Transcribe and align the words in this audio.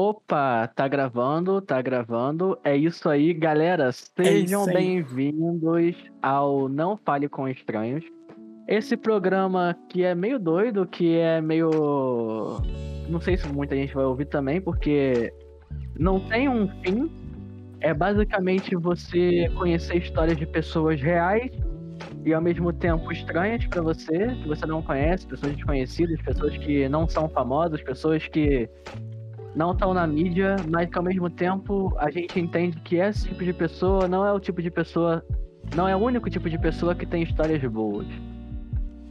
Opa, 0.00 0.68
tá 0.76 0.86
gravando, 0.86 1.60
tá 1.60 1.82
gravando. 1.82 2.56
É 2.62 2.76
isso 2.76 3.08
aí, 3.08 3.34
galera. 3.34 3.90
Sejam 3.90 4.60
isso 4.60 4.70
aí. 4.70 4.74
bem-vindos 4.76 5.96
ao 6.22 6.68
Não 6.68 6.96
Fale 6.96 7.28
com 7.28 7.48
Estranhos. 7.48 8.04
Esse 8.68 8.96
programa 8.96 9.76
que 9.88 10.04
é 10.04 10.14
meio 10.14 10.38
doido, 10.38 10.86
que 10.86 11.16
é 11.16 11.40
meio. 11.40 12.62
Não 13.08 13.20
sei 13.20 13.36
se 13.36 13.48
muita 13.48 13.74
gente 13.74 13.92
vai 13.92 14.04
ouvir 14.04 14.26
também, 14.26 14.60
porque 14.60 15.32
não 15.98 16.20
tem 16.20 16.48
um 16.48 16.68
fim. 16.80 17.10
É 17.80 17.92
basicamente 17.92 18.76
você 18.76 19.50
conhecer 19.58 19.96
histórias 19.96 20.36
de 20.36 20.46
pessoas 20.46 21.02
reais 21.02 21.50
e 22.24 22.32
ao 22.32 22.40
mesmo 22.40 22.72
tempo 22.72 23.10
estranhas 23.10 23.66
pra 23.66 23.82
você, 23.82 24.28
que 24.28 24.46
você 24.46 24.64
não 24.64 24.80
conhece, 24.80 25.26
pessoas 25.26 25.56
desconhecidas, 25.56 26.22
pessoas 26.22 26.56
que 26.56 26.88
não 26.88 27.08
são 27.08 27.28
famosas, 27.28 27.82
pessoas 27.82 28.28
que 28.28 28.70
não 29.54 29.72
estão 29.72 29.92
na 29.94 30.06
mídia, 30.06 30.56
mas 30.70 30.88
que 30.88 30.98
ao 30.98 31.04
mesmo 31.04 31.28
tempo 31.30 31.94
a 31.98 32.10
gente 32.10 32.38
entende 32.38 32.78
que 32.80 32.96
esse 32.96 33.28
tipo 33.28 33.44
de 33.44 33.52
pessoa 33.52 34.06
não 34.08 34.24
é 34.26 34.32
o 34.32 34.38
tipo 34.40 34.62
de 34.62 34.70
pessoa, 34.70 35.24
não 35.74 35.88
é 35.88 35.96
o 35.96 35.98
único 35.98 36.28
tipo 36.30 36.48
de 36.48 36.58
pessoa 36.58 36.94
que 36.94 37.06
tem 37.06 37.22
histórias 37.22 37.62
boas. 37.70 38.06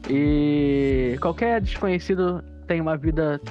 E 0.09 1.18
qualquer 1.22 1.62
desconhecido 1.62 2.44
tem 2.66 2.80
uma 2.80 2.95
vida 2.98 3.42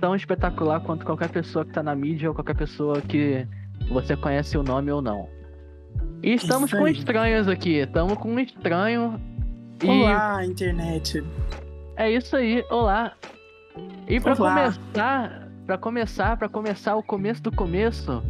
tão 0.00 0.14
espetacular 0.14 0.80
quanto 0.80 1.06
qualquer 1.06 1.30
pessoa 1.30 1.64
que 1.64 1.72
tá 1.72 1.82
na 1.82 1.94
mídia 1.94 2.28
ou 2.28 2.34
qualquer 2.34 2.56
pessoa 2.56 3.00
que 3.00 3.46
você 3.88 4.16
conhece 4.16 4.56
o 4.58 4.62
nome 4.62 4.90
ou 4.90 5.00
não. 5.00 5.28
E 6.22 6.34
estamos 6.34 6.70
Isso 6.70 6.78
com 6.78 6.84
aí. 6.84 6.92
estranhos 6.92 7.48
aqui, 7.48 7.76
estamos 7.78 8.14
com 8.18 8.28
um 8.32 8.38
estranho. 8.38 9.20
E 9.82 9.88
Olá, 9.88 10.44
internet. 10.44 11.24
é 11.96 12.10
isso 12.10 12.36
aí, 12.36 12.64
olá. 12.70 13.12
E 14.06 14.20
pra 14.20 14.34
Olá. 14.34 14.54
começar, 14.54 15.41
pra 15.66 15.78
começar, 15.78 16.36
para 16.36 16.48
começar 16.48 16.96
o 16.96 17.02
começo 17.02 17.42
do 17.42 17.50
começo, 17.50 18.22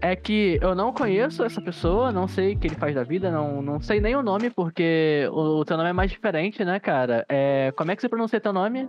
é 0.00 0.16
que 0.16 0.58
eu 0.62 0.74
não 0.74 0.92
conheço 0.92 1.44
essa 1.44 1.60
pessoa, 1.60 2.10
não 2.10 2.26
sei 2.26 2.54
o 2.54 2.58
que 2.58 2.66
ele 2.66 2.74
faz 2.74 2.94
da 2.94 3.02
vida, 3.02 3.30
não, 3.30 3.60
não 3.60 3.80
sei 3.80 4.00
nem 4.00 4.16
o 4.16 4.22
nome, 4.22 4.50
porque 4.50 5.28
o, 5.30 5.60
o 5.60 5.64
teu 5.64 5.76
nome 5.76 5.90
é 5.90 5.92
mais 5.92 6.10
diferente, 6.10 6.64
né, 6.64 6.80
cara? 6.80 7.24
É, 7.28 7.72
como 7.76 7.90
é 7.90 7.96
que 7.96 8.02
você 8.02 8.08
pronuncia 8.08 8.40
teu 8.40 8.52
nome? 8.52 8.88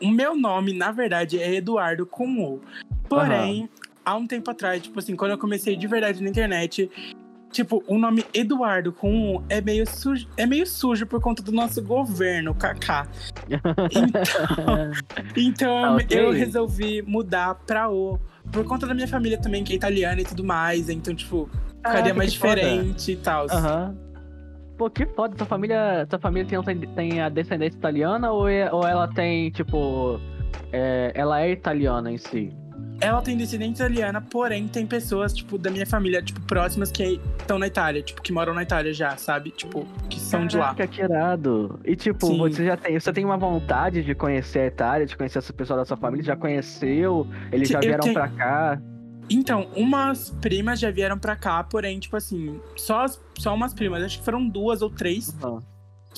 O 0.00 0.10
meu 0.10 0.36
nome, 0.36 0.72
na 0.72 0.92
verdade, 0.92 1.40
é 1.40 1.56
Eduardo 1.56 2.06
com 2.06 2.40
U. 2.40 2.60
Porém, 3.08 3.68
há 4.04 4.16
um 4.16 4.26
tempo 4.26 4.50
atrás, 4.50 4.80
tipo 4.82 4.98
assim, 4.98 5.16
quando 5.16 5.32
eu 5.32 5.38
comecei 5.38 5.76
de 5.76 5.86
verdade 5.86 6.22
na 6.22 6.30
internet, 6.30 6.90
tipo, 7.50 7.82
o 7.86 7.98
nome 7.98 8.24
Eduardo 8.32 8.92
com 8.92 9.36
U 9.36 9.42
é 9.48 9.60
meio 9.60 9.86
sujo, 9.88 10.26
é 10.36 10.46
meio 10.46 10.66
sujo 10.66 11.06
por 11.06 11.20
conta 11.20 11.42
do 11.42 11.52
nosso 11.52 11.82
governo, 11.82 12.54
Kaká. 12.54 13.06
Então, 13.90 14.90
então 15.36 15.82
Tá, 15.82 15.94
ok. 16.04 16.18
eu 16.20 16.32
resolvi 16.32 17.02
mudar 17.02 17.54
pra 17.66 17.90
O. 17.90 18.18
Por 18.52 18.64
conta 18.64 18.86
da 18.86 18.94
minha 18.94 19.08
família 19.08 19.38
também, 19.38 19.62
que 19.62 19.72
é 19.72 19.76
italiana 19.76 20.20
e 20.20 20.24
tudo 20.24 20.42
mais. 20.42 20.88
Então, 20.88 21.14
tipo, 21.14 21.48
ficaria 21.76 22.00
Caraca, 22.02 22.14
mais 22.14 22.32
que 22.32 22.38
foda. 22.38 22.54
diferente 22.54 23.12
e 23.12 23.16
tal. 23.16 23.46
Aham. 23.50 23.96
Pô, 24.78 24.88
que 24.88 25.04
foda, 25.06 25.34
tua 25.34 25.46
família, 25.46 26.06
tua 26.08 26.18
família 26.20 26.46
tem, 26.62 26.80
tem 26.94 27.20
a 27.20 27.28
descendência 27.28 27.76
italiana 27.76 28.30
ou, 28.30 28.48
é- 28.48 28.72
ou 28.72 28.86
ela 28.86 29.08
tem, 29.08 29.50
tipo, 29.50 30.20
é, 30.72 31.10
ela 31.16 31.40
é 31.42 31.50
italiana 31.50 32.12
em 32.12 32.16
si? 32.16 32.52
Ela 33.00 33.22
tem 33.22 33.36
descendência 33.36 33.84
italiana, 33.84 34.20
porém 34.20 34.66
tem 34.66 34.84
pessoas, 34.84 35.32
tipo, 35.32 35.56
da 35.56 35.70
minha 35.70 35.86
família, 35.86 36.20
tipo, 36.20 36.40
próximas 36.40 36.90
que 36.90 37.20
estão 37.38 37.56
na 37.56 37.68
Itália, 37.68 38.02
tipo, 38.02 38.20
que 38.20 38.32
moram 38.32 38.52
na 38.52 38.64
Itália 38.64 38.92
já, 38.92 39.16
sabe? 39.16 39.50
Tipo, 39.50 39.86
que 40.10 40.18
são 40.18 40.46
de 40.46 40.56
lá. 40.56 40.74
Caraca, 40.74 40.86
que 40.88 41.00
irado. 41.02 41.78
E 41.84 41.94
tipo, 41.94 42.26
Sim. 42.26 42.38
você 42.38 42.64
já 42.64 42.76
tem, 42.76 42.98
você 42.98 43.12
tem 43.12 43.24
uma 43.24 43.36
vontade 43.36 44.02
de 44.02 44.14
conhecer 44.16 44.58
a 44.60 44.66
Itália, 44.66 45.06
de 45.06 45.16
conhecer 45.16 45.38
essa 45.38 45.52
pessoa 45.52 45.78
da 45.78 45.84
sua 45.84 45.96
família, 45.96 46.24
já 46.24 46.36
conheceu? 46.36 47.24
Eles 47.52 47.68
já 47.68 47.78
vieram 47.78 48.00
tenho- 48.02 48.14
pra 48.14 48.28
cá? 48.28 48.80
Então, 49.30 49.68
umas 49.76 50.30
primas 50.40 50.80
já 50.80 50.90
vieram 50.90 51.18
pra 51.18 51.36
cá, 51.36 51.62
porém, 51.62 52.00
tipo 52.00 52.16
assim, 52.16 52.58
só, 52.74 53.04
só 53.38 53.54
umas 53.54 53.72
primas, 53.74 54.02
acho 54.02 54.18
que 54.18 54.24
foram 54.24 54.48
duas 54.48 54.82
ou 54.82 54.90
três 54.90 55.36
Aham. 55.44 55.62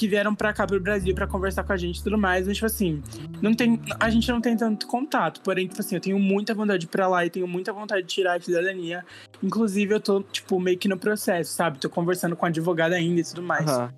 Que 0.01 0.09
vieram 0.09 0.35
pra 0.35 0.51
cá 0.51 0.67
pro 0.67 0.81
Brasil 0.81 1.15
pra 1.15 1.27
conversar 1.27 1.63
com 1.63 1.75
a 1.75 1.77
gente 1.77 1.99
e 1.99 2.03
tudo 2.03 2.17
mais, 2.17 2.47
mas, 2.47 2.57
tipo 2.57 2.65
assim, 2.65 3.03
não 3.43 3.53
tem, 3.53 3.79
a 4.01 4.09
gente 4.09 4.31
não 4.31 4.41
tem 4.41 4.57
tanto 4.57 4.87
contato, 4.87 5.43
porém, 5.43 5.69
tipo 5.69 5.79
assim, 5.79 5.95
eu 5.95 6.01
tenho 6.01 6.19
muita 6.19 6.55
vontade 6.55 6.87
pra 6.87 7.07
lá 7.07 7.27
e 7.27 7.29
tenho 7.29 7.47
muita 7.47 7.71
vontade 7.71 8.07
de 8.07 8.09
tirar 8.09 8.39
a 8.39 8.41
cidadania. 8.41 9.05
Inclusive, 9.43 9.93
eu 9.93 10.01
tô, 10.01 10.23
tipo, 10.23 10.59
meio 10.59 10.79
que 10.79 10.89
no 10.89 10.97
processo, 10.97 11.53
sabe? 11.53 11.79
Tô 11.79 11.91
conversando 11.91 12.35
com 12.35 12.47
a 12.47 12.49
advogada 12.49 12.97
ainda 12.97 13.21
e 13.21 13.25
tudo 13.25 13.43
mais. 13.43 13.69
Aham. 13.69 13.91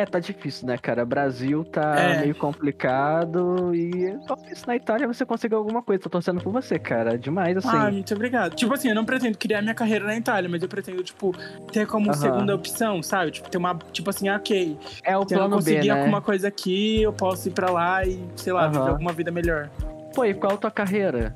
É, 0.00 0.06
tá 0.06 0.18
difícil, 0.18 0.66
né, 0.66 0.78
cara? 0.78 1.04
Brasil 1.04 1.62
tá 1.62 1.94
É. 2.00 2.20
meio 2.22 2.34
complicado 2.34 3.74
e 3.74 4.16
talvez 4.26 4.64
na 4.64 4.74
Itália 4.74 5.06
você 5.06 5.26
consiga 5.26 5.56
alguma 5.56 5.82
coisa. 5.82 6.02
Tô 6.02 6.08
torcendo 6.08 6.40
por 6.40 6.50
você, 6.52 6.78
cara. 6.78 7.18
Demais, 7.18 7.54
assim. 7.58 7.68
Ah, 7.76 7.90
muito 7.90 8.14
obrigado. 8.14 8.54
Tipo 8.54 8.72
assim, 8.72 8.88
eu 8.88 8.94
não 8.94 9.04
pretendo 9.04 9.36
criar 9.36 9.60
minha 9.60 9.74
carreira 9.74 10.06
na 10.06 10.16
Itália, 10.16 10.48
mas 10.48 10.62
eu 10.62 10.68
pretendo, 10.68 11.02
tipo, 11.04 11.34
ter 11.70 11.86
como 11.86 12.06
Aham. 12.10 12.14
segunda 12.18 12.54
opção, 12.54 13.02
sabe? 13.02 13.30
Tipo, 13.32 13.50
ter 13.50 13.58
uma. 13.58 13.78
Tipo 13.92 14.08
assim, 14.08 14.28
ah, 14.28 14.36
ok. 14.36 14.78
é 15.04 15.16
o 15.18 15.28
Se 15.28 15.34
eu 15.34 15.38
não 15.40 15.48
plano 15.48 15.62
B, 15.62 15.70
conseguir 15.72 15.88
né? 15.88 15.98
alguma 16.00 16.22
coisa 16.22 16.48
aqui, 16.48 17.02
eu 17.02 17.12
posso 17.12 17.48
ir 17.48 17.52
pra 17.52 17.70
lá 17.70 18.06
e, 18.06 18.18
sei 18.36 18.54
lá, 18.54 18.62
Aham. 18.64 18.72
viver 18.72 18.88
alguma 18.90 19.12
vida 19.12 19.30
melhor. 19.30 19.68
Pô, 20.14 20.24
e 20.24 20.32
qual 20.32 20.54
a 20.54 20.56
tua 20.56 20.70
carreira? 20.70 21.34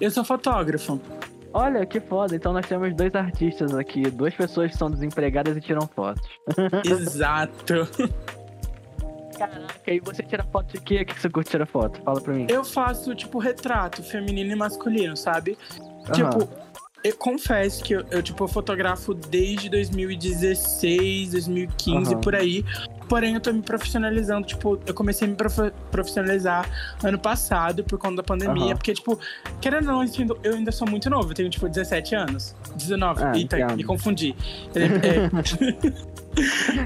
Eu 0.00 0.12
sou 0.12 0.22
fotógrafo. 0.24 1.00
Olha, 1.52 1.84
que 1.84 2.00
foda. 2.00 2.36
Então 2.36 2.52
nós 2.52 2.66
temos 2.66 2.94
dois 2.94 3.14
artistas 3.14 3.74
aqui. 3.74 4.02
Duas 4.10 4.34
pessoas 4.34 4.70
que 4.72 4.76
são 4.78 4.90
desempregadas 4.90 5.56
e 5.56 5.60
tiram 5.60 5.86
fotos. 5.86 6.26
Exato. 6.86 7.88
Caraca, 9.36 9.92
e 9.92 10.00
você 10.00 10.22
tira 10.22 10.44
foto 10.44 10.72
de 10.72 10.80
quê? 10.80 11.02
O 11.02 11.06
que 11.06 11.18
você 11.18 11.30
curte 11.30 11.50
tirar 11.50 11.66
foto? 11.66 12.00
Fala 12.02 12.20
pra 12.20 12.34
mim. 12.34 12.46
Eu 12.48 12.62
faço, 12.62 13.14
tipo, 13.14 13.38
retrato 13.38 14.02
feminino 14.02 14.52
e 14.52 14.54
masculino, 14.54 15.16
sabe? 15.16 15.56
Aham. 16.04 16.12
Tipo, 16.12 16.48
eu 17.02 17.14
confesso 17.16 17.82
que 17.82 17.94
eu, 17.94 18.04
eu, 18.10 18.22
tipo, 18.22 18.46
fotografo 18.48 19.14
desde 19.14 19.68
2016, 19.68 21.30
2015, 21.32 22.12
Aham. 22.14 22.20
por 22.20 22.34
aí. 22.34 22.64
Porém, 23.08 23.34
eu 23.34 23.40
tô 23.40 23.52
me 23.52 23.60
profissionalizando, 23.62 24.46
tipo, 24.46 24.78
eu 24.86 24.94
comecei 24.94 25.26
a 25.26 25.30
me 25.30 25.36
prof- 25.36 25.72
profissionalizar 25.90 26.68
ano 27.02 27.18
passado 27.18 27.82
por 27.82 27.98
conta 27.98 28.16
da 28.16 28.22
pandemia. 28.22 28.66
Aham. 28.66 28.76
Porque, 28.76 28.94
tipo, 28.94 29.18
querendo 29.60 29.88
ou 29.90 30.04
não, 30.04 30.36
eu 30.44 30.54
ainda- 30.54 30.70
sou 30.72 30.88
muito 30.88 31.08
novo. 31.10 31.30
Eu 31.30 31.34
tenho, 31.34 31.50
tipo, 31.50 31.68
17 31.68 32.14
anos. 32.14 32.54
19. 32.76 33.22
Ah, 33.22 33.32
Eita, 33.36 33.74
me 33.76 33.82
confundi. 33.84 34.34
É, 34.74 34.84
é. 34.84 36.10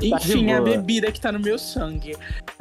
Enfim, 0.02 0.50
é 0.50 0.56
a 0.56 0.60
bebida 0.60 1.10
que 1.12 1.20
tá 1.20 1.30
no 1.32 1.38
meu 1.40 1.58
sangue. 1.58 2.16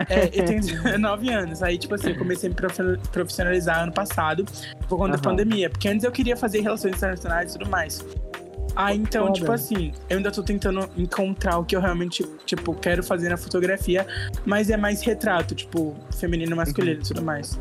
É, 0.09 0.25
eu 0.33 0.45
tenho 0.45 0.61
19 0.61 1.29
anos. 1.29 1.61
Aí, 1.63 1.77
tipo 1.77 1.95
assim, 1.95 2.09
eu 2.11 2.17
comecei 2.17 2.47
a 2.47 2.49
me 2.51 2.55
profi- 2.55 2.99
profissionalizar 3.11 3.83
ano 3.83 3.91
passado 3.91 4.45
por 4.87 4.97
conta 4.97 5.11
da 5.11 5.15
Aham. 5.15 5.23
pandemia. 5.37 5.69
Porque 5.69 5.87
antes 5.87 6.03
eu 6.03 6.11
queria 6.11 6.35
fazer 6.37 6.61
relações 6.61 6.95
internacionais 6.95 7.53
e 7.55 7.57
tudo 7.59 7.69
mais. 7.69 8.03
Ah, 8.75 8.93
então, 8.93 9.27
Foda. 9.27 9.39
tipo 9.39 9.51
assim, 9.51 9.91
eu 10.09 10.17
ainda 10.17 10.31
tô 10.31 10.41
tentando 10.41 10.89
encontrar 10.97 11.59
o 11.59 11.63
que 11.63 11.75
eu 11.75 11.79
realmente, 11.81 12.23
tipo, 12.45 12.73
quero 12.73 13.03
fazer 13.03 13.29
na 13.29 13.37
fotografia, 13.37 14.07
mas 14.45 14.71
é 14.71 14.77
mais 14.77 15.01
retrato, 15.03 15.53
tipo, 15.53 15.95
feminino, 16.17 16.55
masculino 16.55 16.99
e 16.99 17.03
tudo 17.03 17.21
mais. 17.21 17.59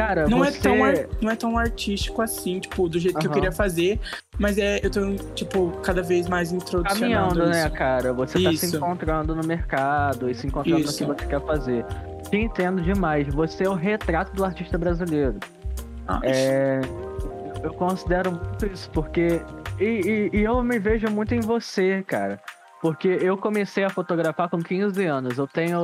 Cara, 0.00 0.26
Não, 0.28 0.38
você... 0.38 0.58
é 0.58 0.60
tão 0.62 0.84
ar- 0.84 1.06
não 1.20 1.30
é 1.30 1.36
tão 1.36 1.58
artístico 1.58 2.22
assim, 2.22 2.58
tipo, 2.60 2.88
do 2.88 2.98
jeito 2.98 3.18
que 3.18 3.26
eu 3.26 3.30
queria 3.30 3.52
fazer, 3.52 4.00
mas 4.38 4.56
é, 4.58 4.80
eu 4.82 4.90
tô, 4.90 5.14
tipo, 5.34 5.70
cada 5.82 6.02
vez 6.02 6.28
mais 6.28 6.52
introducionando 6.52 7.00
caminhando, 7.00 7.50
isso. 7.50 7.62
né, 7.64 7.70
cara? 7.70 8.12
Você 8.14 8.42
tá 8.42 8.50
se 8.50 8.66
Isso. 8.66 8.76
encontrando 8.76 9.34
no 9.34 9.46
mercado 9.46 10.30
e 10.30 10.34
se 10.34 10.46
encontrando 10.46 10.80
Isso. 10.80 11.06
no 11.06 11.14
que 11.14 11.22
você 11.24 11.28
quer 11.28 11.40
fazer. 11.46 11.84
Te 12.30 12.36
entendo 12.36 12.80
demais. 12.80 13.26
Você 13.34 13.64
é 13.64 13.68
o 13.68 13.74
retrato 13.74 14.32
do 14.34 14.44
artista 14.44 14.78
brasileiro. 14.78 15.38
Ai, 16.08 16.20
É, 16.24 16.80
eu 17.62 17.72
considero 17.74 18.32
muito 18.32 18.66
isso, 18.66 18.88
porque. 18.90 19.40
E, 19.78 19.84
e- 20.32 20.38
e 20.38 20.42
eu 20.42 20.62
me 20.62 20.78
vejo 20.78 21.08
muito 21.10 21.34
em 21.34 21.40
você, 21.40 22.02
cara. 22.06 22.38
Porque 22.80 23.08
eu 23.08 23.36
comecei 23.36 23.84
a 23.84 23.90
fotografar 23.90 24.48
com 24.48 24.58
15 24.58 25.04
anos. 25.04 25.36
Eu 25.36 25.46
tenho. 25.46 25.78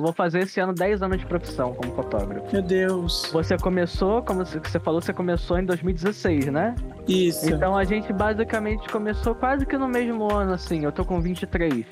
Vou 0.00 0.12
fazer 0.12 0.40
esse 0.40 0.58
ano 0.60 0.72
10 0.74 1.02
anos 1.02 1.18
de 1.18 1.26
profissão 1.26 1.72
como 1.74 1.94
fotógrafo. 1.94 2.52
Meu 2.52 2.62
Deus. 2.62 3.30
Você 3.32 3.56
começou, 3.56 4.22
como 4.22 4.44
você 4.44 4.80
falou, 4.80 5.00
você 5.00 5.12
começou 5.12 5.58
em 5.58 5.64
2016, 5.64 6.46
né? 6.46 6.74
Isso. 7.06 7.48
Então 7.48 7.76
a 7.76 7.84
gente 7.84 8.12
basicamente 8.12 8.88
começou 8.88 9.34
quase 9.34 9.64
que 9.64 9.78
no 9.78 9.86
mesmo 9.86 10.32
ano, 10.32 10.52
assim. 10.52 10.84
Eu 10.84 10.90
tô 10.90 11.04
com 11.04 11.20
23. 11.20 11.86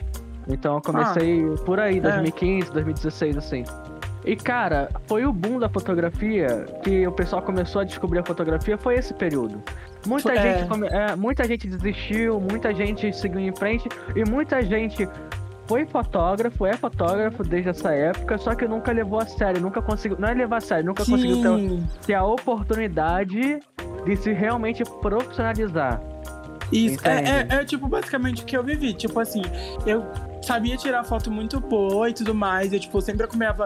Então 0.49 0.77
eu 0.77 0.81
comecei 0.81 1.45
por 1.65 1.79
aí, 1.79 2.01
2015, 2.01 2.73
2016, 2.73 3.37
assim. 3.37 3.65
E 4.25 4.35
cara, 4.35 4.89
foi 5.07 5.25
o 5.25 5.33
boom 5.33 5.59
da 5.59 5.69
fotografia 5.69 6.67
que 6.83 7.07
o 7.07 7.13
pessoal 7.13 7.41
começou 7.43 7.81
a 7.81 7.85
descobrir 7.85 8.19
a 8.19 8.25
fotografia, 8.25 8.77
foi 8.77 8.97
esse 8.97 9.15
período. 9.15 9.63
Muita, 10.07 10.29
Foi- 10.31 10.37
gente, 10.41 10.63
é. 10.63 10.67
come- 10.67 10.89
é, 10.89 11.17
muita 11.17 11.45
gente 11.45 11.69
desistiu, 11.69 12.41
muita 12.41 12.73
gente 12.75 13.13
seguiu 13.15 13.41
em 13.41 13.55
frente 13.55 13.89
e 14.15 14.25
muita 14.29 14.63
gente 14.63 15.09
foi 15.67 15.85
fotógrafo, 15.85 16.65
é 16.65 16.75
fotógrafo 16.75 17.43
desde 17.43 17.69
essa 17.71 17.93
época, 17.93 18.39
só 18.39 18.55
que 18.55 18.67
nunca 18.67 18.91
levou 18.93 19.21
a 19.21 19.27
sério, 19.27 19.61
nunca 19.61 19.83
conseguiu. 19.83 20.19
Não 20.19 20.29
é 20.29 20.35
levar 20.35 20.57
a 20.59 20.61
sério, 20.61 20.87
nunca 20.87 21.05
conseguiu 21.05 21.43
ter, 21.43 21.49
Sim. 21.69 21.87
ter 22.07 22.15
a 22.15 22.25
oportunidade 22.25 23.61
de 24.05 24.17
se 24.17 24.33
realmente 24.33 24.83
profissionalizar. 25.03 26.01
Isso, 26.73 27.07
é, 27.07 27.47
é, 27.51 27.55
é, 27.61 27.65
tipo 27.65 27.89
basicamente 27.89 28.43
o 28.43 28.47
que 28.47 28.57
eu 28.57 28.63
vivi. 28.63 28.93
Tipo 28.93 29.21
assim, 29.21 29.43
eu 29.87 30.05
sabia 30.43 30.77
tirar 30.77 31.03
foto 31.05 31.31
muito 31.31 31.59
boa 31.61 32.11
e 32.11 32.13
tudo 32.13 32.35
mais. 32.35 32.73
Eu, 32.73 32.79
tipo, 32.81 33.01
sempre 33.01 33.25
acompanhava 33.25 33.65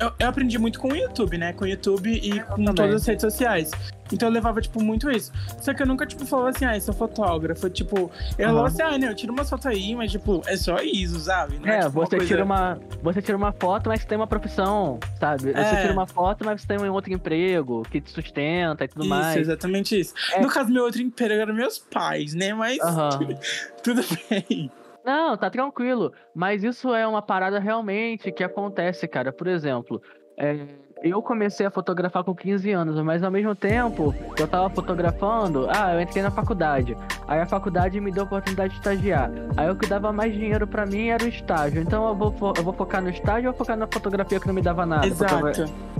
eu, 0.00 0.12
eu, 0.18 0.28
aprendi 0.28 0.58
muito 0.58 0.80
com 0.80 0.88
o 0.88 0.96
YouTube, 0.96 1.36
né? 1.36 1.52
Com 1.52 1.64
o 1.64 1.68
YouTube 1.68 2.10
e 2.10 2.40
com 2.40 2.64
todas 2.64 2.94
as 2.94 3.06
redes 3.06 3.22
sociais. 3.22 3.70
Então 4.12 4.28
eu 4.28 4.32
levava, 4.32 4.60
tipo, 4.60 4.82
muito 4.82 5.10
isso. 5.10 5.30
Só 5.60 5.72
que 5.72 5.82
eu 5.82 5.86
nunca, 5.86 6.06
tipo, 6.06 6.24
falava 6.26 6.48
assim, 6.50 6.64
ah, 6.64 6.76
eu 6.76 6.80
sou 6.80 6.94
fotógrafo. 6.94 7.68
Tipo, 7.70 8.10
eu 8.38 8.48
uhum. 8.48 8.54
falava 8.54 8.66
assim, 8.66 8.82
ah, 8.82 8.98
né, 8.98 9.08
eu 9.08 9.14
tiro 9.14 9.32
uma 9.32 9.44
foto 9.44 9.68
aí, 9.68 9.94
mas, 9.94 10.10
tipo, 10.10 10.42
é 10.46 10.56
só 10.56 10.78
isso, 10.78 11.20
sabe? 11.20 11.58
Não 11.58 11.68
é, 11.68 11.76
é 11.76 11.80
tipo, 11.80 11.92
você, 11.92 12.16
coisa... 12.16 12.26
tira 12.26 12.44
uma, 12.44 12.80
você 13.02 13.22
tira 13.22 13.36
uma 13.36 13.52
foto, 13.52 13.88
mas 13.88 14.00
você 14.00 14.06
tem 14.06 14.16
uma 14.16 14.26
profissão, 14.26 14.98
sabe? 15.18 15.50
É. 15.50 15.64
Você 15.64 15.80
tira 15.82 15.92
uma 15.92 16.06
foto, 16.06 16.44
mas 16.44 16.60
você 16.60 16.66
tem 16.66 16.78
um 16.78 16.92
outro 16.92 17.12
emprego 17.12 17.82
que 17.90 18.00
te 18.00 18.10
sustenta 18.10 18.84
e 18.84 18.88
tudo 18.88 19.02
isso, 19.02 19.08
mais. 19.10 19.36
exatamente 19.36 19.98
isso. 19.98 20.14
É. 20.32 20.40
No 20.40 20.48
caso, 20.48 20.70
meu 20.70 20.84
outro 20.84 21.00
emprego 21.00 21.42
eram 21.42 21.54
meus 21.54 21.78
pais, 21.78 22.34
né? 22.34 22.52
Mas 22.54 22.78
uhum. 22.78 23.36
tudo 23.84 24.02
bem. 24.28 24.70
Não, 25.04 25.36
tá 25.36 25.50
tranquilo. 25.50 26.12
Mas 26.34 26.62
isso 26.62 26.94
é 26.94 27.06
uma 27.06 27.22
parada 27.22 27.58
realmente 27.58 28.30
que 28.32 28.44
acontece, 28.44 29.08
cara. 29.08 29.32
Por 29.32 29.46
exemplo, 29.46 30.00
é, 30.36 30.66
eu 31.02 31.22
comecei 31.22 31.66
a 31.66 31.70
fotografar 31.70 32.22
com 32.24 32.34
15 32.34 32.70
anos, 32.72 33.02
mas 33.02 33.22
ao 33.22 33.30
mesmo 33.30 33.54
tempo 33.54 34.14
eu 34.38 34.46
tava 34.46 34.68
fotografando, 34.70 35.66
ah, 35.70 35.94
eu 35.94 36.00
entrei 36.00 36.22
na 36.22 36.30
faculdade. 36.30 36.96
Aí 37.26 37.40
a 37.40 37.46
faculdade 37.46 38.00
me 38.00 38.10
deu 38.10 38.24
a 38.24 38.26
oportunidade 38.26 38.72
de 38.72 38.78
estagiar. 38.78 39.30
Aí 39.56 39.70
o 39.70 39.76
que 39.76 39.86
dava 39.86 40.12
mais 40.12 40.34
dinheiro 40.34 40.66
para 40.66 40.84
mim 40.84 41.08
era 41.08 41.24
o 41.24 41.28
estágio. 41.28 41.80
Então 41.80 42.08
eu 42.08 42.14
vou, 42.14 42.54
eu 42.56 42.62
vou 42.62 42.72
focar 42.72 43.02
no 43.02 43.08
estágio 43.08 43.50
ou 43.50 43.56
focar 43.56 43.76
na 43.76 43.86
fotografia 43.86 44.38
que 44.38 44.46
não 44.46 44.54
me 44.54 44.62
dava 44.62 44.84
nada? 44.84 45.06
Exato. 45.06 45.34
Focava, 45.34 45.52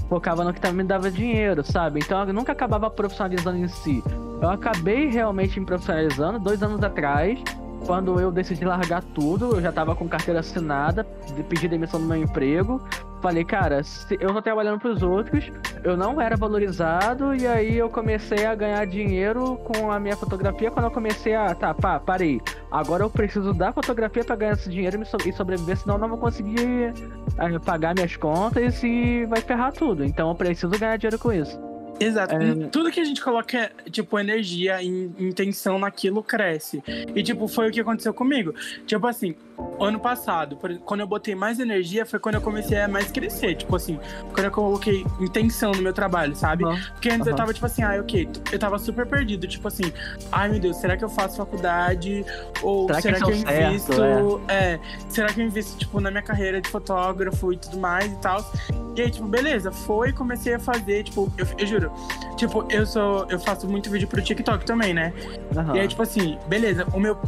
focava 0.08 0.44
no 0.44 0.52
que 0.52 0.61
também 0.61 0.79
me 0.79 0.88
dava 0.88 1.11
dinheiro, 1.11 1.64
sabe? 1.64 2.00
Então 2.00 2.26
eu 2.26 2.32
nunca 2.32 2.52
acabava 2.52 2.91
profissionalizando 2.91 3.58
em 3.58 3.69
si. 3.69 4.02
Eu 4.41 4.50
acabei 4.50 5.08
realmente 5.08 5.58
me 5.58 5.67
profissionalizando 5.67 6.38
dois 6.38 6.62
anos 6.62 6.82
atrás, 6.82 7.38
quando 7.87 8.21
eu 8.21 8.31
decidi 8.31 8.65
largar 8.65 9.03
tudo, 9.03 9.56
eu 9.56 9.61
já 9.61 9.73
tava 9.73 9.94
com 9.94 10.09
carteira 10.09 10.41
assinada, 10.41 11.05
pedi 11.49 11.69
demissão 11.69 12.00
do 12.00 12.06
meu 12.06 12.17
emprego. 12.17 12.81
Falei, 13.21 13.44
cara, 13.44 13.82
eu 14.19 14.32
tô 14.32 14.41
trabalhando 14.41 14.79
pros 14.79 15.03
outros, 15.03 15.53
eu 15.85 15.94
não 15.94 16.19
era 16.21 16.37
valorizado, 16.37 17.35
e 17.35 17.47
aí 17.47 17.77
eu 17.77 17.91
comecei 17.91 18.47
a 18.47 18.55
ganhar 18.55 18.87
dinheiro 18.87 19.56
com 19.56 19.93
a 19.93 20.00
minha 20.00 20.17
fotografia. 20.17 20.71
Quando 20.71 20.87
eu 20.87 20.91
comecei 20.91 21.35
a. 21.35 21.55
Tá, 21.55 21.75
pá, 21.75 22.00
parei. 22.00 22.41
Agora 22.71 23.03
eu 23.03 23.11
preciso 23.11 23.53
da 23.53 23.73
fotografia 23.73 24.25
para 24.25 24.37
ganhar 24.37 24.53
esse 24.53 24.71
dinheiro 24.71 25.03
e 25.26 25.33
sobreviver, 25.33 25.76
senão 25.76 25.97
eu 25.97 26.00
não 26.00 26.09
vou 26.09 26.19
conseguir 26.19 26.94
é, 27.37 27.59
pagar 27.59 27.94
minhas 27.94 28.17
contas 28.17 28.83
e 28.83 29.26
vai 29.26 29.41
ferrar 29.43 29.73
tudo. 29.73 30.03
Então 30.05 30.29
eu 30.31 30.35
preciso 30.35 30.71
ganhar 30.79 30.97
dinheiro 30.97 31.19
com 31.19 31.33
isso. 31.33 31.70
Exato. 32.00 32.35
É... 32.35 32.55
Tudo 32.69 32.91
que 32.91 32.99
a 32.99 33.05
gente 33.05 33.23
coloca, 33.23 33.70
tipo, 33.91 34.19
energia 34.19 34.82
e 34.82 34.88
intenção 35.19 35.79
naquilo 35.79 36.23
cresce. 36.23 36.82
E, 37.14 37.23
tipo, 37.23 37.47
foi 37.47 37.69
o 37.69 37.70
que 37.70 37.81
aconteceu 37.81 38.14
comigo. 38.14 38.55
Tipo 38.87 39.06
assim, 39.06 39.35
ano 39.81 39.99
passado, 39.99 40.59
quando 40.85 41.01
eu 41.01 41.07
botei 41.07 41.35
mais 41.35 41.59
energia, 41.59 42.05
foi 42.05 42.19
quando 42.19 42.37
eu 42.37 42.41
comecei 42.41 42.79
a 42.81 42.89
mais 42.89 43.11
crescer. 43.11 43.55
Tipo 43.55 43.77
assim, 43.77 43.99
quando 44.33 44.45
eu 44.47 44.51
coloquei 44.51 45.05
intenção 45.19 45.73
no 45.73 45.83
meu 45.83 45.93
trabalho, 45.93 46.35
sabe? 46.35 46.65
Uhum. 46.65 46.79
Porque 46.93 47.09
antes 47.09 47.27
uhum. 47.27 47.33
eu 47.33 47.37
tava, 47.37 47.55
tipo 47.55 47.67
assim, 47.67 47.83
ah, 47.83 47.99
ok, 48.01 48.29
eu 48.53 48.59
tava 48.59 48.79
super 48.79 49.07
perdido. 49.07 49.47
Tipo 49.47 49.69
assim, 49.69 49.93
ai 50.31 50.49
meu 50.49 50.61
Deus, 50.61 50.77
será 50.77 50.97
que 50.97 51.05
eu 51.05 51.09
faço 51.09 51.37
faculdade? 51.37 52.25
Ou 52.62 52.87
será, 52.87 53.01
será 53.01 53.19
que, 53.19 53.25
que, 53.25 53.31
eu 53.31 53.37
invisto? 53.37 53.95
Certo, 53.95 54.41
é? 54.49 54.55
é, 54.55 54.81
será 55.09 55.33
que 55.33 55.41
eu 55.41 55.47
invisto, 55.47 55.79
tipo, 55.79 56.01
na 56.01 56.11
minha 56.11 56.23
carreira 56.23 56.61
de 56.61 56.69
fotógrafo 56.69 57.53
e 57.53 57.57
tudo 57.57 57.79
mais 57.79 58.12
e 58.12 58.17
tal? 58.17 58.53
E 58.97 59.03
aí, 59.03 59.11
tipo, 59.11 59.27
beleza, 59.27 59.71
foi, 59.71 60.12
comecei 60.12 60.55
a 60.55 60.59
fazer, 60.59 61.05
tipo, 61.05 61.33
eu, 61.39 61.47
eu 61.59 61.67
juro, 61.67 61.93
tipo, 62.37 62.67
eu 62.71 62.85
sou. 62.85 63.27
Eu 63.31 63.39
faço 63.39 63.69
muito 63.69 63.91
vídeo 63.91 64.09
pro 64.09 64.21
TikTok 64.21 64.65
também, 64.65 64.93
né? 64.93 65.12
Uhum. 65.55 65.77
E 65.77 65.81
aí, 65.81 65.89
tipo 65.89 66.03
assim, 66.03 66.39
beleza, 66.49 66.87
o 66.93 67.01
meu. 67.01 67.19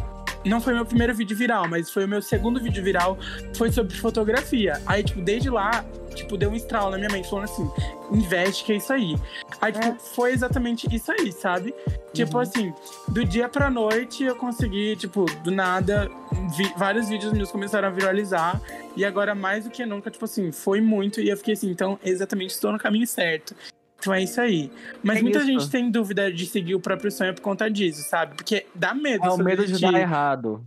Não 0.44 0.60
foi 0.60 0.74
meu 0.74 0.84
primeiro 0.84 1.14
vídeo 1.14 1.36
viral, 1.36 1.68
mas 1.68 1.90
foi 1.90 2.04
o 2.04 2.08
meu 2.08 2.20
segundo 2.20 2.60
vídeo 2.60 2.82
viral, 2.82 3.16
foi 3.54 3.70
sobre 3.70 3.94
fotografia. 3.96 4.80
Aí, 4.86 5.02
tipo, 5.02 5.20
desde 5.20 5.48
lá, 5.48 5.84
tipo, 6.14 6.36
deu 6.36 6.50
um 6.50 6.54
estralo 6.54 6.90
na 6.90 6.98
minha 6.98 7.10
mente, 7.10 7.30
falando 7.30 7.44
assim, 7.44 7.70
investe 8.10 8.64
que 8.64 8.72
é 8.72 8.76
isso 8.76 8.92
aí. 8.92 9.16
Aí, 9.60 9.72
tipo, 9.72 9.86
é. 9.86 9.96
foi 10.14 10.32
exatamente 10.32 10.92
isso 10.94 11.12
aí, 11.12 11.32
sabe? 11.32 11.74
Tipo 12.12 12.36
uhum. 12.36 12.42
assim, 12.42 12.74
do 13.08 13.24
dia 13.24 13.48
pra 13.48 13.70
noite 13.70 14.24
eu 14.24 14.36
consegui, 14.36 14.96
tipo, 14.96 15.24
do 15.42 15.50
nada, 15.50 16.10
vi, 16.56 16.72
vários 16.76 17.08
vídeos 17.08 17.32
meus 17.32 17.50
começaram 17.50 17.88
a 17.88 17.90
viralizar. 17.90 18.60
E 18.96 19.04
agora, 19.04 19.34
mais 19.34 19.64
do 19.64 19.70
que 19.70 19.86
nunca, 19.86 20.10
tipo 20.10 20.24
assim, 20.24 20.50
foi 20.52 20.80
muito. 20.80 21.20
E 21.20 21.28
eu 21.28 21.36
fiquei 21.36 21.54
assim, 21.54 21.70
então, 21.70 21.98
exatamente, 22.04 22.50
estou 22.50 22.72
no 22.72 22.78
caminho 22.78 23.06
certo. 23.06 23.54
Então 24.02 24.12
é 24.12 24.20
isso 24.20 24.40
aí. 24.40 24.68
Mas 25.00 25.18
é 25.18 25.22
muita 25.22 25.38
isso. 25.38 25.46
gente 25.46 25.70
tem 25.70 25.88
dúvida 25.88 26.32
de 26.32 26.44
seguir 26.44 26.74
o 26.74 26.80
próprio 26.80 27.10
sonho 27.10 27.32
por 27.32 27.40
conta 27.40 27.70
disso, 27.70 28.02
sabe? 28.02 28.34
Porque 28.34 28.66
dá 28.74 28.92
medo. 28.92 29.24
É 29.24 29.30
o 29.30 29.38
medo 29.38 29.64
de 29.64 29.80
dar 29.80 29.94
errado. 29.94 30.66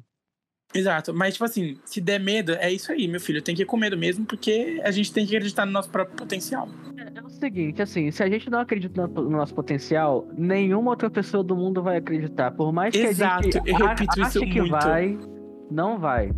Exato, 0.74 1.14
mas 1.14 1.36
tipo 1.36 1.46
assim, 1.46 1.78
se 1.86 2.02
der 2.02 2.20
medo, 2.20 2.54
é 2.54 2.72
isso 2.72 2.92
aí, 2.92 3.08
meu 3.08 3.20
filho. 3.20 3.42
Tem 3.42 3.56
que 3.56 3.62
ir 3.62 3.66
com 3.66 3.78
medo 3.78 3.98
mesmo, 3.98 4.26
porque 4.26 4.82
a 4.84 4.92
gente 4.92 5.12
tem 5.12 5.26
que 5.26 5.36
acreditar 5.36 5.66
no 5.66 5.72
nosso 5.72 5.90
próprio 5.90 6.18
potencial. 6.18 6.68
É, 6.98 7.20
é 7.20 7.22
o 7.22 7.30
seguinte, 7.30 7.82
assim, 7.82 8.12
se 8.12 8.22
a 8.22 8.30
gente 8.30 8.50
não 8.50 8.60
acredita 8.60 9.08
no, 9.08 9.30
nosso 9.30 9.54
potencial, 9.54 10.28
nenhuma 10.38 10.92
outra 10.92 11.10
pessoa 11.10 11.44
do 11.44 11.56
mundo 11.56 11.82
vai 11.82 11.98
acreditar. 11.98 12.52
Por 12.52 12.74
mais 12.74 12.94
que 12.94 13.00
Exato, 13.00 13.40
a 13.40 13.44
gente 13.44 13.70
eu 13.70 13.76
repito 13.76 14.22
ache 14.22 14.22
isso 14.22 14.40
que 14.42 14.60
muito. 14.60 14.72
vai, 14.72 15.18
não 15.72 15.98
vai. 15.98 16.32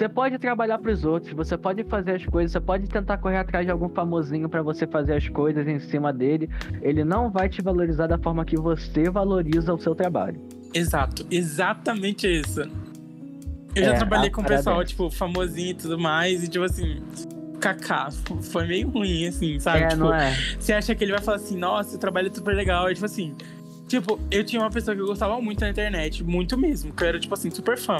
Você 0.00 0.08
pode 0.08 0.38
trabalhar 0.38 0.78
para 0.78 0.90
os 0.90 1.04
outros, 1.04 1.30
você 1.34 1.58
pode 1.58 1.84
fazer 1.84 2.12
as 2.12 2.24
coisas, 2.24 2.52
você 2.52 2.58
pode 2.58 2.88
tentar 2.88 3.18
correr 3.18 3.36
atrás 3.36 3.66
de 3.66 3.70
algum 3.70 3.90
famosinho 3.90 4.48
para 4.48 4.62
você 4.62 4.86
fazer 4.86 5.12
as 5.12 5.28
coisas 5.28 5.68
em 5.68 5.78
cima 5.78 6.10
dele. 6.10 6.48
Ele 6.80 7.04
não 7.04 7.30
vai 7.30 7.50
te 7.50 7.60
valorizar 7.60 8.06
da 8.06 8.16
forma 8.16 8.42
que 8.42 8.56
você 8.56 9.10
valoriza 9.10 9.74
o 9.74 9.78
seu 9.78 9.94
trabalho. 9.94 10.40
Exato, 10.72 11.26
exatamente 11.30 12.26
isso. 12.26 12.62
Eu 13.74 13.84
já 13.84 13.92
é, 13.92 13.96
trabalhei 13.98 14.30
com 14.30 14.40
o 14.40 14.44
pessoal, 14.46 14.82
tipo, 14.86 15.10
famosinho 15.10 15.72
e 15.72 15.74
tudo 15.74 15.98
mais, 15.98 16.44
e 16.44 16.48
tipo 16.48 16.64
assim, 16.64 17.02
Kaká, 17.60 18.08
foi 18.50 18.66
meio 18.66 18.88
ruim, 18.88 19.26
assim, 19.26 19.60
sabe? 19.60 19.80
É, 19.80 19.88
tipo, 19.88 20.00
não 20.00 20.14
é? 20.14 20.34
Você 20.58 20.72
acha 20.72 20.94
que 20.94 21.04
ele 21.04 21.12
vai 21.12 21.20
falar 21.20 21.36
assim, 21.36 21.58
nossa, 21.58 21.94
o 21.94 21.98
trabalho 21.98 22.28
é 22.28 22.34
super 22.34 22.56
legal, 22.56 22.90
e 22.90 22.94
tipo 22.94 23.04
assim. 23.04 23.34
Tipo, 23.86 24.20
eu 24.30 24.44
tinha 24.44 24.62
uma 24.62 24.70
pessoa 24.70 24.94
que 24.94 25.02
eu 25.02 25.06
gostava 25.06 25.40
muito 25.42 25.62
na 25.62 25.68
internet, 25.68 26.22
muito 26.22 26.56
mesmo, 26.56 26.92
que 26.92 27.02
eu 27.02 27.08
era, 27.08 27.18
tipo 27.18 27.34
assim, 27.34 27.50
super 27.50 27.76
fã. 27.76 27.98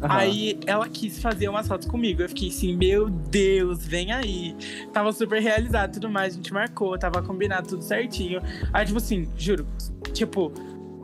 Uhum. 0.00 0.06
Aí 0.08 0.58
ela 0.66 0.88
quis 0.88 1.20
fazer 1.20 1.48
umas 1.48 1.68
fotos 1.68 1.86
comigo. 1.86 2.22
Eu 2.22 2.28
fiquei 2.28 2.48
assim, 2.48 2.76
meu 2.76 3.08
Deus, 3.10 3.86
vem 3.86 4.12
aí. 4.12 4.56
Tava 4.92 5.12
super 5.12 5.40
realizado 5.40 5.94
tudo 5.94 6.08
mais. 6.08 6.34
A 6.34 6.36
gente 6.36 6.52
marcou, 6.52 6.98
tava 6.98 7.22
combinado 7.22 7.68
tudo 7.68 7.82
certinho. 7.82 8.40
Aí, 8.72 8.86
tipo 8.86 8.98
assim, 8.98 9.28
juro, 9.36 9.66
tipo, 10.12 10.52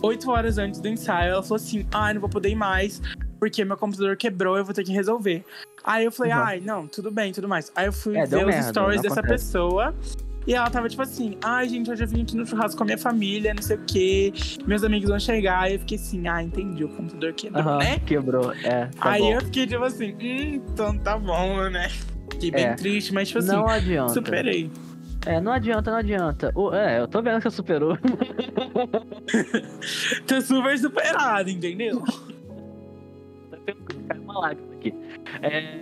oito 0.03 0.31
horas 0.31 0.57
antes 0.59 0.81
do 0.81 0.89
ensaio, 0.89 1.33
ela 1.33 1.43
falou 1.43 1.57
assim: 1.57 1.87
ai, 1.93 2.11
ah, 2.11 2.15
não 2.15 2.21
vou 2.21 2.31
poder 2.31 2.49
ir 2.49 2.57
mais 2.57 3.01
porque 3.39 3.65
meu 3.65 3.77
computador 3.77 4.17
quebrou, 4.17 4.57
eu 4.57 4.65
vou 4.65 4.75
ter 4.75 4.85
que 4.85 4.93
resolver. 4.93 5.45
Aí 5.85 6.05
eu 6.05 6.13
falei, 6.13 6.33
uhum. 6.33 6.39
ai, 6.39 6.61
não, 6.61 6.87
tudo 6.87 7.11
bem, 7.11 7.33
tudo 7.33 7.49
mais. 7.49 7.71
Aí 7.75 7.87
eu 7.87 7.93
fui 7.93 8.17
é, 8.17 8.27
ver 8.27 8.39
os 8.39 8.47
merda, 8.47 8.69
stories 8.69 9.03
dessa 9.03 9.21
acontece. 9.21 9.45
pessoa. 9.45 9.95
E 10.47 10.55
ela 10.55 10.71
tava 10.71 10.89
tipo 10.89 11.03
assim, 11.03 11.37
ai, 11.43 11.69
gente, 11.69 11.91
hoje 11.91 12.05
eu 12.05 12.09
vim 12.09 12.23
aqui 12.23 12.37
no 12.37 12.47
churrasco 12.47 12.77
com 12.77 12.85
a 12.85 12.87
minha 12.87 12.99
família, 12.99 13.53
não 13.53 13.63
sei 13.63 13.77
o 13.77 13.81
quê. 13.85 14.33
Meus 14.65 14.85
amigos 14.85 15.09
vão 15.09 15.19
chegar. 15.19 15.63
Aí 15.63 15.75
eu 15.75 15.81
fiquei 15.81 15.97
assim, 15.97 16.29
ah, 16.29 16.43
entendi, 16.43 16.85
o 16.85 16.89
computador 16.89 17.33
quebrou, 17.33 17.65
uhum, 17.65 17.79
né? 17.79 17.99
Quebrou, 18.01 18.53
é. 18.53 18.87
Tá 18.87 19.11
aí 19.11 19.23
bom. 19.23 19.33
eu 19.33 19.41
fiquei 19.43 19.67
tipo 19.67 19.83
assim, 19.83 20.13
hum, 20.13 20.63
então 20.73 20.97
tá 20.99 21.19
bom, 21.19 21.69
né? 21.69 21.89
Fiquei 22.31 22.51
bem 22.53 22.67
é. 22.67 22.75
triste, 22.75 23.13
mas 23.13 23.27
tipo 23.29 23.41
assim, 23.41 23.53
não 23.53 23.67
adianta. 23.67 24.13
superei. 24.13 24.71
É, 25.27 25.41
não 25.41 25.51
adianta, 25.51 25.91
não 25.91 25.99
adianta. 25.99 26.53
O, 26.55 26.73
é, 26.73 27.01
eu 27.01 27.09
tô 27.09 27.21
vendo 27.21 27.39
que 27.39 27.51
você 27.51 27.57
superou. 27.57 27.99
tô 30.29 30.41
super 30.41 30.79
superado, 30.79 31.51
entendeu? 31.51 32.05
caiu 34.09 34.23
uma 34.23 34.39
lágrima 34.39 34.75
aqui. 34.75 34.95
É, 35.43 35.81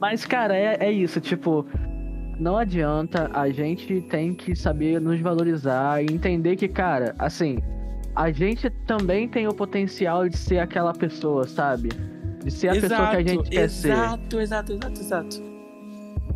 mas, 0.00 0.24
cara, 0.24 0.56
é, 0.56 0.76
é 0.80 0.92
isso, 0.92 1.20
tipo, 1.20 1.66
não 2.40 2.56
adianta, 2.56 3.30
a 3.34 3.50
gente 3.50 4.00
tem 4.02 4.32
que 4.34 4.56
saber 4.56 4.98
nos 4.98 5.20
valorizar 5.20 6.02
e 6.02 6.06
entender 6.06 6.56
que, 6.56 6.66
cara, 6.66 7.14
assim, 7.18 7.58
a 8.16 8.30
gente 8.30 8.70
também 8.86 9.28
tem 9.28 9.46
o 9.46 9.54
potencial 9.54 10.26
de 10.26 10.36
ser 10.36 10.58
aquela 10.58 10.94
pessoa, 10.94 11.46
sabe? 11.46 11.90
De 12.42 12.50
ser 12.50 12.68
a 12.68 12.76
exato, 12.76 12.88
pessoa 12.88 13.10
que 13.10 13.16
a 13.16 13.22
gente 13.22 13.50
quer 13.50 13.64
exato, 13.64 13.80
ser. 13.80 13.92
Exato, 13.92 14.40
exato, 14.40 14.72
exato, 14.72 15.00
exato. 15.00 15.50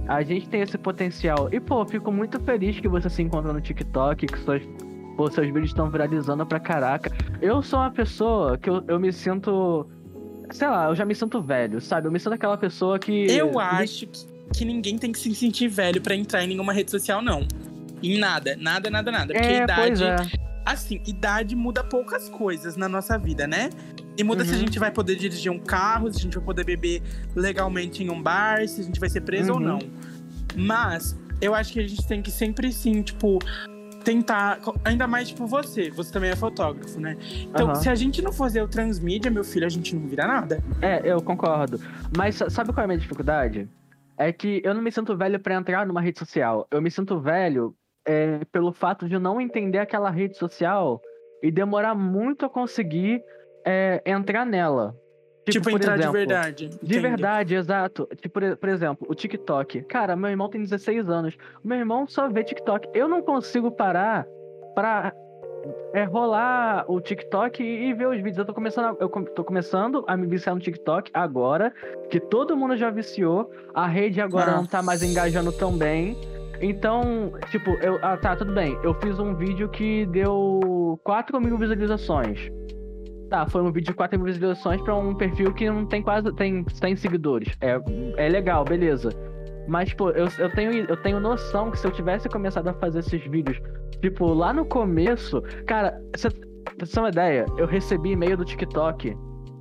A 0.07 0.23
gente 0.23 0.47
tem 0.51 0.61
esse 0.61 0.77
potencial. 0.77 1.49
E, 1.51 1.59
pô, 1.59 1.85
fico 1.87 2.13
muito 2.13 2.39
feliz 2.41 2.79
que 2.79 2.89
você 2.89 3.09
se 3.09 3.23
encontra 3.23 3.51
no 3.51 3.61
TikTok, 3.61 4.27
que 4.27 4.39
suas, 4.41 4.63
pô, 5.17 5.31
seus 5.31 5.47
vídeos 5.47 5.71
estão 5.71 5.91
viralizando 5.91 6.45
pra 6.45 6.61
caraca. 6.61 7.11
Eu 7.41 7.63
sou 7.63 7.79
uma 7.79 7.91
pessoa 7.91 8.59
que 8.59 8.69
eu, 8.69 8.85
eu 8.87 9.01
me 9.01 9.11
sinto 9.11 9.89
sei 10.51 10.69
lá, 10.69 10.89
eu 10.89 10.95
já 10.95 11.07
me 11.07 11.15
sinto 11.15 11.41
velho, 11.41 11.81
sabe? 11.81 12.07
Eu 12.07 12.13
me 12.13 12.21
sinto 12.21 12.35
aquela 12.35 12.59
pessoa 12.59 12.99
que. 12.99 13.27
Eu 13.31 13.59
acho 13.59 14.07
que, 14.07 14.34
que 14.57 14.65
ninguém 14.65 14.99
tem 14.99 15.13
que 15.13 15.19
se 15.19 15.35
sentir 15.35 15.69
velho 15.69 16.01
para 16.01 16.15
entrar 16.15 16.45
em 16.45 16.49
nenhuma 16.49 16.73
rede 16.73 16.91
social, 16.91 17.21
não. 17.21 17.47
Em 18.03 18.19
nada, 18.19 18.57
nada, 18.57 18.91
nada, 18.91 19.11
nada. 19.11 19.35
Porque 19.35 19.49
é, 19.49 19.63
idade. 19.63 20.05
É. 20.05 20.17
Assim, 20.65 21.03
idade 21.07 21.55
muda 21.55 21.85
poucas 21.85 22.29
coisas 22.29 22.77
na 22.77 22.89
nossa 22.89 23.19
vida, 23.19 23.47
né? 23.47 23.71
E 24.17 24.25
muda 24.25 24.43
uhum. 24.43 24.49
se 24.49 24.55
a 24.55 24.57
uhum. 24.57 24.61
gente 24.61 24.79
vai 24.79 24.91
poder 24.91 25.17
dirigir 25.17 25.51
um 25.51 25.59
carro, 25.59 26.11
se 26.13 26.19
a 26.19 26.23
gente 26.23 26.35
vai 26.37 26.45
poder 26.45 26.65
beber 26.65 27.03
legalmente 27.35 28.03
em 28.03 28.11
um 28.11 28.23
bar, 28.23 28.67
se 28.67 28.81
a 28.81 28.85
gente 28.85 29.01
vai 29.01 29.09
ser 29.09 29.21
preso 29.23 29.53
uhum. 29.53 29.59
ou 29.59 29.61
não. 29.61 29.79
Mas 30.57 31.19
eu 31.41 31.55
acho 31.55 31.73
que 31.73 31.81
a 31.81 31.87
gente 31.87 32.07
tem 32.07 32.23
que 32.23 32.31
sempre 32.31 32.73
sim, 32.73 33.03
tipo, 33.03 33.39
tentar. 34.05 34.61
Ainda 34.85 35.07
mais, 35.07 35.29
tipo, 35.29 35.47
você. 35.47 35.91
Você 35.91 36.13
também 36.13 36.31
é 36.31 36.37
fotógrafo, 36.37 37.01
né? 37.01 37.17
Então, 37.43 37.69
uhum. 37.69 37.75
se 37.75 37.89
a 37.89 37.95
gente 37.95 38.23
não 38.23 38.33
fazer 38.33 38.63
o 38.63 38.69
transmídia, 38.69 39.31
meu 39.31 39.45
filho, 39.45 39.67
a 39.67 39.71
gente 39.71 39.95
não 39.95 40.07
vira 40.07 40.27
nada. 40.27 40.63
É, 40.81 41.01
eu 41.05 41.21
concordo. 41.21 41.81
Mas 42.17 42.41
sabe 42.49 42.73
qual 42.73 42.83
é 42.83 42.85
a 42.85 42.87
minha 42.87 42.99
dificuldade? 42.99 43.69
É 44.19 44.33
que 44.33 44.61
eu 44.65 44.75
não 44.75 44.83
me 44.83 44.91
sinto 44.93 45.17
velho 45.17 45.39
pra 45.41 45.55
entrar 45.55 45.87
numa 45.87 46.01
rede 46.01 46.19
social. 46.19 46.67
Eu 46.71 46.81
me 46.83 46.91
sinto 46.91 47.19
velho 47.21 47.75
é, 48.07 48.41
pelo 48.53 48.73
fato 48.73 49.09
de 49.09 49.19
não 49.19 49.41
entender 49.41 49.79
aquela 49.79 50.11
rede 50.11 50.37
social 50.37 51.01
e 51.43 51.51
demorar 51.51 51.95
muito 51.95 52.47
a 52.47 52.51
conseguir 52.51 53.23
é, 53.67 54.03
entrar 54.05 54.45
nela. 54.45 54.95
Tipo, 55.47 55.65
por 55.71 55.73
entrar 55.73 55.95
exemplo, 55.99 56.13
de 56.13 56.19
verdade. 56.19 56.71
De 56.83 56.99
verdade, 57.01 57.55
exato. 57.55 58.09
Tipo, 58.17 58.41
por- 58.41 58.57
por 58.57 58.69
exemplo, 58.71 59.07
o 59.11 59.15
TikTok. 59.15 59.83
Cara, 59.83 60.17
meu 60.17 60.31
irmão 60.31 60.49
tem 60.49 60.63
16 60.63 61.09
anos. 61.11 61.37
Meu 61.63 61.77
irmão 61.79 62.07
só 62.07 62.29
vê 62.29 62.43
TikTok. 62.43 62.89
Eu 62.95 63.09
não 63.09 63.21
consigo 63.21 63.71
parar 63.71 64.27
pra 64.75 65.13
é, 65.93 66.05
rolar 66.05 66.85
o 66.89 67.01
TikTok 67.01 67.63
e, 67.63 67.93
ver 67.93 68.09
os 68.09 68.17
vídeos. 68.17 68.39
Eu 68.39 68.45
tô 68.45 68.55
começando, 68.55 68.97
a, 68.97 68.97
eu 69.03 69.09
tô 69.09 69.45
começando 69.45 70.05
a 70.07 70.17
me 70.17 70.27
viciar 70.27 70.55
no 70.55 70.61
TikTok 70.61 71.11
agora, 71.15 71.73
que 72.11 72.21
todo 72.21 72.57
mundo 72.57 72.77
já 72.77 72.91
viciou. 72.91 73.51
A 73.73 73.87
rede 73.87 74.21
agora 74.21 74.53
Ah. 74.53 74.57
não 74.57 74.67
tá 74.67 74.83
mais 74.83 75.03
engajando 75.03 75.53
tão 75.53 75.73
bem. 75.77 76.17
Então, 76.61 77.33
tipo, 77.51 77.71
eu. 77.83 77.99
Ah, 78.01 78.17
tá, 78.17 78.37
tudo 78.37 78.53
bem. 78.55 78.79
Eu 78.83 78.95
fiz 78.95 79.19
um 79.19 79.35
vídeo 79.35 79.69
que 79.69 80.07
deu 80.07 80.99
4 81.05 81.41
mil 81.41 81.59
visualizações. 81.59 82.51
Tá, 83.29 83.47
foi 83.47 83.63
um 83.63 83.73
vídeo 83.73 83.87
de 83.89 83.95
4 83.95 84.17
mil 84.19 84.27
visualizações 84.27 84.81
pra 84.83 84.95
um 84.95 85.15
perfil 85.15 85.53
que 85.53 85.69
não 85.69 85.87
tem 85.87 86.03
quase. 86.03 86.33
tem 86.35 86.65
100 86.69 86.97
seguidores. 86.97 87.57
É, 87.61 87.81
é 88.17 88.29
legal, 88.29 88.65
beleza. 88.65 89.11
Mas, 89.67 89.93
pô, 89.95 90.11
eu, 90.11 90.29
eu, 90.39 90.51
tenho, 90.51 90.73
eu 90.73 90.97
tenho 90.97 91.21
noção 91.21 91.71
que 91.71 91.79
se 91.79 91.87
eu 91.87 91.91
tivesse 91.91 92.29
começado 92.29 92.69
a 92.69 92.75
fazer 92.75 92.99
esses 93.01 93.25
vídeos, 93.27 93.61
tipo, 94.01 94.27
lá 94.33 94.53
no 94.53 94.65
começo. 94.65 95.43
Cara, 95.67 96.01
você 96.15 96.29
ter 96.31 97.01
uma 97.01 97.09
ideia, 97.09 97.47
eu 97.57 97.67
recebi 97.67 98.13
e-mail 98.13 98.37
do 98.37 98.45
TikTok. 98.45 99.17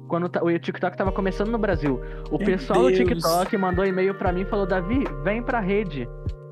Quando 0.07 0.25
o 0.25 0.59
TikTok 0.59 0.97
tava 0.97 1.11
começando 1.11 1.49
no 1.49 1.57
Brasil. 1.57 1.99
O 2.29 2.37
Meu 2.37 2.45
pessoal 2.45 2.83
do 2.83 2.91
Deus. 2.91 2.97
TikTok 2.97 3.57
mandou 3.57 3.85
e-mail 3.85 4.13
pra 4.15 4.31
mim 4.31 4.41
e 4.41 4.45
falou: 4.45 4.65
Davi, 4.65 5.03
vem 5.23 5.41
pra 5.41 5.59
rede. 5.59 6.07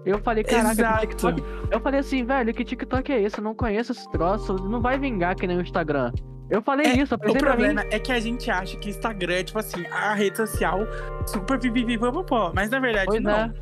Eu 0.05 0.17
falei, 0.19 0.43
caraca, 0.43 0.75
que 0.75 0.81
Exato. 0.81 1.01
TikTok. 1.01 1.43
Eu 1.69 1.79
falei 1.79 1.99
assim, 1.99 2.25
velho, 2.25 2.53
que 2.53 2.65
TikTok 2.65 3.11
é 3.11 3.21
esse? 3.21 3.37
Eu 3.37 3.43
não 3.43 3.53
conheço 3.53 3.91
esse 3.91 4.09
troço, 4.11 4.55
não 4.55 4.81
vai 4.81 4.97
vingar 4.97 5.35
que 5.35 5.45
nem 5.45 5.57
o 5.57 5.61
Instagram. 5.61 6.11
Eu 6.51 6.61
falei 6.61 6.85
É, 6.85 7.01
isso, 7.01 7.15
O 7.15 7.17
pensei 7.17 7.39
pra 7.39 7.51
mim. 7.55 7.63
problema 7.63 7.85
é 7.89 7.97
que 7.97 8.11
a 8.11 8.19
gente 8.19 8.51
acha 8.51 8.75
que 8.77 8.89
Instagram 8.89 9.35
é, 9.35 9.43
tipo 9.43 9.57
assim, 9.57 9.85
a 9.87 10.13
rede 10.13 10.35
social 10.37 10.79
super 11.25 11.57
vivivivopopó. 11.57 12.51
Mas 12.53 12.69
na 12.69 12.79
verdade, 12.79 13.05
Pois 13.07 13.23
não. 13.23 13.31
é. 13.31 13.53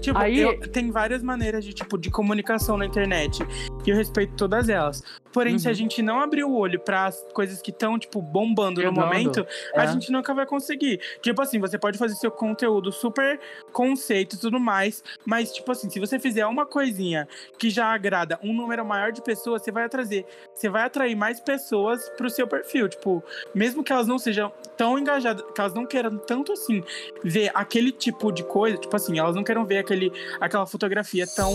Tipo, 0.00 0.18
Aí- 0.18 0.40
eu- 0.40 0.58
tem 0.60 0.90
várias 0.92 1.22
maneiras 1.22 1.64
de, 1.64 1.72
tipo, 1.72 1.96
de 1.98 2.10
comunicação 2.10 2.76
na 2.76 2.86
internet. 2.86 3.44
E 3.88 3.90
eu 3.90 3.96
respeito 3.96 4.34
todas 4.36 4.68
elas. 4.68 5.02
Porém, 5.32 5.58
se 5.58 5.66
a 5.66 5.70
Uhum. 5.70 5.74
gente 5.74 6.02
não 6.02 6.20
abrir 6.20 6.44
o 6.44 6.52
olho 6.52 6.78
para 6.78 7.06
as 7.06 7.24
coisas 7.32 7.62
que 7.62 7.70
estão, 7.70 7.98
tipo, 7.98 8.20
bombando 8.20 8.82
no 8.82 8.92
momento, 8.92 9.46
é. 9.72 9.80
a 9.80 9.86
gente 9.86 10.12
nunca 10.12 10.34
vai 10.34 10.44
conseguir. 10.44 11.00
Tipo 11.22 11.40
assim, 11.40 11.58
você 11.58 11.78
pode 11.78 11.96
fazer 11.96 12.14
seu 12.16 12.30
conteúdo 12.30 12.92
super 12.92 13.40
conceito 13.72 14.36
e 14.36 14.38
tudo 14.38 14.60
mais, 14.60 15.02
mas, 15.24 15.52
tipo 15.52 15.72
assim, 15.72 15.88
se 15.88 15.98
você 15.98 16.18
fizer 16.18 16.44
uma 16.46 16.66
coisinha 16.66 17.26
que 17.58 17.70
já 17.70 17.86
agrada 17.86 18.38
um 18.42 18.52
número 18.52 18.84
maior 18.84 19.10
de 19.10 19.22
pessoas, 19.22 19.62
você 19.62 19.72
vai 19.72 19.88
trazer, 19.88 20.26
você 20.54 20.68
vai 20.68 20.82
atrair 20.82 21.16
mais 21.16 21.40
pessoas 21.40 22.10
pro 22.10 22.28
seu 22.28 22.46
perfil. 22.46 22.90
Tipo, 22.90 23.24
mesmo 23.54 23.82
que 23.82 23.90
elas 23.90 24.06
não 24.06 24.18
sejam 24.18 24.52
tão 24.76 24.98
engajadas, 24.98 25.42
que 25.54 25.60
elas 25.62 25.72
não 25.72 25.86
queiram 25.86 26.18
tanto 26.18 26.52
assim 26.52 26.82
ver 27.24 27.50
aquele 27.54 27.90
tipo 27.90 28.30
de 28.32 28.42
coisa, 28.44 28.76
tipo 28.76 28.94
assim, 28.94 29.18
elas 29.18 29.34
não 29.34 29.42
queiram 29.44 29.64
ver 29.64 29.78
aquele, 29.78 30.12
aquela 30.40 30.66
fotografia 30.66 31.26
tão 31.26 31.52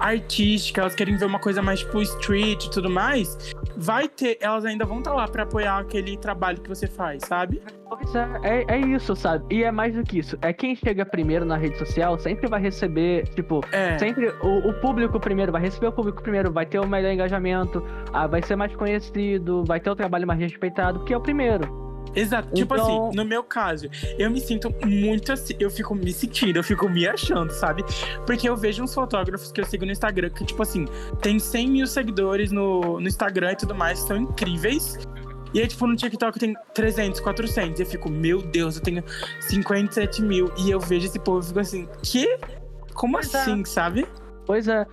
artística, 0.00 0.80
elas 0.80 0.94
querem 0.94 1.16
ver 1.16 1.26
uma 1.26 1.38
coisa 1.38 1.62
mais 1.62 1.80
tipo 1.80 2.00
street 2.02 2.64
e 2.64 2.70
tudo 2.70 2.90
mais, 2.90 3.36
vai 3.76 4.08
ter, 4.08 4.38
elas 4.40 4.64
ainda 4.64 4.84
vão 4.84 4.98
estar 4.98 5.14
lá 5.14 5.28
pra 5.28 5.42
apoiar 5.42 5.78
aquele 5.78 6.16
trabalho 6.16 6.60
que 6.60 6.68
você 6.68 6.86
faz, 6.86 7.22
sabe? 7.26 7.62
Pois 7.88 8.14
é, 8.14 8.28
é, 8.44 8.64
é 8.68 8.78
isso, 8.78 9.16
sabe? 9.16 9.44
E 9.54 9.64
é 9.64 9.70
mais 9.72 9.94
do 9.94 10.02
que 10.04 10.18
isso. 10.20 10.38
É 10.42 10.52
quem 10.52 10.76
chega 10.76 11.04
primeiro 11.04 11.44
na 11.44 11.56
rede 11.56 11.76
social 11.76 12.18
sempre 12.18 12.46
vai 12.48 12.60
receber, 12.60 13.26
tipo, 13.34 13.60
É. 13.72 13.98
sempre 13.98 14.28
o, 14.42 14.68
o 14.68 14.74
público 14.80 15.18
primeiro, 15.18 15.50
vai 15.50 15.60
receber 15.62 15.88
o 15.88 15.92
público 15.92 16.22
primeiro, 16.22 16.52
vai 16.52 16.64
ter 16.66 16.78
o 16.78 16.86
melhor 16.86 17.12
engajamento, 17.12 17.84
ah, 18.12 18.26
vai 18.26 18.42
ser 18.42 18.56
mais 18.56 18.74
conhecido, 18.76 19.64
vai 19.64 19.80
ter 19.80 19.90
o 19.90 19.96
trabalho 19.96 20.26
mais 20.26 20.38
respeitado, 20.38 21.00
porque 21.00 21.12
é 21.12 21.16
o 21.16 21.20
primeiro. 21.20 21.79
Exato. 22.14 22.52
Tipo 22.54 22.74
Então- 22.74 23.06
assim, 23.08 23.16
no 23.16 23.24
meu 23.24 23.42
caso, 23.44 23.88
eu 24.18 24.30
me 24.30 24.40
sinto 24.40 24.68
muito 24.84 25.32
assim, 25.32 25.54
eu 25.60 25.70
fico 25.70 25.94
me 25.94 26.12
sentindo, 26.12 26.56
eu 26.56 26.64
fico 26.64 26.88
me 26.88 27.06
achando, 27.06 27.52
sabe? 27.52 27.84
Porque 28.26 28.48
eu 28.48 28.56
vejo 28.56 28.82
uns 28.82 28.92
fotógrafos 28.92 29.52
que 29.52 29.60
eu 29.60 29.64
sigo 29.64 29.84
no 29.86 29.92
Instagram 29.92 30.28
que, 30.30 30.44
tipo 30.44 30.60
assim, 30.62 30.86
tem 31.22 31.38
100 31.38 31.68
mil 31.70 31.86
seguidores 31.86 32.50
no, 32.50 33.00
no 33.00 33.06
Instagram 33.06 33.52
e 33.52 33.56
tudo 33.56 33.74
mais, 33.74 34.00
são 34.00 34.16
incríveis. 34.16 34.98
E 35.54 35.60
aí, 35.60 35.66
tipo, 35.66 35.86
no 35.86 35.96
TikTok 35.96 36.38
tem 36.38 36.54
300, 36.74 37.20
400. 37.20 37.80
E 37.80 37.82
eu 37.82 37.86
fico, 37.86 38.08
meu 38.08 38.40
Deus, 38.40 38.76
eu 38.76 38.82
tenho 38.82 39.02
57 39.40 40.22
mil. 40.22 40.50
E 40.58 40.70
eu 40.70 40.78
vejo 40.80 41.06
esse 41.06 41.18
povo 41.18 41.40
e 41.40 41.46
fico 41.48 41.58
assim, 41.60 41.88
que? 42.02 42.38
Como 42.94 43.14
Pois 43.14 43.34
é. 43.34 43.40
assim, 43.40 43.64
sabe? 43.64 44.06
Pois 44.46 44.68
é. 44.68 44.86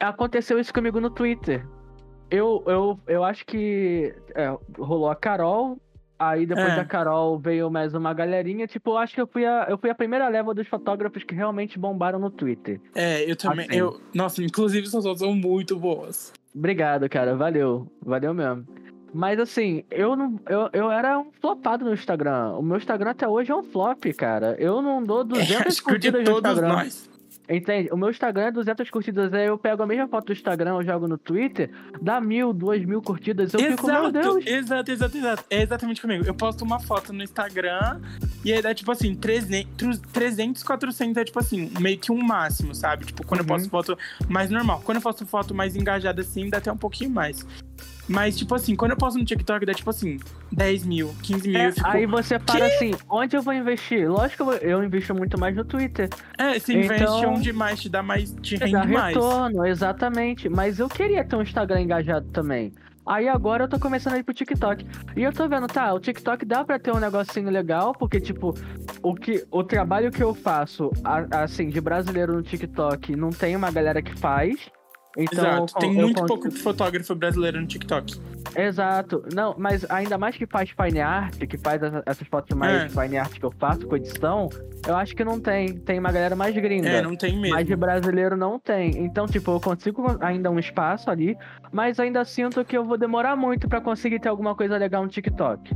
Aconteceu 0.00 0.58
isso 0.58 0.72
comigo 0.72 1.00
no 1.00 1.10
Twitter. 1.10 1.66
Eu, 2.30 2.62
eu, 2.66 2.98
eu 3.06 3.24
acho 3.24 3.44
que 3.44 4.14
é, 4.34 4.56
rolou 4.78 5.08
a 5.10 5.14
Carol, 5.16 5.78
aí 6.30 6.46
depois 6.46 6.68
É. 6.72 6.76
da 6.76 6.84
Carol 6.84 7.38
veio 7.38 7.70
mais 7.70 7.94
uma 7.94 8.12
galerinha. 8.14 8.66
Tipo, 8.66 8.90
eu 8.92 8.98
acho 8.98 9.14
que 9.14 9.20
eu 9.20 9.26
fui 9.26 9.44
a, 9.46 9.66
eu 9.68 9.76
fui 9.78 9.90
a 9.90 9.94
primeira 9.94 10.28
leva 10.28 10.54
dos 10.54 10.66
fotógrafos 10.68 11.22
que 11.24 11.34
realmente 11.34 11.78
bombaram 11.78 12.18
no 12.18 12.30
Twitter. 12.30 12.80
É, 12.94 13.30
eu 13.30 13.36
também. 13.36 13.66
Assim. 13.68 13.78
Eu, 13.78 14.00
nossa, 14.14 14.42
inclusive 14.42 14.86
suas 14.86 15.04
fotos 15.04 15.20
são 15.20 15.34
muito 15.34 15.78
boas. 15.78 16.32
Obrigado, 16.54 17.08
cara. 17.08 17.34
Valeu. 17.36 17.86
Valeu 18.04 18.32
mesmo. 18.34 18.66
Mas 19.14 19.38
assim, 19.38 19.84
eu 19.90 20.16
não. 20.16 20.40
Eu, 20.48 20.70
eu 20.72 20.90
era 20.90 21.18
um 21.18 21.30
flopado 21.40 21.84
no 21.84 21.92
Instagram. 21.92 22.52
O 22.56 22.62
meu 22.62 22.78
Instagram 22.78 23.10
até 23.10 23.28
hoje 23.28 23.52
é 23.52 23.54
um 23.54 23.62
flop, 23.62 24.04
cara. 24.16 24.56
Eu 24.58 24.80
não 24.80 25.02
dou 25.02 25.22
200 25.22 25.78
É, 25.80 25.82
curtidas 25.82 26.24
no 26.26 26.32
Instagram. 26.32 26.68
nós. 26.68 27.10
Entende? 27.48 27.88
O 27.92 27.96
meu 27.96 28.08
Instagram 28.08 28.44
é 28.44 28.50
200 28.52 28.88
curtidas. 28.88 29.32
Aí 29.34 29.46
eu 29.46 29.58
pego 29.58 29.82
a 29.82 29.86
mesma 29.86 30.06
foto 30.08 30.26
do 30.26 30.32
Instagram, 30.32 30.74
eu 30.76 30.84
jogo 30.84 31.08
no 31.08 31.18
Twitter, 31.18 31.70
dá 32.00 32.20
mil, 32.20 32.52
duas 32.52 32.84
mil 32.84 33.02
curtidas. 33.02 33.52
Eu 33.52 33.60
fico, 33.60 33.86
meu 33.88 33.96
Exato, 34.06 34.12
Deus. 34.12 34.46
exato, 34.46 34.90
exato, 34.90 35.16
exato. 35.18 35.44
É 35.50 35.62
exatamente 35.62 36.00
comigo. 36.00 36.24
Eu 36.24 36.34
posto 36.34 36.62
uma 36.64 36.78
foto 36.80 37.12
no 37.12 37.22
Instagram 37.22 38.00
e 38.44 38.52
aí 38.52 38.62
dá 38.62 38.72
tipo 38.72 38.90
assim, 38.92 39.14
300, 39.14 39.98
300 40.12 40.62
400 40.62 41.16
é 41.16 41.24
tipo 41.24 41.38
assim, 41.38 41.70
meio 41.80 41.98
que 41.98 42.12
um 42.12 42.22
máximo, 42.22 42.74
sabe? 42.74 43.06
Tipo, 43.06 43.26
quando 43.26 43.40
eu 43.40 43.44
Uhum. 43.44 43.68
posto 43.68 43.70
foto 43.70 43.98
mais 44.28 44.48
normal. 44.48 44.80
Quando 44.84 44.96
eu 44.98 45.02
posto 45.02 45.26
foto 45.26 45.54
mais 45.54 45.74
engajada 45.76 46.20
assim, 46.22 46.48
dá 46.48 46.58
até 46.58 46.70
um 46.70 46.76
pouquinho 46.76 47.10
mais. 47.10 47.44
Mas, 48.08 48.36
tipo 48.36 48.54
assim, 48.54 48.74
quando 48.74 48.90
eu 48.92 48.96
posto 48.96 49.18
no 49.18 49.24
TikTok, 49.24 49.64
dá 49.64 49.72
tipo 49.72 49.88
assim, 49.88 50.18
10 50.50 50.84
mil, 50.84 51.14
15 51.22 51.48
mil. 51.48 51.58
É, 51.60 51.72
fico, 51.72 51.86
aí 51.86 52.04
você 52.06 52.38
para 52.38 52.66
assim, 52.66 52.92
onde 53.08 53.36
eu 53.36 53.42
vou 53.42 53.54
investir? 53.54 54.10
Lógico 54.10 54.44
que 54.44 54.64
eu, 54.64 54.70
eu 54.70 54.84
invisto 54.84 55.14
muito 55.14 55.38
mais 55.38 55.54
no 55.54 55.64
Twitter. 55.64 56.08
É, 56.36 56.58
você 56.58 56.72
investe 56.74 57.02
Então- 57.04 57.34
onde 57.34 57.52
mais 57.52 57.80
te 57.80 57.88
dá 57.88 58.02
mais, 58.02 58.34
te 58.42 58.58
Dá 58.58 58.66
rende 58.66 58.92
mais. 58.92 59.14
retorno, 59.14 59.64
exatamente. 59.66 60.48
Mas 60.48 60.78
eu 60.78 60.88
queria 60.88 61.24
ter 61.24 61.36
um 61.36 61.42
Instagram 61.42 61.80
engajado 61.80 62.26
também. 62.32 62.72
Aí 63.04 63.28
agora 63.28 63.64
eu 63.64 63.68
tô 63.68 63.80
começando 63.80 64.14
a 64.14 64.18
ir 64.18 64.22
pro 64.22 64.32
TikTok. 64.34 64.86
E 65.16 65.22
eu 65.22 65.32
tô 65.32 65.48
vendo, 65.48 65.66
tá, 65.66 65.92
o 65.92 65.98
TikTok 65.98 66.44
dá 66.44 66.64
pra 66.64 66.78
ter 66.78 66.92
um 66.92 67.00
negocinho 67.00 67.50
legal, 67.50 67.92
porque, 67.92 68.20
tipo, 68.20 68.54
o, 69.02 69.14
que, 69.14 69.44
o 69.50 69.64
trabalho 69.64 70.10
que 70.12 70.22
eu 70.22 70.32
faço, 70.34 70.90
assim, 71.32 71.68
de 71.68 71.80
brasileiro 71.80 72.32
no 72.32 72.42
TikTok, 72.42 73.16
não 73.16 73.30
tem 73.30 73.56
uma 73.56 73.70
galera 73.72 74.00
que 74.00 74.16
faz. 74.18 74.54
Então, 75.16 75.44
Exato, 75.44 75.74
tem 75.78 75.90
eu 75.94 76.02
muito 76.04 76.24
pouco 76.24 76.50
fotógrafo 76.50 77.14
brasileiro 77.14 77.60
no 77.60 77.66
TikTok. 77.66 78.18
Exato. 78.56 79.22
Não, 79.34 79.54
mas 79.58 79.84
ainda 79.90 80.16
mais 80.16 80.36
que 80.36 80.46
faz 80.46 80.70
fine 80.70 81.00
art, 81.00 81.36
que 81.46 81.58
faz 81.58 81.82
essa- 81.82 82.02
essas 82.06 82.26
fotos 82.28 82.56
mais 82.56 82.84
É. 82.84 82.88
fine 82.88 83.18
art 83.18 83.32
que 83.38 83.44
eu 83.44 83.52
faço 83.58 83.86
com 83.86 83.96
edição, 83.96 84.48
eu 84.86 84.96
acho 84.96 85.14
que 85.14 85.22
não 85.24 85.38
tem. 85.38 85.76
Tem 85.76 85.98
uma 85.98 86.10
galera 86.10 86.34
mais 86.34 86.54
gringa. 86.54 86.88
É, 86.88 87.02
não 87.02 87.14
tem 87.14 87.38
mesmo. 87.38 87.54
Mas 87.56 87.66
de 87.66 87.76
brasileiro 87.76 88.36
não 88.36 88.58
tem. 88.58 89.04
Então, 89.04 89.26
tipo, 89.26 89.50
eu 89.50 89.60
consigo 89.60 90.16
ainda 90.20 90.50
um 90.50 90.58
espaço 90.58 91.10
ali, 91.10 91.36
mas 91.70 92.00
ainda 92.00 92.24
sinto 92.24 92.64
que 92.64 92.76
eu 92.76 92.84
vou 92.84 92.96
demorar 92.96 93.36
muito 93.36 93.68
pra 93.68 93.80
conseguir 93.80 94.18
ter 94.18 94.28
alguma 94.30 94.54
coisa 94.54 94.76
legal 94.78 95.02
no 95.02 95.08
TikTok. 95.08 95.74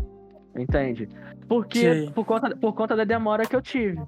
Entende? 0.59 1.09
Porque 1.47 2.11
por 2.15 2.25
conta, 2.25 2.57
por 2.57 2.73
conta 2.75 2.97
da 2.97 3.05
demora 3.05 3.45
que 3.45 3.55
eu 3.55 3.61
tive. 3.63 4.01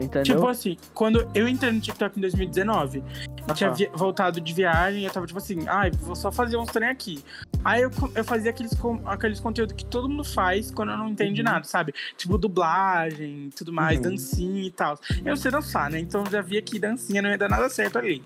Entendeu? 0.00 0.22
Tipo 0.36 0.48
assim, 0.48 0.76
quando 0.94 1.28
eu 1.34 1.46
entrei 1.46 1.70
no 1.70 1.80
TikTok 1.80 2.18
em 2.18 2.20
2019, 2.22 3.02
eu 3.46 3.54
tinha 3.54 3.68
Aham. 3.68 3.76
vi- 3.76 3.90
voltado 3.94 4.40
de 4.40 4.52
viagem, 4.52 5.04
eu 5.04 5.10
tava 5.10 5.26
tipo 5.26 5.38
assim, 5.38 5.66
ai, 5.68 5.90
vou 5.90 6.16
só 6.16 6.32
fazer 6.32 6.56
uns 6.56 6.70
trem 6.70 6.88
aqui. 6.88 7.22
Aí 7.64 7.82
eu, 7.82 7.90
eu 8.14 8.24
fazia 8.24 8.50
aqueles, 8.50 8.74
com- 8.74 9.00
aqueles 9.06 9.38
conteúdos 9.38 9.74
que 9.74 9.84
todo 9.84 10.08
mundo 10.08 10.24
faz 10.24 10.70
quando 10.70 10.90
eu 10.90 10.96
não 10.98 11.08
entende 11.08 11.40
Uhum. 11.40 11.44
nada, 11.44 11.64
sabe? 11.64 11.94
Tipo 12.16 12.36
dublagem, 12.38 13.50
tudo 13.56 13.72
mais, 13.72 13.98
Uhum. 13.98 14.02
dancinha 14.04 14.62
e 14.64 14.70
tal. 14.70 14.98
Eu 15.24 15.36
sei 15.36 15.50
dançar, 15.50 15.90
né? 15.90 15.98
Então 16.00 16.24
eu 16.24 16.30
já 16.30 16.40
via 16.42 16.60
que 16.62 16.78
dancinha 16.78 17.20
não 17.22 17.30
ia 17.30 17.38
dar 17.38 17.48
nada 17.48 17.68
certo 17.68 17.98
ali. 17.98 18.22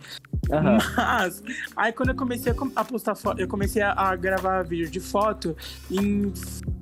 Aham. 0.53 0.79
Mas, 0.97 1.43
aí 1.76 1.93
quando 1.93 2.11
eu 2.11 2.15
comecei 2.15 2.53
a, 2.75 2.85
postar 2.85 3.15
foto, 3.15 3.41
eu 3.41 3.49
comecei 3.49 3.83
a, 3.83 4.15
gravar 4.17 4.62
vídeo 4.62 4.88
de 4.91 5.00
foto 5.00 5.57
em 5.91 6.33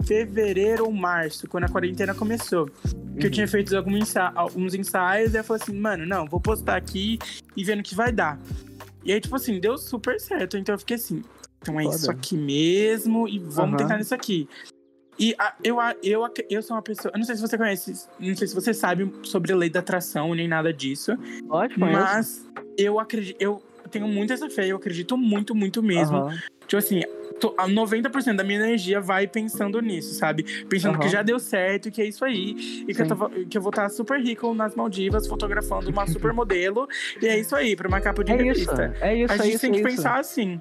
fevereiro 0.04 0.84
ou 0.84 0.92
março, 0.92 1.48
quando 1.48 1.64
a 1.64 1.68
quarentena 1.68 2.14
começou. 2.14 2.66
Que 2.66 3.20
eu 3.20 3.24
Uhum. 3.24 3.30
tinha 3.30 3.48
feito 3.48 3.76
alguns, 3.76 3.96
ensa 4.02 4.32
alguns 4.34 4.74
ensaios, 4.74 5.34
e 5.34 5.38
eu 5.38 5.44
falei 5.44 5.62
assim, 5.62 5.74
mano, 5.74 6.04
não, 6.04 6.26
vou 6.26 6.40
postar 6.40 6.76
aqui 6.76 7.18
e 7.56 7.64
vendo 7.64 7.80
o 7.80 7.82
que 7.82 7.94
vai 7.94 8.10
dar. 8.12 8.38
E 9.04 9.12
aí, 9.12 9.20
tipo 9.20 9.36
assim, 9.36 9.60
deu 9.60 9.78
super 9.78 10.18
certo. 10.20 10.56
Então 10.56 10.74
eu 10.74 10.78
fiquei 10.78 10.96
assim, 10.96 11.22
então 11.62 11.78
é 11.78 11.84
isso 11.84 12.06
Foda. 12.06 12.12
aqui 12.12 12.36
mesmo, 12.36 13.28
e 13.28 13.38
vamos 13.38 13.74
Aham. 13.74 13.76
tentar 13.76 13.98
nisso 13.98 14.14
aqui. 14.14 14.48
E 15.18 15.34
a, 15.38 15.54
eu, 15.62 15.78
a, 15.80 15.94
eu, 16.02 16.22
eu 16.50 16.62
sou 16.62 16.76
uma 16.76 16.82
pessoa. 16.82 17.12
Eu 17.14 17.18
não 17.18 17.24
sei 17.24 17.36
se 17.36 17.40
você 17.42 17.56
conhece, 17.56 18.08
não 18.18 18.34
sei 18.36 18.48
se 18.48 18.54
você 18.54 18.74
sabe 18.74 19.10
sobre 19.22 19.52
a 19.52 19.56
lei 19.56 19.70
da 19.70 19.80
atração 19.80 20.34
nem 20.34 20.48
nada 20.48 20.72
disso. 20.72 21.12
Ótimo, 21.48 21.86
Mas 21.86 22.44
eu 22.76 22.98
acredito. 22.98 23.36
Eu 23.40 23.62
tenho 23.90 24.08
muito 24.08 24.32
essa 24.32 24.50
fé, 24.50 24.66
eu 24.66 24.76
acredito 24.76 25.16
muito, 25.16 25.54
muito 25.54 25.82
mesmo. 25.82 26.16
Aham. 26.18 26.36
Tipo 26.66 26.78
assim, 26.78 27.02
tô- 27.38 27.54
a 27.58 27.68
90% 27.68 28.36
da 28.38 28.42
minha 28.42 28.58
energia 28.58 28.98
vai 29.00 29.26
pensando 29.28 29.80
nisso, 29.80 30.14
sabe? 30.14 30.42
Pensando 30.64 30.94
que 30.98 31.04
Aham. 31.04 31.12
já 31.12 31.22
deu 31.22 31.38
certo, 31.38 31.90
que 31.90 32.00
é 32.02 32.06
isso 32.06 32.24
aí. 32.24 32.56
E 32.88 32.94
que 32.94 33.02
eu, 33.02 33.06
tava- 33.06 33.28
que 33.30 33.56
eu 33.56 33.62
vou 33.62 33.68
estar 33.70 33.88
super 33.90 34.18
rico 34.20 34.52
nas 34.54 34.74
Maldivas, 34.74 35.26
fotografando 35.28 35.90
uma 35.90 36.06
supermodelo. 36.08 36.88
e 37.22 37.26
é 37.28 37.38
isso 37.38 37.54
aí, 37.54 37.76
pra 37.76 37.86
uma 37.86 38.00
capa 38.00 38.24
de 38.24 38.32
É 38.32 38.36
isso, 38.36 38.44
revista. 38.44 38.94
é 39.00 39.14
isso, 39.14 39.32
a 39.32 39.36
é 39.36 39.38
gente 39.38 39.50
isso, 39.52 39.60
tem 39.60 39.70
é 39.70 39.72
que 39.74 39.80
isso. 39.80 39.88
pensar 39.96 40.18
assim. 40.18 40.60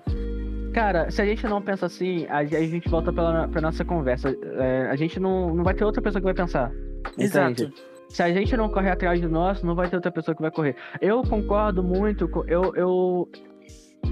Cara, 0.74 1.10
se 1.12 1.22
a 1.22 1.26
gente 1.26 1.46
não 1.48 1.62
pensa 1.62 1.86
assim, 1.86 2.26
a, 2.28 2.38
a 2.40 2.44
gente 2.46 2.90
volta 2.90 3.14
pela, 3.14 3.48
pra 3.48 3.62
nossa 3.62 3.86
conversa. 3.86 4.36
É, 4.58 4.88
a 4.90 4.96
gente 4.96 5.20
não, 5.20 5.54
não 5.56 5.64
vai 5.64 5.74
ter 5.74 5.86
outra 5.86 6.02
pessoa 6.02 6.20
que 6.20 6.26
vai 6.26 6.34
pensar. 6.34 6.72
Exato. 7.18 7.64
Entende? 7.64 7.74
Se 8.10 8.22
a 8.22 8.32
gente 8.32 8.56
não 8.58 8.70
correr 8.70 8.92
atrás 8.92 9.20
de 9.20 9.28
nós, 9.28 9.64
não 9.64 9.76
vai 9.76 9.88
ter 9.90 9.96
outra 9.96 10.12
pessoa 10.12 10.36
que 10.36 10.42
vai 10.42 10.52
correr. 10.52 10.76
Eu 11.02 11.22
concordo 11.24 11.84
muito 11.84 12.28
com. 12.28 12.44
Eu, 12.48 12.74
eu, 12.76 13.30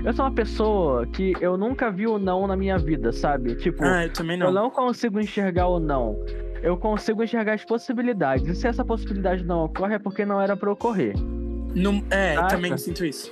eu 0.03 0.13
sou 0.13 0.25
uma 0.25 0.31
pessoa 0.33 1.05
que 1.07 1.33
eu 1.39 1.57
nunca 1.57 1.91
vi 1.91 2.07
o 2.07 2.17
não 2.17 2.47
na 2.47 2.55
minha 2.55 2.77
vida, 2.77 3.11
sabe? 3.11 3.55
Tipo, 3.55 3.83
Ah, 3.83 4.05
eu 4.05 4.13
também 4.13 4.39
eu 4.39 4.51
não. 4.51 4.63
não 4.63 4.69
consigo 4.71 5.19
enxergar 5.19 5.67
o 5.67 5.79
não. 5.79 6.17
Eu 6.63 6.77
consigo 6.77 7.23
enxergar 7.23 7.53
as 7.53 7.65
possibilidades. 7.65 8.47
E 8.47 8.55
se 8.55 8.67
essa 8.67 8.85
possibilidade 8.85 9.43
não 9.43 9.65
ocorre, 9.65 9.95
é 9.95 9.99
porque 9.99 10.25
não 10.25 10.39
era 10.41 10.55
pra 10.55 10.71
ocorrer. 10.71 11.13
Não, 11.75 12.03
é, 12.09 12.35
Saca? 12.35 12.47
também 12.55 12.77
sinto 12.77 13.05
isso. 13.05 13.31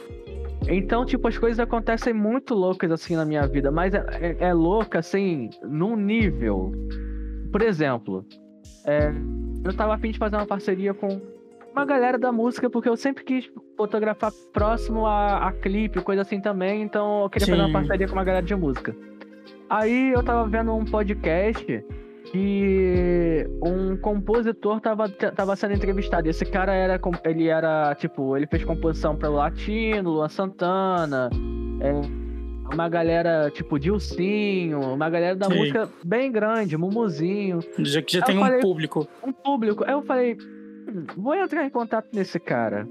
Então, 0.70 1.04
tipo, 1.06 1.28
as 1.28 1.38
coisas 1.38 1.60
acontecem 1.60 2.14
muito 2.14 2.54
loucas 2.54 2.92
assim 2.92 3.16
na 3.16 3.26
minha 3.26 3.46
vida, 3.48 3.72
mas 3.72 3.94
é, 3.94 4.06
é- 4.22 4.38
é 4.50 4.54
louca 4.54 5.00
assim, 5.00 5.50
num 5.64 5.96
nível. 5.96 6.72
Por 7.52 7.62
exemplo, 7.64 8.24
é, 8.86 9.12
eu 9.66 9.74
tava 9.76 9.96
afim 9.96 10.12
de 10.12 10.20
fazer 10.20 10.36
uma 10.36 10.46
parceria 10.46 10.94
com 10.94 11.20
uma 11.72 11.86
galera 11.86 12.18
da 12.18 12.32
música, 12.32 12.70
porque 12.70 12.88
eu 12.90 12.96
sempre 12.96 13.24
quis 13.24 13.50
fotografar 13.76 14.32
próximo 14.54 15.06
a, 15.06 15.48
a 15.48 15.52
clipe, 15.52 16.02
coisa 16.02 16.22
assim 16.22 16.40
também, 16.40 16.82
então 16.84 17.24
eu 17.24 17.30
queria 17.30 17.48
fazer 17.48 17.60
uma 17.62 17.68
Sim. 17.68 17.74
parceria 17.74 18.08
com 18.08 18.14
uma 18.14 18.24
galera 18.24 18.46
de 18.46 18.56
música. 18.56 18.96
Aí 19.70 20.12
eu 20.14 20.24
tava 20.24 20.48
vendo 20.48 20.74
um 20.76 20.86
podcast 20.86 21.86
que 22.32 23.46
um 23.64 23.98
compositor 23.98 24.80
tava, 24.80 25.10
tava 25.10 25.56
sendo 25.56 25.74
entrevistado. 25.74 26.30
Esse 26.30 26.46
cara 26.46 26.74
era, 26.74 27.00
ele 27.26 27.48
era, 27.48 27.96
tipo, 27.96 28.36
ele 28.38 28.48
fez 28.48 28.64
composição 28.64 29.16
para 29.16 29.30
o 29.30 29.34
Latino, 29.36 30.12
Luan 30.12 30.30
Santana, 30.30 31.30
é, 31.82 32.72
uma 32.74 32.88
galera, 32.88 33.50
tipo, 33.52 33.80
Dilcinho, 33.80 34.80
uma 34.94 35.10
galera 35.10 35.36
da 35.36 35.48
Sim. 35.48 35.58
música 35.58 35.90
bem 36.04 36.32
grande, 36.32 36.78
Mumuzinho, 36.78 37.60
Já 37.80 38.02
que 38.02 38.14
já 38.14 38.20
Eu 38.20 38.26
tem 38.26 38.38
um 38.38 38.42
falei- 38.42 38.60
público. 38.62 39.08
um 39.26 39.32
público. 39.32 39.84
Aí 39.86 39.92
eu 39.94 40.02
falei, 40.04 40.38
"Hum, 40.88 41.06
vou 41.18 41.34
entrar 41.36 41.66
em 41.66 41.70
contato 41.70 42.08
nesse 42.14 42.40
cara. 42.40 42.88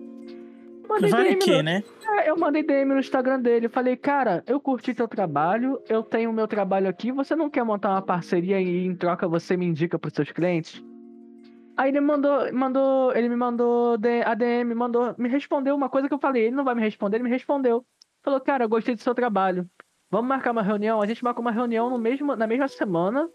Mandei 0.88 1.10
Vai 1.10 1.24
DM 1.24 1.38
que, 1.38 1.56
no- 1.56 1.62
né? 1.62 1.82
é, 2.08 2.30
eu 2.30 2.36
mandei 2.36 2.62
DM 2.62 2.94
no 2.94 2.98
Instagram 3.00 3.40
dele. 3.40 3.68
Falei, 3.68 3.96
cara, 3.96 4.42
eu 4.46 4.58
curti 4.60 4.94
teu 4.94 5.06
trabalho, 5.06 5.80
eu 5.88 6.02
tenho 6.02 6.32
meu 6.32 6.48
trabalho 6.48 6.88
aqui. 6.88 7.12
Você 7.12 7.36
não 7.36 7.50
quer 7.50 7.64
montar 7.64 7.90
uma 7.90 8.02
parceria 8.02 8.60
e 8.60 8.86
em 8.86 8.94
troca 8.96 9.28
você 9.28 9.56
me 9.56 9.66
indica 9.66 9.98
pros 9.98 10.14
seus 10.14 10.30
clientes? 10.32 10.82
Aí 11.76 11.90
ele 11.90 12.00
mandou, 12.00 12.52
mandou, 12.52 13.14
ele 13.14 13.28
me 13.28 13.36
mandou 13.36 13.96
a 14.24 14.34
DM, 14.34 14.74
mandou, 14.74 15.14
me 15.16 15.28
respondeu 15.28 15.76
uma 15.76 15.88
coisa 15.88 16.08
que 16.08 16.14
eu 16.14 16.18
falei. 16.18 16.46
Ele 16.46 16.56
não 16.56 16.64
vai 16.64 16.74
me 16.74 16.82
responder, 16.82 17.18
ele 17.18 17.24
me 17.24 17.30
respondeu. 17.30 17.84
Falou, 18.22 18.40
cara, 18.40 18.64
eu 18.64 18.68
gostei 18.68 18.94
do 18.94 19.00
seu 19.02 19.14
trabalho. 19.14 19.68
Vamos 20.10 20.28
marcar 20.28 20.50
uma 20.52 20.62
reunião? 20.62 21.00
A 21.02 21.06
gente 21.06 21.22
marcou 21.22 21.42
uma 21.42 21.52
reunião 21.52 21.88
no 21.90 21.98
mesmo, 21.98 22.34
na 22.34 22.46
mesma 22.46 22.66
semana. 22.66 23.28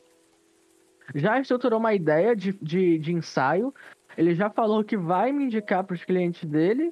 Já 1.16 1.40
estruturou 1.40 1.80
uma 1.80 1.94
ideia 1.94 2.36
de, 2.36 2.54
de, 2.62 2.98
de 2.98 3.14
ensaio. 3.14 3.74
Ele 4.18 4.34
já 4.34 4.50
falou 4.50 4.84
que 4.84 4.98
vai 4.98 5.32
me 5.32 5.46
indicar 5.46 5.84
pros 5.84 6.04
clientes 6.04 6.44
dele. 6.50 6.92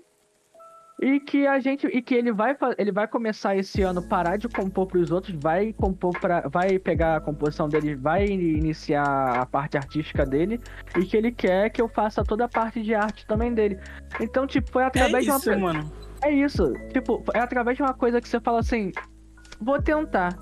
E 1.01 1.19
que 1.19 1.47
a 1.47 1.59
gente. 1.59 1.87
E 1.87 1.99
que 1.99 2.13
ele 2.13 2.31
vai, 2.31 2.55
ele 2.77 2.91
vai 2.91 3.07
começar 3.07 3.55
esse 3.55 3.81
ano 3.81 4.03
parar 4.03 4.37
de 4.37 4.47
compor 4.47 4.85
pros 4.85 5.11
outros, 5.11 5.35
vai 5.39 5.73
compor 5.73 6.11
para 6.19 6.47
Vai 6.47 6.77
pegar 6.77 7.15
a 7.15 7.19
composição 7.19 7.67
dele, 7.67 7.95
vai 7.95 8.25
iniciar 8.27 9.41
a 9.41 9.45
parte 9.45 9.77
artística 9.77 10.23
dele. 10.25 10.61
E 10.95 11.03
que 11.03 11.17
ele 11.17 11.31
quer 11.31 11.71
que 11.71 11.81
eu 11.81 11.89
faça 11.89 12.23
toda 12.23 12.45
a 12.45 12.47
parte 12.47 12.83
de 12.83 12.93
arte 12.93 13.25
também 13.25 13.51
dele. 13.51 13.79
Então, 14.19 14.45
tipo, 14.45 14.71
foi 14.71 14.83
É 14.83 14.85
através 14.85 15.25
de 15.25 15.31
uma. 15.31 15.39
isso, 15.39 15.59
mano. 15.59 15.91
É 16.21 16.29
isso. 16.29 16.71
Tipo, 16.93 17.23
é 17.33 17.39
através 17.39 17.75
de 17.77 17.81
uma 17.81 17.95
coisa 17.95 18.21
que 18.21 18.29
você 18.29 18.39
fala 18.39 18.59
assim. 18.59 18.91
Vou 19.59 19.81
tentar. 19.81 20.37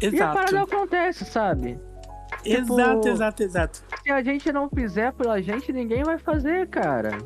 E 0.00 0.20
a 0.20 0.28
parada 0.32 0.56
Exato. 0.56 0.74
acontece, 0.76 1.24
sabe? 1.24 1.76
Exato, 2.44 3.00
tipo- 3.00 3.08
exato, 3.08 3.42
exato. 3.42 3.82
Se 4.02 4.10
a 4.10 4.22
gente 4.22 4.50
não 4.52 4.68
fizer 4.70 5.12
pela 5.12 5.42
gente, 5.42 5.72
ninguém 5.72 6.04
vai 6.04 6.18
fazer, 6.18 6.68
cara. 6.68 7.18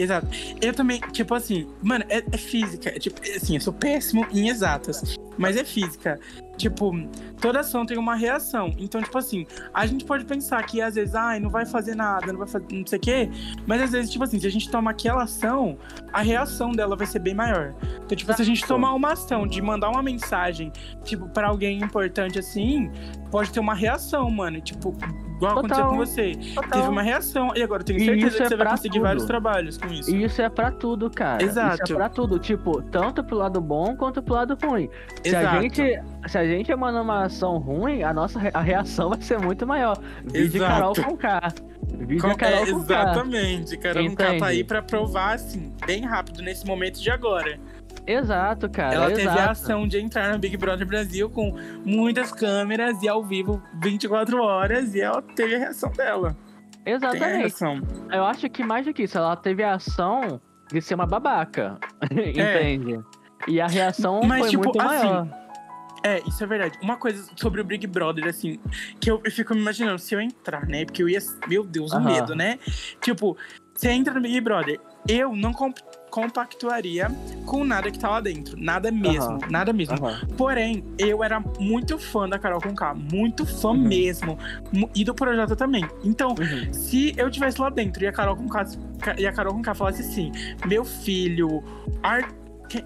Exato. 0.00 0.26
Eu 0.62 0.72
também, 0.72 0.98
tipo 1.12 1.34
assim, 1.34 1.66
mano, 1.82 2.04
é, 2.08 2.24
é 2.32 2.36
física. 2.38 2.88
É, 2.88 2.98
tipo, 2.98 3.20
assim, 3.20 3.56
eu 3.56 3.60
sou 3.60 3.72
péssimo 3.72 4.26
em 4.32 4.48
exatas. 4.48 5.18
Mas 5.36 5.56
é 5.56 5.64
física. 5.64 6.18
Tipo, 6.56 6.92
toda 7.40 7.60
ação 7.60 7.84
tem 7.84 7.98
uma 7.98 8.14
reação. 8.14 8.74
Então, 8.78 9.02
tipo 9.02 9.16
assim, 9.16 9.46
a 9.72 9.86
gente 9.86 10.04
pode 10.04 10.24
pensar 10.24 10.62
que 10.64 10.80
às 10.80 10.94
vezes, 10.94 11.14
ai, 11.14 11.38
não 11.38 11.50
vai 11.50 11.64
fazer 11.66 11.94
nada, 11.94 12.32
não 12.32 12.38
vai 12.38 12.48
fazer 12.48 12.66
não 12.70 12.86
sei 12.86 12.98
o 12.98 13.00
quê. 13.00 13.30
Mas 13.66 13.82
às 13.82 13.92
vezes, 13.92 14.10
tipo 14.10 14.24
assim, 14.24 14.38
se 14.38 14.46
a 14.46 14.50
gente 14.50 14.70
toma 14.70 14.90
aquela 14.90 15.24
ação, 15.24 15.78
a 16.12 16.22
reação 16.22 16.72
dela 16.72 16.96
vai 16.96 17.06
ser 17.06 17.18
bem 17.18 17.34
maior. 17.34 17.74
Então, 18.04 18.16
tipo, 18.16 18.32
se 18.34 18.42
a 18.42 18.44
gente 18.44 18.66
tomar 18.66 18.94
uma 18.94 19.12
ação 19.12 19.46
de 19.46 19.60
mandar 19.60 19.90
uma 19.90 20.02
mensagem, 20.02 20.72
tipo, 21.04 21.28
pra 21.28 21.48
alguém 21.48 21.78
importante 21.82 22.38
assim, 22.38 22.90
pode 23.30 23.50
ter 23.52 23.60
uma 23.60 23.74
reação, 23.74 24.28
mano. 24.30 24.60
Tipo, 24.60 24.94
igual 25.36 25.58
aconteceu 25.58 25.86
com 25.86 25.96
você. 25.96 26.32
Total. 26.54 26.70
Teve 26.70 26.88
uma 26.88 27.02
reação. 27.02 27.50
E 27.54 27.62
agora 27.62 27.80
eu 27.82 27.86
tenho 27.86 28.00
certeza 28.00 28.36
que 28.36 28.42
é 28.42 28.48
você 28.48 28.56
vai 28.56 28.66
conseguir 28.68 28.94
tudo. 28.94 29.02
vários 29.02 29.24
trabalhos 29.24 29.78
com 29.78 29.88
isso. 29.88 30.10
E 30.14 30.24
isso 30.24 30.42
é 30.42 30.48
pra 30.48 30.70
tudo, 30.70 31.10
cara. 31.10 31.42
Exato. 31.42 31.82
Isso 31.84 31.92
é 31.92 31.96
pra 31.96 32.08
tudo. 32.08 32.38
Tipo, 32.38 32.82
tanto 32.82 33.22
pro 33.24 33.36
lado 33.36 33.60
bom 33.60 33.96
quanto 33.96 34.22
pro 34.22 34.34
lado 34.34 34.56
ruim. 34.62 34.88
Se 35.24 35.34
a 35.34 35.40
Exato. 35.40 35.62
gente, 35.62 36.02
se 36.28 36.38
a 36.38 36.44
gente 36.44 36.74
mandar 36.74 37.02
uma 37.02 37.24
ação 37.24 37.58
ruim, 37.58 38.02
a 38.02 38.12
nossa 38.12 38.40
a 38.52 38.60
reação 38.60 39.10
vai 39.10 39.20
ser 39.22 39.38
muito 39.38 39.66
maior. 39.66 39.96
Vídeo. 40.24 40.60
Carol 40.60 40.94
com 40.94 41.16
K. 41.16 41.52
Vídeo 41.92 42.20
Com- 42.22 42.34
Carol 42.36 42.62
é, 42.62 42.66
com 42.72 42.84
K. 42.84 43.02
exatamente, 43.02 43.76
Carol 43.76 44.08
com 44.08 44.14
K 44.14 44.38
tá 44.38 44.46
aí 44.46 44.62
pra 44.62 44.80
provar, 44.80 45.34
assim, 45.34 45.72
bem 45.86 46.04
rápido 46.04 46.40
nesse 46.42 46.64
momento 46.66 47.00
de 47.00 47.10
agora. 47.10 47.58
Exato, 48.06 48.68
cara. 48.68 48.94
Ela 48.94 49.06
teve 49.08 49.22
exato. 49.22 49.40
a 49.40 49.50
ação 49.50 49.86
de 49.86 49.98
entrar 49.98 50.32
no 50.32 50.38
Big 50.38 50.56
Brother 50.56 50.86
Brasil 50.86 51.30
com 51.30 51.54
muitas 51.84 52.32
câmeras 52.32 53.02
e 53.02 53.08
ao 53.08 53.22
vivo 53.22 53.62
24 53.82 54.42
horas 54.42 54.94
e 54.94 55.00
ela 55.00 55.22
teve 55.22 55.54
a 55.54 55.58
reação 55.58 55.90
dela. 55.92 56.36
Tem 56.84 56.94
a 56.94 56.96
Exatamente. 56.96 57.38
reação. 57.38 57.80
Eu 58.10 58.24
acho 58.24 58.48
que 58.48 58.64
mais 58.64 58.86
do 58.86 58.92
que 58.92 59.04
isso, 59.04 59.18
ela 59.18 59.36
teve 59.36 59.62
a 59.62 59.74
ação 59.74 60.40
de 60.72 60.80
ser 60.80 60.94
uma 60.94 61.06
babaca. 61.06 61.78
Entende? 62.10 63.00
E 63.46 63.60
a 63.60 63.66
reação 63.66 64.20
Mas, 64.24 64.40
foi 64.40 64.50
tipo, 64.50 64.64
muito 64.64 64.80
assim, 64.80 65.06
maior. 65.06 65.28
É, 66.02 66.22
isso 66.26 66.42
é 66.42 66.46
verdade. 66.46 66.78
Uma 66.82 66.96
coisa 66.96 67.30
sobre 67.36 67.60
o 67.60 67.64
Big 67.64 67.86
Brother, 67.86 68.26
assim, 68.26 68.58
que 68.98 69.10
eu, 69.10 69.20
eu 69.22 69.30
fico 69.30 69.54
me 69.54 69.60
imaginando, 69.60 69.98
se 69.98 70.14
eu 70.14 70.20
entrar, 70.20 70.66
né? 70.66 70.84
Porque 70.84 71.02
eu 71.02 71.08
ia. 71.08 71.18
Meu 71.46 71.64
Deus, 71.64 71.92
o 71.92 72.00
medo, 72.00 72.34
né? 72.34 72.58
Tipo, 73.00 73.36
você 73.74 73.90
entra 73.90 74.14
no 74.14 74.20
Big 74.20 74.40
Brother, 74.40 74.80
eu 75.08 75.34
não 75.34 75.52
compactuaria 76.10 77.10
com 77.46 77.64
nada 77.64 77.90
que 77.90 77.98
tá 77.98 78.08
lá 78.10 78.20
dentro. 78.20 78.56
Nada 78.60 78.90
mesmo, 78.90 79.32
Aham. 79.32 79.38
nada 79.50 79.72
mesmo. 79.72 79.94
Aham. 79.94 80.20
Porém, 80.36 80.84
eu 80.98 81.22
era 81.24 81.40
muito 81.58 81.98
fã 81.98 82.28
da 82.28 82.38
Carol 82.38 82.60
Conká, 82.60 82.94
muito 82.94 83.46
fã 83.46 83.70
Uhum. 83.70 83.78
mesmo. 83.88 84.38
E 84.94 85.04
do 85.04 85.14
projeto 85.14 85.56
também. 85.56 85.86
Então, 86.04 86.30
Uhum. 86.30 86.72
se 86.72 87.14
eu 87.16 87.30
tivesse 87.30 87.60
lá 87.60 87.70
dentro 87.70 88.02
e 88.02 88.06
a 88.06 88.12
Carol 88.12 88.36
Conká, 88.36 88.64
e 89.16 89.26
a 89.26 89.32
Carol 89.32 89.54
Conká 89.54 89.74
falasse 89.74 90.02
assim: 90.02 90.30
meu 90.66 90.84
filho, 90.84 91.62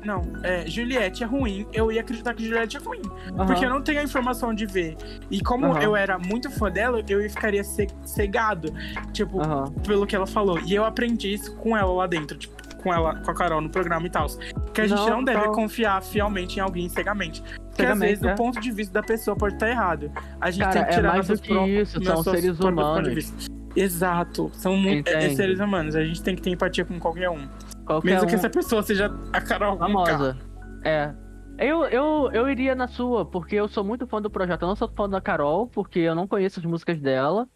não, 0.05 0.23
é, 0.43 0.67
Juliette 0.67 1.23
é 1.23 1.27
ruim, 1.27 1.67
eu 1.73 1.93
ia 1.93 2.01
acreditar 2.01 2.33
que 2.33 2.43
Juliette 2.45 2.77
é 2.79 2.81
ruim. 2.81 3.03
Aham. 3.35 3.47
Porque 3.47 3.65
eu 3.67 3.71
não 3.71 3.83
tenho 3.83 4.01
a 4.01 4.03
informação 4.03 4.55
de 4.55 4.65
ver. 4.65 4.97
E 5.31 5.41
como 5.43 5.67
Aham. 5.67 5.83
eu 5.83 5.95
era 5.97 6.19
muito 6.19 6.51
fã 6.51 6.71
dela, 6.71 7.03
eu 7.07 7.29
ficaria 7.29 7.63
ce- 7.63 7.89
cegado, 8.05 8.73
tipo, 9.13 9.41
Aham. 9.43 9.71
pelo 9.87 10.07
que 10.07 10.17
ela 10.17 10.27
falou. 10.27 10.59
E 10.65 10.75
eu 10.75 10.85
aprendi 10.87 11.35
isso 11.35 11.55
com 11.57 11.77
ela 11.77 11.93
lá 11.93 12.07
dentro, 12.07 12.39
tipo, 12.39 12.55
com 12.85 12.93
ela, 12.93 13.17
com 13.17 13.31
a 13.31 13.35
Carol 13.35 13.61
no 13.63 13.71
programa 13.71 14.07
e 14.07 14.11
tal. 14.11 14.27
Que 14.75 14.83
a 14.83 14.87
gente 14.87 14.99
Não, 14.99 15.09
não, 15.11 15.25
deve 15.25 15.41
então- 15.41 15.53
confiar 15.53 16.01
fielmente 16.03 16.59
em 16.59 16.61
alguém 16.63 16.89
cegamente. 16.89 17.43
Porque 17.71 17.83
às 17.85 17.99
vezes 17.99 18.23
é. 18.23 18.33
o 18.33 18.37
ponto 18.37 18.61
de 18.61 18.71
vista 18.71 18.93
da 18.93 19.03
pessoa 19.03 19.35
pode 19.37 19.55
estar 19.55 19.69
errado. 19.69 20.13
A 20.41 20.51
gente 20.51 20.61
Cara, 20.63 20.73
tem 20.75 20.85
que 20.85 20.91
é 20.91 20.95
tirar 20.95 21.13
mais 21.15 21.27
do 21.27 21.39
que 21.39 21.55
isso, 21.55 22.05
são 22.05 22.23
seres 22.23 22.61
humanos. 22.61 23.33
Exato, 23.75 24.51
são 24.53 24.77
muito 24.77 25.09
é, 25.09 25.17
Entende? 25.17 25.37
seres 25.37 25.59
humanos. 25.59 25.97
A 25.97 26.05
gente 26.05 26.23
tem 26.23 26.37
que 26.37 26.43
ter 26.43 26.51
empatia 26.51 26.85
com 26.85 27.01
qualquer 27.01 27.29
um. 27.31 27.49
Qualquer 27.85 28.13
Mesmo 28.13 28.29
que 28.29 28.35
um- 28.35 28.39
essa 28.39 28.51
pessoa 28.51 28.83
seja 28.83 29.11
a 29.33 29.41
Carol 29.41 29.77
famosa. 29.77 30.37
É. 30.85 31.13
Eu, 31.59 31.85
eu, 31.85 32.31
eu 32.33 32.49
iria 32.49 32.75
na 32.75 32.87
sua, 32.87 33.25
porque 33.25 33.57
eu 33.57 33.67
sou 33.67 33.83
muito 33.83 34.07
fã 34.07 34.21
do 34.21 34.29
projeto. 34.31 34.63
Eu 34.63 34.69
não 34.69 34.77
sou 34.77 34.89
fã 34.95 35.09
da 35.09 35.21
Carol, 35.21 35.67
porque 35.69 36.01
eu 36.01 36.15
não 36.15 36.27
conheço 36.27 36.61
as 36.61 36.67
músicas 36.67 37.01
dela. 37.01 37.49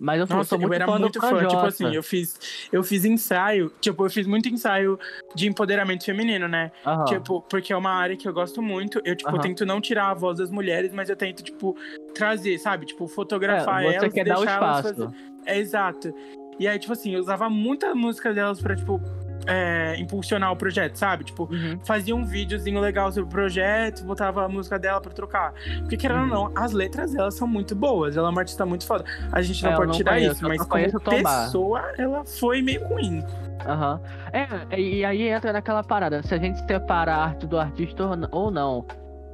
Mas 0.00 0.18
eu 0.18 0.26
Nossa, 0.26 0.48
sou 0.48 0.58
muito 0.58 0.72
eu 0.72 0.74
era 0.76 0.86
fã 0.86 0.98
muito 0.98 1.20
fã. 1.20 1.46
Tipo 1.46 1.66
assim, 1.66 1.94
eu 1.94 2.02
fiz, 2.02 2.38
eu 2.72 2.82
fiz 2.82 3.04
ensaio. 3.04 3.70
Tipo, 3.82 4.06
eu 4.06 4.10
fiz 4.10 4.26
muito 4.26 4.48
ensaio 4.48 4.98
de 5.34 5.46
empoderamento 5.46 6.04
feminino, 6.06 6.48
né? 6.48 6.72
Aham. 6.86 7.04
Tipo, 7.04 7.42
porque 7.42 7.70
é 7.72 7.76
uma 7.76 7.90
área 7.92 8.16
que 8.16 8.26
eu 8.26 8.32
gosto 8.32 8.62
muito. 8.62 9.00
Eu, 9.04 9.14
tipo, 9.14 9.28
Aham. 9.30 9.40
tento 9.40 9.66
não 9.66 9.78
tirar 9.78 10.08
a 10.10 10.14
voz 10.14 10.38
das 10.38 10.50
mulheres, 10.50 10.90
mas 10.92 11.10
eu 11.10 11.16
tento, 11.16 11.42
tipo, 11.42 11.76
trazer, 12.14 12.58
sabe? 12.58 12.86
Tipo, 12.86 13.06
fotografar 13.06 13.82
É, 13.84 13.88
você 13.90 13.96
elas 13.98 14.12
quer 14.14 14.24
dar 14.24 14.36
o 14.38 14.44
deixar 14.44 14.56
elas 14.62 14.78
espaço. 14.78 14.94
fazer- 15.02 15.16
É, 15.44 15.58
exato. 15.58 16.14
E 16.58 16.66
aí, 16.66 16.78
tipo 16.78 16.92
assim, 16.92 17.14
eu 17.14 17.20
usava 17.20 17.48
muita 17.50 17.94
música 17.94 18.32
delas 18.32 18.60
pra, 18.60 18.74
tipo, 18.74 19.00
é, 19.46 19.96
impulsionar 19.98 20.52
o 20.52 20.56
projeto, 20.56 20.96
sabe? 20.96 21.24
Tipo, 21.24 21.48
Uhum. 21.50 21.78
fazia 21.84 22.14
um 22.14 22.24
videozinho 22.24 22.80
legal 22.80 23.10
sobre 23.10 23.28
o 23.28 23.30
projeto, 23.30 24.04
botava 24.04 24.44
a 24.44 24.48
música 24.48 24.78
dela 24.78 25.00
pra 25.00 25.10
trocar. 25.12 25.52
Porque, 25.80 25.96
querendo 25.96 26.20
ou 26.22 26.26
não, 26.26 26.52
as 26.56 26.72
letras 26.72 27.12
delas 27.12 27.34
são 27.34 27.46
muito 27.48 27.74
boas. 27.74 28.16
Ela 28.16 28.28
é 28.28 28.30
uma 28.30 28.40
artista 28.40 28.64
muito 28.66 28.86
foda. 28.86 29.04
A 29.32 29.40
gente 29.42 29.62
não 29.64 29.72
É, 29.72 29.76
pode 29.76 29.88
não 29.88 29.94
tirar 29.96 30.12
conheço, 30.14 30.32
isso, 30.32 30.48
mas 30.48 30.62
como 30.64 31.00
pessoa, 31.10 31.92
ela 31.98 32.24
foi 32.24 32.62
meio 32.62 32.86
ruim. 32.86 33.24
Aham. 33.66 34.00
É, 34.32 34.78
e 34.80 35.04
aí 35.04 35.28
entra 35.28 35.52
naquela 35.52 35.82
parada, 35.82 36.22
se 36.22 36.34
a 36.34 36.38
gente 36.38 36.58
separa 36.66 37.14
a 37.14 37.24
arte 37.26 37.46
do 37.46 37.58
artista 37.58 38.04
ou 38.30 38.50
não. 38.50 38.84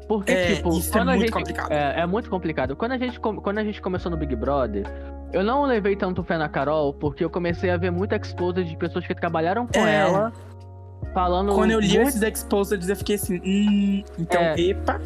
Porque, 0.09 0.33
É, 0.33 0.55
tipo, 0.55 0.71
isso 0.71 0.97
é 0.97 1.05
muito 1.05 1.21
gente. 1.21 1.33
complicado. 1.33 1.73
É, 1.73 2.01
é 2.01 2.07
muito 2.07 2.31
complicado. 2.31 2.77
Quando 2.77 2.93
a, 2.93 2.99
gente, 2.99 3.19
quando 3.19 3.59
a 3.59 3.65
gente 3.65 3.81
começou 3.83 4.11
no 4.11 4.17
Big 4.17 4.37
Brother, 4.37 4.85
eu 5.33 5.43
não 5.43 5.65
levei 5.65 5.97
tanto 5.97 6.23
fé 6.23 6.39
na 6.39 6.49
Carol, 6.49 6.95
porque 6.95 7.25
eu 7.25 7.31
comecei 7.31 7.71
a 7.71 7.77
ver 7.77 7.91
muita 7.91 8.17
exposed 8.17 8.65
de 8.65 8.77
pessoas 8.77 9.05
que 9.07 9.15
trabalharam 9.15 9.67
com 9.67 9.81
É. 9.85 9.97
ela, 9.97 10.33
falando. 11.13 11.53
Quando 11.55 11.73
eu 11.73 11.81
li 11.81 11.89
muito- 11.97 12.09
esses 12.09 12.23
exposed, 12.23 12.89
eu 12.89 12.97
fiquei 12.97 13.17
assim, 13.17 13.41
hum, 13.45 14.03
então, 14.19 14.41
É. 14.41 14.55
epa. 14.61 15.01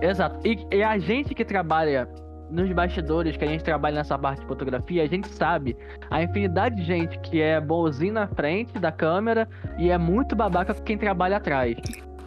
Exato. 0.00 0.38
E, 0.46 0.66
e 0.70 0.82
a 0.82 0.96
gente 0.98 1.34
que 1.34 1.44
trabalha 1.44 2.08
nos 2.50 2.70
bastidores, 2.72 3.36
que 3.36 3.44
a 3.44 3.48
gente 3.48 3.64
trabalha 3.64 3.96
nessa 3.96 4.16
parte 4.18 4.40
de 4.40 4.46
fotografia, 4.46 5.02
a 5.02 5.06
gente 5.06 5.26
sabe 5.28 5.76
a 6.10 6.22
infinidade 6.22 6.76
de 6.76 6.84
gente 6.84 7.18
que 7.18 7.40
é 7.42 7.60
bonzinho 7.60 8.14
na 8.14 8.26
frente 8.28 8.78
da 8.78 8.92
câmera 8.92 9.48
e 9.76 9.90
é 9.90 9.98
muito 9.98 10.36
babaca 10.36 10.72
com 10.72 10.82
quem 10.82 10.96
trabalha 10.96 11.38
atrás. 11.38 11.76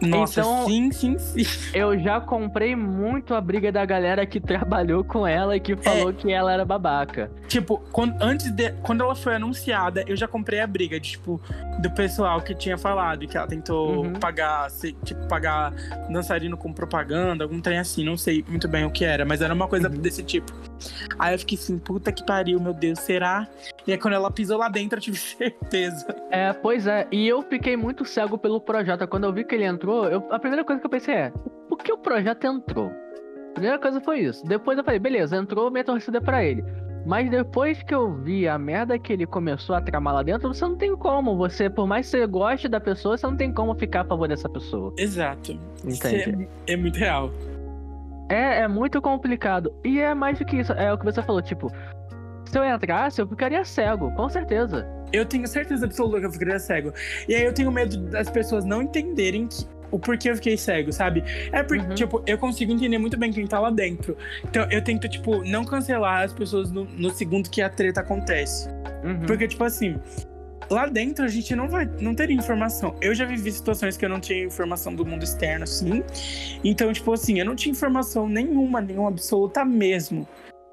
Nossa, 0.02 0.40
Então- 0.40 0.66
sim, 0.66 0.90
sim, 0.92 1.18
sim. 1.18 1.42
Eu 1.74 1.98
já 1.98 2.20
comprei 2.20 2.74
muito 2.74 3.34
a 3.34 3.40
briga 3.40 3.70
da 3.70 3.84
galera 3.84 4.24
que 4.26 4.40
trabalhou 4.40 5.04
com 5.04 5.26
ela 5.26 5.56
e 5.56 5.60
que 5.60 5.76
falou 5.76 6.12
que 6.12 6.32
ela 6.32 6.52
era 6.52 6.64
babaca. 6.64 7.30
Tipo, 7.48 7.78
quando, 7.92 8.14
antes 8.22 8.50
de. 8.50 8.70
Quando 8.82 9.02
ela 9.02 9.14
foi 9.14 9.34
anunciada, 9.34 10.04
eu 10.06 10.16
já 10.16 10.26
comprei 10.28 10.60
a 10.60 10.66
briga 10.66 10.98
tipo, 11.00 11.40
do 11.80 11.90
pessoal 11.90 12.40
que 12.40 12.54
tinha 12.54 12.78
falado 12.78 13.26
que 13.26 13.36
ela 13.36 13.46
tentou 13.46 14.04
Uhum. 14.04 14.12
pagar, 14.14 14.68
tipo, 15.04 15.26
pagar 15.28 15.72
dançarino 16.10 16.56
com 16.56 16.72
propaganda, 16.72 17.44
algum 17.44 17.60
trem 17.60 17.78
assim, 17.78 18.04
não 18.04 18.16
sei 18.16 18.44
muito 18.48 18.66
bem 18.68 18.84
o 18.84 18.90
que 18.90 19.04
era, 19.04 19.24
mas 19.24 19.40
era 19.42 19.52
uma 19.52 19.68
coisa 19.68 19.88
Uhum. 19.88 19.96
desse 19.96 20.22
tipo. 20.22 20.52
Aí 21.18 21.34
eu 21.34 21.38
fiquei 21.38 21.58
assim, 21.58 21.78
puta 21.78 22.10
que 22.12 22.24
pariu, 22.24 22.60
meu 22.60 22.72
Deus, 22.74 22.98
será? 23.00 23.46
E 23.86 23.92
aí 23.92 23.98
quando 23.98 24.14
ela 24.14 24.30
pisou 24.30 24.58
lá 24.58 24.68
dentro, 24.68 24.98
eu 24.98 25.02
tive 25.02 25.16
certeza. 25.18 26.06
É, 26.30 26.52
pois 26.52 26.86
é, 26.86 27.06
e 27.10 27.26
eu 27.28 27.42
fiquei 27.42 27.76
muito 27.76 28.04
cego 28.04 28.36
pelo 28.38 28.60
Projota. 28.60 29.06
Quando 29.06 29.24
eu 29.24 29.32
vi 29.32 29.44
que 29.44 29.54
ele 29.54 29.64
entrou, 29.64 30.06
eu- 30.06 30.26
a 30.30 30.38
primeira 30.38 30.64
coisa 30.64 30.80
que 30.80 30.86
eu 30.86 30.90
pensei 30.90 31.14
é: 31.14 31.32
por 31.68 31.78
que 31.78 31.92
o 31.92 31.98
Projota 31.98 32.46
entrou? 32.46 32.90
A 33.50 33.52
primeira 33.52 33.78
coisa 33.78 34.00
foi 34.00 34.20
isso. 34.20 34.44
Depois 34.46 34.78
eu 34.78 34.84
falei: 34.84 34.98
beleza, 35.00 35.36
entrou, 35.36 35.70
minha 35.70 35.84
torcida 35.84 36.18
é 36.18 36.20
pra 36.20 36.44
ele. 36.44 36.64
Mas 37.06 37.30
depois 37.30 37.82
que 37.82 37.94
eu 37.94 38.12
vi 38.14 38.46
a 38.46 38.58
merda 38.58 38.98
que 38.98 39.10
ele 39.10 39.24
começou 39.26 39.74
a 39.74 39.80
tramar 39.80 40.12
lá 40.14 40.22
dentro, 40.22 40.48
você 40.52 40.62
não 40.66 40.76
tem 40.76 40.94
como. 40.94 41.34
Você, 41.38 41.70
por 41.70 41.86
mais 41.86 42.04
que 42.06 42.10
você 42.18 42.26
goste 42.26 42.68
da 42.68 42.78
pessoa, 42.78 43.16
você 43.16 43.26
não 43.26 43.36
tem 43.38 43.50
como 43.52 43.74
ficar 43.74 44.02
a 44.02 44.04
favor 44.04 44.28
dessa 44.28 44.50
pessoa. 44.50 44.92
Exato. 44.98 45.58
Entende? 45.82 46.46
É, 46.66 46.74
é 46.74 46.76
muito 46.76 46.98
real. 46.98 47.30
É, 48.30 48.60
é 48.60 48.68
muito 48.68 49.02
complicado. 49.02 49.74
E 49.84 50.00
é 50.00 50.14
mais 50.14 50.38
do 50.38 50.44
que 50.44 50.56
isso. 50.56 50.72
É 50.72 50.92
o 50.92 50.96
que 50.98 51.04
você 51.04 51.22
falou, 51.22 51.42
tipo, 51.42 51.70
se 52.44 52.56
eu 52.58 52.64
entrasse, 52.64 53.20
eu 53.20 53.26
ficaria 53.28 53.64
cego, 53.64 54.10
com 54.12 54.28
certeza. 54.28 54.86
Eu 55.12 55.26
tenho 55.26 55.46
certeza 55.46 55.84
absoluta 55.86 56.20
que 56.20 56.26
eu 56.26 56.32
ficaria 56.32 56.58
cego. 56.58 56.92
E 57.28 57.34
aí 57.34 57.44
eu 57.44 57.52
tenho 57.52 57.70
medo 57.72 57.96
das 58.08 58.30
pessoas 58.30 58.64
não 58.64 58.82
entenderem 58.82 59.48
que- 59.48 59.66
o 59.92 59.98
porquê 59.98 60.30
eu 60.30 60.36
fiquei 60.36 60.56
cego, 60.56 60.92
sabe? 60.92 61.24
É 61.50 61.64
porque, 61.64 61.84
Uhum. 61.84 61.94
tipo, 61.96 62.22
eu 62.24 62.38
consigo 62.38 62.70
entender 62.70 62.96
muito 62.96 63.18
bem 63.18 63.32
quem 63.32 63.44
tá 63.44 63.58
lá 63.58 63.70
dentro. 63.70 64.16
Então 64.44 64.64
eu 64.70 64.82
tento, 64.84 65.08
tipo, 65.08 65.42
não 65.44 65.64
cancelar 65.64 66.22
as 66.22 66.32
pessoas 66.32 66.70
no, 66.70 66.84
no 66.84 67.10
segundo 67.10 67.50
que 67.50 67.60
a 67.60 67.68
treta 67.68 68.00
acontece. 68.00 68.68
Uhum. 69.02 69.26
Porque, 69.26 69.48
tipo 69.48 69.64
assim, 69.64 69.98
lá 70.70 70.86
dentro 70.86 71.24
a 71.24 71.28
gente 71.28 71.54
não 71.54 71.68
vai, 71.68 71.84
não 72.00 72.14
teria 72.14 72.36
informação. 72.36 72.94
Eu 73.00 73.14
já 73.14 73.24
vivi 73.24 73.50
situações 73.50 73.96
que 73.96 74.04
eu 74.04 74.08
não 74.08 74.20
tinha 74.20 74.44
informação 74.44 74.94
do 74.94 75.04
mundo 75.04 75.24
externo, 75.24 75.64
assim. 75.64 76.02
Então, 76.62 76.92
tipo 76.92 77.12
assim, 77.12 77.40
eu 77.40 77.44
não 77.44 77.56
tinha 77.56 77.72
informação 77.72 78.28
nenhuma, 78.28 78.80
nenhuma 78.80 79.08
absoluta 79.08 79.64
mesmo. 79.64 80.26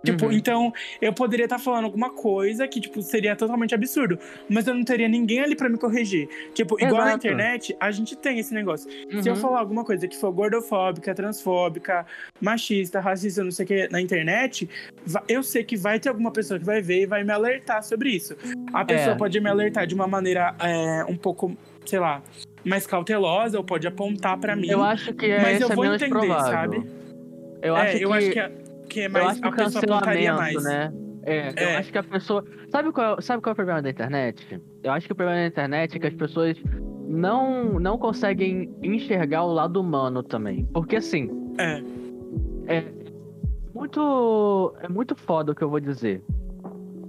Tipo, 0.06 0.28
Uhum. 0.28 0.32
então 0.32 0.74
eu 1.02 1.12
poderia 1.12 1.46
estar 1.46 1.58
falando 1.60 1.86
alguma 1.86 2.12
coisa 2.12 2.68
que, 2.68 2.80
tipo, 2.80 3.02
seria 3.02 3.36
totalmente 3.36 3.74
absurdo. 3.74 4.18
Mas 4.48 4.68
eu 4.68 4.74
não 4.76 4.84
teria 4.84 5.08
ninguém 5.08 5.40
ali 5.40 5.56
pra 5.56 5.68
me 5.68 5.78
corrigir. 5.78 6.30
Tipo, 6.54 6.76
igual 6.76 7.02
na 7.02 7.10
Exato. 7.10 7.18
internet, 7.28 7.76
a 7.80 7.90
gente 7.92 8.16
tem 8.16 8.40
esse 8.40 8.54
negócio. 8.54 8.90
Se 9.22 9.28
eu 9.28 9.34
Uhum. 9.34 9.40
falar 9.42 9.60
alguma 9.60 9.84
coisa 9.84 10.08
que 10.08 10.16
for 10.16 10.32
gordofóbica, 10.32 11.14
transfóbica, 11.16 12.06
machista, 12.40 13.00
racista, 13.00 13.44
não 13.44 13.52
sei 13.52 13.66
o 13.66 13.68
que, 13.68 13.88
na 13.90 14.00
internet, 14.00 14.70
eu 15.28 15.42
sei 15.44 15.64
que 15.64 15.76
vai 15.76 16.00
ter 16.00 16.10
alguma 16.10 16.32
pessoa 16.32 16.60
que 16.60 16.66
vai 16.66 16.82
ver 16.82 17.02
e 17.02 17.06
vai 17.06 17.24
me 17.24 17.32
alertar 17.32 17.84
sobre 17.84 18.10
isso. 18.12 18.36
A 18.74 18.86
pessoa 18.86 19.14
É. 19.16 19.18
pode 19.18 19.40
me 19.40 19.50
alertar 19.50 19.88
de 19.88 19.96
uma 19.96 20.08
maneira 20.08 20.56
é, 20.60 21.04
um 21.06 21.16
pouco, 21.18 21.58
sei 21.86 22.00
lá, 22.00 22.22
mais 22.64 22.86
cautelosa, 22.86 23.58
ou 23.58 23.64
pode 23.64 23.88
apontar 23.88 24.38
pra 24.38 24.56
mim. 24.56 24.70
Eu 24.70 24.84
acho 24.84 25.14
que 25.14 25.26
é, 25.26 25.42
mas 25.42 25.54
esse 25.56 25.64
eu 25.64 25.72
é 25.72 25.76
vou 25.76 25.84
menos 25.86 26.02
entender, 26.02 26.20
provável. 26.20 26.52
sabe? 26.52 26.90
Eu 27.62 27.76
é, 27.76 27.82
acho 27.82 27.98
eu 27.98 28.10
que, 28.12 28.16
acho 28.18 28.32
que 28.32 28.67
é, 28.88 28.90
que 28.90 29.00
é 29.02 29.06
eu 29.08 29.12
mais 29.12 29.26
acho 29.28 29.42
que 29.42 29.48
a 29.48 29.52
pessoa 29.52 29.84
apontaria 29.98 30.34
mais. 30.34 30.64
né? 30.64 30.94
É, 31.24 31.50
eu 31.50 31.68
É. 31.70 31.76
acho 31.78 31.92
que 31.92 31.98
a 31.98 32.04
pessoa. 32.04 32.44
Sabe 32.72 32.92
qual, 32.92 33.22
sabe 33.22 33.42
qual 33.44 33.52
é 33.52 33.54
o 33.54 33.56
problema 33.56 33.82
da 33.82 33.90
internet? 33.90 34.62
Eu 34.84 34.92
acho 34.94 35.06
que 35.08 35.12
o 35.14 35.16
problema 35.16 35.42
da 35.42 35.48
internet 35.48 35.96
é 35.96 36.00
que 36.00 36.08
as 36.08 36.14
pessoas 36.14 36.58
não, 37.06 37.80
não 37.80 37.98
conseguem 37.98 38.74
enxergar 38.82 39.44
o 39.44 39.52
lado 39.54 39.80
humano 39.82 40.24
também. 40.24 40.66
Porque 40.74 40.96
assim, 40.96 41.30
É. 41.58 41.84
é 42.68 42.84
muito. 43.74 44.74
É 44.82 44.88
muito 44.88 45.16
foda 45.16 45.52
o 45.52 45.56
que 45.56 45.64
eu 45.64 45.70
vou 45.70 45.80
dizer. 45.80 46.24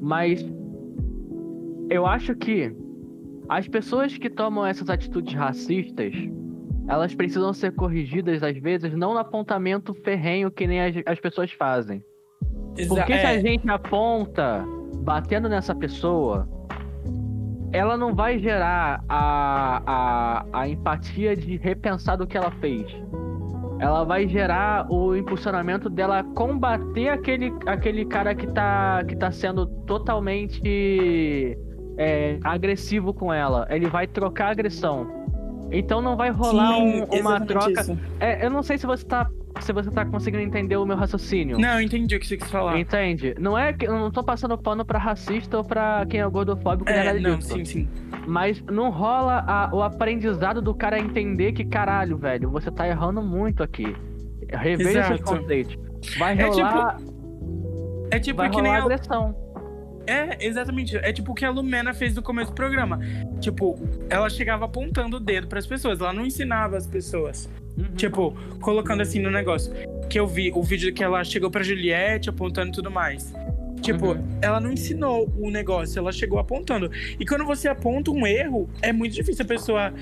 Mas 0.00 0.44
eu 1.90 2.04
acho 2.06 2.34
que 2.34 2.74
as 3.48 3.66
pessoas 3.68 4.16
que 4.18 4.28
tomam 4.28 4.66
essas 4.66 4.88
atitudes 4.90 5.32
racistas, 5.34 6.12
elas 6.88 7.14
precisam 7.14 7.52
ser 7.52 7.72
corrigidas 7.72 8.42
às 8.42 8.56
vezes, 8.58 8.94
não 8.94 9.12
no 9.12 9.18
apontamento 9.18 9.92
ferrenho 9.94 10.50
que 10.50 10.66
nem 10.66 10.80
as, 10.80 10.94
as 11.06 11.20
pessoas 11.20 11.52
fazem. 11.52 12.02
Exa- 12.76 12.94
Porque 12.94 13.12
se 13.12 13.26
é, 13.26 13.26
a 13.26 13.40
gente 13.40 13.68
aponta 13.68 14.64
batendo 15.02 15.48
nessa 15.48 15.74
pessoa, 15.74 16.48
ela 17.72 17.96
não 17.96 18.14
vai 18.14 18.38
gerar 18.38 19.04
a, 19.08 19.82
a, 19.86 20.60
a 20.60 20.68
empatia 20.68 21.36
de 21.36 21.56
repensar 21.58 22.16
do 22.16 22.26
que 22.26 22.36
ela 22.36 22.50
fez. 22.52 22.86
Ela 23.80 24.02
vai 24.04 24.26
gerar 24.26 24.90
o 24.90 25.14
impulsionamento 25.14 25.88
dela 25.88 26.24
combater 26.34 27.10
aquele, 27.10 27.52
aquele 27.66 28.04
cara 28.06 28.34
que 28.34 28.46
tá, 28.48 29.04
que 29.06 29.14
tá 29.14 29.30
sendo 29.30 29.66
totalmente 29.86 31.56
é, 31.96 32.38
agressivo 32.42 33.12
com 33.14 33.32
ela. 33.32 33.66
Ele 33.70 33.86
vai 33.88 34.06
trocar 34.06 34.46
a 34.46 34.50
agressão. 34.50 35.17
Então 35.70 36.00
não 36.00 36.16
vai 36.16 36.30
rolar 36.30 36.74
sim, 36.76 37.02
um- 37.02 37.20
uma 37.20 37.40
troca. 37.40 37.84
É, 38.20 38.44
eu 38.44 38.50
não 38.50 38.62
sei 38.62 38.78
se 38.78 38.86
você 38.86 39.04
tá. 39.04 39.28
Se 39.60 39.72
você 39.72 39.90
tá 39.90 40.04
conseguindo 40.04 40.42
entender 40.44 40.76
o 40.76 40.86
meu 40.86 40.96
raciocínio. 40.96 41.58
Não, 41.58 41.80
entendi 41.80 42.14
o 42.14 42.20
que 42.20 42.26
você 42.26 42.36
quis 42.36 42.48
falar. 42.48 42.78
Entende? 42.78 43.34
Não 43.40 43.58
é 43.58 43.72
que 43.72 43.86
eu 43.88 43.92
não 43.98 44.08
tô 44.10 44.22
passando 44.22 44.56
pano 44.56 44.84
pra 44.84 44.98
racista 45.00 45.56
ou 45.58 45.64
pra 45.64 46.06
quem 46.08 46.20
é 46.20 46.28
gordofóbico 46.28 46.88
nem 46.88 46.94
É, 47.00 47.18
não, 47.18 47.38
disso. 47.38 47.54
sim, 47.54 47.64
sim. 47.64 47.88
Mas 48.26 48.62
não 48.70 48.90
rola 48.90 49.42
a- 49.48 49.68
o 49.72 49.82
aprendizado 49.82 50.62
do 50.62 50.72
cara 50.74 51.00
entender 51.00 51.52
que, 51.52 51.64
caralho, 51.64 52.16
velho, 52.16 52.48
você 52.50 52.70
tá 52.70 52.86
errando 52.86 53.20
muito 53.20 53.62
aqui. 53.62 53.96
Reveja 54.48 55.02
seus 55.04 55.20
Exato. 55.20 55.38
conceitos. 55.40 55.76
Vai 56.18 56.38
É 56.38 56.44
rolar, 56.44 56.96
É 58.12 58.18
tipo 58.20 58.36
vai 58.36 58.50
que 58.50 58.62
nem 58.62 58.70
rolar 58.70 58.82
a... 58.82 58.84
agressão. 58.84 59.34
É, 60.08 60.38
exatamente. 60.40 60.96
É 60.96 61.12
tipo 61.12 61.32
o 61.32 61.34
que 61.34 61.44
a 61.44 61.50
Lumena 61.50 61.92
fez 61.92 62.14
no 62.14 62.22
começo 62.22 62.50
do 62.50 62.54
programa. 62.54 62.98
Tipo, 63.40 63.78
ela 64.08 64.30
chegava 64.30 64.64
apontando 64.64 65.18
o 65.18 65.20
dedo 65.20 65.46
pras 65.46 65.66
pessoas, 65.66 66.00
ela 66.00 66.12
não 66.12 66.24
ensinava 66.24 66.76
as 66.76 66.86
pessoas. 66.86 67.48
Uhum. 67.76 67.94
Tipo, 67.94 68.34
colocando 68.60 69.02
assim 69.02 69.20
no 69.20 69.30
negócio. 69.30 69.72
Que 70.08 70.18
eu 70.18 70.26
vi 70.26 70.50
o 70.54 70.62
vídeo 70.62 70.92
que 70.94 71.04
ela 71.04 71.22
chegou 71.22 71.50
pra 71.50 71.62
Juliette 71.62 72.30
apontando 72.30 72.70
e 72.70 72.72
tudo 72.72 72.90
mais. 72.90 73.32
Tipo, 73.80 74.12
Uhum. 74.12 74.38
ela 74.42 74.60
não 74.60 74.72
ensinou 74.72 75.32
o 75.38 75.50
negócio, 75.50 75.98
ela 75.98 76.12
chegou 76.12 76.38
apontando. 76.38 76.90
E 77.18 77.24
quando 77.26 77.44
você 77.44 77.68
aponta 77.68 78.10
um 78.10 78.26
erro, 78.26 78.68
é 78.82 78.92
muito 78.92 79.14
difícil 79.14 79.44
a 79.44 79.48
pessoa, 79.48 79.92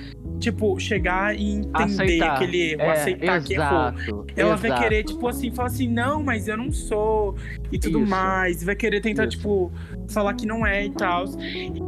tipo, 0.41 0.79
chegar 0.81 1.37
e 1.37 1.53
entender 1.57 1.83
aceitar. 2.03 2.35
aquele 2.37 2.73
erro, 2.73 2.83
é, 2.83 2.91
aceitar 2.93 3.43
que 3.43 3.55
errou. 3.55 3.67
exato, 3.69 4.27
Ela 4.37 4.57
vai 4.57 4.71
exato. 4.71 4.83
querer, 4.83 5.05
tipo 5.05 5.29
assim, 5.29 5.51
falar 5.51 5.69
assim, 5.69 5.89
não, 5.89 6.23
mas 6.23 6.49
eu 6.49 6.57
não 6.57 6.73
sou, 6.73 7.37
e 7.71 7.79
tudo 7.79 8.01
Isso. 8.01 8.11
mais. 8.11 8.62
Vai 8.65 8.75
querer 8.77 9.01
tentar, 9.01 9.25
Isso. 9.25 9.37
tipo, 9.37 9.71
falar 10.09 10.35
que 10.35 10.47
não 10.47 10.67
é 10.67 10.85
e 10.87 10.91
tal. 10.91 11.25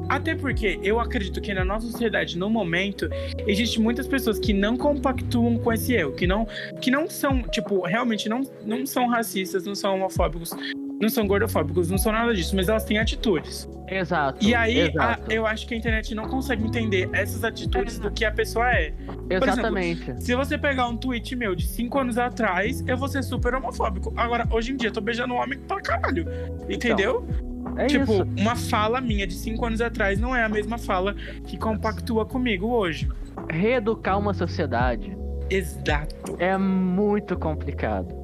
Até 0.08 0.34
porque 0.34 0.78
eu 0.82 0.98
acredito 1.00 1.40
que 1.40 1.52
na 1.54 1.64
nossa 1.64 1.86
sociedade, 1.86 2.38
no 2.38 2.48
momento, 2.50 3.08
existe 3.46 3.80
muitas 3.80 4.06
pessoas 4.06 4.38
que 4.38 4.52
não 4.52 4.76
compactuam 4.76 5.56
com 5.58 5.72
esse 5.72 5.94
erro, 5.94 6.12
que 6.12 6.26
não, 6.26 6.46
que 6.80 6.90
não 6.90 7.08
são, 7.08 7.42
tipo, 7.42 7.80
realmente 7.86 8.28
não, 8.28 8.42
não 8.64 8.84
são 8.86 9.06
racistas, 9.08 9.64
não 9.64 9.74
são 9.74 9.94
homofóbicos. 9.96 10.50
Não 11.00 11.08
são 11.08 11.26
gordofóbicos, 11.26 11.90
não 11.90 11.98
são 11.98 12.12
nada 12.12 12.34
disso, 12.34 12.56
mas 12.56 12.68
elas 12.68 12.84
têm 12.84 12.98
atitudes. 12.98 13.68
Exato. 13.86 14.44
E 14.44 14.54
aí, 14.54 14.82
a- 14.82 14.86
exato. 14.88 15.32
eu 15.32 15.46
acho 15.46 15.66
que 15.66 15.74
a 15.74 15.76
internet 15.76 16.14
não 16.14 16.28
consegue 16.28 16.64
entender 16.64 17.08
essas 17.12 17.44
atitudes 17.44 17.98
do 17.98 18.10
que 18.10 18.24
a 18.24 18.32
pessoa 18.32 18.70
é. 18.70 18.88
exemplo, 18.88 19.26
Exatamente. 19.30 20.22
Se 20.22 20.34
você 20.34 20.58
pegar 20.58 20.88
um 20.88 20.96
tweet 20.96 21.34
meu 21.36 21.54
de 21.54 21.66
cinco 21.66 21.98
anos 21.98 22.18
atrás, 22.18 22.82
eu 22.86 22.96
vou 22.96 23.08
ser 23.08 23.22
super 23.22 23.54
homofóbico. 23.54 24.12
Agora, 24.16 24.46
hoje 24.50 24.72
em 24.72 24.76
dia, 24.76 24.88
eu 24.88 24.92
tô 24.92 25.00
beijando 25.00 25.34
um 25.34 25.36
homem 25.38 25.58
pra 25.58 25.80
caralho. 25.80 26.26
Entendeu? 26.68 27.26
é 27.76 27.86
tipo, 27.86 28.12
isso. 28.12 28.26
uma 28.36 28.56
fala 28.56 29.00
minha 29.00 29.26
de 29.26 29.34
cinco 29.34 29.64
anos 29.64 29.80
atrás 29.80 30.18
não 30.18 30.34
é 30.34 30.42
a 30.42 30.48
mesma 30.48 30.78
fala 30.78 31.14
que 31.46 31.56
compactua 31.56 32.26
comigo 32.26 32.66
hoje. 32.66 33.08
Reeducar 33.48 34.18
uma 34.18 34.34
sociedade 34.34 35.16
Exato. 35.48 36.36
é 36.38 36.56
muito 36.58 37.36
complicado. 37.38 38.17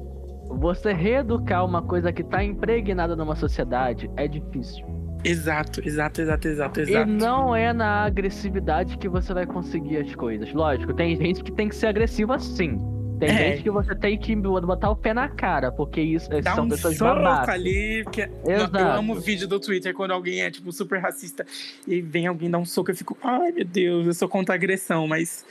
Você 0.57 0.93
reeducar 0.93 1.65
uma 1.65 1.81
coisa 1.81 2.11
que 2.13 2.23
tá 2.23 2.43
impregnada 2.43 3.15
numa 3.15 3.35
sociedade 3.35 4.09
é 4.15 4.27
difícil. 4.27 4.85
Exato, 5.23 5.81
exato, 5.85 6.21
exato, 6.21 6.47
exato, 6.47 6.79
E 6.79 6.83
exato. 6.83 7.11
não 7.11 7.55
é 7.55 7.73
na 7.73 8.03
agressividade 8.03 8.97
que 8.97 9.09
você 9.09 9.33
vai 9.33 9.45
conseguir 9.45 9.97
as 9.97 10.13
coisas. 10.15 10.53
Lógico, 10.53 10.93
tem 10.93 11.15
gente 11.15 11.43
que 11.43 11.51
tem 11.51 11.67
que 11.67 11.75
ser 11.75 11.87
agressiva 11.87 12.37
sim. 12.39 12.79
Tem 13.19 13.29
É. 13.29 13.33
gente 13.51 13.63
que 13.63 13.71
você 13.71 13.95
tem 13.95 14.19
que 14.19 14.35
botar 14.35 14.89
o 14.91 14.95
pé 14.95 15.13
na 15.13 15.27
cara, 15.29 15.71
porque 15.71 15.99
isso 16.01 16.29
Dá 16.29 16.53
são 16.53 16.65
um 16.65 16.69
pessoas 16.69 16.97
babacas. 16.99 17.49
ali. 17.55 18.03
Porque... 18.03 18.29
Exato. 18.45 18.77
Eu 18.77 18.91
amo 18.91 19.15
vídeo 19.15 19.47
do 19.47 19.59
Twitter 19.59 19.93
quando 19.93 20.11
alguém 20.11 20.41
é, 20.41 20.51
tipo, 20.51 20.71
super 20.71 20.99
racista 21.01 21.45
e 21.87 22.01
vem 22.01 22.27
alguém 22.27 22.51
dar 22.51 22.57
um 22.59 22.65
soco. 22.65 22.91
Eu 22.91 22.95
fico, 22.95 23.17
ai 23.23 23.51
meu 23.51 23.65
Deus, 23.65 24.05
eu 24.05 24.13
sou 24.13 24.27
contra 24.29 24.53
a 24.53 24.57
agressão, 24.57 25.07
mas 25.07 25.45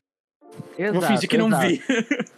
Exato, 0.79 1.01
vou 1.01 1.09
fingir 1.09 1.29
que 1.29 1.39
não 1.39 1.49
exato. 1.49 1.67
vi. 1.69 1.83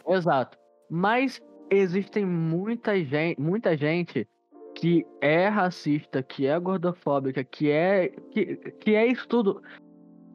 Exato. 0.09 0.59
Mas 0.88 1.42
existem 1.70 2.24
muita 2.24 3.02
gente, 3.02 3.40
muita 3.40 3.76
gente 3.76 4.26
que 4.74 5.07
é 5.20 5.48
racista, 5.48 6.22
que 6.22 6.46
é 6.46 6.59
gordofóbica, 6.59 7.42
que 7.42 7.70
é 7.70 8.12
que, 8.31 8.57
que 8.79 8.94
é 8.94 9.07
isso 9.07 9.26
tudo 9.26 9.62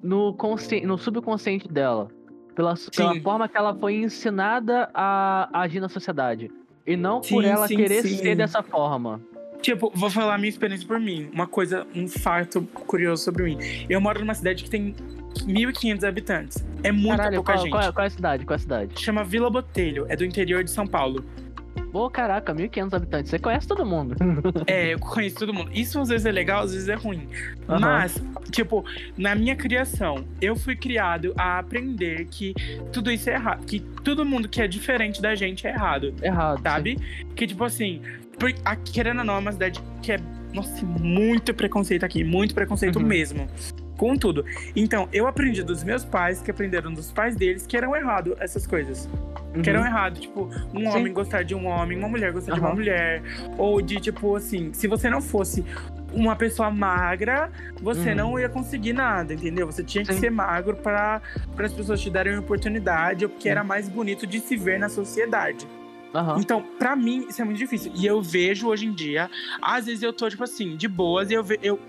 no, 0.01 0.33
consci, 0.33 0.81
no 0.81 0.97
subconsciente 0.97 1.67
dela. 1.67 2.09
Pela, 2.55 2.73
pela 2.95 3.19
forma 3.21 3.47
que 3.47 3.57
ela 3.57 3.73
foi 3.73 3.95
ensinada 3.95 4.89
a 4.93 5.61
agir 5.61 5.79
na 5.79 5.87
sociedade. 5.87 6.51
E 6.85 6.97
não 6.97 7.21
por 7.21 7.43
Sim, 7.43 7.49
ela 7.49 7.67
sim, 7.67 7.75
querer 7.77 8.03
ser 8.03 8.35
dessa 8.35 8.61
forma. 8.61 9.21
Tipo, 9.61 9.91
vou 9.93 10.09
falar 10.09 10.35
a 10.35 10.37
minha 10.37 10.49
experiência 10.49 10.87
por 10.87 10.99
mim. 10.99 11.29
Uma 11.31 11.47
coisa, 11.47 11.87
um 11.95 12.07
fato 12.07 12.63
curioso 12.63 13.23
sobre 13.23 13.43
mim. 13.43 13.57
Eu 13.87 14.01
moro 14.01 14.19
numa 14.19 14.33
cidade 14.33 14.63
que 14.63 14.69
tem 14.69 14.95
1.500 15.39 16.03
habitantes. 16.07 16.65
É 16.83 16.91
muita 16.91 17.17
Caralho, 17.17 17.35
pouca 17.37 17.53
qual, 17.53 17.63
gente. 17.63 17.71
qual, 17.71 17.93
qual 17.93 18.03
é 18.03 18.07
a 18.07 18.09
cidade? 18.11 18.45
Qual 18.45 18.55
é 18.55 18.57
a 18.57 18.59
cidade? 18.59 19.01
Chama 19.01 19.23
Vila 19.23 19.49
Botelho, 19.49 20.05
é 20.09 20.15
do 20.15 20.25
interior 20.25 20.63
de 20.63 20.71
São 20.71 20.85
Paulo. 20.87 21.23
Ô, 21.93 22.09
caraca, 22.09 22.53
1.500 22.53 22.93
habitantes. 22.93 23.29
Você 23.31 23.37
conhece 23.39 23.67
todo 23.67 23.85
mundo. 23.85 24.15
É, 24.65 24.93
eu 24.93 24.99
conheço 24.99 25.35
todo 25.37 25.53
mundo. 25.53 25.69
Isso 25.73 25.99
às 25.99 26.07
vezes 26.09 26.25
é 26.25 26.31
legal, 26.31 26.63
às 26.63 26.71
vezes 26.73 26.87
é 26.87 26.95
ruim. 26.95 27.27
Aham. 27.67 27.79
Mas, 27.79 28.21
tipo, 28.49 28.85
na 29.17 29.35
minha 29.35 29.55
criação, 29.57 30.23
eu 30.39 30.55
fui 30.55 30.75
criado 30.75 31.33
a 31.37 31.59
aprender 31.59 32.27
que 32.31 32.53
tudo 32.93 33.11
isso 33.11 33.29
é 33.29 33.33
errado. 33.33 33.65
Que 33.65 33.79
todo 33.79 34.23
mundo 34.25 34.47
que 34.47 34.61
é 34.61 34.67
diferente 34.67 35.21
da 35.21 35.35
gente 35.35 35.67
é 35.67 35.71
errado, 35.71 36.13
Errado. 36.21 36.61
sabe? 36.61 36.97
Que, 37.35 37.45
tipo 37.45 37.63
assim, 37.65 38.01
por, 38.39 38.53
a, 38.63 38.75
querendo 38.77 39.19
ou 39.19 39.25
não, 39.25 39.35
é 39.35 39.39
uma 39.39 39.51
cidade 39.51 39.81
que 40.01 40.13
é, 40.13 40.19
nossa, 40.53 40.85
muito 40.85 41.53
preconceito 41.53 42.05
aqui, 42.05 42.23
muito 42.23 42.53
preconceito 42.55 42.99
Uhum. 42.99 43.05
mesmo. 43.05 43.47
Com 44.01 44.17
tudo. 44.17 44.43
Então, 44.75 45.07
eu 45.13 45.27
aprendi 45.27 45.61
dos 45.61 45.83
meus 45.83 46.03
pais, 46.03 46.41
que 46.41 46.49
aprenderam 46.49 46.91
dos 46.91 47.11
pais 47.11 47.35
deles, 47.35 47.67
que 47.67 47.77
eram 47.77 47.95
errado 47.95 48.35
essas 48.39 48.65
coisas. 48.65 49.07
Uhum. 49.55 49.61
Que 49.61 49.69
eram 49.69 49.85
errado, 49.85 50.19
tipo, 50.19 50.49
um 50.73 50.79
Sim. 50.79 50.97
homem 50.97 51.13
gostar 51.13 51.43
de 51.43 51.53
um 51.53 51.67
homem, 51.67 51.99
uma 51.99 52.09
mulher 52.09 52.31
gostar 52.33 52.55
de 52.55 52.59
uma 52.59 52.73
mulher. 52.73 53.21
Ou 53.59 53.79
de, 53.79 53.97
tipo, 53.99 54.35
assim, 54.35 54.73
se 54.73 54.87
você 54.87 55.07
não 55.07 55.21
fosse 55.21 55.63
uma 56.11 56.35
pessoa 56.35 56.71
magra, 56.71 57.51
você 57.79 58.09
Uhum. 58.09 58.15
não 58.15 58.39
ia 58.39 58.49
conseguir 58.49 58.93
nada, 58.93 59.35
entendeu? 59.35 59.67
Você 59.67 59.83
tinha 59.83 60.03
que 60.03 60.13
Sim. 60.15 60.19
ser 60.19 60.31
magro 60.31 60.75
para 60.77 61.21
as 61.59 61.71
pessoas 61.71 62.01
te 62.01 62.09
darem 62.09 62.33
uma 62.33 62.41
oportunidade, 62.41 63.25
ou 63.25 63.29
porque 63.29 63.47
era 63.47 63.63
mais 63.63 63.87
bonito 63.87 64.25
de 64.25 64.39
se 64.39 64.57
ver 64.57 64.79
na 64.79 64.89
sociedade. 64.89 65.67
Aham. 66.15 66.37
Então, 66.39 66.63
pra 66.79 66.95
mim, 66.95 67.27
isso 67.29 67.39
é 67.39 67.45
muito 67.45 67.59
difícil. 67.59 67.91
E 67.95 68.03
eu 68.03 68.19
vejo 68.19 68.67
hoje 68.67 68.87
em 68.87 68.93
dia, 68.93 69.29
às 69.61 69.85
vezes 69.85 70.01
eu 70.01 70.11
tô, 70.11 70.27
tipo 70.27 70.43
assim, 70.43 70.75
de 70.75 70.87
boas, 70.87 71.29
e 71.29 71.35
eu, 71.35 71.43
ve- 71.43 71.59
eu 71.61 71.79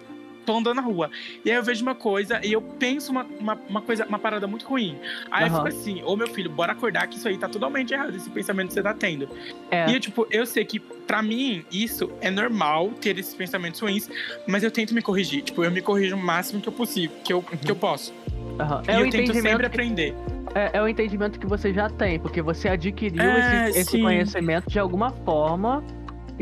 tô 0.44 0.56
andando 0.56 0.76
na 0.76 0.82
rua. 0.82 1.10
E 1.44 1.50
aí 1.50 1.56
eu 1.56 1.62
vejo 1.62 1.82
uma 1.82 1.94
coisa 1.94 2.40
e 2.44 2.52
eu 2.52 2.60
penso 2.60 3.12
uma, 3.12 3.26
uma, 3.38 3.58
uma 3.68 3.82
coisa, 3.82 4.06
uma 4.06 4.18
parada 4.18 4.46
muito 4.46 4.66
ruim. 4.66 4.98
Aí 5.30 5.44
eu 5.48 5.54
Aham. 5.54 5.64
fico 5.64 5.68
assim, 5.80 6.02
ô 6.04 6.16
meu 6.16 6.28
filho, 6.28 6.50
bora 6.50 6.72
acordar 6.72 7.06
que 7.06 7.16
isso 7.16 7.28
aí 7.28 7.36
tá 7.38 7.48
totalmente 7.48 7.92
errado, 7.92 8.14
esse 8.14 8.30
pensamento 8.30 8.68
que 8.68 8.74
você 8.74 8.82
tá 8.82 8.94
tendo. 8.94 9.28
É. 9.70 9.90
E 9.90 9.94
eu, 9.94 10.00
tipo, 10.00 10.26
eu 10.30 10.44
sei 10.46 10.64
que 10.64 10.78
pra 10.80 11.22
mim 11.22 11.64
isso 11.70 12.10
é 12.20 12.30
normal 12.30 12.90
ter 13.00 13.18
esses 13.18 13.34
pensamentos 13.34 13.80
ruins, 13.80 14.08
mas 14.46 14.62
eu 14.62 14.70
tento 14.70 14.94
me 14.94 15.02
corrigir. 15.02 15.42
Tipo, 15.42 15.64
eu 15.64 15.70
me 15.70 15.80
corrijo 15.82 16.16
o 16.16 16.18
máximo 16.18 16.60
que 16.60 16.68
eu 16.68 16.72
possível, 16.72 17.16
que 17.24 17.32
eu, 17.32 17.42
que 17.42 17.70
eu 17.70 17.76
posso. 17.76 18.12
e 18.86 18.90
É 18.90 18.98
o 18.98 19.04
eu 19.04 19.10
tento 19.10 19.34
sempre 19.34 19.66
aprender. 19.66 20.14
É, 20.54 20.78
é 20.78 20.82
o 20.82 20.86
entendimento 20.88 21.38
que 21.40 21.46
você 21.46 21.72
já 21.72 21.88
tem, 21.88 22.18
porque 22.18 22.42
você 22.42 22.68
adquiriu 22.68 23.22
É, 23.22 23.70
esse, 23.70 23.78
esse 23.80 24.00
conhecimento 24.00 24.68
de 24.68 24.78
alguma 24.78 25.10
forma. 25.10 25.82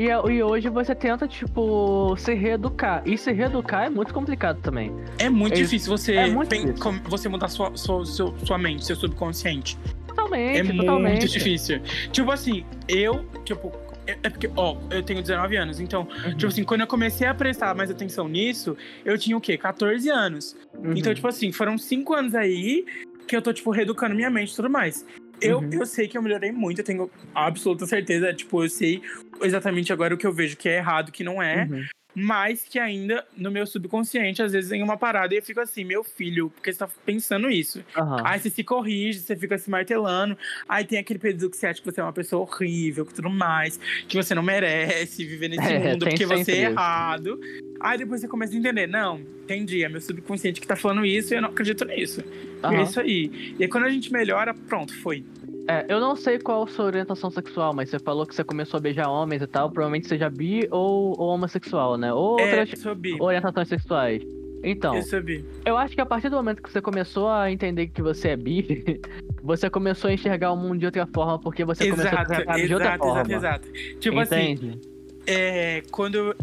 E, 0.01 0.09
é- 0.09 0.33
e 0.33 0.43
hoje 0.43 0.67
você 0.71 0.95
tenta, 0.95 1.29
tipo, 1.29 2.17
se 2.17 2.33
reeducar. 2.33 3.03
E 3.05 3.19
se 3.19 3.31
reeducar 3.33 3.85
é 3.85 3.91
muito 3.91 4.15
complicado 4.15 4.59
também. 4.63 4.91
É 5.19 5.29
muito 5.29 5.53
É- 5.53 5.57
difícil 5.57 5.91
você, 5.95 6.15
é 6.15 6.27
muito 6.27 6.49
pen- 6.49 6.73
difícil. 6.73 6.93
você 7.05 7.29
mudar 7.29 7.49
sua, 7.49 7.77
sua, 7.77 8.07
seu- 8.07 8.35
sua 8.43 8.57
mente, 8.57 8.87
seu 8.87 8.97
subconsciente. 8.97 9.77
Totalmente, 10.07 10.71
É 10.71 10.75
totalmente. 10.75 11.19
muito 11.21 11.29
difícil. 11.33 11.81
Tipo 12.11 12.31
assim, 12.31 12.65
eu, 12.89 13.27
tipo, 13.45 13.71
é 14.07 14.17
é 14.23 14.31
porque, 14.31 14.51
ó, 14.57 14.79
eu 14.91 15.03
tenho 15.03 15.21
19 15.21 15.57
anos, 15.59 15.79
então, 15.81 16.09
Uhum, 16.25 16.31
tipo 16.35 16.47
assim, 16.47 16.65
quando 16.65 16.81
eu 16.81 16.87
comecei 16.87 17.27
a 17.27 17.35
prestar 17.35 17.75
mais 17.75 17.91
atenção 17.91 18.27
nisso, 18.27 18.75
eu 19.05 19.19
tinha 19.19 19.37
o 19.37 19.41
quê? 19.41 19.59
14 19.59 20.09
anos. 20.09 20.57
uhum. 20.75 20.95
Então, 20.97 21.13
tipo 21.15 21.29
assim, 21.29 21.53
foram 21.53 21.77
5 21.77 22.15
anos 22.15 22.35
aí 22.35 22.87
que 23.29 23.37
eu 23.37 23.43
tô, 23.43 23.53
tipo, 23.53 23.71
reeducando 23.71 24.15
minha 24.15 24.31
mente 24.31 24.53
e 24.53 24.57
tudo 24.57 24.71
mais. 24.71 25.05
Eu, 25.43 25.59
Uhum. 25.59 25.71
eu 25.73 25.87
sei 25.87 26.07
que 26.09 26.19
eu 26.19 26.23
melhorei 26.23 26.53
muito, 26.53 26.81
eu 26.81 26.85
tenho 26.85 27.11
absoluta 27.35 27.87
certeza, 27.87 28.33
tipo, 28.35 28.63
eu 28.65 28.69
sei 28.69 29.01
exatamente 29.43 29.93
agora 29.93 30.15
o 30.15 30.19
que 30.19 30.27
eu 30.27 30.33
vejo 30.33 30.57
que 30.57 30.69
é 30.69 30.77
errado, 30.79 31.11
que 31.13 31.25
não 31.25 31.43
é, 31.43 31.67
Uhum. 31.71 31.85
mas 32.15 32.65
que 32.69 32.79
ainda 32.79 33.25
no 33.37 33.51
meu 33.51 33.65
subconsciente, 33.67 34.43
às 34.43 34.53
vezes, 34.53 34.69
vem 34.71 34.83
uma 34.83 34.97
parada 34.97 35.33
e 35.33 35.39
eu 35.39 35.43
fico 35.43 35.61
assim, 35.61 35.85
meu 35.85 36.03
filho, 36.03 36.51
por 36.51 36.63
que 36.63 36.73
você 36.73 36.79
tá 36.81 36.89
pensando 37.07 37.49
isso? 37.49 37.85
Aham. 37.97 38.23
Aí 38.25 38.41
você 38.41 38.51
se 38.51 38.65
corrige, 38.65 39.21
você 39.21 39.37
fica 39.37 39.57
se 39.57 39.71
martelando. 39.71 40.37
Aí 40.69 40.85
tem 40.85 40.99
aquele 40.99 41.19
período 41.21 41.49
que 41.51 41.57
você 41.57 41.69
acha 41.69 41.81
que 41.81 41.87
você 41.91 42.01
é 42.01 42.03
uma 42.03 42.13
pessoa 42.13 42.43
horrível, 42.43 43.07
que 43.07 43.15
tudo 43.15 43.31
mais, 43.31 43.79
que 44.09 44.17
você 44.17 44.35
não 44.35 44.43
merece 44.43 45.25
viver 45.25 45.49
nesse 45.49 45.61
É, 45.73 45.79
mundo 45.93 46.07
porque 46.07 46.27
você 46.27 46.53
é 46.53 46.61
errado. 46.71 47.39
Aí 47.81 47.97
depois 47.97 48.21
você 48.21 48.29
começa 48.29 48.53
a 48.55 48.57
entender, 48.57 48.87
não, 48.87 49.21
entendi, 49.45 49.83
é 49.85 49.89
meu 49.89 50.01
subconsciente 50.01 50.61
que 50.61 50.67
tá 50.67 50.77
falando 50.77 51.07
isso 51.07 51.33
e 51.33 51.37
eu 51.37 51.43
não 51.43 51.49
acredito 51.51 51.85
nisso. 51.85 52.23
Aham. 52.63 52.77
é 52.77 52.83
isso 52.83 53.01
aí. 53.01 53.55
E 53.59 53.63
aí 53.63 53.69
quando 53.69 53.85
a 53.85 53.89
gente 53.91 54.13
melhora, 54.13 54.53
pronto, 54.53 54.93
foi. 55.01 55.25
É, 55.71 55.87
eu 55.89 56.01
não 56.01 56.17
sei 56.17 56.39
qual 56.39 56.65
a 56.65 56.67
sua 56.67 56.87
orientação 56.87 57.31
sexual, 57.31 57.73
mas 57.75 57.89
você 57.91 57.99
falou 57.99 58.27
que 58.27 58.35
você 58.35 58.43
começou 58.45 58.79
a 58.79 58.81
beijar 58.81 59.09
homens 59.09 59.43
e 59.43 59.47
tal. 59.47 59.71
Provavelmente 59.71 60.09
seja 60.09 60.29
bi 60.29 60.67
ou, 60.71 61.19
ou 61.21 61.29
homossexual, 61.29 61.97
né? 61.97 62.13
Ou 62.13 62.39
É, 62.41 62.45
outras 62.61 62.85
orientações 63.21 63.69
sexuais. 63.69 64.23
Então, 64.63 64.95
Eu. 64.95 65.45
Eu 65.65 65.77
acho 65.77 65.95
que 65.95 66.01
a 66.01 66.07
partir 66.07 66.29
do 66.29 66.37
momento 66.37 66.63
que 66.63 66.71
você 66.71 66.83
começou 66.83 67.29
a 67.29 67.51
entender 67.51 67.87
que 67.89 68.03
você 68.03 68.29
é 68.31 68.37
bi, 68.37 69.01
você 69.43 69.71
começou 69.71 70.11
a 70.11 70.13
enxergar 70.13 70.53
o 70.53 70.57
mundo 70.57 70.79
de 70.81 70.87
outra 70.87 71.07
forma, 71.07 71.39
porque 71.39 71.65
você 71.65 71.89
começou 71.91 72.19
a 72.19 72.23
Exato, 72.23 72.29
tratar 72.35 72.57
de 72.57 72.75
outra 72.75 72.89
exato, 72.89 73.05
forma. 73.05 73.21
exato, 73.33 73.69
exato. 73.69 73.99
Tipo 74.01 74.19
assim, 74.19 74.51
Entende? 74.53 74.81
é, 75.27 75.83
quando 75.91 76.17
eu, 76.17 76.35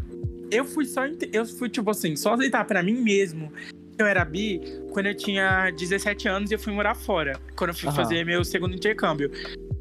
eu 0.49 0.65
fui 0.65 0.85
só 0.85 1.01
eu 1.31 1.45
fui 1.45 1.69
tipo 1.69 1.91
assim, 1.91 2.15
só 2.15 2.33
aceitar 2.33 2.65
pra 2.65 2.81
mim 2.81 2.93
mesmo 3.01 3.51
eu 3.97 4.05
era 4.05 4.23
bi 4.23 4.61
quando 4.91 5.07
eu 5.07 5.15
tinha 5.15 5.71
17 5.71 6.27
anos 6.27 6.51
e 6.51 6.53
eu 6.55 6.59
fui 6.59 6.71
morar 6.73 6.95
fora, 6.95 7.39
quando 7.55 7.69
eu 7.69 7.73
fui 7.75 7.87
Aham. 7.89 7.95
fazer 7.95 8.25
meu 8.25 8.43
segundo 8.43 8.75
intercâmbio. 8.75 9.31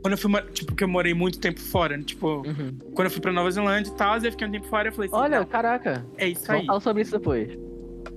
Quando 0.02 0.12
eu 0.12 0.18
fui, 0.18 0.30
tipo, 0.52 0.74
que 0.74 0.84
eu 0.84 0.88
morei 0.88 1.12
muito 1.14 1.38
tempo 1.38 1.60
fora, 1.60 1.98
tipo, 2.02 2.42
Uhum. 2.46 2.76
quando 2.94 3.06
eu 3.06 3.10
fui 3.10 3.20
pra 3.20 3.32
Nova 3.32 3.50
Zelândia 3.50 3.90
e 3.90 3.94
tal, 3.94 4.16
eu 4.16 4.30
fiquei 4.30 4.46
um 4.46 4.50
tempo 4.52 4.66
fora, 4.66 4.88
eu 4.88 4.92
falei 4.92 5.08
assim, 5.10 5.16
Olha, 5.20 5.44
caraca. 5.44 6.06
é 6.16 6.28
isso 6.28 6.46
Vamos 6.46 6.60
aí. 6.62 6.66
falar 6.66 6.80
sobre 6.80 7.02
isso 7.02 7.12
depois. 7.12 7.58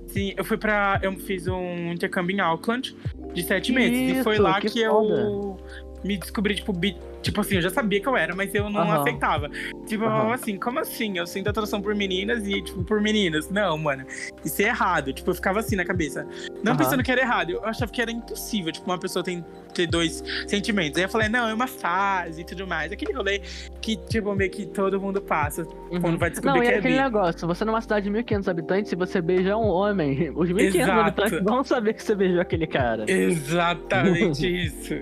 Sim, 0.06 0.34
eu 0.36 0.44
fui 0.44 0.56
pra. 0.56 0.98
Eu 1.02 1.12
fiz 1.18 1.46
um 1.46 1.92
intercâmbio 1.92 2.34
em 2.36 2.40
Auckland 2.40 2.96
de 3.32 3.42
sete 3.44 3.72
meses. 3.72 4.18
e 4.18 4.22
foi 4.24 4.34
isso, 4.34 4.42
lá 4.42 4.60
que 4.60 4.68
que, 4.68 4.80
eu 4.80 5.56
me 6.04 6.16
descobri, 6.16 6.54
tipo, 6.56 6.72
bi- 6.72 6.96
tipo 7.22 7.40
assim, 7.40 7.56
eu 7.56 7.62
já 7.62 7.70
sabia 7.70 8.00
que 8.00 8.08
eu 8.08 8.16
era, 8.16 8.34
mas 8.34 8.54
eu 8.54 8.68
não 8.70 8.82
Aham. 8.82 9.00
aceitava. 9.00 9.50
Tipo, 9.86 10.04
falava 10.04 10.34
assim, 10.34 10.58
como 10.58 10.78
assim? 10.78 11.18
Eu 11.18 11.26
sinto 11.26 11.48
atração 11.48 11.80
por 11.80 11.94
meninas 11.94 12.46
e, 12.46 12.62
tipo, 12.62 12.82
por 12.84 13.00
meninos. 13.00 13.48
Não, 13.48 13.76
mano, 13.76 14.06
isso 14.44 14.60
é 14.62 14.66
errado. 14.66 15.12
Tipo, 15.12 15.30
eu 15.30 15.34
ficava 15.34 15.60
assim 15.60 15.76
na 15.76 15.84
cabeça. 15.84 16.26
Não 16.62 16.72
Aham. 16.72 16.78
pensando 16.78 17.02
que 17.02 17.10
era 17.10 17.20
errado, 17.20 17.50
eu 17.50 17.64
achava 17.64 17.90
que 17.90 18.00
era 18.00 18.10
impossível, 18.10 18.72
tipo, 18.72 18.90
uma 18.90 18.98
pessoa 18.98 19.24
tem, 19.24 19.44
ter 19.72 19.86
dois 19.86 20.22
sentimentos. 20.46 20.96
Aí 20.98 21.04
eu 21.04 21.08
falei, 21.08 21.28
não, 21.28 21.48
é 21.48 21.54
uma 21.54 21.66
fase 21.66 22.42
e 22.42 22.44
tudo 22.44 22.66
mais. 22.66 22.92
Aquele 22.92 23.12
rolê 23.12 23.40
que, 23.80 23.96
tipo, 23.96 24.34
meio 24.34 24.50
que 24.50 24.66
todo 24.66 25.00
mundo 25.00 25.20
passa 25.20 25.62
Uhum. 25.90 26.00
quando 26.00 26.18
vai 26.18 26.30
descobrir 26.30 26.52
Não, 26.58 26.62
e 26.62 26.66
que 26.66 26.72
é 26.72 26.74
é 26.74 26.78
aquele 26.78 26.94
bi. 26.96 27.00
negócio, 27.02 27.46
você 27.48 27.64
numa 27.64 27.80
cidade 27.80 28.08
de 28.08 28.16
1.500 28.16 28.48
habitantes, 28.48 28.90
se 28.90 28.96
você 28.96 29.20
beijar 29.20 29.56
um 29.56 29.66
homem, 29.66 30.30
os 30.36 30.48
1.500 30.50 30.74
Exato. 30.76 31.00
habitantes 31.00 31.42
vão 31.42 31.64
saber 31.64 31.94
que 31.94 32.02
você 32.02 32.14
beijou 32.14 32.40
aquele 32.40 32.66
cara. 32.66 33.04
Exatamente 33.10 34.46
isso. 34.66 34.94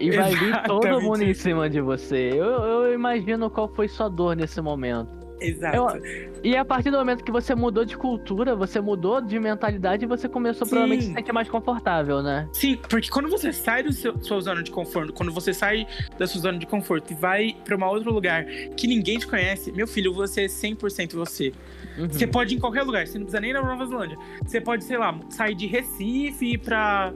E 0.00 0.10
vai 0.10 0.34
vir 0.34 0.62
todo 0.64 1.00
mundo 1.00 1.22
em 1.22 1.34
cima 1.34 1.68
de 1.70 1.80
você. 1.80 2.30
Eu, 2.32 2.46
eu 2.46 2.92
imagino 2.94 3.48
qual 3.50 3.68
foi 3.68 3.86
sua 3.88 4.08
dor 4.08 4.34
nesse 4.36 4.60
momento. 4.60 5.21
Exato. 5.42 6.00
E 6.42 6.56
a 6.56 6.64
partir 6.64 6.90
do 6.90 6.98
momento 6.98 7.22
que 7.22 7.30
você 7.30 7.54
mudou 7.54 7.84
de 7.84 7.96
cultura, 7.96 8.56
você 8.56 8.80
mudou 8.80 9.20
de 9.20 9.38
mentalidade 9.38 10.04
e 10.04 10.08
você 10.08 10.28
começou 10.28 10.66
Sim. 10.66 10.70
provavelmente 10.70 11.04
a 11.04 11.08
se 11.08 11.14
sentir 11.14 11.32
mais 11.32 11.48
confortável, 11.48 12.22
né? 12.22 12.48
Sim, 12.52 12.78
porque 12.88 13.08
quando 13.08 13.28
você 13.28 13.52
sai 13.52 13.82
da 13.82 13.92
sua 13.92 14.40
zona 14.40 14.62
de 14.62 14.70
conforto, 14.70 15.12
quando 15.12 15.32
você 15.32 15.54
sai 15.54 15.86
da 16.18 16.26
sua 16.26 16.40
zona 16.40 16.58
de 16.58 16.66
conforto 16.66 17.12
e 17.12 17.14
vai 17.14 17.56
pra 17.64 17.76
um 17.76 17.84
outro 17.84 18.12
lugar 18.12 18.44
que 18.76 18.86
ninguém 18.86 19.18
te 19.18 19.26
conhece, 19.26 19.70
meu 19.72 19.86
filho, 19.86 20.12
você 20.12 20.42
é 20.42 20.46
100% 20.46 21.14
você. 21.14 21.52
Uhum. 21.96 22.08
Você 22.08 22.26
pode 22.26 22.54
ir 22.54 22.56
em 22.56 22.60
qualquer 22.60 22.82
lugar, 22.82 23.06
você 23.06 23.18
não 23.18 23.26
precisa 23.26 23.40
nem 23.40 23.50
ir 23.50 23.54
na 23.54 23.62
Nova 23.62 23.86
Zelândia. 23.86 24.18
Você 24.44 24.60
pode, 24.60 24.84
sei 24.84 24.98
lá, 24.98 25.18
sair 25.28 25.54
de 25.54 25.66
Recife 25.66 26.44
e 26.44 26.54
ir 26.54 26.58
pra 26.58 27.12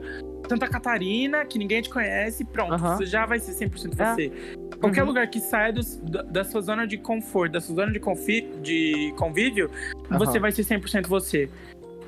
Santa 0.49 0.67
Catarina, 0.67 1.45
que 1.45 1.57
ninguém 1.59 1.81
te 1.81 1.89
conhece, 1.89 2.45
pronto, 2.45 2.77
você 2.77 3.05
já 3.05 3.25
vai 3.25 3.39
ser 3.39 3.51
100% 3.53 3.99
É. 3.99 4.13
você. 4.15 4.31
Qualquer 4.79 5.01
Uhum. 5.01 5.07
lugar 5.07 5.27
que 5.27 5.39
saia 5.39 5.73
dos- 5.73 5.97
da, 5.97 6.21
da 6.21 6.43
sua 6.43 6.61
zona 6.61 6.85
de 6.87 6.97
conforto, 6.97 7.51
da 7.53 7.61
sua 7.61 7.75
zona 7.75 7.91
de, 7.91 7.99
confi- 7.99 8.47
de 8.61 9.13
convívio, 9.17 9.69
você 10.09 10.39
vai 10.39 10.51
ser 10.51 10.63
100% 10.63 11.07
você. 11.07 11.49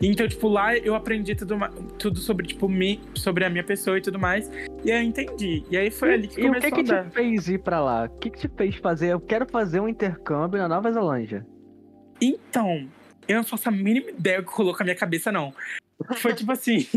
Então, 0.02 0.26
tipo, 0.28 0.48
lá 0.48 0.78
eu 0.78 0.96
aprendi 0.96 1.36
tudo, 1.36 1.58
tudo 1.98 2.20
sobre, 2.20 2.48
tipo, 2.48 2.70
mim, 2.70 3.02
sobre 3.16 3.44
a 3.44 3.50
minha 3.50 3.64
pessoa 3.66 3.98
e 3.98 4.02
tudo 4.02 4.18
mais. 4.18 4.50
E 4.86 4.92
aí 4.92 5.04
eu 5.04 5.10
entendi. 5.10 5.64
E 5.70 5.76
aí 5.76 5.92
foi 5.92 6.14
ali 6.14 6.28
que 6.30 6.40
E 6.40 6.44
o 6.46 6.48
começou 6.48 6.72
que 6.72 6.84
que 6.84 6.92
a 6.92 7.00
andar. 7.02 7.10
te 7.10 7.14
fez 7.16 7.50
ir 7.50 7.60
pra 7.60 7.82
lá? 7.82 8.06
O 8.06 8.10
que 8.20 8.30
que 8.30 8.40
te 8.40 8.48
fez 8.48 8.76
fazer? 8.76 9.08
Eu 9.10 9.20
quero 9.20 9.46
fazer 9.46 9.82
um 9.82 9.90
intercâmbio 9.90 10.58
na 10.58 10.70
Nova 10.70 10.90
Zelândia. 10.90 11.46
Então, 12.22 12.88
eu 13.28 13.38
não 13.38 13.44
faço 13.44 13.68
a 13.68 13.72
mínima 13.72 14.10
ideia 14.12 14.40
o 14.40 14.44
que 14.44 14.52
colocou 14.52 14.80
na 14.80 14.86
minha 14.86 14.96
cabeça, 14.96 15.32
não. 15.34 15.54
Foi 16.16 16.34
tipo 16.34 16.50
assim, 16.52 16.88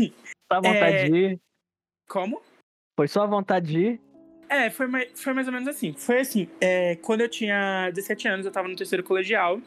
Só 0.53 0.57
a 0.57 0.61
vontade 0.73 0.95
É. 0.95 1.09
de 1.09 1.15
ir? 1.17 1.39
como? 2.09 2.41
Foi 2.95 3.07
só 3.07 3.23
a 3.23 3.25
vontade 3.27 3.71
de 3.71 3.79
ir? 3.79 4.01
É, 4.49 4.69
foi 4.69 4.85
mais, 4.87 5.09
foi 5.21 5.33
mais 5.33 5.47
ou 5.47 5.53
menos 5.53 5.67
assim. 5.67 5.93
Foi 5.97 6.19
assim, 6.19 6.47
é, 6.61 6.95
quando 6.97 7.21
eu 7.21 7.29
tinha 7.29 7.89
17 7.89 8.27
anos, 8.27 8.45
eu 8.45 8.51
tava 8.51 8.67
no 8.67 8.75
terceiro 8.75 9.03
colegial. 9.03 9.59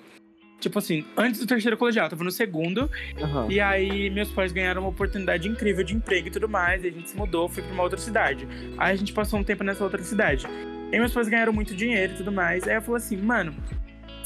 Tipo 0.60 0.78
assim, 0.78 1.04
antes 1.16 1.40
do 1.40 1.46
terceiro 1.46 1.76
colegial, 1.76 2.06
eu 2.06 2.10
tava 2.10 2.22
no 2.24 2.30
segundo. 2.30 2.88
Aham. 3.20 3.48
E 3.50 3.60
aí, 3.60 4.08
meus 4.10 4.30
pais 4.30 4.52
ganharam 4.52 4.82
uma 4.82 4.90
oportunidade 4.90 5.48
incrível 5.48 5.84
de 5.84 5.94
emprego 5.94 6.28
e 6.28 6.30
tudo 6.30 6.48
mais. 6.48 6.84
E 6.84 6.88
a 6.88 6.90
gente 6.90 7.10
se 7.10 7.16
mudou, 7.16 7.48
foi 7.48 7.62
pra 7.64 7.72
uma 7.72 7.82
outra 7.82 7.98
cidade. 7.98 8.46
Aí 8.78 8.92
a 8.92 8.96
gente 8.96 9.12
passou 9.12 9.38
um 9.40 9.44
tempo 9.44 9.64
nessa 9.64 9.82
outra 9.84 10.02
cidade. 10.02 10.46
E 10.92 10.98
meus 10.98 11.12
pais 11.12 11.28
ganharam 11.28 11.52
muito 11.52 11.74
dinheiro 11.74 12.12
e 12.14 12.16
tudo 12.16 12.30
mais. 12.30 12.66
Aí 12.68 12.76
eu 12.76 12.82
falei 12.82 12.98
assim, 12.98 13.16
mano, 13.16 13.54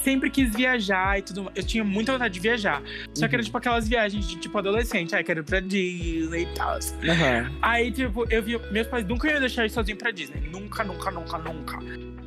sempre 0.02 0.30
quis 0.30 0.54
viajar 0.54 1.18
e 1.18 1.22
tudo. 1.22 1.50
Eu 1.54 1.62
tinha 1.62 1.84
muita 1.84 2.12
vontade 2.12 2.34
de 2.34 2.40
viajar. 2.40 2.82
Só 3.14 3.26
que 3.28 3.34
era 3.34 3.40
Uhum. 3.42 3.46
tipo 3.46 3.58
aquelas 3.58 3.88
viagens 3.88 4.26
de 4.28 4.36
tipo 4.36 4.56
adolescente. 4.58 5.14
Ai, 5.14 5.22
quero 5.24 5.40
ir 5.40 5.44
pra 5.44 5.60
Disney 5.60 6.42
e 6.42 6.46
tal. 6.54 6.78
Aham. 7.08 7.50
Aí, 7.62 7.90
tipo, 7.92 8.26
eu 8.30 8.42
vi. 8.42 8.58
Meus 8.70 8.86
pais 8.86 9.06
nunca 9.06 9.30
iam 9.30 9.40
deixar 9.40 9.62
eu 9.62 9.66
ir 9.66 9.70
sozinho 9.70 9.96
pra 9.96 10.10
Disney. 10.10 10.40
Nunca, 10.50 10.82
nunca, 10.84 11.10
nunca, 11.10 11.38
nunca. 11.38 11.78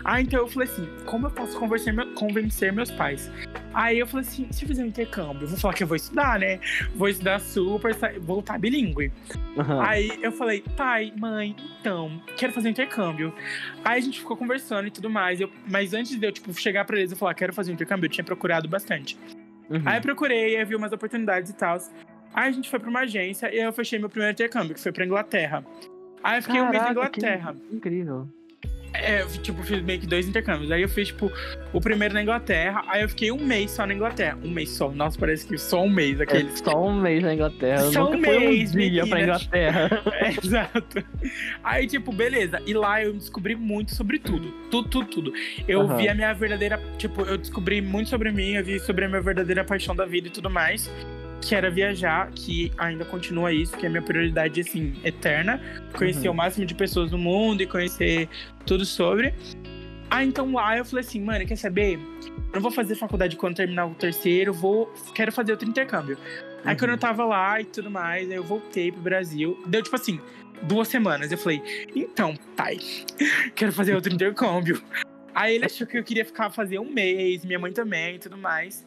Aí 0.05 0.23
então 0.23 0.39
eu 0.39 0.47
falei 0.47 0.67
assim: 0.67 0.87
como 1.05 1.27
eu 1.27 1.31
posso 1.31 1.57
convencer, 1.57 1.93
meu- 1.93 2.13
convencer 2.13 2.73
meus 2.73 2.91
pais? 2.91 3.31
Aí 3.73 3.99
eu 3.99 4.07
falei 4.07 4.25
assim: 4.27 4.47
se 4.51 4.63
eu 4.63 4.67
fizer 4.67 4.83
um 4.83 4.87
intercâmbio, 4.87 5.43
eu 5.43 5.47
vou 5.47 5.57
falar 5.57 5.73
que 5.73 5.83
eu 5.83 5.87
vou 5.87 5.95
estudar, 5.95 6.39
né? 6.39 6.59
Vou 6.95 7.07
estudar 7.09 7.39
super, 7.39 7.93
sa- 7.95 8.11
voltar 8.19 8.59
bilíngue. 8.59 9.11
Aham. 9.57 9.81
Aí 9.85 10.19
eu 10.21 10.31
falei: 10.31 10.63
pai, 10.77 11.11
mãe, 11.17 11.55
então, 11.79 12.21
quero 12.37 12.53
fazer 12.53 12.67
um 12.67 12.71
intercâmbio. 12.71 13.33
Aí 13.83 13.97
a 13.97 14.01
gente 14.01 14.19
ficou 14.19 14.37
conversando 14.37 14.87
e 14.87 14.91
tudo 14.91 15.09
mais. 15.09 15.39
Eu, 15.41 15.49
mas 15.69 15.93
antes 15.93 16.17
de 16.19 16.25
eu, 16.25 16.31
tipo, 16.31 16.53
chegar 16.53 16.85
pra 16.85 16.97
eles 16.97 17.11
e 17.11 17.15
falar: 17.15 17.33
quero 17.33 17.53
fazer 17.53 17.71
um 17.71 17.73
intercâmbio, 17.73 18.05
eu 18.05 18.11
tinha 18.11 18.23
procurado 18.23 18.67
bastante. 18.67 19.17
Uhum. 19.69 19.81
Aí 19.85 19.97
eu 19.97 20.01
procurei, 20.01 20.55
aí 20.57 20.65
vi 20.65 20.75
umas 20.75 20.91
oportunidades 20.91 21.49
e 21.51 21.55
tal. 21.55 21.77
Aí 22.33 22.49
a 22.49 22.51
gente 22.51 22.69
foi 22.69 22.79
pra 22.79 22.89
uma 22.89 23.01
agência 23.01 23.53
e 23.53 23.59
eu 23.59 23.71
fechei 23.71 23.97
meu 23.99 24.09
primeiro 24.09 24.33
intercâmbio, 24.33 24.73
que 24.73 24.81
foi 24.81 24.91
pra 24.91 25.05
Inglaterra. 25.05 25.63
Aí 26.23 26.39
eu 26.39 26.43
fiquei 26.43 26.59
um 26.61 26.69
mês 26.69 26.81
na 26.83 26.93
Caraca, 26.93 27.19
Inglaterra. 27.19 27.55
Incrível. 27.71 28.27
É, 28.93 29.25
tipo, 29.41 29.63
fiz 29.63 29.81
meio 29.81 29.99
que 29.99 30.07
dois 30.07 30.27
intercâmbios. 30.27 30.71
Aí 30.71 30.81
eu 30.81 30.89
fiz, 30.89 31.07
tipo, 31.07 31.31
o 31.73 31.81
primeiro 31.81 32.13
na 32.13 32.21
Inglaterra. 32.21 32.83
Aí 32.87 33.01
eu 33.01 33.09
fiquei 33.09 33.31
um 33.31 33.43
mês 33.43 33.71
só 33.71 33.85
na 33.87 33.93
Inglaterra. 33.93 34.37
Um 34.43 34.49
mês 34.51 34.69
só. 34.69 34.89
Nossa, 34.91 35.17
parece 35.19 35.47
que 35.47 35.57
só 35.57 35.81
um 35.83 35.89
mês 35.89 36.19
É 36.19 36.23
aqueles. 36.23 36.59
só 36.59 36.87
um 36.87 37.01
mês 37.01 37.23
na 37.23 37.33
Inglaterra. 37.33 37.79
Só 37.91 38.03
nunca 38.11 38.17
um 38.17 38.39
mês, 38.39 38.73
um 38.73 38.77
dia 38.77 39.07
pra. 39.07 39.21
Inglaterra. 39.21 39.89
É, 40.13 40.29
exato. 40.29 41.03
Aí, 41.63 41.87
tipo, 41.87 42.11
beleza. 42.13 42.61
E 42.65 42.73
lá 42.73 43.03
eu 43.03 43.13
descobri 43.13 43.55
muito 43.55 43.93
sobre 43.95 44.19
tudo. 44.19 44.51
Tudo, 44.69 44.87
tudo, 44.89 45.07
tudo. 45.07 45.33
Eu 45.67 45.81
Aham. 45.81 45.97
vi 45.97 46.07
a 46.07 46.13
minha 46.15 46.33
verdadeira. 46.33 46.79
Tipo, 46.97 47.21
eu 47.23 47.37
descobri 47.37 47.81
muito 47.81 48.09
sobre 48.09 48.31
mim, 48.31 48.53
eu 48.53 48.63
vi 48.63 48.79
sobre 48.79 49.05
a 49.05 49.09
minha 49.09 49.21
verdadeira 49.21 49.63
paixão 49.63 49.95
da 49.95 50.05
vida 50.05 50.27
e 50.27 50.31
tudo 50.31 50.49
mais. 50.49 50.89
Que 51.45 51.55
era 51.55 51.69
viajar, 51.69 52.31
que 52.31 52.71
ainda 52.77 53.03
continua 53.05 53.51
isso, 53.51 53.75
que 53.77 53.85
é 53.85 53.87
a 53.87 53.91
minha 53.91 54.01
prioridade, 54.01 54.61
assim, 54.61 54.93
eterna. 55.03 55.61
Conhecer 55.97 56.27
Uhum. 56.29 56.33
o 56.33 56.37
máximo 56.37 56.65
de 56.65 56.73
pessoas 56.73 57.11
no 57.11 57.17
mundo 57.17 57.61
e 57.61 57.67
conhecer 57.67 58.29
tudo 58.65 58.85
sobre. 58.85 59.33
Ah, 60.09 60.23
então 60.23 60.51
lá 60.53 60.77
eu 60.77 60.85
falei 60.85 61.03
assim, 61.03 61.19
mano, 61.21 61.45
quer 61.45 61.55
saber? 61.57 61.95
Eu 61.97 62.53
não 62.55 62.61
vou 62.61 62.71
fazer 62.71 62.95
faculdade 62.95 63.35
quando 63.35 63.55
terminar 63.55 63.85
o 63.87 63.95
terceiro, 63.95 64.53
vou. 64.53 64.93
Quero 65.13 65.31
fazer 65.31 65.51
outro 65.51 65.67
intercâmbio. 65.67 66.17
Aí 66.63 66.73
Uhum. 66.73 66.79
quando 66.79 66.91
eu 66.91 66.97
tava 66.97 67.25
lá 67.25 67.59
e 67.59 67.65
tudo 67.65 67.89
mais, 67.91 68.29
aí 68.29 68.35
eu 68.37 68.43
voltei 68.43 68.91
pro 68.91 69.01
Brasil. 69.01 69.61
Deu 69.67 69.81
tipo 69.83 69.95
assim, 69.95 70.19
duas 70.61 70.87
semanas. 70.87 71.31
Eu 71.31 71.37
falei, 71.37 71.61
então, 71.95 72.35
pai, 72.55 72.77
quero 73.55 73.71
fazer 73.73 73.95
outro 73.95 74.13
intercâmbio. 74.13 74.81
Aí 75.35 75.55
ele 75.55 75.65
achou 75.65 75.85
que 75.87 75.97
eu 75.97 76.03
queria 76.03 76.23
ficar 76.25 76.49
fazer 76.49 76.79
um 76.79 76.89
mês, 76.89 77.43
minha 77.43 77.59
mãe 77.59 77.71
também 77.71 78.15
e 78.15 78.19
tudo 78.19 78.37
mais. 78.37 78.85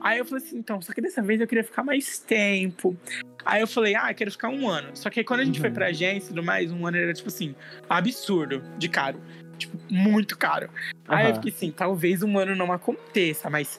Aí 0.00 0.18
eu 0.18 0.24
falei 0.24 0.44
assim, 0.44 0.58
então, 0.58 0.80
só 0.80 0.92
que 0.92 1.00
dessa 1.00 1.22
vez 1.22 1.40
eu 1.40 1.46
queria 1.46 1.62
ficar 1.64 1.82
mais 1.84 2.18
tempo. 2.18 2.96
Aí 3.44 3.60
eu 3.60 3.66
falei, 3.66 3.94
ah, 3.94 4.10
eu 4.10 4.14
quero 4.14 4.30
ficar 4.30 4.48
um 4.48 4.68
ano. 4.68 4.90
Só 4.94 5.10
que 5.10 5.20
aí 5.20 5.24
quando 5.24 5.40
a 5.40 5.44
gente 5.44 5.60
foi 5.60 5.68
Uhum. 5.68 5.74
pra 5.74 5.86
agência 5.86 6.26
e 6.26 6.28
tudo 6.28 6.42
mais, 6.42 6.72
um 6.72 6.86
ano 6.86 6.96
era 6.96 7.12
tipo 7.12 7.28
assim, 7.28 7.54
absurdo 7.88 8.62
de 8.78 8.88
caro. 8.88 9.20
Tipo, 9.58 9.76
muito 9.90 10.36
caro. 10.36 10.68
Aí 11.06 11.28
eu 11.28 11.34
fiquei 11.34 11.52
assim, 11.52 11.70
talvez 11.70 12.22
um 12.22 12.38
ano 12.38 12.56
não 12.56 12.72
aconteça, 12.72 13.48
mas 13.50 13.78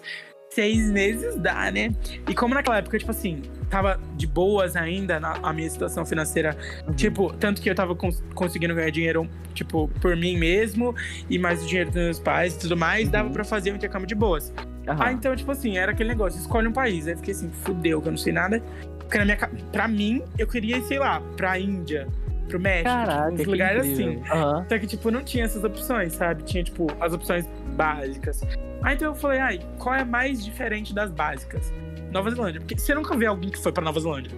seis 0.53 0.89
meses 0.91 1.35
dá, 1.37 1.71
né? 1.71 1.93
E 2.27 2.33
como 2.33 2.53
naquela 2.53 2.77
época, 2.77 2.97
tipo 2.97 3.11
assim, 3.11 3.41
tava 3.69 3.99
de 4.15 4.27
boas 4.27 4.75
ainda 4.75 5.19
na, 5.19 5.33
a 5.41 5.51
minha 5.53 5.69
situação 5.69 6.05
financeira, 6.05 6.55
Uhum. 6.87 6.93
tipo, 6.93 7.33
tanto 7.33 7.61
que 7.61 7.69
eu 7.69 7.75
tava 7.75 7.95
cons- 7.95 8.23
conseguindo 8.35 8.75
ganhar 8.75 8.89
dinheiro, 8.91 9.27
tipo, 9.53 9.87
por 10.01 10.15
mim 10.15 10.37
mesmo, 10.37 10.95
e 11.29 11.39
mais 11.39 11.63
o 11.63 11.67
dinheiro 11.67 11.89
dos 11.91 12.01
meus 12.01 12.19
pais 12.19 12.55
e 12.55 12.59
tudo 12.59 12.77
mais, 12.77 13.09
dava 13.09 13.27
Uhum. 13.27 13.33
pra 13.33 13.43
fazer 13.43 13.71
um 13.71 13.75
intercâmbio 13.75 14.07
de 14.07 14.15
boas. 14.15 14.53
Aham. 14.87 14.97
Ah, 14.99 15.11
então, 15.11 15.35
tipo 15.35 15.51
assim, 15.51 15.77
era 15.77 15.91
aquele 15.91 16.09
negócio, 16.09 16.39
escolhe 16.39 16.67
um 16.67 16.73
país. 16.73 17.07
Aí 17.07 17.15
fiquei 17.15 17.33
assim, 17.33 17.49
fudeu, 17.49 18.01
que 18.01 18.07
eu 18.07 18.11
não 18.11 18.17
sei 18.17 18.33
nada. 18.33 18.61
Porque 18.99 19.17
na 19.17 19.25
minha, 19.25 19.37
pra 19.71 19.87
mim, 19.87 20.21
eu 20.37 20.47
queria 20.47 20.77
ir, 20.77 20.83
sei 20.83 20.99
lá, 20.99 21.21
pra 21.37 21.57
Índia, 21.57 22.07
pro 22.47 22.59
México, 22.59 22.89
Caraca, 22.89 23.31
uns 23.31 23.37
que 23.41 23.45
lugares 23.45 23.85
incrível. 23.85 24.21
assim. 24.23 24.31
Aham. 24.31 24.65
Só 24.69 24.77
que, 24.79 24.87
tipo, 24.87 25.09
não 25.11 25.23
tinha 25.23 25.45
essas 25.45 25.63
opções, 25.63 26.13
sabe? 26.13 26.43
Tinha, 26.43 26.63
tipo, 26.63 26.87
as 26.99 27.13
opções 27.13 27.47
básicas. 27.75 28.41
Aí 28.83 28.95
então 28.95 29.07
eu 29.09 29.15
falei, 29.15 29.39
ai, 29.39 29.59
qual 29.79 29.95
é 29.95 30.03
mais 30.03 30.43
diferente 30.43 30.93
das 30.93 31.11
básicas? 31.11 31.73
Nova 32.11 32.29
Zelândia. 32.29 32.59
Porque 32.61 32.77
você 32.77 32.93
nunca 32.93 33.15
vê 33.15 33.25
alguém 33.25 33.49
que 33.49 33.57
foi 33.57 33.71
pra 33.71 33.83
Nova 33.83 33.99
Zelândia. 33.99 34.31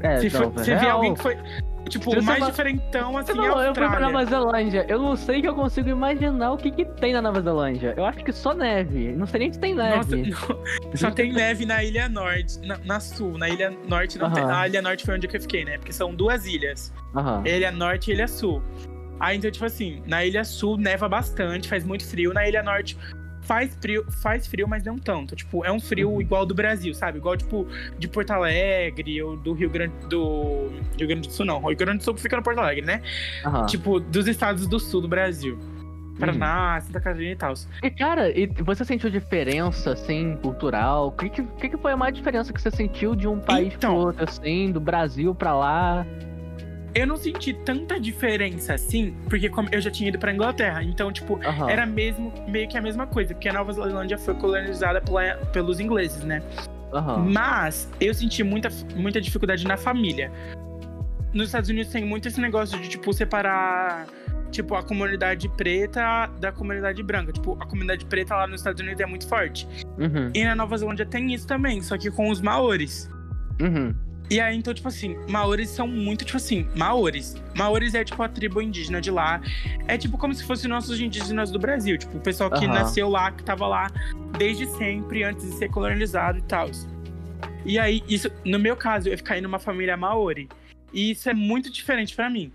É, 0.00 0.18
Você, 0.18 0.30
foi- 0.30 0.40
não, 0.46 0.52
você 0.52 0.74
vê 0.74 0.88
alguém 0.88 1.14
que 1.14 1.22
foi. 1.22 1.36
Tipo, 1.88 2.12
Se 2.12 2.18
o 2.18 2.22
mais 2.22 2.46
diferentão, 2.46 3.18
assim, 3.18 3.32
é 3.32 3.34
a 3.34 3.36
falou, 3.36 3.62
eu 3.62 3.66
fui 3.66 3.74
pra 3.74 3.86
Austrália. 3.86 4.12
Nova 4.12 4.24
Zelândia. 4.24 4.86
Eu 4.88 4.98
não 5.00 5.16
sei 5.16 5.42
que 5.42 5.48
eu 5.48 5.54
consigo 5.54 5.88
imaginar 5.88 6.52
o 6.52 6.56
que, 6.56 6.70
que 6.70 6.84
tem 6.84 7.12
na 7.12 7.20
Nova 7.20 7.40
Zelândia. 7.42 7.92
Eu 7.96 8.04
acho 8.06 8.24
que 8.24 8.32
só 8.32 8.54
neve. 8.54 9.12
Não 9.12 9.26
sei 9.26 9.40
nem 9.40 9.52
se 9.52 9.58
tem 9.60 9.74
Nossa, 9.74 10.16
neve. 10.16 10.30
não, 10.40 10.96
só 10.96 11.10
tem 11.10 11.32
neve 11.32 11.66
na 11.66 11.82
Ilha 11.84 12.08
Norte, 12.08 12.58
na, 12.66 12.78
na 12.78 13.00
Sul. 13.00 13.36
Na 13.36 13.48
Ilha 13.48 13.72
Norte 13.88 14.16
não 14.16 14.30
tem. 14.30 14.44
A 14.44 14.66
Ilha 14.66 14.80
Norte 14.80 15.04
foi 15.04 15.16
onde 15.16 15.26
eu 15.26 15.40
fiquei, 15.40 15.64
né? 15.64 15.76
Porque 15.76 15.92
são 15.92 16.14
duas 16.14 16.46
ilhas. 16.46 16.92
Ilha 17.44 17.70
Norte 17.70 18.10
e 18.10 18.14
Ilha 18.14 18.28
Sul. 18.28 18.62
Aí, 19.20 19.36
então, 19.36 19.50
tipo 19.50 19.64
assim, 19.64 20.02
na 20.06 20.24
Ilha 20.24 20.44
Sul 20.44 20.76
neva 20.78 21.08
bastante, 21.08 21.68
faz 21.68 21.84
muito 21.84 22.04
frio. 22.08 22.32
Na 22.32 22.48
Ilha 22.48 22.62
Norte 22.62 22.96
faz 23.42 23.76
frio, 23.80 24.04
faz 24.22 24.46
frio, 24.46 24.66
mas 24.66 24.82
não 24.84 24.98
tanto. 24.98 25.36
Tipo, 25.36 25.64
é 25.64 25.70
um 25.70 25.78
frio 25.80 26.10
Uhum. 26.10 26.20
igual 26.20 26.46
do 26.46 26.54
Brasil, 26.54 26.94
sabe? 26.94 27.18
Igual, 27.18 27.36
tipo, 27.36 27.66
de 27.98 28.08
Porto 28.08 28.30
Alegre 28.30 29.22
ou 29.22 29.36
do 29.36 29.52
Rio 29.52 29.68
Grande 29.70 29.92
do. 30.08 30.70
Rio 30.98 31.06
Grande 31.08 31.28
do 31.28 31.32
Sul, 31.34 31.44
não. 31.46 31.62
O 31.62 31.68
Rio 31.68 31.76
Grande 31.76 31.98
do 31.98 32.04
Sul 32.04 32.16
fica 32.16 32.36
no 32.36 32.42
Porto 32.42 32.58
Alegre, 32.58 32.84
né? 32.84 33.02
Aham. 33.44 33.66
Tipo, 33.66 34.00
dos 34.00 34.26
estados 34.26 34.66
do 34.66 34.78
sul 34.80 35.00
do 35.02 35.08
Brasil. 35.08 35.58
Paraná, 36.18 36.78
Santa 36.82 37.00
Catarina 37.00 37.32
e 37.32 37.36
tal. 37.36 37.54
E 37.82 37.90
cara, 37.90 38.30
e 38.38 38.46
você 38.46 38.84
sentiu 38.84 39.10
diferença, 39.10 39.92
assim, 39.92 40.36
cultural? 40.42 41.08
O 41.08 41.12
que, 41.12 41.30
que, 41.30 41.68
que 41.70 41.76
foi 41.78 41.92
a 41.92 41.96
mais 41.96 42.14
diferença 42.14 42.52
que 42.52 42.60
você 42.60 42.70
sentiu 42.70 43.16
de 43.16 43.26
um 43.26 43.40
país 43.40 43.72
Então. 43.74 43.94
pro 43.94 44.06
outro, 44.08 44.24
assim, 44.24 44.70
do 44.70 44.78
Brasil 44.78 45.34
pra 45.34 45.54
lá? 45.54 46.06
Eu 46.94 47.06
não 47.06 47.16
senti 47.16 47.54
tanta 47.54 47.98
diferença 47.98 48.74
assim, 48.74 49.14
porque 49.28 49.48
como 49.48 49.68
eu 49.72 49.80
já 49.80 49.90
tinha 49.90 50.08
ido 50.10 50.18
pra 50.18 50.32
Inglaterra. 50.32 50.82
Então, 50.82 51.10
tipo, 51.10 51.38
era 51.70 51.86
mesmo, 51.86 52.32
meio 52.46 52.68
que 52.68 52.76
a 52.76 52.82
mesma 52.82 53.06
coisa, 53.06 53.34
porque 53.34 53.48
a 53.48 53.52
Nova 53.52 53.72
Zelândia 53.72 54.18
foi 54.18 54.34
colonizada 54.34 55.00
pela- 55.00 55.36
pelos 55.52 55.80
ingleses, 55.80 56.22
né? 56.22 56.42
Mas 57.18 57.88
eu 58.00 58.12
senti 58.12 58.42
muita, 58.42 58.68
muita 58.94 59.20
dificuldade 59.20 59.66
na 59.66 59.78
família. 59.78 60.30
Nos 61.32 61.46
Estados 61.46 61.70
Unidos 61.70 61.90
tem 61.90 62.04
muito 62.04 62.28
esse 62.28 62.38
negócio 62.38 62.78
de, 62.78 62.88
tipo, 62.90 63.10
separar, 63.14 64.06
tipo, 64.50 64.74
a 64.74 64.82
comunidade 64.82 65.48
preta 65.48 66.26
da 66.38 66.52
comunidade 66.52 67.02
branca. 67.02 67.32
Tipo, 67.32 67.56
a 67.58 67.64
comunidade 67.66 68.04
preta 68.04 68.36
lá 68.36 68.46
nos 68.46 68.60
Estados 68.60 68.82
Unidos 68.82 69.00
é 69.00 69.06
muito 69.06 69.26
forte. 69.26 69.66
Uhum. 69.98 70.30
E 70.34 70.44
na 70.44 70.54
Nova 70.54 70.76
Zelândia 70.76 71.06
tem 71.06 71.32
isso 71.32 71.46
também, 71.46 71.80
só 71.80 71.96
que 71.96 72.10
com 72.10 72.28
os 72.28 72.42
maores. 72.42 73.08
Uhum. 73.58 73.94
E 74.32 74.40
aí, 74.40 74.56
então, 74.56 74.72
tipo 74.72 74.88
assim, 74.88 75.14
maores 75.28 75.68
são 75.68 75.86
muito, 75.86 76.24
tipo 76.24 76.38
assim, 76.38 76.66
maores. 76.74 77.36
Maores 77.54 77.94
é, 77.94 78.02
tipo, 78.02 78.22
a 78.22 78.28
tribo 78.28 78.62
indígena 78.62 78.98
de 78.98 79.10
lá. 79.10 79.42
É, 79.86 79.98
tipo, 79.98 80.16
como 80.16 80.34
se 80.34 80.42
fossem 80.42 80.70
nossos 80.70 80.98
indígenas 80.98 81.50
do 81.50 81.58
Brasil. 81.58 81.98
Tipo, 81.98 82.16
o 82.16 82.20
pessoal 82.20 82.50
que 82.50 82.64
Aham. 82.64 82.72
nasceu 82.72 83.10
lá, 83.10 83.30
que 83.30 83.44
tava 83.44 83.66
lá 83.66 83.90
desde 84.38 84.66
sempre, 84.78 85.22
antes 85.22 85.44
de 85.44 85.52
ser 85.58 85.68
colonizado 85.68 86.38
e 86.38 86.42
tal. 86.42 86.70
E 87.66 87.78
aí, 87.78 88.02
isso, 88.08 88.30
no 88.42 88.58
meu 88.58 88.74
caso, 88.74 89.10
eu 89.10 89.16
ficar 89.18 89.38
em 89.38 89.44
uma 89.44 89.58
família 89.58 89.98
maori. 89.98 90.48
E 90.94 91.10
isso 91.10 91.28
é 91.28 91.34
muito 91.34 91.70
diferente 91.70 92.16
para 92.16 92.30
mim. 92.30 92.50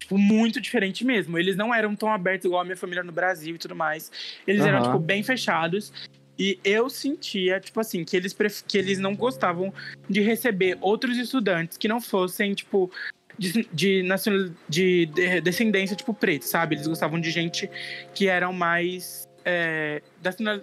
Tipo, 0.00 0.18
muito 0.18 0.60
diferente 0.60 1.04
mesmo. 1.04 1.38
Eles 1.38 1.54
não 1.54 1.72
eram 1.72 1.94
tão 1.94 2.12
abertos 2.12 2.46
igual 2.46 2.62
a 2.62 2.64
minha 2.64 2.76
família 2.76 3.04
no 3.04 3.12
Brasil 3.12 3.54
e 3.54 3.58
tudo 3.58 3.76
mais. 3.76 4.10
Eles 4.44 4.62
uhum. 4.62 4.66
eram, 4.66 4.82
tipo, 4.82 4.98
bem 4.98 5.22
fechados. 5.22 5.92
E 6.38 6.58
eu 6.64 6.88
sentia, 6.88 7.60
tipo 7.60 7.78
assim, 7.78 8.04
que 8.04 8.16
eles, 8.16 8.34
que 8.66 8.78
eles 8.78 8.98
não 8.98 9.14
gostavam 9.14 9.72
de 10.08 10.20
receber 10.20 10.78
outros 10.80 11.16
estudantes 11.18 11.76
que 11.76 11.86
não 11.86 12.00
fossem, 12.00 12.54
tipo, 12.54 12.90
de, 13.38 13.68
de, 13.72 14.02
nacional, 14.02 14.50
de, 14.68 15.06
de 15.06 15.40
descendência, 15.40 15.96
tipo, 15.96 16.14
preto, 16.14 16.42
sabe? 16.42 16.76
Eles 16.76 16.86
gostavam 16.86 17.20
de 17.20 17.30
gente 17.30 17.70
que 18.14 18.28
eram 18.28 18.52
mais. 18.52 19.28
É, 19.44 20.00
nacional, 20.22 20.60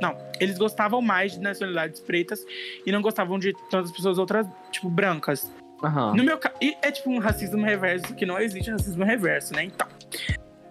não, 0.00 0.16
eles 0.40 0.56
gostavam 0.56 1.02
mais 1.02 1.32
de 1.32 1.40
nacionalidades 1.40 2.00
pretas 2.00 2.42
e 2.86 2.90
não 2.90 3.02
gostavam 3.02 3.38
de 3.38 3.52
tantas 3.70 3.92
pessoas 3.92 4.18
outras, 4.18 4.46
tipo, 4.72 4.88
brancas. 4.88 5.52
Uhum. 5.82 6.16
No 6.16 6.24
meu 6.24 6.38
caso, 6.38 6.54
é 6.60 6.90
tipo 6.90 7.10
um 7.10 7.18
racismo 7.18 7.64
reverso, 7.64 8.14
que 8.14 8.26
não 8.26 8.38
existe 8.40 8.70
racismo 8.70 9.04
reverso, 9.04 9.54
né? 9.54 9.64
Então. 9.64 9.86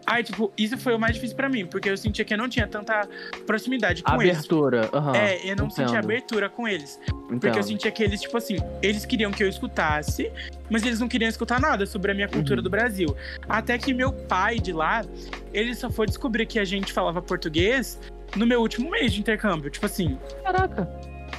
Aí, 0.08 0.24
tipo, 0.24 0.54
isso 0.58 0.78
foi 0.78 0.96
o 0.96 1.00
mais 1.00 1.16
difícil 1.16 1.36
para 1.36 1.50
mim, 1.50 1.66
porque 1.66 1.90
eu 1.90 1.98
sentia 1.98 2.24
que 2.24 2.34
eu 2.34 2.38
não 2.38 2.48
tinha 2.48 2.66
tanta 2.66 3.06
proximidade 3.46 4.02
com 4.02 4.12
abertura. 4.12 4.78
eles. 4.78 4.90
Abertura, 4.90 4.90
uhum. 4.94 5.16
É, 5.16 5.36
eu 5.36 5.56
não 5.58 5.66
Entendo. 5.66 5.72
sentia 5.74 6.00
abertura 6.00 6.50
com 6.50 6.66
eles. 6.66 6.98
Entendo. 7.08 7.40
Porque 7.42 7.60
eu 7.60 7.64
sentia 7.64 7.92
que 7.92 8.02
eles, 8.02 8.22
tipo 8.22 8.38
assim, 8.38 8.56
eles 8.82 9.06
queriam 9.06 9.32
que 9.32 9.44
eu 9.44 9.50
escutasse, 9.50 10.32
mas 10.70 10.84
eles 10.84 11.02
não 11.02 11.10
queriam 11.10 11.28
escutar 11.28 11.60
nada 11.60 11.86
sobre 11.86 12.14
a 12.14 12.16
minha 12.16 12.30
cultura 12.30 12.60
uhum. 12.60 12.64
do 12.64 12.70
Brasil. 12.70 13.18
Até 13.50 13.78
que 13.78 13.94
meu 13.94 14.14
pai 14.14 14.60
de 14.60 14.72
lá, 14.72 15.04
ele 15.54 15.76
só 15.76 15.90
foi 15.90 16.08
descobrir 16.08 16.46
que 16.46 16.58
a 16.58 16.64
gente 16.64 16.94
falava 16.94 17.22
português 17.22 18.00
no 18.34 18.48
meu 18.48 18.62
último 18.62 18.90
mês 18.90 19.12
de 19.12 19.20
intercâmbio. 19.20 19.70
Tipo 19.70 19.88
assim. 19.88 20.18
Caraca 20.42 20.88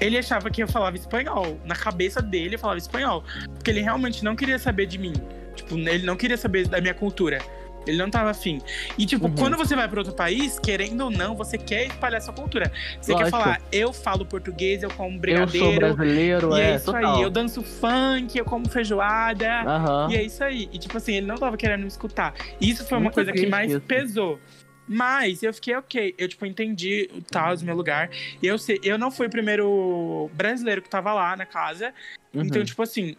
ele 0.01 0.17
achava 0.17 0.51
que 0.51 0.63
eu 0.63 0.69
falava 0.69 0.97
espanhol. 0.97 1.59
Na 1.65 1.75
cabeça 1.75 2.23
dele, 2.23 2.55
eu 2.55 2.59
falava 2.59 2.79
espanhol. 2.79 3.25
Porque 3.55 3.71
ele 3.71 3.81
realmente 3.81 4.25
não 4.25 4.37
queria 4.37 4.59
saber 4.59 4.87
de 4.87 4.99
mim. 4.99 5.13
Tipo, 5.57 5.77
ele 5.77 6.07
não 6.07 6.17
queria 6.17 6.37
saber 6.37 6.69
da 6.69 6.81
minha 6.81 6.95
cultura. 6.95 7.41
Ele 7.89 7.97
não 7.99 8.11
tava 8.11 8.31
afim. 8.31 8.61
E, 8.99 9.07
tipo, 9.07 9.27
uhum. 9.27 9.35
quando 9.35 9.57
você 9.57 9.75
vai 9.75 9.89
para 9.89 10.01
outro 10.01 10.15
país, 10.15 10.59
querendo 10.59 11.03
ou 11.03 11.11
não, 11.11 11.35
você 11.35 11.57
quer 11.57 11.87
espalhar 11.87 12.21
sua 12.21 12.35
cultura. 12.35 12.71
Você 13.01 13.13
Lógico. 13.13 13.31
quer 13.31 13.31
falar, 13.31 13.61
eu 13.73 13.93
falo 13.93 14.27
português, 14.27 14.83
eu 14.83 14.91
como 14.91 15.19
brigadeiro. 15.19 15.67
Eu 15.67 15.71
sou 15.71 15.81
brasileiro, 15.97 16.57
e 16.57 16.61
é, 16.61 16.71
é 16.71 16.77
isso 16.77 16.85
total. 16.85 17.17
aí. 17.17 17.23
Eu 17.23 17.31
danço 17.31 17.63
funk, 17.63 18.37
eu 18.37 18.45
como 18.45 18.69
feijoada. 18.69 19.49
Uhum. 19.65 20.11
E 20.11 20.17
é 20.17 20.23
isso 20.23 20.45
aí. 20.45 20.69
E, 20.73 20.79
tipo 20.79 20.97
assim, 20.97 21.15
ele 21.15 21.27
não 21.27 21.37
tava 21.37 21.57
querendo 21.57 21.81
me 21.81 21.89
escutar. 21.89 22.35
Isso 22.61 22.87
foi 22.87 22.99
Muito 22.99 23.07
uma 23.07 23.13
coisa 23.13 23.33
que 23.33 23.47
mais 23.47 23.71
isso. 23.71 23.81
pesou. 23.81 24.39
Mas 24.87 25.43
eu 25.43 25.53
fiquei 25.53 25.77
ok. 25.77 26.15
Eu, 26.17 26.29
tipo, 26.29 26.47
entendi 26.47 27.11
o 27.13 27.21
tal 27.21 27.55
meu 27.63 27.77
lugar. 27.77 28.11
E 28.43 28.47
eu 28.47 28.59
sei, 28.59 28.81
eu 28.83 28.97
não 28.97 29.11
fui 29.11 29.27
o 29.27 29.31
primeiro 29.31 30.31
brasileiro 30.33 30.81
que 30.81 30.89
tava 30.89 31.13
lá 31.13 31.37
na 31.37 31.45
casa. 31.45 31.93
Uhum. 32.33 32.43
Então, 32.43 32.65
tipo 32.65 32.83
assim, 32.83 33.15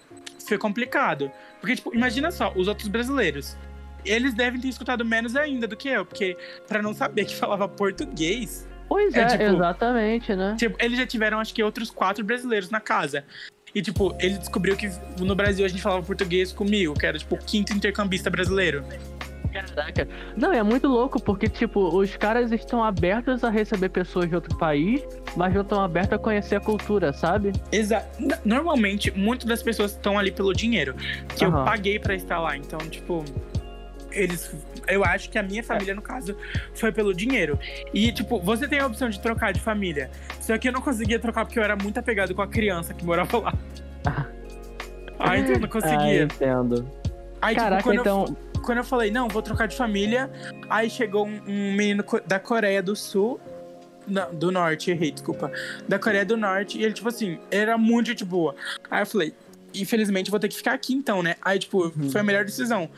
foi 0.47 0.57
complicado. 0.57 1.31
Porque, 1.61 1.75
tipo, 1.75 1.93
imagina 1.93 2.31
só, 2.31 2.51
os 2.55 2.67
outros 2.67 2.87
brasileiros 2.87 3.55
eles 4.05 4.33
devem 4.33 4.59
ter 4.59 4.67
escutado 4.67 5.03
menos 5.05 5.35
ainda 5.35 5.67
do 5.67 5.75
que 5.75 5.89
eu, 5.89 6.05
porque 6.05 6.37
para 6.67 6.81
não 6.81 6.93
saber 6.93 7.25
que 7.25 7.35
falava 7.35 7.67
português. 7.67 8.67
Pois 8.87 9.13
é, 9.13 9.21
é 9.21 9.27
tipo, 9.27 9.43
exatamente, 9.43 10.35
né? 10.35 10.55
Tipo, 10.57 10.75
eles 10.83 10.97
já 10.97 11.05
tiveram, 11.05 11.39
acho 11.39 11.53
que, 11.53 11.61
outros 11.61 11.91
quatro 11.91 12.23
brasileiros 12.23 12.69
na 12.71 12.79
casa. 12.79 13.23
E, 13.73 13.81
tipo, 13.83 14.15
ele 14.19 14.37
descobriu 14.37 14.75
que 14.75 14.89
no 15.19 15.35
Brasil 15.35 15.63
a 15.63 15.67
gente 15.67 15.81
falava 15.81 16.03
português 16.03 16.51
comigo, 16.51 16.95
que 16.95 17.05
era, 17.05 17.17
tipo, 17.17 17.35
o 17.35 17.37
quinto 17.37 17.71
intercambista 17.71 18.29
brasileiro. 18.29 18.83
Caraca. 19.53 20.07
Não, 20.37 20.53
é 20.53 20.61
muito 20.61 20.87
louco, 20.87 21.21
porque, 21.21 21.47
tipo, 21.47 21.79
os 21.95 22.15
caras 22.15 22.51
estão 22.51 22.83
abertos 22.83 23.43
a 23.43 23.49
receber 23.49 23.89
pessoas 23.89 24.29
de 24.29 24.35
outro 24.35 24.55
país, 24.57 25.01
mas 25.35 25.53
não 25.53 25.61
estão 25.61 25.81
abertos 25.81 26.13
a 26.13 26.19
conhecer 26.19 26.55
a 26.55 26.59
cultura, 26.59 27.11
sabe? 27.13 27.51
Exato. 27.71 28.07
Normalmente, 28.45 29.11
muitas 29.11 29.47
das 29.47 29.63
pessoas 29.63 29.91
estão 29.91 30.19
ali 30.19 30.31
pelo 30.31 30.53
dinheiro, 30.53 30.93
que 31.35 31.45
uhum. 31.45 31.57
eu 31.57 31.65
paguei 31.65 31.99
para 31.99 32.15
estar 32.15 32.39
lá. 32.39 32.55
Então, 32.55 32.79
tipo, 32.79 33.23
eles. 34.11 34.51
Eu 34.87 35.03
acho 35.03 35.29
que 35.29 35.37
a 35.37 35.43
minha 35.43 35.63
família, 35.63 35.93
no 35.93 36.01
caso, 36.01 36.35
foi 36.73 36.91
pelo 36.91 37.13
dinheiro. 37.13 37.59
E, 37.93 38.11
tipo, 38.11 38.39
você 38.39 38.67
tem 38.67 38.79
a 38.79 38.87
opção 38.87 39.09
de 39.09 39.19
trocar 39.19 39.53
de 39.53 39.59
família. 39.59 40.09
Só 40.41 40.57
que 40.57 40.67
eu 40.67 40.71
não 40.71 40.81
conseguia 40.81 41.19
trocar 41.19 41.45
porque 41.45 41.59
eu 41.59 41.63
era 41.63 41.75
muito 41.75 41.99
apegado 41.99 42.33
com 42.33 42.41
a 42.41 42.47
criança 42.47 42.93
que 42.93 43.05
morava 43.05 43.37
lá. 43.37 43.53
Ah, 45.21 45.37
então 45.37 45.55
eu 45.55 45.59
não 45.59 45.67
conseguia. 45.67 46.21
Ah, 46.21 46.23
entendo. 46.23 46.89
Aí, 47.41 47.53
tipo, 47.53 47.63
Caraca, 47.65 47.77
tipo, 47.77 47.89
quando 47.89 47.99
então. 47.99 48.25
Eu, 48.53 48.61
quando 48.61 48.77
eu 48.77 48.83
falei, 48.83 49.11
não, 49.11 49.27
vou 49.27 49.41
trocar 49.41 49.67
de 49.67 49.75
família, 49.75 50.31
aí 50.69 50.89
chegou 50.89 51.27
um, 51.27 51.41
um 51.45 51.73
menino 51.75 52.05
da 52.25 52.39
Coreia 52.39 52.81
do 52.81 52.95
Sul. 52.95 53.39
Não, 54.07 54.33
do 54.33 54.51
norte, 54.51 54.91
errei, 54.91 55.11
desculpa. 55.11 55.51
Da 55.87 55.99
Coreia 55.99 56.25
do 56.25 56.37
Norte, 56.37 56.79
e 56.79 56.83
ele, 56.83 56.93
tipo 56.93 57.09
assim, 57.09 57.37
era 57.51 57.77
muito 57.77 58.07
gente 58.07 58.23
boa. 58.23 58.55
Aí 58.89 59.01
eu 59.01 59.05
falei, 59.05 59.33
infelizmente 59.73 60.31
vou 60.31 60.39
ter 60.39 60.47
que 60.47 60.55
ficar 60.55 60.73
aqui 60.73 60.93
então, 60.93 61.21
né? 61.21 61.35
Aí, 61.41 61.59
tipo, 61.59 61.85
uhum. 61.85 62.09
foi 62.09 62.21
a 62.21 62.23
melhor 62.23 62.45
decisão. 62.45 62.89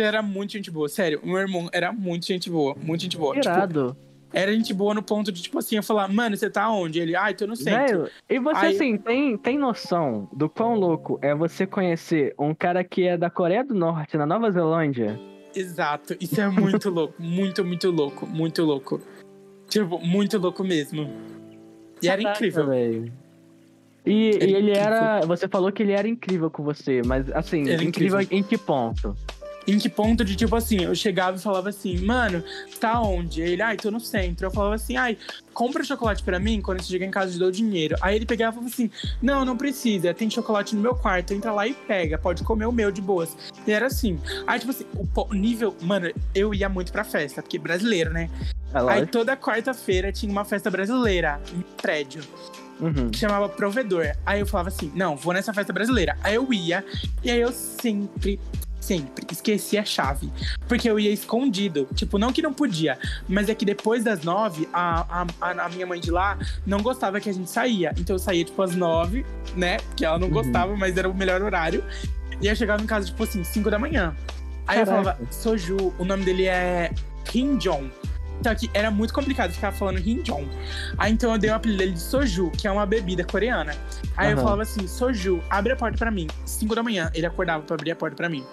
Ele 0.00 0.06
era 0.06 0.22
muito 0.22 0.52
gente 0.52 0.70
boa. 0.70 0.88
Sério, 0.88 1.20
o 1.22 1.26
meu 1.26 1.38
irmão 1.38 1.68
era 1.72 1.92
muito 1.92 2.26
gente 2.26 2.50
boa. 2.50 2.76
Muito 2.80 3.02
gente 3.02 3.16
boa. 3.16 3.34
Tipo, 3.34 3.46
Irado. 3.46 3.88
Tipo, 3.88 4.14
era 4.34 4.52
gente 4.52 4.74
boa 4.74 4.92
no 4.92 5.02
ponto 5.02 5.30
de, 5.30 5.40
tipo 5.40 5.58
assim, 5.58 5.76
eu 5.76 5.82
falar, 5.82 6.08
mano, 6.08 6.36
você 6.36 6.50
tá 6.50 6.68
onde? 6.68 6.98
Ele, 6.98 7.14
ai, 7.14 7.34
tô 7.34 7.46
no 7.46 7.54
centro. 7.54 8.02
Velho, 8.02 8.10
e 8.28 8.38
você, 8.40 8.66
Aí... 8.66 8.74
assim, 8.74 8.96
tem, 8.96 9.38
tem 9.38 9.56
noção 9.56 10.28
do 10.32 10.48
quão 10.48 10.74
louco 10.74 11.18
é 11.22 11.32
você 11.32 11.66
conhecer 11.66 12.34
um 12.36 12.52
cara 12.52 12.82
que 12.82 13.06
é 13.06 13.16
da 13.16 13.30
Coreia 13.30 13.62
do 13.62 13.74
Norte, 13.74 14.16
na 14.16 14.26
Nova 14.26 14.50
Zelândia? 14.50 15.18
Exato. 15.54 16.16
Isso 16.20 16.40
é 16.40 16.48
muito 16.48 16.90
louco. 16.90 17.14
Muito, 17.18 17.64
muito 17.64 17.90
louco. 17.92 18.26
Muito 18.26 18.64
louco. 18.64 19.00
Tipo, 19.68 20.00
muito 20.00 20.36
louco 20.36 20.64
mesmo. 20.64 21.08
E 22.02 22.06
Caraca, 22.08 22.28
era 22.28 22.36
incrível. 22.36 22.66
Véio. 22.66 23.12
E, 24.04 24.10
e 24.12 24.28
ele 24.34 24.58
incrível. 24.58 24.74
era. 24.74 25.20
Você 25.20 25.48
falou 25.48 25.70
que 25.72 25.82
ele 25.82 25.92
era 25.92 26.08
incrível 26.08 26.50
com 26.50 26.62
você, 26.62 27.02
mas 27.06 27.30
assim, 27.30 27.62
incrível, 27.62 27.88
incrível 28.20 28.20
em 28.30 28.42
que 28.42 28.58
ponto? 28.58 29.16
Em 29.66 29.78
que 29.78 29.88
ponto 29.88 30.24
de, 30.24 30.36
tipo 30.36 30.54
assim, 30.54 30.84
eu 30.84 30.94
chegava 30.94 31.36
e 31.36 31.40
falava 31.40 31.70
assim, 31.70 31.98
mano, 31.98 32.44
tá 32.78 33.00
onde? 33.00 33.40
Ele, 33.40 33.62
ai, 33.62 33.76
tô 33.76 33.90
no 33.90 34.00
centro. 34.00 34.46
Eu 34.46 34.50
falava 34.50 34.74
assim, 34.74 34.96
ai, 34.96 35.16
compra 35.52 35.82
chocolate 35.82 36.22
para 36.22 36.38
mim, 36.38 36.60
quando 36.60 36.82
você 36.82 36.92
chega 36.92 37.04
em 37.04 37.10
casa 37.10 37.30
eu 37.30 37.32
te 37.34 37.38
dou 37.38 37.50
dinheiro. 37.50 37.96
Aí 38.00 38.16
ele 38.16 38.26
pegava 38.26 38.52
e 38.52 38.54
falava 38.54 38.72
assim, 38.72 38.90
não, 39.22 39.44
não 39.44 39.56
precisa, 39.56 40.12
tem 40.12 40.28
chocolate 40.28 40.74
no 40.74 40.82
meu 40.82 40.94
quarto, 40.94 41.32
entra 41.32 41.52
lá 41.52 41.66
e 41.66 41.72
pega, 41.72 42.18
pode 42.18 42.42
comer 42.42 42.66
o 42.66 42.72
meu 42.72 42.90
de 42.90 43.00
boas. 43.00 43.36
E 43.66 43.72
era 43.72 43.86
assim. 43.86 44.20
Aí, 44.46 44.58
tipo 44.58 44.70
assim, 44.70 44.84
o 45.14 45.34
nível, 45.34 45.74
mano, 45.80 46.12
eu 46.34 46.52
ia 46.52 46.68
muito 46.68 46.92
pra 46.92 47.04
festa, 47.04 47.40
porque 47.40 47.58
brasileiro, 47.58 48.10
né? 48.12 48.28
É 48.74 48.92
aí 48.92 49.06
toda 49.06 49.36
quarta-feira 49.36 50.12
tinha 50.12 50.30
uma 50.30 50.44
festa 50.44 50.70
brasileira 50.70 51.40
em 51.54 51.62
prédio. 51.80 52.22
Uhum. 52.80 53.08
que 53.08 53.18
chamava 53.18 53.48
Provedor. 53.48 54.16
Aí 54.26 54.40
eu 54.40 54.46
falava 54.46 54.68
assim: 54.68 54.90
não, 54.96 55.16
vou 55.16 55.32
nessa 55.32 55.54
festa 55.54 55.72
brasileira. 55.72 56.18
Aí 56.22 56.34
eu 56.34 56.52
ia, 56.52 56.84
e 57.22 57.30
aí 57.30 57.40
eu 57.40 57.52
sempre 57.52 58.40
sempre 58.84 59.26
esqueci 59.30 59.76
a 59.76 59.84
chave. 59.84 60.30
Porque 60.68 60.88
eu 60.88 60.98
ia 60.98 61.10
escondido. 61.10 61.88
Tipo, 61.94 62.18
não 62.18 62.32
que 62.32 62.42
não 62.42 62.52
podia, 62.52 62.98
mas 63.28 63.48
é 63.48 63.54
que 63.54 63.64
depois 63.64 64.04
das 64.04 64.22
nove, 64.22 64.68
a, 64.72 65.24
a, 65.40 65.50
a 65.64 65.68
minha 65.68 65.86
mãe 65.86 66.00
de 66.00 66.10
lá 66.10 66.38
não 66.66 66.82
gostava 66.82 67.20
que 67.20 67.28
a 67.28 67.32
gente 67.32 67.50
saía. 67.50 67.92
Então 67.98 68.14
eu 68.14 68.20
saía, 68.20 68.44
tipo, 68.44 68.60
às 68.62 68.74
nove, 68.74 69.24
né? 69.56 69.78
Que 69.96 70.04
ela 70.04 70.18
não 70.18 70.28
uhum. 70.28 70.34
gostava, 70.34 70.76
mas 70.76 70.96
era 70.96 71.08
o 71.08 71.14
melhor 71.14 71.42
horário. 71.42 71.84
E 72.40 72.46
eu 72.46 72.56
chegava 72.56 72.82
em 72.82 72.86
casa, 72.86 73.06
tipo 73.06 73.22
assim, 73.22 73.42
cinco 73.44 73.70
da 73.70 73.78
manhã. 73.78 74.14
Aí 74.66 74.78
Caraca. 74.78 74.80
eu 74.80 74.86
falava, 74.86 75.18
Soju, 75.30 75.94
o 75.98 76.04
nome 76.04 76.24
dele 76.24 76.46
é 76.46 76.92
Kim 77.24 77.56
Jong. 77.56 77.90
Então 78.44 78.52
aqui 78.52 78.70
era 78.74 78.90
muito 78.90 79.14
complicado 79.14 79.52
ficar 79.52 79.72
falando 79.72 79.98
Hinjong. 80.06 80.46
Aí 80.98 81.10
então 81.10 81.32
eu 81.32 81.38
dei 81.38 81.48
o 81.48 81.54
apelido 81.54 81.78
dele 81.78 81.92
de 81.92 82.00
Soju, 82.00 82.50
que 82.50 82.68
é 82.68 82.70
uma 82.70 82.84
bebida 82.84 83.24
coreana. 83.24 83.74
Aí 84.18 84.26
uhum. 84.26 84.38
eu 84.38 84.44
falava 84.44 84.60
assim: 84.60 84.86
Soju, 84.86 85.42
abre 85.48 85.72
a 85.72 85.76
porta 85.76 85.96
para 85.96 86.10
mim. 86.10 86.26
Cinco 86.44 86.74
da 86.74 86.82
manhã, 86.82 87.10
ele 87.14 87.24
acordava 87.24 87.62
para 87.62 87.74
abrir 87.74 87.92
a 87.92 87.96
porta 87.96 88.14
para 88.14 88.28
mim. 88.28 88.44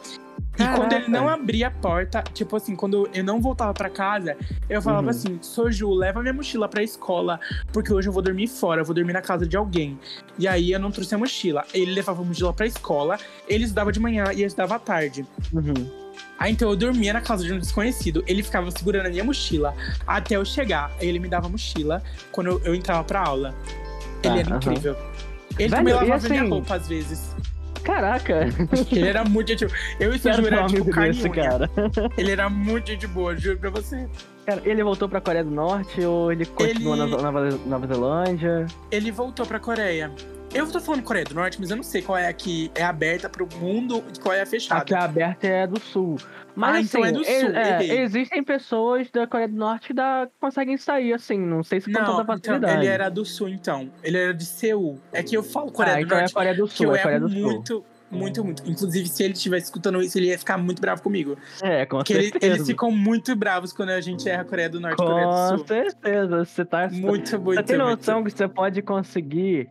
Caraca. 0.53 0.75
E 0.75 0.79
quando 0.79 0.93
ele 0.93 1.09
não 1.09 1.27
abria 1.27 1.67
a 1.67 1.71
porta, 1.71 2.23
tipo 2.33 2.55
assim, 2.55 2.73
quando 2.73 3.09
eu 3.13 3.21
não 3.21 3.41
voltava 3.41 3.73
para 3.73 3.89
casa, 3.89 4.37
eu 4.69 4.81
falava 4.81 5.03
uhum. 5.03 5.09
assim: 5.09 5.39
Soju, 5.41 5.91
leva 5.93 6.21
minha 6.21 6.33
mochila 6.33 6.69
pra 6.69 6.81
escola, 6.81 7.37
porque 7.73 7.91
hoje 7.91 8.07
eu 8.07 8.13
vou 8.13 8.21
dormir 8.21 8.47
fora, 8.47 8.79
eu 8.79 8.85
vou 8.85 8.95
dormir 8.95 9.11
na 9.11 9.21
casa 9.21 9.45
de 9.45 9.57
alguém. 9.57 9.99
E 10.39 10.47
aí 10.47 10.71
eu 10.71 10.79
não 10.79 10.89
trouxe 10.89 11.13
a 11.15 11.17
mochila. 11.17 11.65
Ele 11.73 11.91
levava 11.91 12.21
a 12.21 12.23
mochila 12.23 12.53
pra 12.53 12.65
escola, 12.65 13.19
ele 13.45 13.65
estudava 13.65 13.91
de 13.91 13.99
manhã 13.99 14.31
e 14.33 14.39
eu 14.41 14.47
estudava 14.47 14.75
à 14.75 14.79
tarde. 14.79 15.25
Uhum. 15.51 16.00
Aí 16.41 16.51
então 16.51 16.71
eu 16.71 16.75
dormia 16.75 17.13
na 17.13 17.21
casa 17.21 17.43
de 17.43 17.53
um 17.53 17.59
desconhecido, 17.59 18.23
ele 18.25 18.41
ficava 18.41 18.71
segurando 18.71 19.05
a 19.05 19.09
minha 19.09 19.23
mochila 19.23 19.75
até 20.07 20.35
eu 20.35 20.43
chegar. 20.43 20.91
Aí 20.99 21.07
ele 21.07 21.19
me 21.19 21.27
dava 21.27 21.45
a 21.45 21.49
mochila 21.49 22.01
quando 22.31 22.47
eu, 22.47 22.61
eu 22.65 22.73
entrava 22.73 23.03
pra 23.03 23.21
aula. 23.21 23.53
Ele 24.23 24.33
ah, 24.33 24.39
era 24.39 24.49
uh 24.49 24.53
-huh. 24.53 24.55
incrível. 24.55 24.97
Ele 25.59 25.69
Velho, 25.69 25.75
também 25.75 25.93
lavava 25.93 26.15
assim... 26.15 26.29
minha 26.29 26.43
roupa 26.43 26.75
às 26.75 26.87
vezes. 26.87 27.35
Caraca! 27.83 28.47
Ele 28.91 29.07
era 29.07 29.23
muito 29.23 29.49
gente 29.49 29.65
Eu 29.99 30.13
e 30.13 30.15
o 30.15 30.19
Ju 30.19 30.47
era 30.47 30.67
tipo 30.67 30.91
desse, 30.93 31.29
cara. 31.29 31.69
Ele 32.15 32.31
era 32.31 32.49
muito 32.49 32.87
gente 32.87 33.07
boa, 33.07 33.35
juro 33.35 33.57
pra 33.57 33.69
você. 33.71 34.07
Cara, 34.45 34.61
ele 34.65 34.83
voltou 34.83 35.09
pra 35.09 35.19
Coreia 35.19 35.43
do 35.43 35.51
Norte 35.51 36.01
ou 36.01 36.31
ele 36.31 36.45
continuou 36.45 36.95
ele... 36.95 37.21
na 37.21 37.31
Nova 37.65 37.87
Zelândia? 37.87 38.65
Ele 38.91 39.11
voltou 39.11 39.45
pra 39.45 39.59
Coreia. 39.59 40.11
Eu 40.53 40.69
tô 40.69 40.81
falando 40.81 41.01
Coreia 41.03 41.23
do 41.23 41.33
Norte, 41.33 41.57
mas 41.61 41.69
eu 41.69 41.77
não 41.77 41.83
sei 41.83 42.01
qual 42.01 42.17
é 42.17 42.27
a 42.27 42.33
que 42.33 42.69
é 42.75 42.83
aberta 42.83 43.29
pro 43.29 43.47
mundo 43.57 44.03
e 44.13 44.19
qual 44.19 44.35
é 44.35 44.41
a 44.41 44.45
fechada. 44.45 44.81
A 44.81 44.85
que 44.85 44.93
é 44.93 44.97
aberta 44.97 45.47
é 45.47 45.65
do 45.65 45.79
sul. 45.79 46.17
Mas 46.53 46.75
Ah, 46.75 46.79
assim, 46.79 46.87
então 46.87 47.05
é 47.05 47.11
do 47.13 47.23
sul, 47.23 47.55
é, 47.55 47.95
existem 48.01 48.43
pessoas 48.43 49.09
da 49.09 49.25
Coreia 49.25 49.47
do 49.47 49.55
Norte 49.55 49.87
que 49.87 49.93
dá, 49.93 50.27
conseguem 50.41 50.75
sair, 50.75 51.13
assim, 51.13 51.39
não 51.39 51.63
sei 51.63 51.79
se 51.79 51.85
com 51.91 51.97
Não, 51.97 52.05
tanta 52.17 52.21
então, 52.23 52.37
facilidade. 52.37 52.77
ele 52.79 52.87
era 52.87 53.07
do 53.09 53.23
sul, 53.23 53.47
então. 53.47 53.89
Ele 54.03 54.17
era 54.17 54.33
de 54.33 54.45
Seul. 54.45 54.99
É 55.13 55.23
que 55.23 55.35
eu 55.37 55.41
falo 55.41 55.71
Coreia 55.71 55.95
ah, 55.95 55.99
do 55.99 56.03
então 56.05 56.17
Norte, 56.17 56.31
é 56.31 56.33
Coreia 56.33 56.55
do 56.55 56.67
que 56.67 56.75
Sul, 56.77 56.85
eu 56.87 56.95
é 56.95 57.01
Coreia 57.01 57.19
do 57.21 57.29
Sul. 57.29 57.39
muito, 57.41 57.85
muito, 58.11 58.43
muito. 58.43 58.69
Inclusive, 58.69 59.07
se 59.07 59.23
ele 59.23 59.33
estivesse 59.33 59.65
escutando 59.67 60.01
isso, 60.01 60.17
ele 60.17 60.27
ia 60.27 60.37
ficar 60.37 60.57
muito 60.57 60.81
bravo 60.81 61.01
comigo. 61.01 61.37
É, 61.61 61.85
com 61.85 61.95
Porque 61.99 62.11
ele- 62.11 62.23
certeza. 62.29 62.53
eles 62.55 62.67
ficam 62.67 62.91
muito 62.91 63.33
bravos 63.37 63.71
quando 63.71 63.91
a 63.91 64.01
gente 64.01 64.27
erra 64.27 64.43
Coreia 64.43 64.69
do 64.69 64.81
Norte 64.81 64.95
e 65.01 65.05
Coreia 65.05 65.25
do 65.27 65.31
Com 65.31 65.57
Sul. 65.59 65.65
certeza, 65.67 66.43
você 66.45 66.65
tá... 66.65 66.89
Muito, 66.91 67.39
muito, 67.39 67.55
Você 67.61 67.63
tem 67.63 67.77
muito. 67.77 67.97
noção 67.97 68.21
que 68.21 68.31
você 68.31 68.49
pode 68.49 68.81
conseguir 68.81 69.69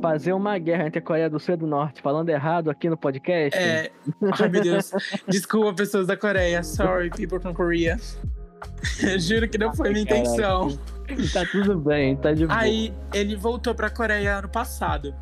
fazer 0.00 0.32
uma 0.32 0.58
guerra 0.58 0.86
entre 0.86 0.98
a 0.98 1.02
Coreia 1.02 1.30
do 1.30 1.38
Sul 1.40 1.54
e 1.54 1.56
do 1.56 1.66
Norte 1.66 2.00
falando 2.02 2.28
errado 2.28 2.70
aqui 2.70 2.88
no 2.88 2.96
podcast? 2.96 3.58
É. 3.58 3.90
Ai, 4.40 4.48
meu 4.48 4.62
Deus. 4.62 4.90
Desculpa, 5.26 5.74
pessoas 5.74 6.06
da 6.06 6.16
Coreia. 6.16 6.62
Sorry, 6.62 7.10
people 7.10 7.40
from 7.40 7.54
Korea. 7.54 7.96
Juro 9.18 9.48
que 9.48 9.58
não 9.58 9.74
foi 9.74 9.90
minha 9.92 10.04
Caraca. 10.04 10.22
intenção. 10.22 10.78
Tá 11.32 11.44
tudo 11.50 11.78
bem, 11.78 12.16
tá 12.16 12.32
de 12.32 12.46
boa. 12.46 12.58
Aí, 12.58 12.92
ele 13.14 13.36
voltou 13.36 13.74
pra 13.74 13.88
Coreia 13.88 14.38
ano 14.38 14.48
passado. 14.48 15.14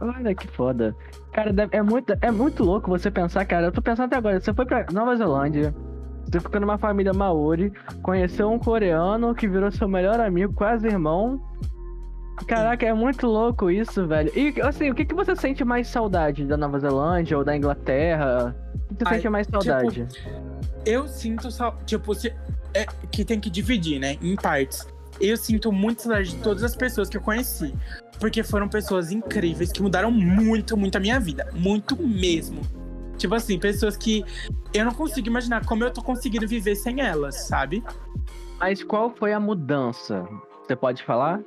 Olha 0.00 0.34
que 0.34 0.46
foda. 0.48 0.94
Cara, 1.32 1.50
é 1.72 1.82
muito, 1.82 2.14
é 2.20 2.30
muito 2.30 2.62
louco 2.62 2.90
você 2.90 3.10
pensar, 3.10 3.44
cara. 3.44 3.66
Eu 3.66 3.72
tô 3.72 3.82
pensando 3.82 4.06
até 4.06 4.16
agora. 4.16 4.38
Você 4.38 4.52
foi 4.52 4.66
pra 4.66 4.86
Nova 4.92 5.16
Zelândia, 5.16 5.74
você 6.30 6.40
ficou 6.40 6.60
numa 6.60 6.78
família 6.78 7.12
Maori, 7.12 7.72
conheceu 8.02 8.50
um 8.50 8.58
coreano 8.58 9.34
que 9.34 9.48
virou 9.48 9.70
seu 9.70 9.88
melhor 9.88 10.20
amigo, 10.20 10.52
quase 10.52 10.86
irmão. 10.86 11.40
Caraca, 12.46 12.84
é 12.84 12.92
muito 12.92 13.26
louco 13.26 13.70
isso, 13.70 14.06
velho. 14.06 14.30
E 14.36 14.60
assim, 14.60 14.90
o 14.90 14.94
que, 14.94 15.04
que 15.04 15.14
você 15.14 15.36
sente 15.36 15.64
mais 15.64 15.88
saudade 15.88 16.44
da 16.44 16.56
Nova 16.56 16.78
Zelândia 16.78 17.38
ou 17.38 17.44
da 17.44 17.56
Inglaterra? 17.56 18.54
O 18.90 18.94
que 18.94 19.04
você 19.04 19.14
sente 19.14 19.28
mais 19.28 19.46
saudade? 19.46 20.06
Eu 20.84 21.06
sinto, 21.06 21.50
só, 21.50 21.70
tipo, 21.86 22.14
se, 22.14 22.34
é, 22.74 22.86
que 23.10 23.24
tem 23.24 23.38
que 23.38 23.48
dividir, 23.48 23.98
né? 23.98 24.18
Em 24.20 24.34
partes. 24.34 24.86
Eu 25.20 25.36
sinto 25.36 25.70
muito 25.70 26.02
saudade 26.02 26.30
de 26.30 26.36
todas 26.36 26.64
as 26.64 26.74
pessoas 26.74 27.08
que 27.08 27.16
eu 27.16 27.20
conheci. 27.20 27.72
Porque 28.18 28.42
foram 28.42 28.68
pessoas 28.68 29.12
incríveis 29.12 29.70
que 29.70 29.80
mudaram 29.80 30.10
muito, 30.10 30.76
muito 30.76 30.96
a 30.96 31.00
minha 31.00 31.20
vida. 31.20 31.48
Muito 31.54 31.96
mesmo. 31.96 32.60
Tipo 33.16 33.36
assim, 33.36 33.58
pessoas 33.58 33.96
que 33.96 34.24
eu 34.72 34.84
não 34.84 34.92
consigo 34.92 35.28
imaginar 35.28 35.64
como 35.64 35.84
eu 35.84 35.90
tô 35.90 36.02
conseguindo 36.02 36.46
viver 36.48 36.74
sem 36.74 37.00
elas, 37.00 37.46
sabe? 37.46 37.82
Mas 38.58 38.82
qual 38.82 39.10
foi 39.10 39.32
a 39.32 39.40
mudança? 39.40 40.26
Você 40.66 40.74
pode 40.74 41.02
falar? 41.04 41.40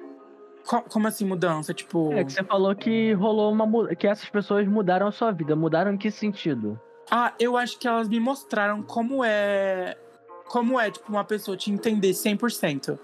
Co- 0.67 0.81
como 0.81 1.07
assim, 1.07 1.25
mudança? 1.25 1.73
Tipo. 1.73 2.11
É 2.13 2.23
que 2.23 2.31
você 2.33 2.43
falou 2.43 2.75
que 2.75 3.13
rolou 3.13 3.51
uma 3.51 3.95
que 3.95 4.05
essas 4.05 4.29
pessoas 4.29 4.67
mudaram 4.67 5.07
a 5.07 5.11
sua 5.11 5.31
vida. 5.31 5.55
Mudaram 5.55 5.93
em 5.93 5.97
que 5.97 6.11
sentido? 6.11 6.79
Ah, 7.09 7.33
eu 7.39 7.55
acho 7.55 7.79
que 7.79 7.87
elas 7.87 8.09
me 8.09 8.19
mostraram 8.19 8.83
como 8.83 9.23
é. 9.23 9.97
Como 10.49 10.79
é, 10.79 10.91
tipo, 10.91 11.09
uma 11.09 11.23
pessoa 11.23 11.55
te 11.57 11.71
entender 11.71 12.13
100%. 12.13 12.99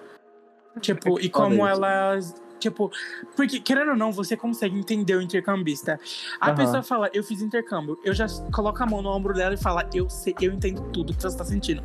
Tipo, 0.82 1.20
e 1.20 1.30
como 1.30 1.66
elas. 1.66 2.36
Tipo, 2.59 2.89
porque, 3.36 3.59
querendo 3.59 3.89
ou 3.91 3.97
não, 3.97 4.11
você 4.11 4.38
consegue 4.38 4.78
entender 4.78 5.16
o 5.16 5.22
intercambista. 5.22 5.99
A 6.39 6.47
Aham. 6.47 6.55
pessoa 6.55 6.84
fala, 6.84 7.09
eu 7.14 7.22
fiz 7.22 7.41
intercâmbio, 7.41 7.99
eu 8.05 8.14
já 8.14 8.26
coloco 8.53 8.82
a 8.82 8.86
mão 8.86 9.01
no 9.01 9.09
ombro 9.09 9.34
dela 9.34 9.53
e 9.53 9.57
fala, 9.57 9.86
eu 9.93 10.09
sei, 10.09 10.34
eu 10.41 10.53
entendo 10.53 10.82
tudo 10.93 11.14
que 11.14 11.22
você 11.22 11.38
tá 11.38 11.43
sentindo. 11.43 11.84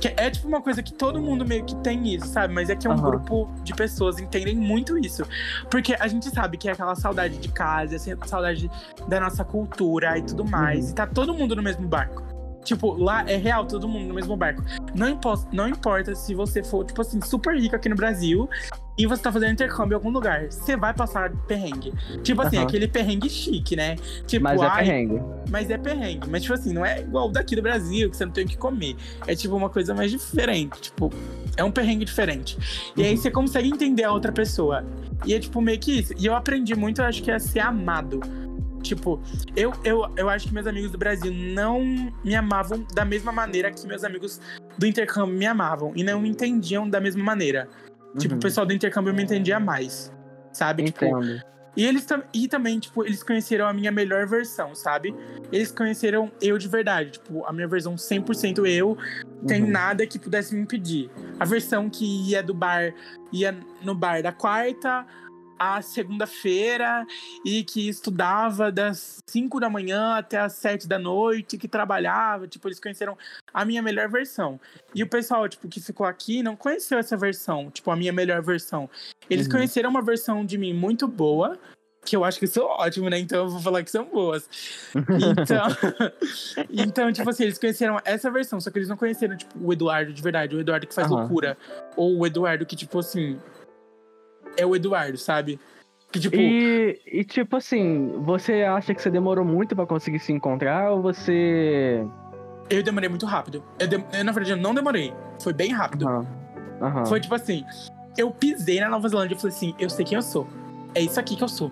Que 0.00 0.08
é 0.16 0.30
tipo 0.30 0.46
uma 0.46 0.62
coisa 0.62 0.82
que 0.82 0.92
todo 0.92 1.20
mundo 1.20 1.44
meio 1.44 1.64
que 1.64 1.74
tem 1.76 2.14
isso, 2.14 2.26
sabe? 2.28 2.54
Mas 2.54 2.70
é 2.70 2.76
que 2.76 2.86
é 2.86 2.90
um 2.90 2.94
Aham. 2.94 3.10
grupo 3.10 3.50
de 3.62 3.74
pessoas 3.74 4.16
que 4.16 4.22
entendem 4.22 4.56
muito 4.56 4.96
isso. 4.96 5.24
Porque 5.70 5.96
a 5.98 6.06
gente 6.06 6.28
sabe 6.30 6.56
que 6.56 6.68
é 6.68 6.72
aquela 6.72 6.94
saudade 6.94 7.38
de 7.38 7.48
casa, 7.48 7.98
saudade 8.26 8.70
da 9.08 9.20
nossa 9.20 9.44
cultura 9.44 10.16
e 10.16 10.22
tudo 10.22 10.44
mais. 10.44 10.86
Uhum. 10.86 10.90
E 10.90 10.94
tá 10.94 11.06
todo 11.06 11.34
mundo 11.34 11.56
no 11.56 11.62
mesmo 11.62 11.86
barco. 11.86 12.37
Tipo, 12.68 12.92
lá 13.02 13.24
é 13.26 13.36
real, 13.36 13.64
todo 13.64 13.88
mundo 13.88 14.08
no 14.08 14.14
mesmo 14.14 14.36
barco. 14.36 14.62
Não, 14.94 15.08
impo- 15.08 15.46
não 15.50 15.66
importa 15.66 16.14
se 16.14 16.34
você 16.34 16.62
for, 16.62 16.84
tipo 16.84 17.00
assim, 17.00 17.18
super 17.22 17.56
rico 17.58 17.74
aqui 17.74 17.88
no 17.88 17.96
Brasil 17.96 18.46
e 18.98 19.06
você 19.06 19.22
tá 19.22 19.32
fazendo 19.32 19.52
intercâmbio 19.52 19.94
em 19.94 19.96
algum 19.96 20.10
lugar. 20.10 20.52
Você 20.52 20.76
vai 20.76 20.92
passar 20.92 21.30
perrengue. 21.46 21.94
Tipo 22.22 22.42
assim, 22.42 22.58
Aham. 22.58 22.66
aquele 22.66 22.86
perrengue 22.86 23.30
chique, 23.30 23.74
né? 23.74 23.96
Tipo, 24.26 24.44
Mas 24.44 24.60
é 24.60 24.68
perrengue. 24.70 25.22
mas 25.50 25.70
é 25.70 25.78
perrengue. 25.78 26.28
Mas, 26.28 26.42
tipo 26.42 26.52
assim, 26.52 26.74
não 26.74 26.84
é 26.84 27.00
igual 27.00 27.28
o 27.28 27.32
daqui 27.32 27.56
do 27.56 27.62
Brasil, 27.62 28.10
que 28.10 28.16
você 28.18 28.26
não 28.26 28.32
tem 28.32 28.44
o 28.44 28.48
que 28.48 28.56
comer. 28.58 28.96
É, 29.26 29.34
tipo, 29.34 29.56
uma 29.56 29.70
coisa 29.70 29.94
mais 29.94 30.10
diferente. 30.10 30.78
Tipo, 30.78 31.10
é 31.56 31.64
um 31.64 31.70
perrengue 31.70 32.04
diferente. 32.04 32.58
E 32.94 33.02
aí 33.02 33.12
Uhum. 33.12 33.16
você 33.16 33.30
consegue 33.30 33.68
entender 33.68 34.04
a 34.04 34.12
outra 34.12 34.30
pessoa. 34.30 34.84
E 35.24 35.32
é, 35.32 35.38
tipo, 35.40 35.58
meio 35.62 35.78
que 35.78 36.00
isso. 36.00 36.12
E 36.18 36.26
eu 36.26 36.34
aprendi 36.36 36.74
muito, 36.74 37.00
eu 37.00 37.06
acho 37.06 37.22
que 37.22 37.30
é 37.30 37.38
ser 37.38 37.60
amado. 37.60 38.20
Tipo, 38.82 39.20
eu, 39.56 39.72
eu, 39.84 40.06
eu 40.16 40.28
acho 40.28 40.48
que 40.48 40.54
meus 40.54 40.66
amigos 40.66 40.90
do 40.90 40.98
Brasil 40.98 41.32
não 41.32 41.82
me 42.24 42.34
amavam 42.34 42.86
da 42.94 43.04
mesma 43.04 43.32
maneira 43.32 43.70
que 43.70 43.86
meus 43.86 44.04
amigos 44.04 44.40
do 44.78 44.86
intercâmbio 44.86 45.36
me 45.36 45.46
amavam. 45.46 45.92
E 45.96 46.02
não 46.02 46.20
me 46.20 46.28
entendiam 46.28 46.88
da 46.88 47.00
mesma 47.00 47.22
maneira. 47.22 47.68
Tipo, 48.18 48.34
Uhum. 48.34 48.38
o 48.38 48.42
pessoal 48.42 48.64
do 48.66 48.72
intercâmbio 48.72 49.12
me 49.12 49.22
entendia 49.22 49.58
mais. 49.60 50.12
Sabe? 50.52 50.84
Tipo, 50.84 51.04
Entendo. 51.04 51.42
e 51.76 51.84
eles 51.84 52.04
tam- 52.06 52.22
e 52.32 52.48
também, 52.48 52.78
tipo, 52.80 53.04
eles 53.04 53.22
conheceram 53.22 53.66
a 53.66 53.72
minha 53.72 53.92
melhor 53.92 54.26
versão, 54.26 54.74
sabe? 54.74 55.14
Eles 55.52 55.70
conheceram 55.70 56.32
eu 56.40 56.56
de 56.58 56.66
verdade, 56.68 57.12
tipo, 57.12 57.44
a 57.44 57.52
minha 57.52 57.68
versão 57.68 57.96
100% 57.96 58.66
eu, 58.66 58.96
tem 59.46 59.62
Uhum. 59.62 59.70
nada 59.70 60.06
que 60.06 60.18
pudesse 60.18 60.54
me 60.54 60.62
impedir. 60.62 61.10
A 61.38 61.44
versão 61.44 61.88
que 61.90 62.04
ia 62.30 62.42
do 62.42 62.54
bar, 62.54 62.92
ia 63.32 63.54
no 63.82 63.94
bar 63.94 64.22
da 64.22 64.32
quarta 64.32 65.06
à 65.58 65.82
segunda-feira 65.82 67.06
e 67.44 67.64
que 67.64 67.88
estudava 67.88 68.70
das 68.70 69.18
5 69.28 69.58
da 69.60 69.68
manhã 69.68 70.14
até 70.16 70.38
as 70.38 70.54
7 70.54 70.86
da 70.86 70.98
noite, 70.98 71.58
que 71.58 71.68
trabalhava, 71.68 72.46
tipo, 72.46 72.68
eles 72.68 72.80
conheceram 72.80 73.16
a 73.52 73.64
minha 73.64 73.82
melhor 73.82 74.08
versão. 74.08 74.60
E 74.94 75.02
o 75.02 75.06
pessoal, 75.08 75.48
tipo, 75.48 75.68
que 75.68 75.80
ficou 75.80 76.06
aqui 76.06 76.42
não 76.42 76.56
conheceu 76.56 76.98
essa 76.98 77.16
versão, 77.16 77.70
tipo, 77.70 77.90
a 77.90 77.96
minha 77.96 78.12
melhor 78.12 78.42
versão. 78.42 78.88
Eles 79.28 79.46
Uhum. 79.46 79.52
conheceram 79.52 79.90
uma 79.90 80.02
versão 80.02 80.44
de 80.44 80.56
mim 80.56 80.72
muito 80.72 81.06
boa, 81.08 81.58
que 82.04 82.16
eu 82.16 82.24
acho 82.24 82.38
que 82.38 82.46
são 82.46 82.64
ótimo, 82.64 83.10
né? 83.10 83.18
Então 83.18 83.44
eu 83.44 83.48
vou 83.50 83.60
falar 83.60 83.82
que 83.84 83.90
são 83.90 84.04
boas. 84.06 84.48
Então, 84.94 85.66
então, 86.70 87.12
tipo 87.12 87.28
assim, 87.28 87.42
eles 87.44 87.58
conheceram 87.58 88.00
essa 88.04 88.30
versão, 88.30 88.60
só 88.60 88.70
que 88.70 88.78
eles 88.78 88.88
não 88.88 88.96
conheceram, 88.96 89.36
tipo, 89.36 89.52
o 89.60 89.72
Eduardo 89.72 90.12
de 90.12 90.22
verdade, 90.22 90.56
o 90.56 90.60
Eduardo 90.60 90.86
que 90.86 90.94
faz 90.94 91.10
Aham. 91.10 91.20
loucura. 91.20 91.58
Ou 91.96 92.18
o 92.18 92.26
Eduardo 92.26 92.64
que, 92.64 92.76
tipo 92.76 92.98
assim. 92.98 93.38
É 94.56 94.66
o 94.66 94.74
Eduardo, 94.74 95.16
sabe? 95.18 95.58
Que, 96.10 96.18
tipo, 96.18 96.36
E, 96.36 96.98
e, 97.06 97.22
tipo 97.24 97.56
assim, 97.56 98.12
você 98.24 98.62
acha 98.62 98.94
que 98.94 99.02
você 99.02 99.10
demorou 99.10 99.44
muito 99.44 99.76
pra 99.76 99.86
conseguir 99.86 100.18
se 100.18 100.32
encontrar 100.32 100.90
ou 100.92 101.02
você. 101.02 102.04
eu 102.70 102.82
demorei 102.82 103.08
muito 103.08 103.26
rápido. 103.26 103.62
Eu, 103.78 103.86
dem- 103.86 104.04
eu, 104.12 104.24
na 104.24 104.32
verdade, 104.32 104.52
eu 104.52 104.56
não 104.56 104.74
demorei. 104.74 105.12
Foi 105.42 105.52
bem 105.52 105.70
rápido. 105.72 106.08
Aham. 106.08 106.26
Aham. 106.80 107.04
Foi 107.06 107.20
tipo 107.20 107.34
assim, 107.34 107.64
eu 108.16 108.30
pisei 108.30 108.80
na 108.80 108.88
Nova 108.88 109.08
Zelândia 109.08 109.34
e 109.34 109.38
falei 109.38 109.54
assim, 109.54 109.74
eu 109.78 109.90
sei 109.90 110.04
quem 110.04 110.16
eu 110.16 110.22
sou. 110.22 110.46
É 110.94 111.00
isso 111.02 111.18
aqui 111.20 111.36
que 111.36 111.44
eu 111.44 111.48
sou. 111.48 111.70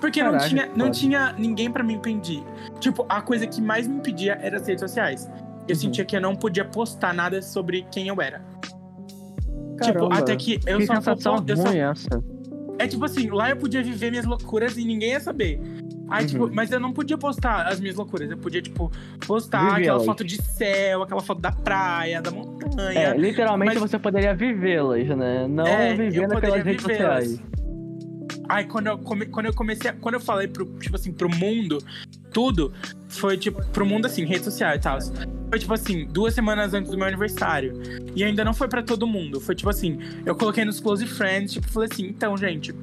Porque 0.00 0.22
não 0.22 0.36
tinha, 0.38 0.68
não 0.74 0.90
tinha 0.90 1.32
ninguém 1.38 1.70
pra 1.70 1.82
me 1.84 1.94
impedir. 1.94 2.42
Tipo, 2.80 3.04
a 3.08 3.20
coisa 3.22 3.46
que 3.46 3.60
mais 3.60 3.86
me 3.86 3.96
impedia 3.96 4.38
era 4.42 4.56
as 4.56 4.66
redes 4.66 4.80
sociais. 4.80 5.30
Eu 5.68 5.74
Uhum. 5.74 5.80
sentia 5.80 6.04
que 6.04 6.16
eu 6.16 6.20
não 6.20 6.34
podia 6.34 6.64
postar 6.64 7.12
nada 7.14 7.40
sobre 7.42 7.86
quem 7.92 8.08
eu 8.08 8.20
era. 8.20 8.42
Tipo, 9.82 10.12
até 10.12 10.36
que 10.36 10.60
eu 10.66 10.78
que 10.78 10.86
só, 10.86 10.94
só, 10.94 11.00
sensação 11.14 11.44
eu 11.46 11.56
só 11.56 11.68
essa. 11.72 12.24
É 12.78 12.86
tipo 12.86 13.04
assim, 13.04 13.28
lá 13.30 13.50
eu 13.50 13.56
podia 13.56 13.82
viver 13.82 14.10
minhas 14.10 14.24
loucuras 14.26 14.76
e 14.76 14.84
ninguém 14.84 15.10
ia 15.10 15.20
saber. 15.20 15.60
Aí, 16.08 16.22
Uhum. 16.24 16.28
tipo, 16.28 16.50
mas 16.54 16.70
eu 16.72 16.80
não 16.80 16.92
podia 16.92 17.16
postar 17.16 17.66
as 17.68 17.80
minhas 17.80 17.96
loucuras. 17.96 18.30
Eu 18.30 18.36
podia, 18.36 18.60
tipo, 18.60 18.90
postar 19.26 19.60
aquela 19.60 19.76
Vivê-las. 19.78 20.04
foto 20.04 20.24
de 20.24 20.42
céu, 20.42 21.02
aquela 21.02 21.20
foto 21.22 21.40
da 21.40 21.52
praia, 21.52 22.20
da 22.20 22.30
montanha. 22.30 22.98
É, 22.98 23.16
literalmente 23.16 23.74
mas- 23.78 23.90
você 23.90 23.98
poderia 23.98 24.34
vivê-las, 24.34 25.06
né? 25.08 25.46
Não 25.48 25.66
É, 25.66 25.90
poderia 25.92 26.28
pelas 26.28 26.62
redes 26.64 26.82
sociais. 26.82 27.40
Aí 28.48 28.64
quando 28.64 28.88
eu, 28.88 28.98
come- 28.98 29.26
quando 29.26 29.46
eu 29.46 29.54
comecei, 29.54 29.90
a- 29.90 29.94
quando 29.94 30.14
eu 30.16 30.20
falei 30.20 30.48
pro, 30.48 30.66
tipo 30.80 30.96
assim, 30.96 31.12
pro 31.12 31.28
mundo, 31.28 31.78
tudo, 32.32 32.72
foi 33.08 33.38
tipo, 33.38 33.64
pro 33.66 33.86
mundo 33.86 34.06
assim, 34.06 34.24
rede 34.24 34.44
social 34.44 34.74
e 34.74 34.78
tal. 34.80 34.98
Foi 35.52 35.58
tipo 35.58 35.74
assim, 35.74 36.06
duas 36.06 36.32
semanas 36.32 36.72
antes 36.72 36.90
do 36.90 36.96
meu 36.96 37.06
aniversário. 37.06 37.74
E 38.16 38.24
ainda 38.24 38.42
não 38.42 38.54
foi 38.54 38.68
pra 38.68 38.82
todo 38.82 39.06
mundo. 39.06 39.38
Foi 39.38 39.54
tipo 39.54 39.68
assim, 39.68 39.98
eu 40.24 40.34
coloquei 40.34 40.64
nos 40.64 40.80
close 40.80 41.06
friends, 41.06 41.52
tipo, 41.52 41.68
falei 41.68 41.90
assim, 41.92 42.06
então, 42.06 42.34
gente, 42.38 42.74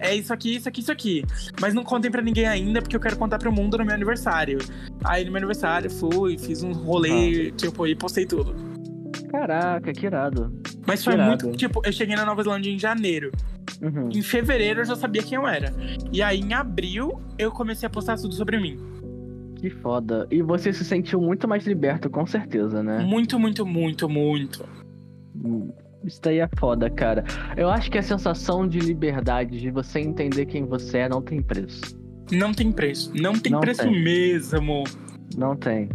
é 0.00 0.14
isso 0.14 0.32
aqui, 0.32 0.56
isso 0.56 0.66
aqui, 0.66 0.80
isso 0.80 0.90
aqui. 0.90 1.22
Mas 1.60 1.74
não 1.74 1.84
contem 1.84 2.10
pra 2.10 2.22
ninguém 2.22 2.46
ainda, 2.46 2.80
porque 2.80 2.96
eu 2.96 3.00
quero 3.00 3.18
contar 3.18 3.38
pro 3.38 3.52
mundo 3.52 3.76
no 3.76 3.84
meu 3.84 3.94
aniversário. 3.94 4.56
Aí 5.04 5.26
no 5.26 5.30
meu 5.30 5.36
aniversário 5.36 5.90
fui, 5.90 6.38
fiz 6.38 6.62
um 6.62 6.72
rolê, 6.72 7.50
tipo, 7.50 7.86
e 7.86 7.94
postei 7.94 8.24
tudo. 8.24 8.56
Caraca, 9.30 9.92
que 9.92 10.06
irado. 10.06 10.58
Mas 10.86 11.04
foi 11.04 11.12
Irado. 11.12 11.44
muito, 11.44 11.58
tipo, 11.58 11.82
eu 11.84 11.92
cheguei 11.92 12.16
na 12.16 12.24
Nova 12.24 12.42
Zelândia 12.42 12.70
em 12.70 12.78
janeiro. 12.78 13.30
Uhum. 13.82 14.08
Em 14.08 14.22
fevereiro 14.22 14.80
eu 14.80 14.84
já 14.86 14.96
sabia 14.96 15.22
quem 15.22 15.36
eu 15.36 15.46
era. 15.46 15.70
E 16.10 16.22
aí 16.22 16.40
em 16.40 16.54
abril 16.54 17.20
eu 17.38 17.52
comecei 17.52 17.86
a 17.86 17.90
postar 17.90 18.16
tudo 18.16 18.34
sobre 18.34 18.58
mim. 18.58 18.95
Que 19.56 19.70
foda. 19.70 20.26
E 20.30 20.42
você 20.42 20.72
se 20.72 20.84
sentiu 20.84 21.20
muito 21.20 21.48
mais 21.48 21.66
liberto, 21.66 22.10
com 22.10 22.26
certeza, 22.26 22.82
né? 22.82 22.98
Muito, 23.04 23.38
muito, 23.38 23.64
muito, 23.66 24.08
muito. 24.08 24.64
Isso 26.04 26.20
daí 26.22 26.38
é 26.38 26.48
foda, 26.58 26.88
cara. 26.90 27.24
Eu 27.56 27.68
acho 27.68 27.90
que 27.90 27.98
a 27.98 28.02
sensação 28.02 28.68
de 28.68 28.78
liberdade, 28.78 29.58
de 29.58 29.70
você 29.70 30.00
entender 30.00 30.46
quem 30.46 30.64
você 30.64 30.98
é, 30.98 31.08
não 31.08 31.20
tem 31.22 31.42
preço. 31.42 31.96
Não 32.30 32.52
tem 32.52 32.70
preço. 32.70 33.12
Não 33.14 33.32
tem 33.32 33.52
Não 33.52 33.60
preço 33.60 33.82
tem. 33.82 34.02
mesmo. 34.02 34.84
Não 35.36 35.56
tem. 35.56 35.88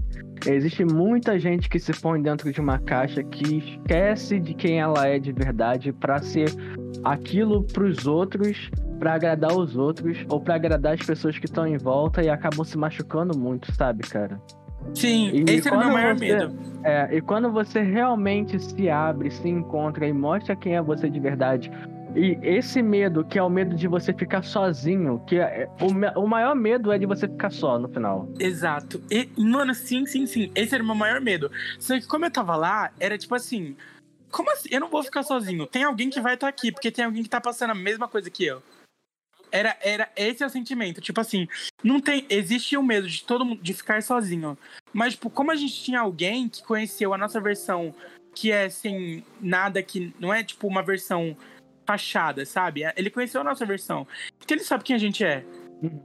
Existe 0.45 0.83
muita 0.83 1.37
gente 1.39 1.69
que 1.69 1.77
se 1.77 1.93
põe 1.93 2.21
dentro 2.21 2.51
de 2.51 2.59
uma 2.59 2.79
caixa 2.79 3.21
que 3.21 3.57
esquece 3.57 4.39
de 4.39 4.53
quem 4.53 4.79
ela 4.79 5.07
é 5.07 5.19
de 5.19 5.31
verdade 5.31 5.93
pra 5.93 6.19
ser 6.21 6.49
aquilo 7.03 7.63
pros 7.63 8.07
outros, 8.07 8.69
pra 9.01 9.15
agradar 9.15 9.51
os 9.57 9.75
outros 9.75 10.15
ou 10.29 10.39
pra 10.39 10.53
agradar 10.53 10.93
as 10.93 11.03
pessoas 11.03 11.39
que 11.39 11.45
estão 11.45 11.65
em 11.65 11.75
volta 11.75 12.21
e 12.21 12.29
acabam 12.29 12.63
se 12.63 12.77
machucando 12.77 13.35
muito, 13.35 13.71
sabe, 13.73 14.03
cara? 14.07 14.39
Sim, 14.93 15.31
E 15.33 15.43
esse 15.51 15.67
era 15.67 15.75
o 15.75 15.79
meu 15.79 15.89
maior 15.89 16.13
você- 16.15 16.19
medo. 16.35 16.55
É, 16.83 17.09
e 17.17 17.19
quando 17.19 17.51
você 17.51 17.81
realmente 17.81 18.59
se 18.59 18.87
abre, 18.91 19.31
se 19.31 19.49
encontra 19.49 20.07
e 20.07 20.13
mostra 20.13 20.55
quem 20.55 20.75
é 20.75 20.81
você 20.83 21.09
de 21.09 21.19
verdade, 21.19 21.71
e 22.15 22.37
esse 22.43 22.83
medo, 22.83 23.25
que 23.25 23.39
é 23.39 23.43
o 23.43 23.49
medo 23.49 23.75
de 23.75 23.87
você 23.87 24.13
ficar 24.13 24.43
sozinho, 24.43 25.19
que 25.25 25.37
é, 25.37 25.67
o, 25.81 25.91
me- 25.91 26.11
o 26.15 26.27
maior 26.27 26.53
medo 26.55 26.91
é 26.91 26.99
de 26.99 27.07
você 27.07 27.27
ficar 27.27 27.49
só 27.49 27.79
no 27.79 27.87
final. 27.89 28.29
Exato. 28.39 29.01
E, 29.09 29.27
mano, 29.35 29.73
sim, 29.73 30.05
sim, 30.05 30.27
sim. 30.27 30.51
Esse 30.53 30.75
era 30.75 30.83
o 30.83 30.85
meu 30.85 30.95
maior 30.95 31.19
medo. 31.21 31.49
Só 31.79 31.99
que 31.99 32.05
como 32.05 32.25
eu 32.25 32.31
tava 32.31 32.55
lá, 32.55 32.91
era 32.99 33.17
tipo 33.17 33.33
assim. 33.33 33.75
Como 34.29 34.51
assim? 34.51 34.69
Eu 34.71 34.79
não 34.79 34.89
vou 34.89 35.01
ficar 35.03 35.23
sozinho. 35.23 35.65
Tem 35.65 35.83
alguém 35.83 36.09
que 36.09 36.21
vai 36.21 36.35
estar 36.35 36.47
aqui, 36.47 36.71
porque 36.71 36.91
tem 36.91 37.03
alguém 37.03 37.23
que 37.23 37.29
tá 37.29 37.41
passando 37.41 37.71
a 37.71 37.75
mesma 37.75 38.07
coisa 38.07 38.29
que 38.29 38.45
eu. 38.45 38.61
Era, 39.51 39.77
era 39.81 40.09
esse 40.15 40.41
é 40.43 40.45
o 40.45 40.49
sentimento. 40.49 41.01
Tipo 41.01 41.19
assim, 41.21 41.47
não 41.83 41.99
tem. 41.99 42.25
Existe 42.29 42.77
o 42.77 42.83
medo 42.83 43.07
de 43.07 43.23
todo 43.23 43.43
mundo 43.45 43.61
de 43.61 43.73
ficar 43.73 44.01
sozinho. 44.01 44.57
Mas, 44.93 45.13
tipo, 45.13 45.29
como 45.29 45.51
a 45.51 45.55
gente 45.55 45.83
tinha 45.83 45.99
alguém 45.99 46.47
que 46.47 46.63
conheceu 46.63 47.13
a 47.13 47.17
nossa 47.17 47.39
versão, 47.41 47.93
que 48.33 48.51
é 48.51 48.69
sem 48.69 49.23
nada 49.41 49.81
que. 49.83 50.13
Não 50.19 50.33
é 50.33 50.43
tipo 50.43 50.67
uma 50.67 50.81
versão 50.81 51.35
fachada, 51.85 52.45
sabe? 52.45 52.81
Ele 52.95 53.09
conheceu 53.09 53.41
a 53.41 53.43
nossa 53.43 53.65
versão. 53.65 54.07
Então 54.43 54.55
ele 54.55 54.63
sabe 54.63 54.83
quem 54.83 54.95
a 54.95 54.99
gente 54.99 55.23
é. 55.23 55.43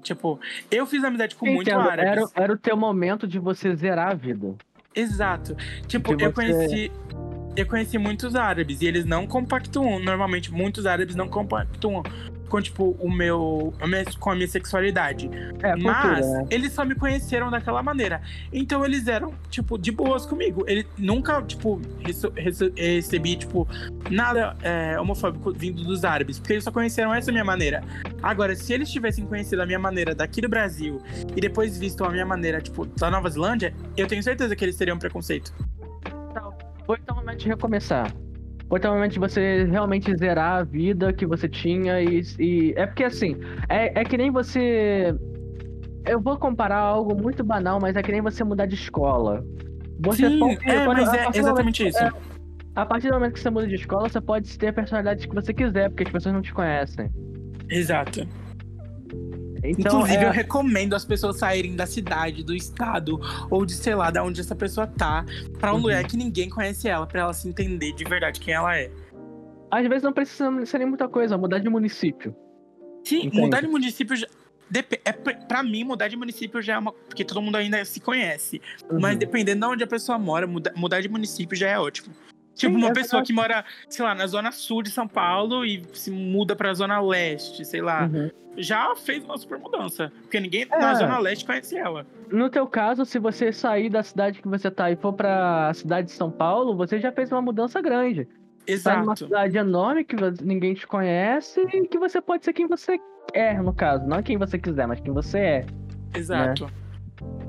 Tipo, 0.02 0.40
eu 0.70 0.86
fiz 0.86 1.04
amizade 1.04 1.36
com 1.36 1.46
muito 1.46 1.68
Entendo, 1.68 1.88
árabes. 1.88 2.30
era, 2.34 2.44
era 2.44 2.52
o 2.52 2.56
teu 2.58 2.76
momento 2.76 3.28
de 3.28 3.38
você 3.38 3.76
zerar 3.76 4.10
a 4.12 4.14
vida. 4.14 4.54
Exato. 4.94 5.54
Tipo, 5.86 6.12
eu 6.12 6.18
você- 6.18 6.32
conheci. 6.32 6.92
Eu 7.54 7.66
conheci 7.66 7.96
muitos 7.96 8.34
árabes 8.34 8.82
e 8.82 8.86
eles 8.86 9.04
não 9.04 9.26
compactuam. 9.26 9.98
Normalmente, 9.98 10.52
muitos 10.52 10.84
árabes 10.84 11.14
não 11.14 11.26
compactuam 11.28 12.02
com, 12.48 12.60
tipo, 12.60 12.96
o 13.00 13.10
meu. 13.10 13.72
a 13.80 13.86
minha- 13.86 14.04
com 14.18 14.30
a 14.30 14.34
minha 14.34 14.48
sexualidade. 14.48 15.28
É, 15.62 15.74
Mas 15.76 16.26
né? 16.26 16.46
eles 16.50 16.72
só 16.72 16.84
me 16.84 16.94
conheceram 16.94 17.50
daquela 17.50 17.82
maneira. 17.82 18.20
Então 18.52 18.84
eles 18.84 19.06
eram, 19.08 19.34
tipo, 19.50 19.76
de 19.78 19.90
boas 19.92 20.24
comigo. 20.26 20.64
Ele 20.66 20.86
nunca, 20.96 21.42
tipo, 21.42 21.80
rece- 22.04 22.30
rece- 22.36 22.72
recebi, 22.76 23.36
tipo, 23.36 23.68
nada 24.10 24.56
é, 24.62 24.98
homofóbico 25.00 25.52
vindo 25.52 25.82
dos 25.84 26.04
árabes. 26.04 26.38
Porque 26.38 26.54
eles 26.54 26.64
só 26.64 26.70
conheceram 26.70 27.12
essa 27.12 27.30
minha 27.32 27.44
maneira. 27.44 27.82
Agora, 28.22 28.54
se 28.56 28.72
eles 28.72 28.90
tivessem 28.90 29.26
conhecido 29.26 29.62
a 29.62 29.66
minha 29.66 29.78
maneira 29.78 30.14
daqui 30.14 30.40
do 30.40 30.48
Brasil 30.48 31.00
e 31.36 31.40
depois 31.40 31.76
visto 31.78 32.04
a 32.04 32.10
minha 32.10 32.26
maneira, 32.26 32.60
tipo, 32.60 32.86
da 32.86 33.10
Nova 33.10 33.28
Zelândia, 33.30 33.74
eu 33.96 34.06
tenho 34.06 34.22
certeza 34.22 34.54
que 34.54 34.64
eles 34.64 34.76
teriam 34.76 34.98
preconceito. 34.98 35.52
Foi 36.86 36.98
então 37.02 37.16
o 37.16 37.18
momento 37.20 37.38
de 37.40 37.48
recomeçar. 37.48 38.12
Foi 38.68 38.78
então 38.78 38.92
o 38.92 38.94
momento 38.96 39.12
de 39.12 39.18
você 39.20 39.64
realmente 39.64 40.14
zerar 40.16 40.58
a 40.58 40.62
vida 40.64 41.12
que 41.12 41.24
você 41.26 41.48
tinha 41.48 42.00
e. 42.02 42.20
e- 42.38 42.72
É 42.76 42.86
porque 42.86 43.04
assim, 43.04 43.36
é, 43.68 44.00
é 44.00 44.04
que 44.04 44.16
nem 44.16 44.30
você. 44.30 45.14
Eu 46.04 46.20
vou 46.20 46.36
comparar 46.38 46.78
algo 46.78 47.14
muito 47.20 47.44
banal, 47.44 47.78
mas 47.80 47.96
é 47.96 48.02
que 48.02 48.10
nem 48.12 48.20
você 48.20 48.42
mudar 48.44 48.66
de 48.66 48.74
escola. 48.74 49.44
Você 50.00 50.28
Sim, 50.28 50.38
pode- 50.38 50.70
é, 50.70 50.86
mas 50.86 51.08
é 51.14 51.26
exatamente 51.38 51.82
momento- 51.82 51.96
isso. 51.96 51.98
é, 52.04 52.10
a 52.74 52.84
partir 52.86 53.08
do 53.08 53.14
momento 53.14 53.32
que 53.34 53.40
você 53.40 53.50
muda 53.50 53.66
de 53.66 53.74
escola, 53.76 54.08
você 54.08 54.20
pode 54.20 54.58
ter 54.58 54.68
a 54.68 54.72
personalidade 54.72 55.26
que 55.28 55.34
você 55.34 55.54
quiser, 55.54 55.88
porque 55.88 56.02
as 56.04 56.10
pessoas 56.10 56.34
não 56.34 56.42
te 56.42 56.52
conhecem. 56.52 57.08
Exato. 57.70 58.26
Então, 59.70 59.96
Inclusive, 60.00 60.24
é- 60.24 60.28
eu 60.28 60.32
recomendo 60.32 60.94
as 60.94 61.04
pessoas 61.04 61.38
saírem 61.38 61.74
da 61.76 61.86
cidade, 61.86 62.42
do 62.44 62.54
estado, 62.54 63.18
ou 63.50 63.64
de, 63.66 63.74
sei 63.74 63.94
lá, 63.94 64.10
da 64.10 64.22
onde 64.22 64.40
essa 64.40 64.54
pessoa 64.54 64.86
tá, 64.86 65.24
pra 65.58 65.72
um 65.72 65.76
Uhum. 65.76 65.82
lugar 65.82 66.04
que 66.04 66.16
ninguém 66.16 66.48
conhece 66.48 66.88
ela, 66.88 67.06
pra 67.06 67.20
ela 67.22 67.32
se 67.32 67.48
entender 67.48 67.92
de 67.92 68.04
verdade 68.04 68.40
quem 68.40 68.54
ela 68.54 68.76
é. 68.76 68.90
às 69.70 69.86
vezes 69.88 70.02
não 70.04 70.12
precisa 70.12 70.48
ser 70.64 70.78
nem 70.78 70.86
muita 70.86 71.08
coisa, 71.08 71.36
mudar 71.36 71.58
de 71.58 71.68
município. 71.68 72.34
Sim, 73.04 73.26
Entende? 73.26 73.40
mudar 73.40 73.60
de 73.60 73.66
município 73.66 74.16
já. 74.16 74.26
dep- 74.70 75.00
É, 75.04 75.12
pra 75.12 75.62
mim, 75.62 75.84
mudar 75.84 76.08
de 76.08 76.16
município 76.16 76.62
já 76.62 76.74
é 76.74 76.78
uma. 76.78 76.92
Porque 76.92 77.24
todo 77.24 77.42
mundo 77.42 77.56
ainda 77.56 77.84
se 77.84 78.00
conhece. 78.00 78.60
Mas 79.00 79.12
Uhum. 79.12 79.18
dependendo 79.18 79.66
de 79.66 79.72
onde 79.72 79.84
a 79.84 79.86
pessoa 79.86 80.18
mora, 80.18 80.46
muda- 80.46 80.72
mudar 80.76 81.00
de 81.00 81.08
município 81.08 81.56
já 81.56 81.68
é 81.68 81.78
ótimo. 81.78 82.14
Tipo, 82.56 82.72
Sim, 82.72 82.78
uma 82.78 82.88
é 82.88 82.92
pessoa 82.94 83.22
que 83.22 83.32
mora, 83.34 83.64
sei 83.88 84.02
lá, 84.04 84.14
na 84.14 84.26
zona 84.26 84.50
sul 84.50 84.82
de 84.82 84.90
São 84.90 85.06
Paulo 85.06 85.64
e 85.64 85.82
se 85.92 86.10
muda 86.10 86.56
pra 86.56 86.72
zona 86.72 86.98
leste, 87.00 87.64
sei 87.66 87.82
lá, 87.82 88.04
Uhum. 88.12 88.30
já 88.56 88.96
fez 88.96 89.22
uma 89.24 89.36
super 89.36 89.58
mudança. 89.58 90.10
Porque 90.22 90.40
ninguém 90.40 90.62
É. 90.72 90.78
na 90.78 90.94
zona 90.94 91.18
leste 91.18 91.44
conhece 91.44 91.76
ela. 91.76 92.06
No 92.32 92.48
teu 92.48 92.66
caso, 92.66 93.04
se 93.04 93.18
você 93.18 93.52
sair 93.52 93.90
da 93.90 94.02
cidade 94.02 94.40
que 94.40 94.48
você 94.48 94.70
tá 94.70 94.90
e 94.90 94.96
for 94.96 95.12
pra 95.12 95.70
cidade 95.74 96.06
de 96.06 96.12
São 96.14 96.30
Paulo, 96.30 96.74
você 96.74 96.98
já 96.98 97.12
fez 97.12 97.30
uma 97.30 97.42
mudança 97.42 97.80
grande. 97.82 98.26
Tá 98.82 98.96
numa 98.96 99.12
Exato. 99.12 99.24
cidade 99.26 99.56
enorme 99.58 100.02
que 100.02 100.16
ninguém 100.42 100.74
te 100.74 100.86
conhece 100.86 101.60
e 101.72 101.86
que 101.86 101.98
você 101.98 102.20
pode 102.20 102.44
ser 102.44 102.52
quem 102.52 102.66
você 102.66 102.98
é, 103.34 103.52
no 103.54 103.72
caso. 103.74 104.06
Não 104.08 104.22
quem 104.22 104.38
você 104.38 104.58
quiser, 104.58 104.86
mas 104.88 104.98
quem 104.98 105.12
você 105.12 105.38
é. 105.38 105.66
Exato. 106.14 106.68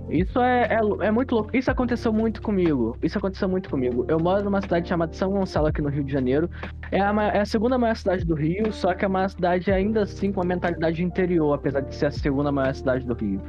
Isso 0.09 0.39
é, 0.39 0.63
é, 0.75 1.05
é 1.07 1.11
muito 1.11 1.35
louco. 1.35 1.55
Isso 1.55 1.69
aconteceu 1.69 2.13
muito 2.13 2.41
comigo. 2.41 2.97
Isso 3.03 3.17
aconteceu 3.17 3.47
muito 3.49 3.69
comigo. 3.69 4.05
Eu 4.07 4.19
moro 4.19 4.43
numa 4.43 4.61
cidade 4.61 4.87
chamada 4.87 5.13
São 5.13 5.31
Gonçalo, 5.31 5.67
aqui 5.67 5.81
no 5.81 5.89
Rio 5.89 6.03
de 6.03 6.11
Janeiro. 6.11 6.49
É 6.91 6.99
a, 7.01 7.11
é 7.33 7.39
a 7.41 7.45
segunda 7.45 7.77
maior 7.77 7.95
cidade 7.95 8.25
do 8.25 8.33
Rio, 8.35 8.71
só 8.71 8.93
que 8.93 9.03
é 9.03 9.07
uma 9.07 9.27
cidade 9.27 9.71
ainda 9.71 10.03
assim 10.03 10.31
com 10.31 10.39
uma 10.41 10.45
mentalidade 10.47 11.03
interior, 11.03 11.53
apesar 11.53 11.81
de 11.81 11.93
ser 11.93 12.05
a 12.07 12.11
segunda 12.11 12.51
maior 12.51 12.73
cidade 12.73 13.05
do 13.05 13.13
Rio. 13.13 13.41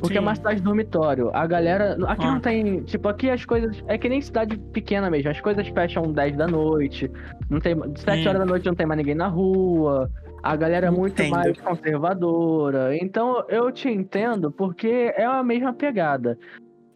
Porque 0.00 0.18
é 0.18 0.20
uma 0.20 0.34
Sim. 0.34 0.40
cidade 0.40 0.60
dormitório. 0.62 1.30
A 1.32 1.46
galera. 1.46 1.96
Aqui 2.08 2.24
Ah. 2.26 2.32
não 2.32 2.40
tem. 2.40 2.82
Tipo, 2.82 3.08
aqui 3.08 3.30
as 3.30 3.44
coisas. 3.44 3.84
É 3.86 3.96
que 3.96 4.08
nem 4.08 4.20
cidade 4.20 4.58
pequena 4.72 5.08
mesmo. 5.08 5.30
As 5.30 5.40
coisas 5.40 5.68
fecham 5.68 6.10
10 6.10 6.36
da 6.36 6.48
noite. 6.48 7.08
Não 7.48 7.60
tem. 7.60 7.76
7 7.94 8.26
Hum. 8.26 8.28
horas 8.30 8.40
da 8.40 8.46
noite 8.46 8.66
não 8.66 8.74
tem 8.74 8.84
mais 8.84 8.98
ninguém 8.98 9.14
na 9.14 9.28
rua. 9.28 10.10
A 10.42 10.56
galera 10.56 10.88
é 10.88 10.90
muito 10.90 11.22
Entendo. 11.22 11.30
mais 11.30 11.60
conservadora. 11.60 12.96
Então 12.96 13.44
eu 13.48 13.70
te 13.70 13.88
entendo 13.88 14.50
porque 14.50 15.12
é 15.16 15.24
a 15.24 15.42
mesma 15.42 15.72
pegada. 15.72 16.36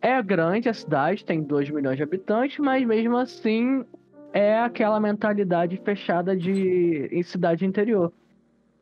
É 0.02 0.20
grande 0.22 0.68
a 0.68 0.74
cidade, 0.74 1.24
tem 1.24 1.42
2 1.42 1.70
milhões 1.70 1.96
de 1.96 2.02
habitantes, 2.02 2.58
mas 2.58 2.84
mesmo 2.84 3.16
assim 3.16 3.84
é 4.32 4.58
aquela 4.58 4.98
mentalidade 5.00 5.80
fechada 5.84 6.36
de 6.36 7.08
em 7.12 7.22
cidade 7.22 7.64
interior. 7.64 8.12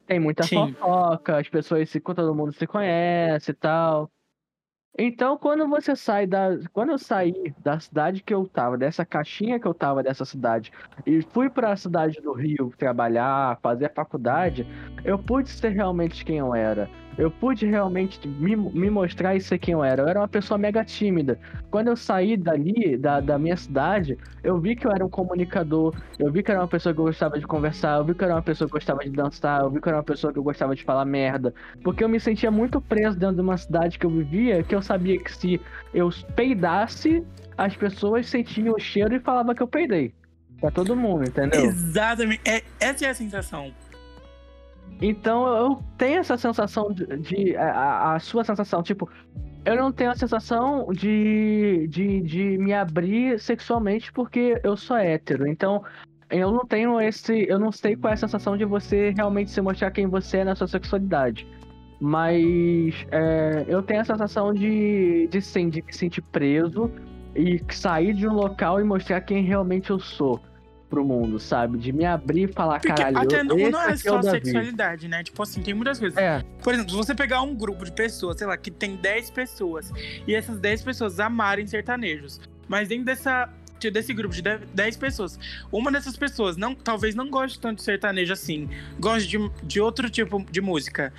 Tem 0.06 0.18
muita 0.18 0.44
Sim. 0.44 0.72
fofoca, 0.74 1.38
as 1.38 1.48
pessoas 1.48 1.88
se 1.88 2.00
todo 2.00 2.34
mundo 2.34 2.52
se 2.52 2.66
conhece 2.66 3.50
e 3.50 3.54
tal. 3.54 4.10
Então, 4.96 5.36
quando 5.36 5.68
você 5.68 5.96
sai 5.96 6.26
da. 6.26 6.50
Quando 6.72 6.90
eu 6.92 6.98
saí 6.98 7.32
da 7.58 7.80
cidade 7.80 8.22
que 8.22 8.32
eu 8.32 8.46
tava, 8.48 8.78
dessa 8.78 9.04
caixinha 9.04 9.58
que 9.58 9.66
eu 9.66 9.74
tava 9.74 10.02
dessa 10.04 10.24
cidade, 10.24 10.70
e 11.04 11.20
fui 11.20 11.50
pra 11.50 11.74
cidade 11.76 12.20
do 12.20 12.32
Rio 12.32 12.72
trabalhar, 12.78 13.58
fazer 13.60 13.86
a 13.86 13.90
faculdade, 13.94 14.64
eu 15.04 15.18
pude 15.18 15.50
ser 15.50 15.70
realmente 15.70 16.24
quem 16.24 16.38
eu 16.38 16.54
era. 16.54 16.88
Eu 17.16 17.30
pude 17.30 17.66
realmente 17.66 18.26
me, 18.26 18.56
me 18.56 18.90
mostrar 18.90 19.36
e 19.36 19.40
ser 19.40 19.58
quem 19.58 19.72
eu 19.72 19.84
era. 19.84 20.02
Eu 20.02 20.08
era 20.08 20.20
uma 20.20 20.28
pessoa 20.28 20.58
mega 20.58 20.84
tímida. 20.84 21.38
Quando 21.70 21.88
eu 21.88 21.96
saí 21.96 22.36
dali, 22.36 22.96
da, 22.96 23.20
da 23.20 23.38
minha 23.38 23.56
cidade, 23.56 24.18
eu 24.42 24.58
vi 24.58 24.74
que 24.74 24.86
eu 24.86 24.90
era 24.90 25.04
um 25.04 25.08
comunicador, 25.08 25.94
eu 26.18 26.32
vi 26.32 26.42
que 26.42 26.50
eu 26.50 26.54
era 26.54 26.62
uma 26.62 26.68
pessoa 26.68 26.94
que 26.94 27.00
eu 27.00 27.04
gostava 27.04 27.38
de 27.38 27.46
conversar, 27.46 27.98
eu 27.98 28.04
vi 28.04 28.14
que 28.14 28.22
eu 28.22 28.26
era 28.26 28.34
uma 28.34 28.42
pessoa 28.42 28.68
que 28.68 28.72
gostava 28.72 29.00
de 29.00 29.10
dançar, 29.10 29.62
eu 29.62 29.70
vi 29.70 29.80
que 29.80 29.86
eu 29.86 29.90
era 29.90 29.98
uma 29.98 30.04
pessoa 30.04 30.32
que 30.32 30.38
eu 30.38 30.42
gostava 30.42 30.74
de 30.74 30.84
falar 30.84 31.04
merda. 31.04 31.54
Porque 31.82 32.02
eu 32.02 32.08
me 32.08 32.18
sentia 32.18 32.50
muito 32.50 32.80
preso 32.80 33.18
dentro 33.18 33.36
de 33.36 33.42
uma 33.42 33.56
cidade 33.56 33.98
que 33.98 34.06
eu 34.06 34.10
vivia, 34.10 34.62
que 34.62 34.74
eu 34.74 34.82
sabia 34.82 35.18
que 35.18 35.32
se 35.32 35.60
eu 35.92 36.10
peidasse, 36.34 37.24
as 37.56 37.76
pessoas 37.76 38.28
sentiam 38.28 38.74
o 38.74 38.78
cheiro 38.78 39.14
e 39.14 39.20
falavam 39.20 39.54
que 39.54 39.62
eu 39.62 39.68
peidei. 39.68 40.12
Pra 40.60 40.70
todo 40.70 40.96
mundo, 40.96 41.24
entendeu? 41.24 41.64
Exatamente. 41.66 42.40
É, 42.44 42.62
essa 42.80 43.04
é 43.04 43.10
a 43.10 43.14
sensação. 43.14 43.72
Então 45.00 45.46
eu 45.56 45.82
tenho 45.98 46.20
essa 46.20 46.36
sensação 46.36 46.92
de. 46.92 47.06
de- 47.18 47.56
a, 47.56 48.14
a 48.14 48.18
sua 48.18 48.44
sensação, 48.44 48.82
tipo, 48.82 49.08
eu 49.64 49.76
não 49.76 49.90
tenho 49.92 50.10
a 50.10 50.14
sensação 50.14 50.86
de, 50.92 51.86
de, 51.88 52.20
de 52.22 52.58
me 52.58 52.72
abrir 52.72 53.38
sexualmente 53.40 54.12
porque 54.12 54.60
eu 54.62 54.76
sou 54.76 54.96
hétero. 54.96 55.46
Então 55.46 55.82
eu 56.30 56.50
não 56.52 56.64
tenho 56.66 57.00
esse. 57.00 57.46
Eu 57.48 57.58
não 57.58 57.72
sei 57.72 57.96
qual 57.96 58.10
é 58.10 58.14
a 58.14 58.16
sensação 58.16 58.56
de 58.56 58.64
você 58.64 59.10
realmente 59.16 59.50
se 59.50 59.60
mostrar 59.60 59.90
quem 59.90 60.06
você 60.06 60.38
é 60.38 60.44
na 60.44 60.54
sua 60.54 60.68
sexualidade. 60.68 61.46
Mas 62.00 63.06
é, 63.10 63.64
eu 63.68 63.82
tenho 63.82 64.00
a 64.00 64.04
sensação 64.04 64.52
de, 64.52 65.28
de, 65.28 65.40
sim, 65.40 65.70
de 65.70 65.80
me 65.82 65.92
sentir 65.92 66.22
preso 66.22 66.90
e 67.34 67.60
sair 67.70 68.12
de 68.12 68.26
um 68.28 68.32
local 68.34 68.80
e 68.80 68.84
mostrar 68.84 69.20
quem 69.22 69.42
realmente 69.42 69.90
eu 69.90 69.98
sou 69.98 70.40
pro 70.94 71.04
mundo, 71.04 71.40
sabe? 71.40 71.76
De 71.76 71.92
me 71.92 72.04
abrir 72.04 72.48
e 72.48 72.52
falar, 72.52 72.80
Porque 72.80 72.94
caralho, 72.94 73.18
até 73.18 73.40
eu, 73.40 73.44
não, 73.44 73.56
não 73.56 73.82
é 73.82 73.92
é 73.92 73.96
só 73.96 74.20
Davi. 74.20 74.44
sexualidade, 74.44 75.08
né? 75.08 75.24
Tipo 75.24 75.42
assim, 75.42 75.60
tem 75.60 75.74
muitas 75.74 75.98
coisas. 75.98 76.16
É, 76.16 76.44
Por 76.62 76.72
exemplo, 76.72 76.90
se 76.92 76.96
você 76.96 77.14
pegar 77.14 77.42
um 77.42 77.54
grupo 77.54 77.84
de 77.84 77.90
pessoas, 77.90 78.38
sei 78.38 78.46
lá, 78.46 78.56
que 78.56 78.70
tem 78.70 78.94
10 78.96 79.30
pessoas, 79.30 79.92
e 80.26 80.34
essas 80.34 80.60
10 80.60 80.82
pessoas 80.82 81.18
amarem 81.18 81.66
sertanejos, 81.66 82.40
mas 82.68 82.88
dentro 82.88 83.06
dessa. 83.06 83.48
desse 83.92 84.14
grupo 84.14 84.34
de 84.34 84.40
10 84.42 84.96
pessoas, 84.96 85.38
uma 85.70 85.90
dessas 85.90 86.16
pessoas 86.16 86.56
não, 86.56 86.74
talvez 86.74 87.14
não 87.14 87.28
goste 87.28 87.58
tanto 87.60 87.78
de 87.78 87.84
sertanejo 87.84 88.32
assim, 88.32 88.68
goste 88.98 89.28
de, 89.28 89.50
de 89.64 89.80
outro 89.80 90.08
tipo 90.08 90.42
de 90.50 90.60
música. 90.60 91.12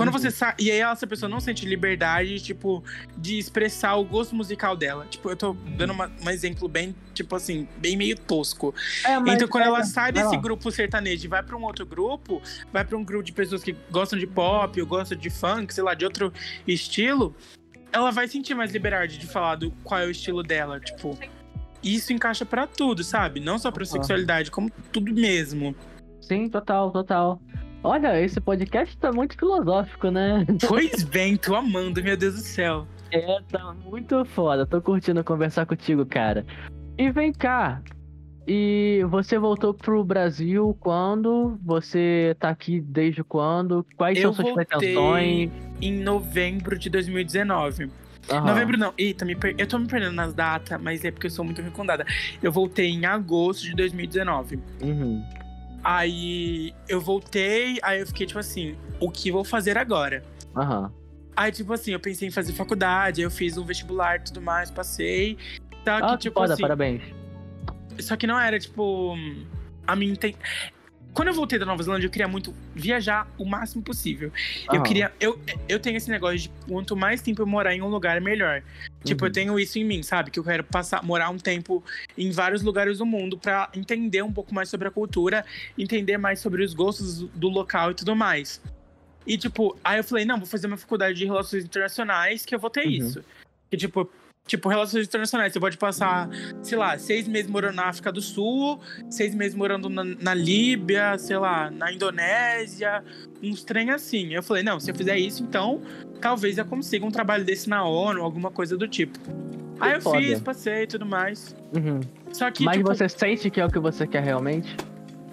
Quando 0.00 0.14
uhum. 0.14 0.18
você 0.18 0.30
sabe. 0.30 0.64
E 0.64 0.70
aí 0.70 0.80
essa 0.80 1.06
pessoa 1.06 1.28
não 1.28 1.40
sente 1.40 1.66
liberdade, 1.66 2.40
tipo, 2.40 2.82
de 3.18 3.38
expressar 3.38 3.96
o 3.96 4.04
gosto 4.04 4.34
musical 4.34 4.74
dela. 4.74 5.06
Tipo, 5.10 5.28
eu 5.28 5.36
tô 5.36 5.52
dando 5.76 5.92
uma, 5.92 6.10
um 6.24 6.30
exemplo 6.30 6.66
bem, 6.68 6.96
tipo 7.12 7.36
assim, 7.36 7.68
bem 7.76 7.98
meio 7.98 8.18
tosco. 8.18 8.74
É, 9.04 9.16
então, 9.16 9.46
quando 9.46 9.64
é, 9.64 9.66
ela 9.66 9.84
sai 9.84 10.10
desse 10.10 10.38
grupo 10.38 10.72
sertanejo 10.72 11.26
e 11.26 11.28
vai 11.28 11.42
pra 11.42 11.54
um 11.54 11.62
outro 11.64 11.84
grupo, 11.84 12.40
vai 12.72 12.82
pra 12.82 12.96
um 12.96 13.04
grupo 13.04 13.22
de 13.22 13.30
pessoas 13.30 13.62
que 13.62 13.76
gostam 13.90 14.18
de 14.18 14.26
pop, 14.26 14.80
ou 14.80 14.86
gostam 14.86 15.18
de 15.18 15.28
funk, 15.28 15.74
sei 15.74 15.84
lá, 15.84 15.92
de 15.92 16.06
outro 16.06 16.32
estilo, 16.66 17.36
ela 17.92 18.10
vai 18.10 18.26
sentir 18.26 18.54
mais 18.54 18.72
liberdade 18.72 19.18
de 19.18 19.26
falar 19.26 19.56
do 19.56 19.70
qual 19.84 20.00
é 20.00 20.06
o 20.06 20.10
estilo 20.10 20.42
dela. 20.42 20.80
Tipo, 20.80 21.18
isso 21.82 22.10
encaixa 22.10 22.46
para 22.46 22.66
tudo, 22.66 23.04
sabe? 23.04 23.38
Não 23.38 23.58
só 23.58 23.70
pra 23.70 23.82
uhum. 23.82 23.86
sexualidade, 23.86 24.50
como 24.50 24.70
tudo 24.90 25.12
mesmo. 25.12 25.76
Sim, 26.22 26.48
total, 26.48 26.90
total. 26.90 27.38
Olha, 27.82 28.20
esse 28.20 28.40
podcast 28.40 28.96
tá 28.98 29.10
muito 29.10 29.36
filosófico, 29.36 30.10
né? 30.10 30.46
Pois 30.68 31.02
bem, 31.02 31.36
tô 31.36 31.54
amando, 31.54 32.02
meu 32.02 32.16
Deus 32.16 32.34
do 32.34 32.40
céu. 32.40 32.86
É, 33.10 33.40
tá 33.50 33.74
muito 33.84 34.24
foda. 34.26 34.66
Tô 34.66 34.80
curtindo 34.80 35.24
conversar 35.24 35.66
contigo, 35.66 36.04
cara. 36.04 36.44
E 36.98 37.10
vem 37.10 37.32
cá. 37.32 37.82
E 38.46 39.04
você 39.08 39.38
voltou 39.38 39.72
pro 39.72 40.04
Brasil 40.04 40.76
quando? 40.80 41.58
Você 41.64 42.36
tá 42.38 42.50
aqui 42.50 42.80
desde 42.80 43.24
quando? 43.24 43.86
Quais 43.96 44.18
Eu 44.18 44.32
são 44.32 44.44
suas 44.44 44.66
pretensões? 44.66 45.50
Em 45.80 45.92
novembro 46.02 46.78
de 46.78 46.90
2019. 46.90 47.84
Uhum. 47.84 47.90
Novembro 48.44 48.76
não. 48.76 48.92
Eita, 48.98 49.24
me 49.24 49.34
per... 49.34 49.54
eu 49.56 49.66
tô 49.66 49.78
me 49.78 49.86
perdendo 49.86 50.14
nas 50.14 50.34
datas, 50.34 50.80
mas 50.80 51.04
é 51.04 51.10
porque 51.10 51.26
eu 51.26 51.30
sou 51.30 51.44
muito 51.44 51.62
recondada. 51.62 52.04
Eu 52.42 52.52
voltei 52.52 52.90
em 52.90 53.06
agosto 53.06 53.62
de 53.62 53.74
2019. 53.74 54.58
Uhum. 54.82 55.24
Aí 55.82 56.74
eu 56.88 57.00
voltei, 57.00 57.78
aí 57.82 58.00
eu 58.00 58.06
fiquei 58.06 58.26
tipo 58.26 58.38
assim, 58.38 58.76
o 59.00 59.10
que 59.10 59.32
vou 59.32 59.44
fazer 59.44 59.78
agora? 59.78 60.22
Aham. 60.56 60.92
Aí, 61.36 61.50
tipo 61.50 61.72
assim, 61.72 61.92
eu 61.92 62.00
pensei 62.00 62.28
em 62.28 62.30
fazer 62.30 62.52
faculdade, 62.52 63.20
aí 63.20 63.24
eu 63.24 63.30
fiz 63.30 63.56
um 63.56 63.64
vestibular 63.64 64.16
e 64.16 64.24
tudo 64.24 64.42
mais, 64.42 64.70
passei. 64.70 65.38
Só 65.84 65.96
que, 65.96 66.04
ah, 66.04 66.16
tipo 66.18 66.38
foda, 66.38 66.52
assim. 66.52 66.62
Parabéns. 66.62 67.02
Só 67.98 68.16
que 68.16 68.26
não 68.26 68.38
era, 68.38 68.58
tipo. 68.58 69.14
A 69.86 69.96
minha 69.96 70.12
inten... 70.12 70.34
Quando 71.12 71.28
eu 71.28 71.34
voltei 71.34 71.58
da 71.58 71.66
Nova 71.66 71.82
Zelândia, 71.82 72.06
eu 72.06 72.10
queria 72.10 72.28
muito 72.28 72.54
viajar 72.74 73.28
o 73.36 73.44
máximo 73.44 73.82
possível. 73.82 74.32
Eu 74.72 74.82
queria. 74.82 75.12
Eu, 75.18 75.40
eu 75.68 75.80
tenho 75.80 75.96
esse 75.96 76.08
negócio 76.08 76.38
de 76.38 76.48
quanto 76.68 76.96
mais 76.96 77.20
tempo 77.20 77.42
eu 77.42 77.46
morar 77.46 77.74
em 77.74 77.82
um 77.82 77.88
lugar, 77.88 78.20
melhor. 78.20 78.62
Tipo, 79.04 79.24
uhum. 79.24 79.28
eu 79.28 79.32
tenho 79.32 79.58
isso 79.58 79.78
em 79.78 79.84
mim, 79.84 80.02
sabe? 80.02 80.30
Que 80.30 80.38
eu 80.38 80.44
quero 80.44 80.62
passar, 80.62 81.02
morar 81.02 81.30
um 81.30 81.38
tempo 81.38 81.82
em 82.16 82.30
vários 82.30 82.62
lugares 82.62 82.98
do 82.98 83.06
mundo 83.06 83.36
para 83.36 83.68
entender 83.74 84.22
um 84.22 84.32
pouco 84.32 84.54
mais 84.54 84.68
sobre 84.68 84.86
a 84.86 84.90
cultura, 84.90 85.44
entender 85.76 86.16
mais 86.16 86.38
sobre 86.38 86.62
os 86.62 86.74
gostos 86.74 87.22
do 87.34 87.48
local 87.48 87.90
e 87.90 87.94
tudo 87.94 88.14
mais. 88.14 88.60
E, 89.26 89.36
tipo, 89.36 89.76
aí 89.82 89.98
eu 89.98 90.04
falei, 90.04 90.24
não, 90.24 90.38
vou 90.38 90.46
fazer 90.46 90.66
uma 90.66 90.76
faculdade 90.76 91.18
de 91.18 91.24
relações 91.24 91.64
internacionais 91.64 92.44
que 92.44 92.54
eu 92.54 92.58
vou 92.58 92.70
ter 92.70 92.84
uhum. 92.84 92.90
isso. 92.90 93.24
Que, 93.68 93.76
tipo, 93.76 94.10
Tipo, 94.50 94.68
relações 94.68 95.06
internacionais. 95.06 95.52
Você 95.52 95.60
pode 95.60 95.78
passar, 95.78 96.28
sei 96.60 96.76
lá, 96.76 96.98
seis 96.98 97.28
meses 97.28 97.48
morando 97.48 97.76
na 97.76 97.84
África 97.84 98.10
do 98.10 98.20
Sul, 98.20 98.80
seis 99.08 99.32
meses 99.32 99.54
morando 99.54 99.88
na, 99.88 100.02
na 100.02 100.34
Líbia, 100.34 101.16
sei 101.18 101.38
lá, 101.38 101.70
na 101.70 101.92
Indonésia, 101.92 103.04
uns 103.40 103.62
trem 103.62 103.90
assim. 103.90 104.34
Eu 104.34 104.42
falei, 104.42 104.64
não, 104.64 104.80
se 104.80 104.90
eu 104.90 104.94
fizer 104.96 105.16
isso, 105.16 105.44
então 105.44 105.80
talvez 106.20 106.58
eu 106.58 106.64
consiga 106.64 107.06
um 107.06 107.12
trabalho 107.12 107.44
desse 107.44 107.68
na 107.68 107.84
ONU, 107.84 108.24
alguma 108.24 108.50
coisa 108.50 108.76
do 108.76 108.88
tipo. 108.88 109.20
Aí 109.78 109.92
eu 109.92 110.00
Foda. 110.00 110.18
fiz, 110.18 110.40
passei 110.40 110.82
e 110.82 110.86
tudo 110.88 111.06
mais. 111.06 111.54
Uhum. 111.72 112.00
Só 112.32 112.50
que. 112.50 112.64
Mas 112.64 112.78
tipo, 112.78 112.88
você 112.88 113.08
sente 113.08 113.48
que 113.50 113.60
é 113.60 113.64
o 113.64 113.70
que 113.70 113.78
você 113.78 114.04
quer 114.04 114.24
realmente? 114.24 114.76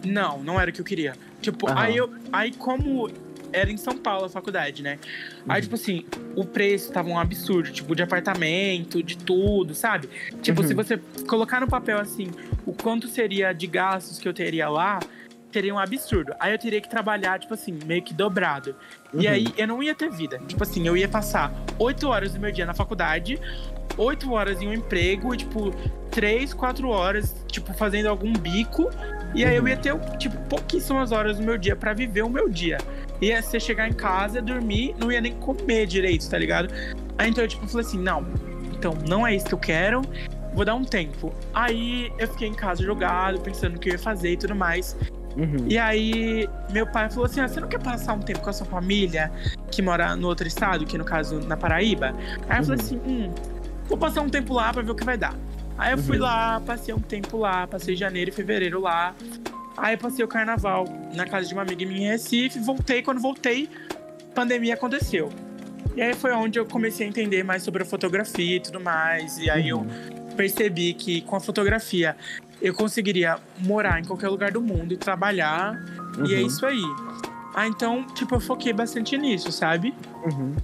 Não, 0.05 0.43
não 0.43 0.61
era 0.61 0.69
o 0.69 0.73
que 0.73 0.79
eu 0.79 0.85
queria. 0.85 1.15
Tipo, 1.41 1.67
uhum. 1.71 1.75
aí 1.75 1.97
eu. 1.97 2.13
Aí 2.31 2.51
como 2.53 3.09
era 3.51 3.71
em 3.71 3.77
São 3.77 3.97
Paulo 3.97 4.25
a 4.25 4.29
faculdade, 4.29 4.83
né? 4.83 4.99
Uhum. 5.01 5.45
Aí, 5.49 5.61
tipo 5.61 5.75
assim, 5.75 6.05
o 6.35 6.45
preço 6.45 6.91
tava 6.91 7.09
um 7.09 7.19
absurdo, 7.19 7.71
tipo, 7.71 7.95
de 7.95 8.03
apartamento, 8.03 9.01
de 9.01 9.17
tudo, 9.17 9.73
sabe? 9.73 10.09
Tipo, 10.41 10.61
uhum. 10.61 10.67
se 10.67 10.73
você 10.73 10.97
colocar 11.27 11.59
no 11.59 11.67
papel 11.67 11.99
assim, 11.99 12.31
o 12.65 12.73
quanto 12.73 13.07
seria 13.07 13.53
de 13.53 13.67
gastos 13.67 14.19
que 14.19 14.27
eu 14.27 14.33
teria 14.33 14.69
lá, 14.69 14.99
seria 15.51 15.73
um 15.73 15.79
absurdo. 15.79 16.33
Aí 16.39 16.51
eu 16.51 16.59
teria 16.59 16.81
que 16.81 16.89
trabalhar, 16.89 17.39
tipo 17.39 17.53
assim, 17.53 17.77
meio 17.85 18.01
que 18.01 18.13
dobrado. 18.13 18.75
Uhum. 19.13 19.21
E 19.21 19.27
aí 19.27 19.47
eu 19.57 19.67
não 19.67 19.81
ia 19.81 19.95
ter 19.95 20.09
vida. 20.09 20.39
Tipo 20.47 20.63
assim, 20.63 20.85
eu 20.87 20.95
ia 20.95 21.07
passar 21.07 21.51
oito 21.79 22.07
horas 22.07 22.33
do 22.33 22.39
meu 22.39 22.51
dia 22.51 22.65
na 22.65 22.73
faculdade, 22.73 23.39
oito 23.97 24.31
horas 24.31 24.61
em 24.61 24.67
um 24.67 24.73
emprego 24.73 25.33
e, 25.33 25.37
tipo, 25.37 25.71
três, 26.11 26.53
quatro 26.53 26.89
horas, 26.89 27.35
tipo, 27.47 27.73
fazendo 27.73 28.07
algum 28.07 28.33
bico. 28.33 28.89
E 29.35 29.43
aí 29.45 29.55
eu 29.55 29.61
uhum. 29.61 29.67
ia 29.67 29.77
ter, 29.77 29.97
tipo, 30.17 30.37
pouquíssimas 30.47 31.11
horas 31.11 31.37
do 31.37 31.43
meu 31.43 31.57
dia 31.57 31.75
para 31.75 31.93
viver 31.93 32.23
o 32.23 32.29
meu 32.29 32.49
dia 32.49 32.77
ia 33.21 33.41
ser 33.41 33.59
chegar 33.59 33.87
em 33.87 33.93
casa, 33.93 34.41
dormir, 34.41 34.95
não 34.99 35.11
ia 35.11 35.21
nem 35.21 35.33
comer 35.33 35.85
direito, 35.85 36.29
tá 36.29 36.37
ligado? 36.37 36.73
Aí 37.17 37.29
então 37.29 37.43
eu 37.43 37.47
tipo 37.47 37.67
falei 37.67 37.85
assim, 37.85 37.99
não, 37.99 38.25
então 38.73 38.93
não 39.07 39.25
é 39.25 39.35
isso 39.35 39.45
que 39.45 39.53
eu 39.53 39.59
quero, 39.59 40.01
vou 40.53 40.63
dar 40.63 40.75
um 40.75 40.83
tempo. 40.83 41.33
Aí 41.53 42.11
eu 42.17 42.27
fiquei 42.27 42.47
em 42.47 42.53
casa 42.53 42.83
jogado, 42.83 43.39
pensando 43.39 43.75
o 43.75 43.79
que 43.79 43.89
eu 43.89 43.93
ia 43.93 43.99
fazer 43.99 44.33
e 44.33 44.37
tudo 44.37 44.55
mais. 44.55 44.95
Uhum. 45.35 45.67
E 45.67 45.77
aí 45.77 46.47
meu 46.71 46.87
pai 46.87 47.09
falou 47.09 47.25
assim: 47.25 47.39
ah, 47.39 47.47
você 47.47 47.59
não 47.59 47.67
quer 47.67 47.79
passar 47.79 48.13
um 48.13 48.19
tempo 48.19 48.39
com 48.39 48.49
a 48.49 48.53
sua 48.53 48.65
família 48.65 49.31
que 49.71 49.81
mora 49.81 50.15
no 50.15 50.27
outro 50.27 50.47
estado, 50.47 50.85
que 50.85 50.97
no 50.97 51.05
caso 51.05 51.39
na 51.41 51.55
Paraíba? 51.55 52.13
Aí 52.49 52.59
eu 52.59 52.65
falei 52.65 52.79
uhum. 52.79 52.85
assim: 52.85 52.97
hum, 53.05 53.33
vou 53.87 53.97
passar 53.97 54.21
um 54.21 54.29
tempo 54.29 54.53
lá 54.53 54.73
pra 54.73 54.81
ver 54.81 54.91
o 54.91 54.95
que 54.95 55.03
vai 55.03 55.17
dar. 55.17 55.35
Aí 55.77 55.91
eu 55.93 55.97
fui 55.97 56.17
uhum. 56.17 56.23
lá, 56.23 56.59
passei 56.59 56.93
um 56.93 56.99
tempo 56.99 57.37
lá, 57.37 57.67
passei 57.67 57.95
janeiro 57.95 58.29
e 58.31 58.33
fevereiro 58.33 58.79
lá. 58.79 59.13
Aí 59.75 59.95
passei 59.95 60.25
o 60.25 60.27
carnaval 60.27 60.85
na 61.13 61.25
casa 61.25 61.47
de 61.47 61.53
uma 61.53 61.61
amiga 61.61 61.85
minha 61.85 62.07
em 62.07 62.11
Recife, 62.11 62.57
voltei. 62.59 63.03
Quando 63.03 63.21
voltei, 63.21 63.69
pandemia 64.33 64.73
aconteceu. 64.73 65.29
E 65.95 66.01
aí 66.01 66.13
foi 66.13 66.31
onde 66.31 66.59
eu 66.59 66.65
comecei 66.65 67.05
a 67.05 67.09
entender 67.09 67.43
mais 67.43 67.63
sobre 67.63 67.83
a 67.83 67.85
fotografia 67.85 68.55
e 68.55 68.59
tudo 68.59 68.79
mais. 68.79 69.37
E 69.37 69.49
aí 69.49 69.71
uhum. 69.71 69.87
eu 69.87 70.35
percebi 70.35 70.93
que 70.93 71.21
com 71.21 71.35
a 71.35 71.39
fotografia 71.39 72.15
eu 72.61 72.73
conseguiria 72.73 73.37
morar 73.59 73.99
em 73.99 74.03
qualquer 74.03 74.29
lugar 74.29 74.51
do 74.51 74.61
mundo 74.61 74.93
e 74.93 74.97
trabalhar. 74.97 75.73
Uhum. 76.17 76.25
E 76.25 76.35
é 76.35 76.39
uhum. 76.39 76.47
isso 76.47 76.65
aí. 76.65 76.83
Ah, 77.53 77.67
então, 77.67 78.05
tipo, 78.13 78.35
eu 78.35 78.39
foquei 78.39 78.73
bastante 78.73 79.17
nisso, 79.17 79.51
sabe? 79.51 79.93
Uhum. 80.23 80.55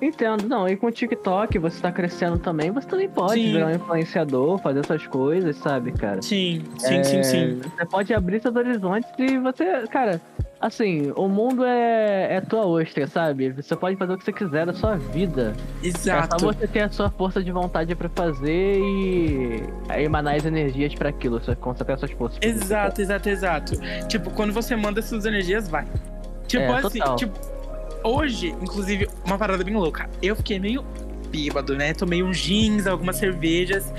Entendo, 0.00 0.48
não. 0.48 0.68
E 0.68 0.76
com 0.76 0.86
o 0.86 0.90
TikTok 0.90 1.58
você 1.58 1.80
tá 1.80 1.90
crescendo 1.90 2.38
também, 2.38 2.70
você 2.70 2.86
também 2.86 3.08
pode 3.08 3.34
sim. 3.34 3.52
virar 3.52 3.66
um 3.66 3.74
influenciador, 3.74 4.58
fazer 4.58 4.80
essas 4.80 5.06
coisas, 5.06 5.56
sabe, 5.56 5.92
cara? 5.92 6.22
Sim, 6.22 6.64
sim, 6.78 6.98
é, 6.98 7.04
sim, 7.04 7.22
sim. 7.22 7.60
Você 7.60 7.84
pode 7.86 8.14
abrir 8.14 8.40
seus 8.40 8.54
horizontes 8.54 9.10
e 9.18 9.38
você, 9.38 9.86
cara, 9.88 10.20
assim, 10.60 11.12
o 11.16 11.28
mundo 11.28 11.64
é, 11.64 12.36
é 12.36 12.40
tua 12.40 12.64
ostra, 12.66 13.06
sabe? 13.06 13.50
Você 13.50 13.74
pode 13.74 13.96
fazer 13.96 14.12
o 14.12 14.18
que 14.18 14.24
você 14.24 14.32
quiser 14.32 14.66
da 14.66 14.72
sua 14.72 14.96
vida. 14.96 15.54
Exato. 15.82 16.36
É 16.36 16.38
só 16.38 16.46
você 16.46 16.66
ter 16.68 16.80
a 16.80 16.90
sua 16.90 17.10
força 17.10 17.42
de 17.42 17.50
vontade 17.50 17.94
para 17.94 18.08
fazer 18.08 18.78
e 18.78 19.62
emanar 19.96 20.36
as 20.36 20.44
energias 20.44 20.94
para 20.94 21.08
aquilo, 21.08 21.40
você 21.40 21.56
concentrar 21.56 21.98
suas 21.98 22.12
forças. 22.12 22.38
Exato, 22.40 23.00
exato, 23.00 23.28
exato. 23.28 23.72
Tipo, 24.06 24.30
quando 24.30 24.52
você 24.52 24.76
manda 24.76 25.02
suas 25.02 25.24
energias, 25.24 25.68
vai. 25.68 25.86
Tipo 26.46 26.62
é, 26.62 26.78
assim, 26.78 26.98
total. 26.98 27.16
tipo 27.16 27.57
Hoje, 28.02 28.48
inclusive, 28.60 29.08
uma 29.24 29.38
parada 29.38 29.62
bem 29.64 29.74
louca. 29.74 30.08
Eu 30.22 30.36
fiquei 30.36 30.58
meio 30.58 30.84
bêbado, 31.30 31.76
né? 31.76 31.92
Tomei 31.94 32.22
uns 32.22 32.38
jeans, 32.38 32.86
algumas 32.86 33.16
cervejas. 33.16 33.92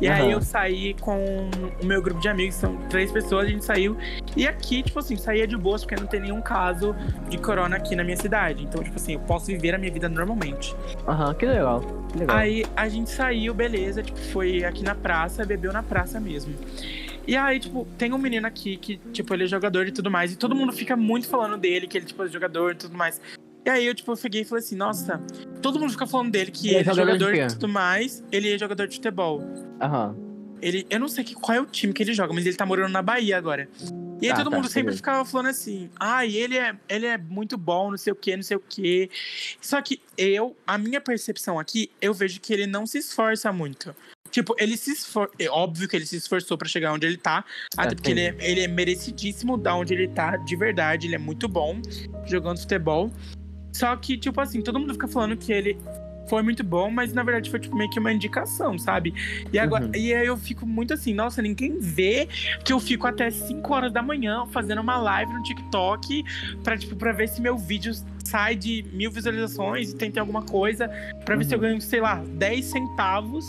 E 0.00 0.06
uhum. 0.06 0.12
aí 0.12 0.30
eu 0.30 0.42
saí 0.42 0.94
com 0.94 1.48
o 1.80 1.86
meu 1.86 2.02
grupo 2.02 2.20
de 2.20 2.28
amigos, 2.28 2.54
são 2.54 2.76
três 2.88 3.10
pessoas, 3.10 3.46
a 3.46 3.48
gente 3.48 3.64
saiu. 3.64 3.96
E 4.36 4.46
aqui, 4.46 4.82
tipo 4.82 4.98
assim, 4.98 5.16
saía 5.16 5.46
de 5.46 5.56
boas, 5.56 5.82
porque 5.82 5.96
não 5.98 6.06
tem 6.06 6.20
nenhum 6.20 6.42
caso 6.42 6.94
de 7.28 7.38
corona 7.38 7.76
aqui 7.76 7.96
na 7.96 8.04
minha 8.04 8.16
cidade. 8.16 8.64
Então, 8.64 8.82
tipo 8.82 8.96
assim, 8.96 9.14
eu 9.14 9.20
posso 9.20 9.46
viver 9.46 9.74
a 9.74 9.78
minha 9.78 9.90
vida 9.90 10.08
normalmente. 10.08 10.76
Aham, 11.08 11.28
uhum, 11.28 11.34
que 11.34 11.46
legal. 11.46 11.80
Que 12.12 12.18
legal. 12.18 12.36
Aí 12.36 12.64
a 12.76 12.88
gente 12.88 13.10
saiu, 13.10 13.54
beleza, 13.54 14.02
tipo, 14.02 14.18
foi 14.18 14.64
aqui 14.64 14.82
na 14.82 14.94
praça, 14.94 15.44
bebeu 15.44 15.72
na 15.72 15.82
praça 15.82 16.20
mesmo. 16.20 16.54
E 17.26 17.34
aí, 17.34 17.58
tipo, 17.58 17.86
tem 17.98 18.12
um 18.12 18.18
menino 18.18 18.46
aqui 18.46 18.76
que, 18.76 18.98
tipo, 19.12 19.34
ele 19.34 19.44
é 19.44 19.46
jogador 19.46 19.88
e 19.88 19.92
tudo 19.92 20.10
mais. 20.10 20.32
E 20.32 20.36
todo 20.36 20.54
mundo 20.54 20.72
fica 20.72 20.94
muito 20.94 21.26
falando 21.26 21.56
dele, 21.56 21.86
que 21.88 21.98
ele, 21.98 22.06
tipo, 22.06 22.22
é 22.22 22.28
jogador 22.28 22.72
e 22.72 22.74
tudo 22.76 22.96
mais. 22.96 23.20
E 23.66 23.68
aí 23.68 23.84
eu, 23.84 23.94
tipo, 23.96 24.12
eu 24.12 24.16
peguei 24.16 24.42
e 24.42 24.44
falei 24.44 24.62
assim, 24.62 24.76
nossa, 24.76 25.20
todo 25.60 25.80
mundo 25.80 25.90
fica 25.90 26.06
falando 26.06 26.30
dele 26.30 26.52
que 26.52 26.68
ele, 26.68 26.78
ele 26.78 26.88
é 26.88 26.94
jogador 26.94 27.34
e 27.34 27.48
tudo 27.48 27.68
mais. 27.68 28.22
Ele 28.30 28.54
é 28.54 28.56
jogador 28.56 28.86
de 28.86 28.94
futebol. 28.94 29.42
Aham. 29.82 30.16
Ele, 30.62 30.86
eu 30.88 31.00
não 31.00 31.08
sei 31.08 31.24
que, 31.24 31.34
qual 31.34 31.58
é 31.58 31.60
o 31.60 31.66
time 31.66 31.92
que 31.92 32.00
ele 32.00 32.14
joga, 32.14 32.32
mas 32.32 32.46
ele 32.46 32.54
tá 32.54 32.64
morando 32.64 32.92
na 32.92 33.02
Bahia 33.02 33.36
agora. 33.36 33.68
E 34.22 34.26
aí 34.26 34.30
ah, 34.30 34.36
todo 34.36 34.50
tá, 34.50 34.56
mundo 34.56 34.68
sempre 34.68 34.94
ficava 34.94 35.24
falando 35.24 35.48
assim, 35.48 35.90
ah, 35.98 36.24
ele 36.24 36.56
é, 36.56 36.76
ele 36.88 37.06
é 37.06 37.18
muito 37.18 37.58
bom, 37.58 37.90
não 37.90 37.98
sei 37.98 38.12
o 38.12 38.16
que, 38.16 38.36
não 38.36 38.42
sei 38.44 38.56
o 38.56 38.60
que. 38.60 39.10
Só 39.60 39.82
que 39.82 40.00
eu, 40.16 40.56
a 40.64 40.78
minha 40.78 41.00
percepção 41.00 41.58
aqui, 41.58 41.90
eu 42.00 42.14
vejo 42.14 42.40
que 42.40 42.52
ele 42.52 42.68
não 42.68 42.86
se 42.86 42.98
esforça 42.98 43.52
muito. 43.52 43.94
Tipo, 44.30 44.54
ele 44.58 44.76
se 44.76 44.92
esforçou. 44.92 45.34
É 45.40 45.48
óbvio 45.48 45.88
que 45.88 45.96
ele 45.96 46.06
se 46.06 46.16
esforçou 46.16 46.56
para 46.56 46.68
chegar 46.68 46.92
onde 46.92 47.04
ele 47.04 47.16
tá. 47.16 47.44
Até 47.76 47.96
porque 47.96 48.12
ele 48.12 48.20
é, 48.20 48.36
ele 48.40 48.60
é 48.60 48.68
merecidíssimo 48.68 49.58
da 49.58 49.74
onde 49.74 49.92
ele 49.92 50.08
tá, 50.08 50.36
de 50.36 50.54
verdade. 50.54 51.06
Ele 51.08 51.16
é 51.16 51.18
muito 51.18 51.48
bom 51.48 51.80
jogando 52.26 52.60
futebol. 52.60 53.10
Só 53.76 53.94
que, 53.96 54.16
tipo 54.16 54.40
assim, 54.40 54.62
todo 54.62 54.78
mundo 54.78 54.94
fica 54.94 55.06
falando 55.06 55.36
que 55.36 55.52
ele 55.52 55.76
foi 56.28 56.42
muito 56.42 56.64
bom, 56.64 56.90
mas 56.90 57.12
na 57.12 57.22
verdade 57.22 57.48
foi 57.50 57.60
tipo, 57.60 57.76
meio 57.76 57.88
que 57.90 58.00
uma 58.00 58.12
indicação, 58.12 58.76
sabe? 58.78 59.14
E, 59.52 59.58
agora, 59.58 59.84
Uhum. 59.84 59.92
e 59.94 60.12
aí 60.12 60.26
eu 60.26 60.36
fico 60.36 60.66
muito 60.66 60.92
assim, 60.94 61.14
nossa, 61.14 61.40
ninguém 61.40 61.78
vê 61.78 62.26
que 62.64 62.72
eu 62.72 62.80
fico 62.80 63.06
até 63.06 63.30
5 63.30 63.72
horas 63.72 63.92
da 63.92 64.02
manhã 64.02 64.44
fazendo 64.46 64.80
uma 64.80 64.96
live 64.96 65.32
no 65.32 65.42
TikTok 65.42 66.24
pra, 66.64 66.76
tipo, 66.76 66.96
pra 66.96 67.12
ver 67.12 67.28
se 67.28 67.40
meu 67.40 67.56
vídeo 67.56 67.92
sai 68.24 68.56
de 68.56 68.84
mil 68.92 69.10
visualizações 69.10 69.92
e 69.92 69.94
tem 69.96 70.10
alguma 70.18 70.42
coisa, 70.42 70.90
pra 71.24 71.36
ver 71.36 71.44
se 71.44 71.54
eu 71.54 71.58
Uhum. 71.58 71.64
ganho, 71.64 71.80
sei 71.80 72.00
lá, 72.00 72.16
10 72.26 72.64
centavos, 72.64 73.44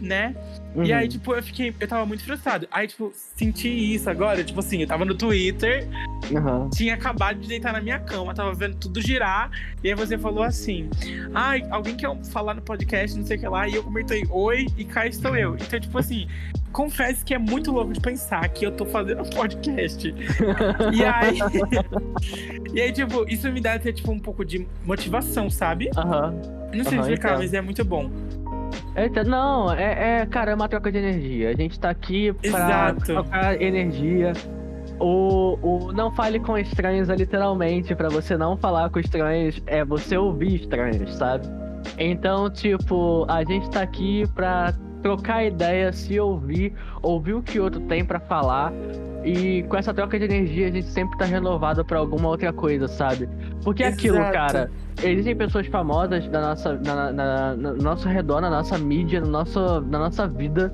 né? 0.00 0.34
E 0.76 0.78
Uhum. 0.92 0.96
aí, 0.96 1.06
tipo, 1.08 1.34
eu 1.34 1.42
fiquei, 1.42 1.74
eu 1.78 1.86
tava 1.88 2.06
muito 2.06 2.24
frustrado. 2.24 2.66
Aí, 2.70 2.86
tipo, 2.86 3.12
senti 3.14 3.68
isso 3.68 4.08
agora, 4.08 4.42
tipo 4.42 4.60
assim, 4.60 4.80
eu 4.80 4.86
tava 4.86 5.04
no 5.04 5.14
Twitter, 5.14 5.86
Aham. 6.36 6.70
tinha 6.70 6.94
acabado 6.94 7.38
de 7.40 7.48
deitar 7.48 7.72
na 7.72 7.80
minha 7.80 7.98
cama, 7.98 8.34
tava 8.34 8.52
vendo 8.54 8.76
tudo 8.76 9.00
girar, 9.00 9.50
e 9.82 9.88
aí 9.88 9.94
você 9.94 10.16
falou 10.18 10.42
assim: 10.42 10.88
ai, 11.34 11.62
alguém 11.70 11.96
quer 11.96 12.10
falar 12.24 12.54
no 12.54 12.62
podcast, 12.62 13.18
não 13.18 13.26
sei 13.26 13.36
o 13.36 13.40
que 13.40 13.48
lá, 13.48 13.68
e 13.68 13.74
eu 13.74 13.82
comentei 13.82 14.24
oi, 14.30 14.66
e 14.76 14.84
cá 14.84 15.06
estou 15.06 15.36
eu. 15.36 15.54
Então, 15.54 15.78
tipo 15.80 15.98
assim, 15.98 16.28
confesso 16.72 17.24
que 17.24 17.34
é 17.34 17.38
muito 17.38 17.72
louco 17.72 17.92
de 17.92 18.00
pensar 18.00 18.48
que 18.48 18.64
eu 18.64 18.72
tô 18.72 18.84
fazendo 18.86 19.22
um 19.22 19.30
podcast. 19.30 20.14
E 20.92 21.04
aí. 21.04 21.38
e 22.74 22.80
aí, 22.80 22.92
tipo, 22.92 23.24
isso 23.28 23.50
me 23.52 23.60
dá 23.60 23.74
até, 23.74 23.92
tipo, 23.92 24.10
um 24.10 24.18
pouco 24.18 24.44
de 24.44 24.66
motivação, 24.84 25.50
sabe? 25.50 25.90
Aham. 25.96 26.34
Não 26.74 26.84
sei 26.84 26.98
Aham, 26.98 27.00
explicar, 27.02 27.28
então. 27.30 27.38
mas 27.38 27.54
é 27.54 27.60
muito 27.60 27.84
bom. 27.84 28.10
Eita, 28.96 29.22
não, 29.24 29.72
é, 29.72 30.20
é, 30.20 30.26
cara, 30.26 30.50
é 30.52 30.54
uma 30.54 30.68
troca 30.68 30.90
de 30.90 30.98
energia. 30.98 31.50
A 31.50 31.54
gente 31.54 31.78
tá 31.78 31.90
aqui 31.90 32.32
pra 32.32 32.48
Exato. 32.48 33.04
trocar 33.04 33.60
energia. 33.60 34.32
O, 35.00 35.58
o 35.62 35.92
não 35.92 36.10
fale 36.12 36.38
com 36.38 36.58
estranhos 36.58 37.08
é 37.08 37.16
literalmente 37.16 37.94
pra 37.94 38.08
você 38.10 38.36
não 38.36 38.56
falar 38.56 38.90
com 38.90 39.00
estranhos, 39.00 39.60
é 39.66 39.82
você 39.84 40.16
ouvir 40.16 40.56
estranhos, 40.56 41.14
sabe? 41.14 41.46
Então, 41.98 42.50
tipo, 42.50 43.24
a 43.28 43.42
gente 43.42 43.70
tá 43.70 43.80
aqui 43.80 44.24
pra 44.34 44.74
trocar 45.02 45.44
ideia, 45.44 45.90
se 45.92 46.20
ouvir, 46.20 46.74
ouvir 47.02 47.32
o 47.32 47.42
que 47.42 47.58
o 47.58 47.64
outro 47.64 47.80
tem 47.80 48.04
pra 48.04 48.20
falar. 48.20 48.72
E 49.24 49.62
com 49.64 49.76
essa 49.76 49.92
troca 49.92 50.18
de 50.18 50.24
energia 50.26 50.68
a 50.68 50.70
gente 50.70 50.86
sempre 50.86 51.16
tá 51.18 51.24
renovado 51.26 51.84
pra 51.84 51.98
alguma 51.98 52.28
outra 52.28 52.52
coisa, 52.52 52.86
sabe? 52.88 53.28
Porque 53.62 53.82
é 53.82 53.88
aquilo, 53.88 54.16
cara, 54.32 54.70
existem 55.02 55.36
pessoas 55.36 55.66
famosas 55.66 56.26
na 56.28 56.40
nossa, 56.40 56.74
na, 56.84 56.94
na- 56.94 57.12
na- 57.12 57.54
no 57.54 57.76
nosso 57.76 58.08
redor, 58.08 58.40
na 58.40 58.48
nossa 58.50 58.78
mídia, 58.78 59.20
no 59.20 59.28
nosso, 59.28 59.80
na 59.82 59.98
nossa 59.98 60.26
vida. 60.26 60.72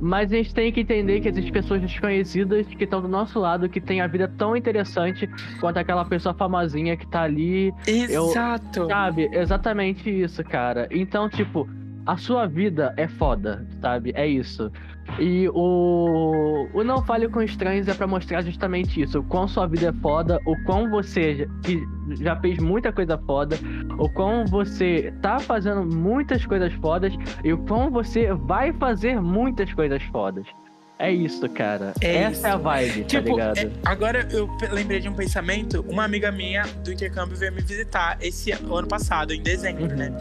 Mas 0.00 0.32
a 0.32 0.36
gente 0.36 0.54
tem 0.54 0.72
que 0.72 0.80
entender 0.80 1.20
que 1.20 1.28
existem 1.28 1.52
pessoas 1.52 1.80
desconhecidas 1.80 2.66
que 2.66 2.84
estão 2.84 3.00
do 3.00 3.08
nosso 3.08 3.38
lado, 3.38 3.68
que 3.68 3.80
têm 3.80 4.00
a 4.00 4.06
vida 4.06 4.30
tão 4.36 4.56
interessante 4.56 5.28
quanto 5.60 5.78
aquela 5.78 6.04
pessoa 6.04 6.34
famosinha 6.34 6.96
que 6.96 7.06
tá 7.06 7.22
ali 7.22 7.72
Exato. 7.86 8.86
Sabe? 8.86 9.28
Exatamente 9.32 10.10
isso, 10.10 10.42
cara. 10.44 10.88
Então, 10.90 11.28
tipo, 11.28 11.68
a 12.04 12.16
sua 12.16 12.46
vida 12.46 12.92
é 12.96 13.08
foda, 13.08 13.66
sabe? 13.80 14.12
É 14.14 14.26
isso. 14.26 14.70
E 15.18 15.48
o, 15.52 16.68
o 16.72 16.82
Não 16.82 17.02
Fale 17.04 17.28
com 17.28 17.40
Estranhos 17.42 17.86
é 17.88 17.94
pra 17.94 18.06
mostrar 18.06 18.42
justamente 18.42 19.00
isso. 19.00 19.20
O 19.20 19.22
quão 19.22 19.46
sua 19.46 19.66
vida 19.66 19.88
é 19.88 19.92
foda, 20.00 20.40
o 20.46 20.56
quão 20.64 20.90
você 20.90 21.36
já- 21.36 21.46
que 21.62 21.82
já 22.22 22.36
fez 22.40 22.58
muita 22.58 22.92
coisa 22.92 23.16
foda, 23.18 23.56
o 23.98 24.08
quão 24.08 24.44
você 24.46 25.12
tá 25.22 25.38
fazendo 25.38 25.84
muitas 25.84 26.44
coisas 26.46 26.72
fodas 26.74 27.12
e 27.44 27.52
o 27.52 27.58
quão 27.58 27.90
você 27.90 28.32
vai 28.32 28.72
fazer 28.72 29.20
muitas 29.20 29.72
coisas 29.72 30.02
fodas. 30.04 30.46
É 30.98 31.12
isso, 31.12 31.48
cara. 31.48 31.92
É 32.00 32.16
Essa 32.22 32.30
isso. 32.32 32.46
é 32.46 32.50
a 32.50 32.56
vibe, 32.56 33.00
tá 33.02 33.06
Tipo, 33.08 33.30
ligado? 33.30 33.58
é- 33.58 33.70
agora 33.84 34.28
eu 34.30 34.48
lembrei 34.72 35.00
de 35.00 35.08
um 35.08 35.12
pensamento. 35.14 35.84
Uma 35.88 36.04
amiga 36.04 36.30
minha 36.32 36.62
do 36.84 36.92
intercâmbio 36.92 37.36
veio 37.36 37.52
me 37.52 37.60
visitar 37.60 38.16
esse 38.20 38.52
ano 38.52 38.74
ano 38.74 38.86
passado, 38.88 39.32
em 39.32 39.42
dezembro, 39.42 39.82
Uhum. 39.90 39.96
né? 39.96 40.12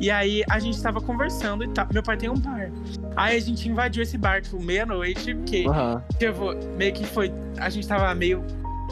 E 0.00 0.10
aí 0.10 0.42
a 0.48 0.58
gente 0.60 0.80
tava 0.80 1.00
conversando 1.00 1.62
e 1.64 1.68
tal. 1.68 1.86
Meu 1.92 2.02
pai 2.02 2.16
tem 2.16 2.30
um 2.30 2.38
bar. 2.38 2.70
Aí 3.16 3.36
a 3.36 3.40
gente 3.40 3.68
invadiu 3.68 4.02
esse 4.02 4.16
bar, 4.16 4.40
tipo, 4.40 4.62
meia-noite, 4.62 5.34
porque, 5.34 5.64
Aham. 5.66 6.02
tipo, 6.18 6.54
meio 6.76 6.92
que 6.92 7.04
foi. 7.04 7.32
A 7.58 7.68
gente 7.68 7.86
tava 7.86 8.14
meio 8.14 8.44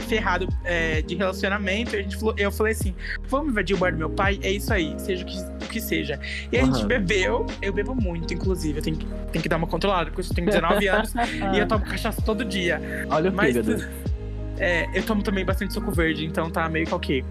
ferrado 0.03 0.49
é, 0.65 1.03
de 1.03 1.15
relacionamento. 1.15 1.95
E 1.95 1.99
a 1.99 2.03
gente 2.03 2.17
falou, 2.17 2.35
eu 2.37 2.51
falei 2.51 2.73
assim: 2.73 2.95
vamos 3.29 3.51
invadir 3.51 3.75
o 3.75 3.79
bar 3.79 3.93
do 3.93 3.99
meu 3.99 4.11
pai? 4.11 4.39
É 4.43 4.51
isso 4.51 4.73
aí, 4.73 4.95
seja 4.99 5.25
o 5.25 5.27
que, 5.27 5.39
o 5.39 5.69
que 5.69 5.81
seja. 5.81 6.21
E 6.53 6.59
a 6.59 6.65
gente 6.65 6.85
bebeu, 6.85 7.47
eu 7.63 7.73
bebo 7.73 7.95
muito, 7.95 8.33
inclusive. 8.35 8.79
Eu 8.79 8.83
tenho 8.83 8.97
que, 8.97 9.07
tenho 9.33 9.43
que 9.43 9.49
dar 9.49 9.57
uma 9.57 9.67
controlada, 9.67 10.11
porque 10.11 10.29
eu 10.29 10.35
tenho 10.35 10.47
19 10.47 10.89
anos 10.89 11.15
e 11.55 11.59
eu 11.59 11.67
tomo 11.67 11.85
cachaça 11.85 12.21
todo 12.23 12.45
dia. 12.45 12.81
Olha 13.11 13.31
o 13.31 13.35
Mas 13.35 13.57
fígado. 13.57 13.85
é, 14.59 14.87
eu 14.95 15.03
tomo 15.03 15.23
também 15.23 15.45
bastante 15.45 15.73
suco 15.73 15.91
verde, 15.91 16.25
então 16.25 16.51
tá 16.51 16.69
meio 16.69 16.87
que 16.87 16.95
ok. 16.95 17.25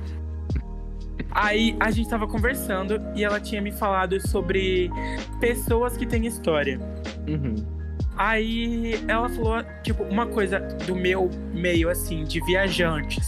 Aí 1.36 1.75
a 1.81 1.91
gente 1.91 2.09
tava 2.09 2.25
conversando 2.27 2.99
e 3.13 3.23
ela 3.23 3.39
tinha 3.41 3.61
me 3.61 3.71
falado 3.71 4.17
sobre 4.25 4.89
pessoas 5.39 5.97
que 5.97 6.05
têm 6.05 6.25
história. 6.25 6.79
Uhum. 7.27 7.55
Aí 8.17 8.97
ela 9.09 9.27
falou, 9.27 9.61
tipo, 9.83 10.03
uma 10.03 10.25
coisa 10.25 10.59
do 10.88 10.95
meu 10.95 11.29
meio, 11.53 11.89
assim, 11.89 12.23
de 12.23 12.39
viajantes. 12.45 13.27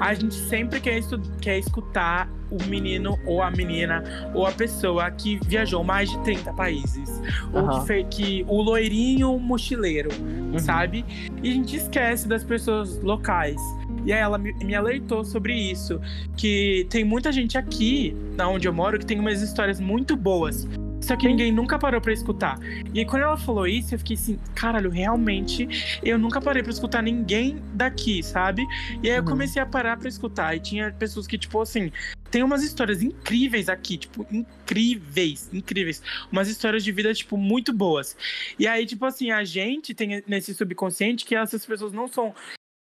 A 0.00 0.14
gente 0.14 0.34
sempre 0.34 0.80
quer, 0.80 1.00
quer 1.42 1.58
escutar 1.58 2.26
o 2.50 2.56
menino 2.68 3.18
ou 3.26 3.42
a 3.42 3.50
menina 3.50 4.02
ou 4.34 4.46
a 4.46 4.50
pessoa 4.52 5.10
que 5.10 5.38
viajou 5.46 5.84
mais 5.84 6.10
de 6.10 6.18
30 6.20 6.52
países. 6.54 7.20
Ou 7.52 7.60
Aham. 7.60 7.80
que, 7.80 7.86
fe- 7.86 8.04
que 8.04 8.44
o 8.48 8.62
loirinho 8.62 9.38
mochileiro 9.38 10.08
Uhum. 10.18 10.58
sabe? 10.58 11.04
E 11.42 11.50
a 11.50 11.52
gente 11.52 11.76
esquece 11.76 12.26
das 12.26 12.42
pessoas 12.42 12.98
locais. 13.02 13.60
E 14.04 14.12
aí 14.12 14.20
ela 14.20 14.38
me, 14.38 14.52
me 14.54 14.74
alertou 14.74 15.24
sobre 15.24 15.54
isso. 15.54 16.00
Que 16.36 16.86
tem 16.90 17.04
muita 17.04 17.30
gente 17.32 17.56
aqui, 17.58 18.14
na 18.36 18.48
onde 18.48 18.66
eu 18.66 18.72
moro, 18.72 18.98
que 18.98 19.06
tem 19.06 19.18
umas 19.18 19.40
histórias 19.42 19.80
muito 19.80 20.16
boas. 20.16 20.66
Só 21.00 21.16
que 21.16 21.26
ninguém 21.26 21.50
nunca 21.50 21.76
parou 21.80 22.00
pra 22.00 22.12
escutar. 22.12 22.60
E 22.94 23.00
aí, 23.00 23.04
quando 23.04 23.22
ela 23.22 23.36
falou 23.36 23.66
isso, 23.66 23.92
eu 23.92 23.98
fiquei 23.98 24.14
assim, 24.14 24.38
caralho, 24.54 24.88
realmente, 24.88 25.68
eu 26.00 26.16
nunca 26.16 26.40
parei 26.40 26.62
pra 26.62 26.70
escutar 26.70 27.02
ninguém 27.02 27.56
daqui, 27.74 28.22
sabe? 28.22 28.62
E 29.02 29.10
aí 29.10 29.16
eu 29.16 29.22
Uhum. 29.22 29.30
comecei 29.30 29.60
a 29.60 29.66
parar 29.66 29.96
pra 29.96 30.08
escutar. 30.08 30.56
E 30.56 30.60
tinha 30.60 30.92
pessoas 30.92 31.26
que, 31.26 31.36
tipo 31.36 31.60
assim, 31.60 31.90
tem 32.30 32.44
umas 32.44 32.62
histórias 32.62 33.02
incríveis 33.02 33.68
aqui, 33.68 33.98
tipo, 33.98 34.24
incríveis, 34.30 35.50
incríveis. 35.52 36.00
Umas 36.30 36.48
histórias 36.48 36.84
de 36.84 36.92
vida, 36.92 37.12
tipo, 37.12 37.36
muito 37.36 37.72
boas. 37.72 38.16
E 38.56 38.66
aí, 38.68 38.86
tipo 38.86 39.04
assim, 39.04 39.32
a 39.32 39.42
gente 39.42 39.92
tem 39.94 40.22
nesse 40.26 40.54
subconsciente 40.54 41.24
que 41.24 41.34
essas 41.34 41.66
pessoas 41.66 41.92
não 41.92 42.06
são 42.06 42.32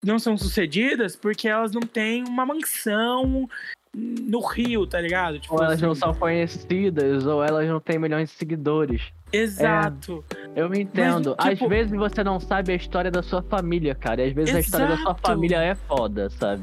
não 0.06 0.18
são 0.18 0.36
sucedidas 0.38 1.14
porque 1.16 1.46
elas 1.48 1.72
não 1.72 1.82
têm 1.82 2.24
uma 2.24 2.46
mansão 2.46 3.48
no 3.94 4.40
Rio, 4.46 4.86
tá 4.86 5.00
ligado? 5.00 5.38
Tipo, 5.40 5.54
Ou 5.54 5.62
elas 5.64 5.80
não 5.80 5.92
assim, 5.92 6.00
são 6.00 6.14
conhecidas, 6.14 7.24
ou 7.26 7.42
elas 7.42 7.66
não 7.68 7.80
têm 7.80 7.98
milhões 7.98 8.30
de 8.30 8.36
seguidores. 8.36 9.02
Exato. 9.32 10.24
Eu 10.54 10.68
me 10.68 10.80
entendo. 10.80 11.34
Mas, 11.38 11.50
tipo- 11.58 11.64
Às 11.64 11.70
vezes 11.70 11.92
você 11.92 12.22
não 12.22 12.38
sabe 12.38 12.72
a 12.72 12.76
história 12.76 13.10
da 13.10 13.22
sua 13.22 13.42
família, 13.42 13.94
cara. 13.94 14.22
E 14.22 14.28
às 14.28 14.32
vezes 14.34 14.54
a 14.54 14.60
história 14.60 14.86
da 14.88 14.96
sua 14.96 15.12
Exato. 15.12 15.20
família 15.26 15.56
é 15.62 15.74
foda, 15.74 16.28
sabe? 16.30 16.62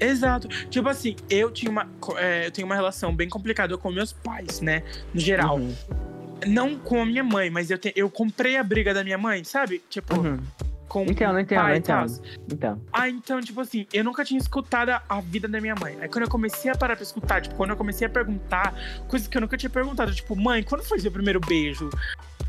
Exato. 0.00 0.48
Tipo 0.68 0.88
assim, 0.88 1.14
eu 1.30 1.50
tinha 1.52 1.70
uma 1.70 1.86
é, 2.16 2.46
eu 2.46 2.50
tenho 2.50 2.66
uma 2.66 2.74
relação 2.74 3.14
bem 3.14 3.28
complicada 3.28 3.76
com 3.78 3.90
meus 3.92 4.12
pais, 4.12 4.60
né? 4.60 4.82
No 5.14 5.20
geral. 5.20 5.58
Uhum. 5.58 5.74
Não 6.48 6.76
com 6.76 7.00
a 7.02 7.06
minha 7.06 7.22
mãe, 7.22 7.48
mas 7.48 7.70
eu, 7.70 7.78
te- 7.78 7.92
eu 7.94 8.10
comprei 8.10 8.56
a 8.56 8.64
briga 8.64 8.92
da 8.92 9.04
minha 9.04 9.16
mãe, 9.18 9.44
sabe? 9.44 9.80
Tipo, 9.88 10.16
Uhum. 10.16 10.38
Com 10.92 11.04
Entendo, 11.04 11.38
entendo, 11.40 11.58
pai 11.58 11.74
e 11.76 11.78
entendo. 11.78 12.20
Então. 12.52 12.82
Ah, 12.92 13.08
então, 13.08 13.40
tipo 13.40 13.58
assim, 13.62 13.86
eu 13.94 14.04
nunca 14.04 14.22
tinha 14.26 14.38
escutado 14.38 14.90
a- 14.90 15.02
a 15.08 15.22
vida 15.22 15.48
da 15.48 15.58
minha 15.58 15.74
mãe. 15.74 15.96
Aí 15.98 16.06
quando 16.06 16.24
eu 16.24 16.30
comecei 16.30 16.70
a 16.70 16.74
parar 16.74 16.96
pra 16.96 17.02
escutar, 17.02 17.40
tipo, 17.40 17.54
quando 17.54 17.70
eu 17.70 17.76
comecei 17.78 18.06
a 18.06 18.10
perguntar, 18.10 18.74
coisas 19.08 19.26
que 19.26 19.34
eu 19.34 19.40
nunca 19.40 19.56
tinha 19.56 19.70
perguntado, 19.70 20.14
tipo, 20.14 20.36
mãe, 20.36 20.62
quando 20.62 20.84
foi 20.84 20.98
seu 21.00 21.10
primeiro 21.10 21.40
beijo? 21.40 21.88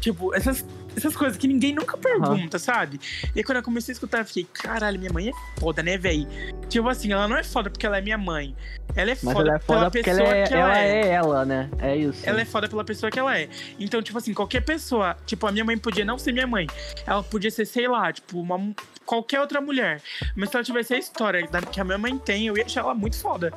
Tipo, 0.04 0.36
essas, 0.36 0.66
essas 0.98 1.16
coisas 1.16 1.38
que 1.38 1.48
ninguém 1.48 1.74
nunca 1.74 1.98
pergunta, 1.98 2.60
sabe? 2.60 3.00
E 3.34 3.40
aí 3.40 3.44
quando 3.44 3.60
eu 3.60 3.64
comecei 3.64 3.94
a 3.94 3.96
escutar, 3.96 4.18
eu 4.18 4.26
fiquei, 4.26 4.44
caralho, 4.44 5.00
minha 5.00 5.14
mãe 5.14 5.30
é 5.30 5.60
foda, 5.62 5.82
né, 5.82 5.98
véi? 5.98 6.28
Tipo 6.68 6.90
assim, 6.90 7.14
ela 7.14 7.26
não 7.26 7.38
é 7.38 7.44
foda 7.44 7.70
porque 7.70 7.86
ela 7.86 8.00
é 8.00 8.02
minha 8.02 8.18
mãe. 8.18 8.54
Ela 8.98 9.12
é 9.12 9.16
foda, 9.16 9.40
ela 9.40 9.56
é 9.56 9.60
foda 9.60 9.90
pela 9.90 9.92
pessoa 9.92 10.28
ela, 10.28 10.36
é, 10.36 10.44
que 10.44 10.54
ela, 10.54 10.62
ela 10.62 10.78
é. 10.78 10.90
é 10.90 11.08
ela, 11.08 11.46
né? 11.46 11.70
É 11.80 11.96
isso. 11.96 12.22
Ela 12.28 12.42
é 12.42 12.46
foda 12.46 12.68
pela 12.68 12.84
pessoa 12.84 13.10
que 13.10 13.18
ela 13.18 13.40
é. 13.40 13.48
Então, 13.80 14.02
tipo 14.02 14.18
assim, 14.18 14.34
qualquer 14.34 14.60
pessoa, 14.60 15.16
tipo, 15.26 15.48
a 15.48 15.54
minha 15.54 15.64
mãe 15.64 15.78
podia 15.78 16.04
não 16.04 16.18
ser 16.18 16.34
minha 16.34 16.48
mãe. 16.48 16.68
Ela 17.08 17.24
podia 17.24 17.50
ser, 17.50 17.64
sei 17.64 17.88
lá, 17.88 18.12
tipo, 18.12 18.42
uma, 18.42 18.76
qualquer 19.06 19.40
outra 19.40 19.62
mulher. 19.62 20.02
Mas 20.36 20.50
se 20.50 20.58
ela 20.58 20.66
tivesse 20.66 20.94
a 20.94 20.98
história 20.98 21.48
que 21.72 21.80
a 21.80 21.84
minha 21.86 21.98
mãe 21.98 22.18
tem, 22.18 22.48
eu 22.48 22.58
ia 22.58 22.66
achar 22.66 22.82
ela 22.82 22.94
muito 22.94 23.18
foda. 23.18 23.54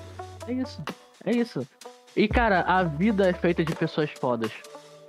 É 0.47 0.53
isso. 0.53 0.81
É 1.25 1.33
isso. 1.33 1.67
E, 2.15 2.29
cara, 2.29 2.61
a 2.61 2.85
vida 2.85 3.29
é 3.29 3.33
feita 3.33 3.65
de 3.65 3.75
pessoas 3.75 4.11
fodas. 4.21 4.53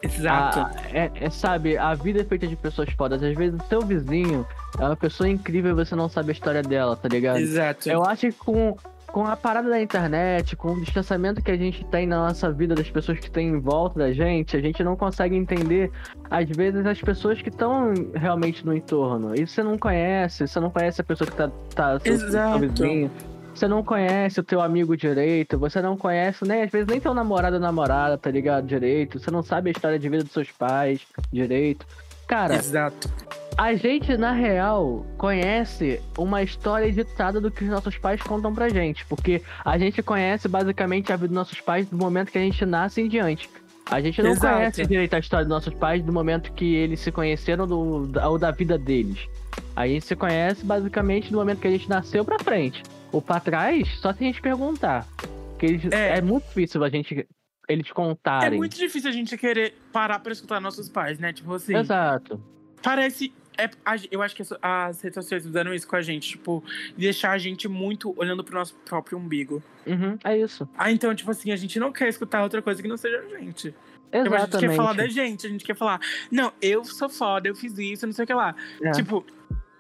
Exato. 0.02 0.60
A- 0.60 0.72
é, 0.94 1.12
é, 1.16 1.30
sabe, 1.30 1.78
a 1.78 1.94
vida 1.96 2.22
é 2.22 2.24
feita 2.24 2.46
de 2.48 2.56
pessoas 2.56 2.90
fodas. 2.94 3.22
Às 3.24 3.36
vezes 3.36 3.60
o 3.60 3.64
seu 3.68 3.82
vizinho 3.82 4.46
é 4.80 4.84
uma 4.84 4.96
pessoa 4.96 5.28
incrível 5.28 5.72
e 5.72 5.86
você 5.86 5.96
não 5.96 6.08
sabe 6.08 6.30
a 6.30 6.34
história 6.34 6.62
dela, 6.62 6.96
tá 6.96 7.08
ligado? 7.08 7.38
Exato. 7.40 7.90
Eu 7.90 8.04
acho 8.04 8.28
que 8.28 8.34
com, 8.34 8.76
com 9.08 9.26
a 9.26 9.36
parada 9.36 9.70
da 9.70 9.82
internet, 9.82 10.56
com 10.56 10.74
o 10.74 10.82
distanciamento 10.82 11.42
que 11.42 11.50
a 11.50 11.58
gente 11.58 11.84
tem 11.86 12.06
na 12.06 12.18
nossa 12.28 12.52
vida 12.52 12.76
das 12.76 12.90
pessoas 12.90 13.18
que 13.20 13.26
estão 13.26 13.42
em 13.42 13.60
volta 13.60 14.00
da 14.00 14.12
gente, 14.12 14.56
a 14.56 14.62
gente 14.62 14.84
não 14.84 14.96
consegue 14.96 15.36
entender, 15.36 15.92
às 16.30 16.48
vezes, 16.50 16.86
as 16.86 17.02
pessoas 17.02 17.42
que 17.42 17.50
estão 17.50 17.94
realmente 18.14 18.66
no 18.66 18.76
entorno. 18.76 19.34
E 19.36 19.48
você 19.48 19.64
não 19.64 19.78
conhece, 19.78 20.48
você 20.48 20.60
não 20.60 20.70
conhece 20.70 21.02
a 21.02 21.04
pessoa 21.04 21.30
que 21.30 21.36
tá, 21.36 21.50
tá 21.74 22.00
seu, 22.00 22.18
seu 22.18 22.28
Exato. 22.28 22.60
vizinho. 22.60 23.12
Você 23.58 23.68
não 23.68 23.84
conhece 23.84 24.40
o 24.40 24.44
teu 24.44 24.62
amigo 24.62 24.96
direito, 24.96 25.58
você 25.58 25.82
não 25.82 25.98
conhece, 25.98 26.46
nem 26.46 26.64
às 26.64 26.72
vezes 26.72 26.88
nem 26.88 27.00
teu 27.00 27.14
namorado 27.14 27.56
ou 27.56 27.62
namorada, 27.62 28.18
tá 28.18 28.30
ligado? 28.30 28.68
Direito, 28.68 29.20
você 29.20 29.32
não 29.32 29.42
sabe 29.42 29.70
a 29.70 29.72
história 29.72 29.98
de 29.98 30.08
vida 30.08 30.24
dos 30.24 30.32
seus 30.32 30.52
pais 30.52 31.02
direito. 31.32 31.86
Cara, 32.28 32.56
Exato. 32.56 33.10
a 33.58 33.74
gente, 33.74 34.16
na 34.18 34.32
real, 34.32 35.06
conhece 35.18 36.02
uma 36.18 36.44
história 36.44 36.86
editada 36.88 37.40
do 37.40 37.50
que 37.50 37.64
os 37.64 37.70
nossos 37.70 37.98
pais 37.98 38.22
contam 38.22 38.54
pra 38.54 38.70
gente. 38.70 39.06
Porque 39.06 39.42
a 39.64 39.78
gente 39.78 40.04
conhece 40.04 40.48
basicamente 40.48 41.12
a 41.12 41.16
vida 41.16 41.30
dos 41.30 41.36
nossos 41.36 41.62
pais 41.62 41.88
do 41.88 41.98
momento 41.98 42.32
que 42.32 42.38
a 42.38 42.42
gente 42.42 42.66
nasce 42.66 43.02
em 43.02 43.08
diante. 43.08 43.50
A 43.90 44.02
gente 44.02 44.22
não 44.22 44.32
Exato. 44.32 44.56
conhece 44.56 44.86
direito 44.86 45.14
a 45.14 45.20
história 45.20 45.46
dos 45.46 45.54
nossos 45.54 45.74
pais 45.74 46.04
do 46.04 46.12
momento 46.12 46.52
que 46.52 46.76
eles 46.76 47.00
se 47.00 47.12
conheceram 47.12 47.66
do, 47.66 48.12
ou 48.22 48.38
da 48.38 48.52
vida 48.52 48.78
deles. 48.78 49.28
A 49.74 49.88
gente 49.88 50.06
se 50.06 50.16
conhece 50.16 50.66
basicamente 50.66 51.32
do 51.32 51.38
momento 51.38 51.60
que 51.60 51.68
a 51.68 51.72
gente 51.72 51.90
nasceu 51.90 52.26
pra 52.26 52.38
frente. 52.40 52.84
Ou 53.12 53.22
pra 53.22 53.40
trás, 53.40 53.88
só 54.00 54.12
se 54.14 54.24
a 54.24 54.28
gente 54.28 54.42
perguntar. 54.42 55.08
Porque 55.52 55.66
eles, 55.66 55.92
É. 55.92 56.18
é. 56.18 56.22
muito 56.22 56.46
difícil 56.48 56.84
a 56.84 56.90
gente 56.90 57.28
eles 57.70 57.88
É 57.90 57.94
contarem. 57.94 58.58
muito 58.58 58.78
difícil 58.78 59.10
a 59.10 59.14
gente 59.14 59.38
querer 59.38 59.76
parar 59.92 60.20
pra 60.20 60.32
escutar 60.32 60.60
nossos 60.62 60.88
pais, 60.88 61.20
né? 61.20 61.34
Tipo 61.34 61.54
assim. 61.54 61.76
Exato. 61.76 62.42
Parece. 62.82 63.34
É, 63.58 63.68
eu 64.12 64.22
acho 64.22 64.36
que 64.36 64.44
as- 64.62 65.02
redes 65.02 65.16
sociais 65.16 65.44
fizeram 65.44 65.74
isso 65.74 65.88
com 65.88 65.96
a 65.96 66.02
gente, 66.02 66.30
tipo, 66.30 66.64
deixar 66.96 67.32
a 67.32 67.38
gente 67.40 67.68
muito 67.68 68.14
olhando 68.16 68.44
pro 68.44 68.54
nosso 68.56 68.76
próprio 68.86 69.18
umbigo. 69.18 69.64
Uhum, 69.86 70.16
é 70.24 70.38
isso. 70.38 70.70
Ah, 70.78 70.92
então, 70.92 71.14
tipo 71.16 71.32
assim, 71.32 71.52
a 71.52 71.56
gente 71.56 71.80
não 71.80 71.92
quer 71.92 72.08
escutar 72.08 72.44
outra 72.44 72.62
coisa 72.62 72.82
que 72.84 72.88
não 72.88 72.98
seja 72.98 73.18
a 73.20 73.40
gente. 73.40 73.74
Que 74.12 74.18
a 74.18 74.24
gente 74.24 74.28
Exatamente. 74.34 74.70
quer 74.70 74.76
falar 74.76 74.94
da 74.94 75.08
gente, 75.08 75.48
a 75.48 75.50
gente 75.50 75.66
quer 75.66 75.76
falar, 75.76 76.00
não, 76.32 76.54
eu 76.62 76.86
sou 76.86 77.10
foda, 77.10 77.48
eu 77.50 77.56
fiz 77.56 77.76
isso, 77.80 78.06
não 78.06 78.14
sei 78.14 78.24
o 78.24 78.28
que 78.28 78.34
lá. 78.34 78.56
É. 78.82 78.92
Tipo, 78.92 79.26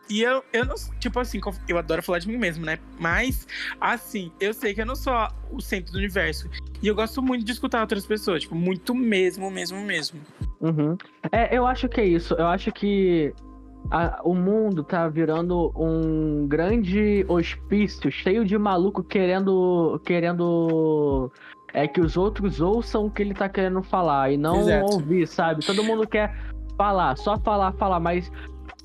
e 0.09 0.21
eu, 0.21 0.43
eu 0.53 0.65
não. 0.65 0.75
Tipo 0.99 1.19
assim, 1.19 1.39
eu 1.67 1.77
adoro 1.77 2.01
falar 2.03 2.19
de 2.19 2.27
mim 2.27 2.37
mesmo, 2.37 2.65
né? 2.65 2.79
Mas, 2.99 3.47
assim, 3.79 4.31
eu 4.39 4.53
sei 4.53 4.73
que 4.73 4.81
eu 4.81 4.85
não 4.85 4.95
sou 4.95 5.13
o 5.51 5.61
centro 5.61 5.91
do 5.91 5.97
universo. 5.97 6.49
E 6.81 6.87
eu 6.87 6.95
gosto 6.95 7.21
muito 7.21 7.43
de 7.45 7.51
escutar 7.51 7.81
outras 7.81 8.05
pessoas, 8.05 8.41
tipo, 8.43 8.55
muito 8.55 8.93
mesmo, 8.93 9.49
mesmo, 9.49 9.79
mesmo. 9.81 10.19
Uhum. 10.61 10.97
É, 11.31 11.55
eu 11.55 11.65
acho 11.65 11.87
que 11.89 12.01
é 12.01 12.05
isso. 12.05 12.33
Eu 12.35 12.47
acho 12.47 12.71
que 12.71 13.33
a- 13.91 14.19
o 14.23 14.33
mundo 14.33 14.83
tá 14.83 15.07
virando 15.07 15.71
um 15.75 16.47
grande 16.47 17.25
hospício 17.27 18.11
cheio 18.11 18.45
de 18.45 18.57
maluco 18.57 19.03
querendo. 19.03 19.99
querendo. 20.05 21.31
É 21.73 21.87
que 21.87 21.99
os 21.99 22.15
outros 22.17 22.61
ouçam 22.61 23.05
o 23.05 23.11
que 23.11 23.21
ele 23.21 23.33
tá 23.33 23.47
querendo 23.49 23.83
falar 23.83 24.31
e 24.31 24.37
não 24.37 24.61
Exato. 24.61 24.93
ouvir, 24.93 25.27
sabe? 25.27 25.65
Todo 25.65 25.83
mundo 25.83 26.07
quer 26.07 26.33
falar, 26.77 27.15
só 27.17 27.37
falar, 27.39 27.73
falar, 27.73 27.99
mas. 27.99 28.31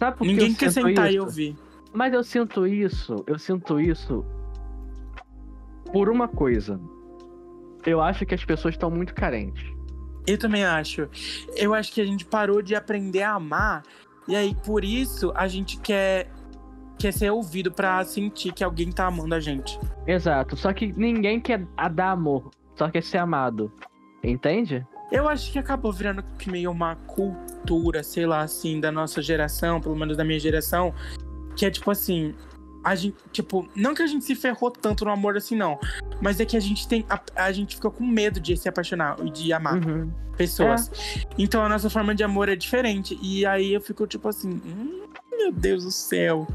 Sabe 0.02 0.16
por 0.16 0.26
que 0.26 0.32
Ninguém 0.32 0.50
eu 0.50 0.56
quer 0.56 0.72
sentar 0.72 1.06
isso? 1.06 1.16
e 1.16 1.20
ouvir. 1.20 1.56
Mas 1.92 2.12
eu 2.12 2.24
sinto 2.24 2.66
isso, 2.66 3.22
eu 3.24 3.38
sinto 3.38 3.78
isso 3.78 4.24
por 5.92 6.08
uma 6.08 6.26
coisa. 6.26 6.80
Eu 7.86 8.00
acho 8.00 8.26
que 8.26 8.34
as 8.34 8.44
pessoas 8.44 8.74
estão 8.74 8.90
muito 8.90 9.14
carentes. 9.14 9.64
Eu 10.26 10.36
também 10.36 10.64
acho. 10.64 11.08
Eu 11.54 11.72
acho 11.72 11.92
que 11.92 12.00
a 12.00 12.04
gente 12.04 12.24
parou 12.24 12.60
de 12.60 12.74
aprender 12.74 13.22
a 13.22 13.34
amar. 13.34 13.84
E 14.26 14.34
aí, 14.34 14.56
por 14.64 14.84
isso, 14.84 15.30
a 15.36 15.46
gente 15.46 15.78
quer, 15.78 16.32
quer 16.98 17.12
ser 17.12 17.30
ouvido 17.30 17.70
pra 17.70 18.04
sentir 18.04 18.52
que 18.52 18.64
alguém 18.64 18.90
tá 18.90 19.06
amando 19.06 19.36
a 19.36 19.40
gente. 19.40 19.78
Exato, 20.04 20.56
só 20.56 20.72
que 20.72 20.92
ninguém 20.96 21.38
quer 21.38 21.64
dar 21.92 22.10
amor, 22.10 22.50
só 22.74 22.90
quer 22.90 23.04
ser 23.04 23.18
amado. 23.18 23.70
Entende? 24.20 24.84
Eu 25.12 25.28
acho 25.28 25.52
que 25.52 25.58
acabou 25.58 25.92
virando 25.92 26.24
meio 26.46 26.70
uma 26.70 26.96
cultura, 26.96 28.02
sei 28.02 28.26
lá, 28.26 28.40
assim, 28.40 28.80
da 28.80 28.90
nossa 28.90 29.20
geração, 29.20 29.80
pelo 29.80 29.94
menos 29.94 30.16
da 30.16 30.24
minha 30.24 30.40
geração, 30.40 30.94
que 31.54 31.66
é 31.66 31.70
tipo 31.70 31.90
assim, 31.90 32.34
a 32.82 32.94
gente, 32.94 33.14
tipo, 33.30 33.68
não 33.76 33.94
que 33.94 34.02
a 34.02 34.06
gente 34.06 34.24
se 34.24 34.34
ferrou 34.34 34.70
tanto 34.70 35.04
no 35.04 35.10
amor 35.10 35.36
assim, 35.36 35.54
não, 35.54 35.78
mas 36.20 36.40
é 36.40 36.44
que 36.46 36.56
a 36.56 36.60
gente 36.60 36.88
tem, 36.88 37.04
a, 37.10 37.20
a 37.36 37.52
gente 37.52 37.76
ficou 37.76 37.90
com 37.90 38.04
medo 38.06 38.40
de 38.40 38.56
se 38.56 38.68
apaixonar 38.68 39.16
e 39.22 39.30
de 39.30 39.52
amar 39.52 39.74
Uhum. 39.86 40.10
pessoas. 40.36 40.90
Então 41.38 41.62
a 41.62 41.68
nossa 41.68 41.90
forma 41.90 42.14
de 42.14 42.24
amor 42.24 42.48
é 42.48 42.56
diferente. 42.56 43.18
E 43.22 43.44
aí 43.44 43.74
eu 43.74 43.80
fico 43.82 44.06
tipo 44.06 44.26
assim, 44.28 44.48
hum, 44.64 45.02
meu 45.30 45.52
Deus 45.52 45.84
do 45.84 45.90
céu. 45.90 46.48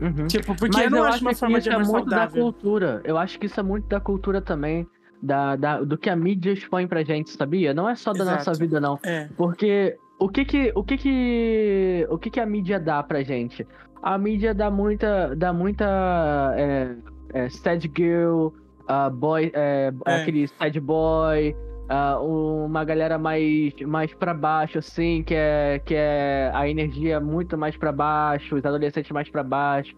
Uhum. 0.00 0.26
Tipo, 0.26 0.54
porque 0.56 0.76
Mas 0.76 0.84
eu 0.86 0.90
não 0.90 0.98
eu 0.98 1.04
acho 1.04 1.20
uma 1.20 1.30
que 1.32 1.38
forma 1.38 1.60
de 1.60 1.68
é 1.68 1.74
amor 1.74 1.86
muito 1.92 2.10
da 2.10 2.16
saudável. 2.16 2.42
cultura. 2.42 3.00
Eu 3.04 3.16
acho 3.16 3.38
que 3.38 3.46
isso 3.46 3.60
é 3.60 3.62
muito 3.62 3.86
da 3.86 4.00
cultura 4.00 4.40
também, 4.42 4.86
da, 5.22 5.56
da- 5.56 5.82
do 5.82 5.98
que 5.98 6.08
a 6.10 6.16
mídia 6.16 6.52
expõe 6.52 6.86
pra 6.86 7.02
gente, 7.02 7.30
sabia? 7.30 7.72
Não 7.74 7.88
é 7.88 7.94
só 7.94 8.12
da 8.12 8.24
nossa 8.24 8.50
Exato. 8.50 8.58
vida, 8.58 8.80
não. 8.80 8.98
É. 9.04 9.28
Porque 9.36 9.96
o 10.18 10.28
que 10.28 10.44
que, 10.44 10.72
o 10.74 10.82
que 10.82 10.96
que, 10.96 12.06
o 12.10 12.18
que 12.18 12.30
que 12.30 12.40
a 12.40 12.46
mídia 12.46 12.78
dá 12.80 13.02
pra 13.02 13.22
gente? 13.22 13.66
A 14.02 14.16
mídia 14.16 14.54
dá 14.54 14.70
muita, 14.70 15.34
dá 15.36 15.52
muita 15.52 16.54
é, 16.56 16.94
é, 17.34 17.48
sad 17.50 17.90
girl, 17.96 18.48
ah, 18.88 19.10
boy, 19.10 19.50
é, 19.54 19.92
É. 20.06 20.14
aquele 20.22 20.48
sad 20.48 20.80
boy, 20.80 21.54
ah, 21.88 22.18
uma 22.20 22.82
galera 22.84 23.18
mais, 23.18 23.74
mais 23.86 24.12
para 24.14 24.32
baixo 24.32 24.78
assim, 24.78 25.22
que 25.22 25.34
é, 25.34 25.80
que 25.84 25.94
é 25.94 26.50
a 26.54 26.68
energia 26.68 27.20
muito 27.20 27.58
mais 27.58 27.76
pra 27.76 27.92
baixo, 27.92 28.56
os 28.56 28.64
adolescentes 28.64 29.10
mais 29.10 29.28
pra 29.28 29.42
baixo. 29.42 29.94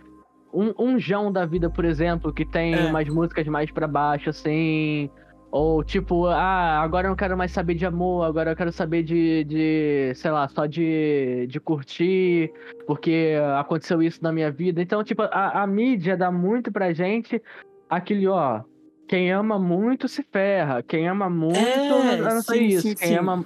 Um, 0.52 0.74
um 0.78 0.98
João 0.98 1.32
da 1.32 1.46
vida, 1.46 1.70
por 1.70 1.84
exemplo, 1.84 2.32
que 2.32 2.44
tem 2.44 2.74
É. 2.74 2.86
umas 2.86 3.08
músicas 3.08 3.46
mais 3.46 3.70
pra 3.70 3.86
baixo 3.86 4.30
assim. 4.30 5.08
Ou 5.50 5.84
tipo, 5.84 6.26
ah, 6.28 6.80
agora 6.80 7.06
eu 7.06 7.10
não 7.10 7.16
quero 7.16 7.36
mais 7.36 7.52
saber 7.52 7.74
de 7.74 7.84
amor, 7.84 8.24
agora 8.24 8.52
eu 8.52 8.56
quero 8.56 8.72
saber 8.72 9.02
de, 9.02 9.44
de 9.44 10.12
sei 10.14 10.30
lá, 10.30 10.48
só 10.48 10.64
de, 10.64 11.46
de 11.46 11.60
curtir, 11.60 12.50
porque 12.86 13.34
aconteceu 13.58 14.02
isso 14.02 14.22
na 14.22 14.32
minha 14.32 14.50
vida. 14.50 14.80
Então, 14.80 15.04
tipo, 15.04 15.20
a, 15.22 15.62
a 15.62 15.66
mídia 15.66 16.16
dá 16.16 16.30
muito 16.32 16.72
pra 16.72 16.94
gente 16.94 17.40
aquele, 17.88 18.26
ó, 18.28 18.62
quem 19.06 19.30
ama 19.30 19.58
muito 19.58 20.08
se 20.08 20.22
ferra, 20.22 20.82
quem 20.82 21.06
ama 21.06 21.28
muito, 21.28 21.58
É, 21.58 22.16
não 22.16 22.40
sei 22.40 22.58
sim, 22.60 22.66
isso, 22.68 22.88
sim, 22.88 22.94
quem 22.94 23.08
sim. 23.08 23.14
ama, 23.14 23.44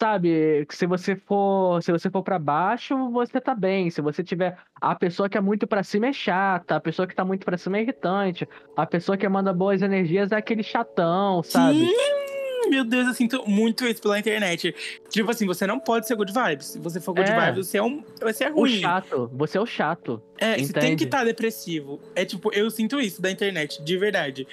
sabe, 0.00 0.64
que 0.66 0.76
se 0.76 0.86
você 0.86 1.16
for, 1.16 1.82
se 1.82 1.90
você 1.90 2.08
for 2.10 2.22
para 2.22 2.38
baixo, 2.38 3.10
você 3.10 3.40
tá 3.40 3.54
bem, 3.54 3.90
se 3.90 4.00
você 4.00 4.22
tiver 4.22 4.56
a 4.80 4.94
pessoa 4.94 5.28
que 5.28 5.36
é 5.36 5.40
muito 5.40 5.66
pra 5.66 5.82
cima 5.82 6.06
é 6.06 6.12
chata, 6.12 6.76
a 6.76 6.80
pessoa 6.80 7.06
que 7.06 7.14
tá 7.14 7.24
muito 7.24 7.44
pra 7.44 7.58
cima 7.58 7.78
é 7.78 7.82
irritante, 7.82 8.48
a 8.76 8.86
pessoa 8.86 9.16
que 9.18 9.28
manda 9.28 9.52
boas 9.52 9.82
energias 9.82 10.30
é 10.32 10.36
aquele 10.36 10.62
chatão, 10.62 11.42
sabe? 11.42 11.86
Sim, 11.86 12.70
meu 12.70 12.84
Deus, 12.84 13.08
eu 13.08 13.14
sinto 13.14 13.48
muito 13.48 13.84
isso 13.86 14.00
pela 14.02 14.18
internet. 14.18 14.74
Tipo 15.08 15.30
assim, 15.30 15.46
você 15.46 15.66
não 15.66 15.80
pode 15.80 16.06
ser 16.06 16.14
good 16.16 16.32
vibes. 16.32 16.66
Se 16.66 16.78
você 16.78 17.00
for 17.00 17.14
good 17.14 17.30
É. 17.30 17.46
vibes, 17.50 17.66
você 17.66 17.78
é, 17.78 17.82
um, 17.82 18.04
você 18.20 18.44
é 18.44 18.50
O 18.50 18.54
ruim. 18.54 18.80
chato, 18.80 19.30
você 19.32 19.58
é 19.58 19.60
o 19.60 19.66
chato. 19.66 20.22
É, 20.38 20.58
você 20.58 20.72
tem 20.72 20.82
que 20.82 20.86
entende? 20.86 21.04
estar 21.04 21.24
depressivo. 21.24 22.00
É 22.14 22.24
tipo, 22.24 22.52
eu 22.52 22.70
sinto 22.70 23.00
isso 23.00 23.20
da 23.22 23.30
internet, 23.30 23.82
de 23.82 23.96
verdade. 23.96 24.46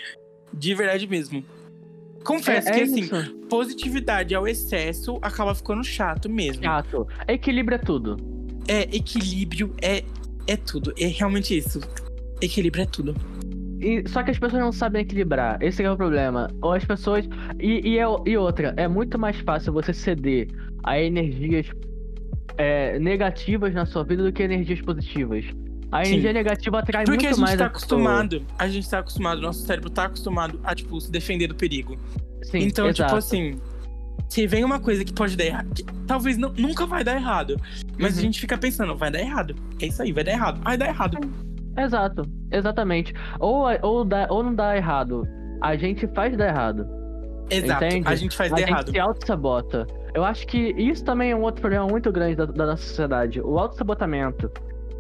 De 0.54 0.74
verdade 0.74 1.06
mesmo. 1.08 1.44
Confesso 2.26 2.70
é, 2.70 2.72
que 2.72 2.80
é 2.80 2.84
assim, 2.84 3.02
isso. 3.02 3.36
positividade 3.50 4.34
ao 4.34 4.48
excesso 4.48 5.18
acaba 5.22 5.54
ficando 5.54 5.84
chato 5.84 6.30
mesmo. 6.30 6.64
Chato. 6.64 7.08
Equilíbrio 7.28 7.76
é 7.76 7.80
tudo. 7.80 8.18
É, 8.68 8.82
equilíbrio 8.96 9.74
é, 9.82 10.04
é 10.48 10.58
tudo. 10.58 10.94
É 11.00 11.06
realmente 11.08 11.56
isso. 11.58 11.80
Equilíbrio 12.42 12.84
é 12.84 12.86
tudo. 12.88 13.16
E- 13.80 14.04
só 14.08 14.24
que 14.24 14.32
as 14.32 14.40
pessoas 14.40 14.62
não 14.62 14.72
sabem 14.72 15.02
equilibrar. 15.04 15.62
Esse 15.62 15.84
é 15.84 15.92
o 15.92 15.96
problema. 15.96 16.50
Ou 16.62 16.74
as 16.74 16.84
pessoas. 16.84 17.28
E, 17.60 17.88
e, 17.88 18.00
é- 18.00 18.06
e 18.26 18.38
outra, 18.38 18.74
é 18.78 18.88
muito 18.88 19.20
mais 19.20 19.38
fácil 19.42 19.72
você 19.74 19.94
ceder 19.94 20.48
a 20.84 21.00
energias 21.00 21.68
é, 22.58 22.98
negativas 23.00 23.74
na 23.74 23.86
sua 23.86 24.04
vida 24.04 24.24
do 24.24 24.32
que 24.32 24.42
energias 24.42 24.82
positivas. 24.82 25.46
A 25.92 26.04
Sim. 26.04 26.12
energia 26.12 26.34
negativa 26.34 26.80
atrai 26.80 27.06
Porque 27.06 27.26
a 27.28 27.30
muito 27.30 27.36
gente 27.36 27.42
mais 27.46 27.58
tá 27.58 27.66
a 27.66 27.70
pessoa. 27.70 28.00
acostumado. 28.02 28.46
A 28.58 28.68
gente 28.68 28.90
tá 28.90 29.00
acostumado, 29.00 29.42
nosso 29.42 29.60
cérebro 29.66 29.90
tá 29.90 30.06
acostumado 30.06 30.60
a, 30.64 30.76
tipo, 30.76 31.00
se 31.00 31.12
defender 31.12 31.48
do 31.48 31.56
perigo. 31.56 31.98
Sim, 32.44 32.60
então, 32.60 32.88
exato. 32.88 33.04
tipo 33.10 33.18
assim, 33.18 33.60
se 34.30 34.46
vem 34.48 34.64
uma 34.64 34.80
coisa 34.80 35.04
que 35.06 35.14
pode 35.14 35.36
dar 35.38 35.46
errado, 35.46 35.84
talvez 36.08 36.38
não, 36.38 36.52
nunca 36.58 36.86
vai 36.86 37.04
dar 37.04 37.16
errado, 37.16 37.56
mas 38.00 38.14
Uhum. 38.14 38.20
a 38.20 38.22
gente 38.24 38.40
fica 38.42 38.58
pensando, 38.58 38.96
vai 38.98 39.10
dar 39.12 39.20
errado. 39.20 39.56
É 39.82 39.88
isso 39.88 40.02
aí, 40.02 40.12
vai 40.12 40.24
dar 40.24 40.32
errado. 40.32 40.62
Vai 40.64 40.78
dar 40.78 40.88
errado. 40.88 41.18
Exato, 41.78 42.24
exatamente. 42.52 43.14
Ou, 43.40 43.66
ou, 43.82 44.06
dá, 44.06 44.28
ou 44.30 44.44
não 44.44 44.54
dá 44.56 44.76
errado. 44.78 45.28
A 45.62 45.76
gente 45.76 46.08
faz 46.08 46.36
dar 46.38 46.48
errado. 46.48 46.86
Exato. 47.50 47.86
Entende? 47.86 48.08
A 48.08 48.16
gente 48.16 48.36
faz 48.36 48.52
a 48.52 48.56
dar 48.56 48.62
gente 48.62 48.70
errado. 48.72 48.92
se 48.92 49.00
auto-sabota. 49.00 49.86
Eu 50.14 50.24
acho 50.24 50.48
que 50.48 50.58
isso 50.78 51.04
também 51.04 51.32
é 51.32 51.36
um 51.36 51.42
outro 51.42 51.62
problema 51.62 51.86
muito 51.88 52.12
grande 52.12 52.36
da, 52.36 52.46
da 52.46 52.66
nossa 52.68 52.84
sociedade. 52.84 53.42
O 53.42 53.60
auto-sabotamento. 53.60 54.50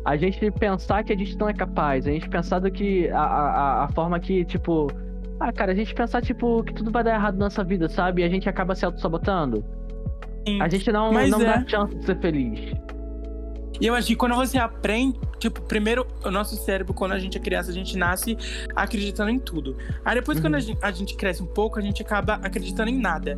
A 0.05 0.15
gente 0.15 0.51
pensar 0.51 1.03
que 1.03 1.11
a 1.11 1.17
gente 1.17 1.35
não 1.37 1.49
é 1.49 1.53
capaz. 1.53 2.05
A 2.07 2.11
gente 2.11 2.29
pensar 2.29 2.59
do 2.59 2.69
que. 2.71 3.09
A, 3.09 3.19
a, 3.21 3.83
a 3.85 3.87
forma 3.89 4.19
que, 4.19 4.45
tipo. 4.45 4.87
Ah, 5.39 5.51
cara, 5.51 5.71
a 5.71 5.75
gente 5.75 5.93
pensar, 5.93 6.21
tipo, 6.21 6.63
que 6.63 6.73
tudo 6.73 6.91
vai 6.91 7.03
dar 7.03 7.15
errado 7.15 7.33
na 7.37 7.45
nossa 7.45 7.63
vida, 7.63 7.89
sabe? 7.89 8.21
E 8.21 8.25
a 8.25 8.29
gente 8.29 8.47
acaba 8.47 8.73
se 8.75 8.85
auto-sabotando. 8.85 9.65
A 10.61 10.69
gente 10.69 10.91
não, 10.91 11.11
Mas 11.11 11.29
não 11.31 11.41
é. 11.41 11.45
dá 11.45 11.67
chance 11.67 11.95
de 11.95 12.05
ser 12.05 12.17
feliz. 12.19 12.59
E 13.81 13.87
eu 13.87 13.93
acho 13.95 14.07
que 14.07 14.15
quando 14.15 14.35
você 14.35 14.57
aprende, 14.57 15.19
tipo, 15.39 15.61
primeiro, 15.63 16.07
o 16.23 16.31
nosso 16.31 16.55
cérebro, 16.55 16.93
quando 16.93 17.11
a 17.11 17.19
gente 17.19 17.37
é 17.37 17.41
criança, 17.41 17.71
a 17.71 17.73
gente 17.73 17.97
nasce 17.97 18.37
acreditando 18.73 19.31
em 19.31 19.39
tudo. 19.39 19.75
Aí 20.05 20.15
depois, 20.15 20.39
quando 20.39 20.53
a 20.55 20.57
Uhum. 20.59 20.63
gente, 20.63 20.79
a 20.81 20.91
gente 20.91 21.15
cresce 21.17 21.43
um 21.43 21.47
pouco, 21.47 21.77
a 21.77 21.81
gente 21.81 22.01
acaba 22.01 22.35
acreditando 22.35 22.89
em 22.89 22.97
nada. 22.97 23.37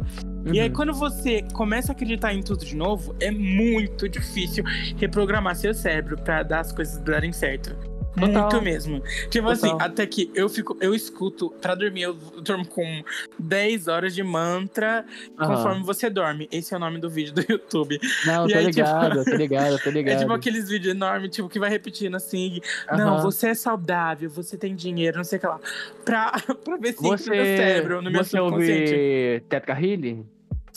E 0.53 0.59
aí, 0.59 0.67
Uhum. 0.69 0.73
quando 0.75 0.93
você 0.93 1.43
começa 1.53 1.91
a 1.91 1.93
acreditar 1.93 2.33
em 2.33 2.41
tudo 2.41 2.65
de 2.65 2.75
novo, 2.75 3.15
é 3.19 3.31
muito 3.31 4.07
difícil 4.07 4.63
reprogramar 4.97 5.55
seu 5.55 5.73
cérebro 5.73 6.17
pra 6.17 6.43
dar 6.43 6.61
as 6.61 6.71
coisas 6.71 6.97
darem 6.99 7.31
certo. 7.33 7.75
Total. 8.19 8.41
Muito 8.51 8.61
mesmo. 8.63 9.03
Tipo 9.29 9.47
assim, 9.49 9.69
Total. 9.69 9.87
até 9.89 10.07
que 10.07 10.31
eu 10.33 10.49
fico, 10.49 10.75
eu 10.81 10.95
escuto, 10.95 11.51
pra 11.61 11.75
dormir, 11.75 12.01
eu 12.01 12.15
durmo 12.15 12.65
com 12.65 13.03
10 13.37 13.87
horas 13.87 14.15
de 14.15 14.23
mantra 14.23 15.05
Aham. 15.39 15.55
conforme 15.55 15.83
você 15.83 16.09
dorme. 16.09 16.47
Esse 16.51 16.73
é 16.73 16.77
o 16.77 16.79
nome 16.79 16.99
do 16.99 17.11
vídeo 17.11 17.31
do 17.35 17.45
YouTube. 17.47 17.99
Não, 18.25 18.47
E 18.49 18.53
tô 18.53 18.57
aí, 18.57 18.65
tipo, 18.71 18.77
ligado, 18.79 19.23
tô 19.23 19.35
ligado, 19.37 19.83
tô 19.83 19.89
ligado. 19.91 20.15
É 20.15 20.19
tipo 20.19 20.33
aqueles 20.33 20.67
vídeos 20.67 20.95
enormes, 20.95 21.29
tipo, 21.29 21.47
que 21.47 21.59
vai 21.59 21.69
repetindo 21.69 22.15
assim. 22.15 22.59
Aham. 22.89 22.97
Não, 22.97 23.21
você 23.21 23.49
é 23.49 23.53
saudável, 23.53 24.31
você 24.31 24.57
tem 24.57 24.73
dinheiro, 24.75 25.17
não 25.17 25.23
sei 25.23 25.37
o 25.37 25.41
que 25.41 25.47
lá. 25.47 25.59
Pra, 26.03 26.31
pra 26.65 26.77
ver 26.77 26.93
se 26.93 27.05
entra 27.05 27.09
no 27.11 27.17
Você, 27.19 27.57
cérebro, 27.57 28.01
no 28.01 28.09
meu 28.09 28.23
você 28.23 28.35
subconsciente. 28.35 28.93
ouve 28.93 29.39
Tetra 29.47 29.79
Healing? 29.79 30.25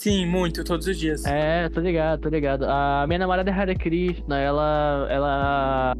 Sim, 0.01 0.25
muito, 0.25 0.63
todos 0.63 0.87
os 0.87 0.97
dias. 0.97 1.23
É, 1.27 1.69
tô 1.69 1.79
ligado, 1.79 2.21
tô 2.21 2.29
ligado. 2.29 2.65
A 2.67 3.05
minha 3.05 3.19
namorada 3.19 3.47
é 3.51 3.53
Hare 3.53 3.75
Krishna, 3.75 4.39
ela. 4.39 5.07
ela. 5.11 5.93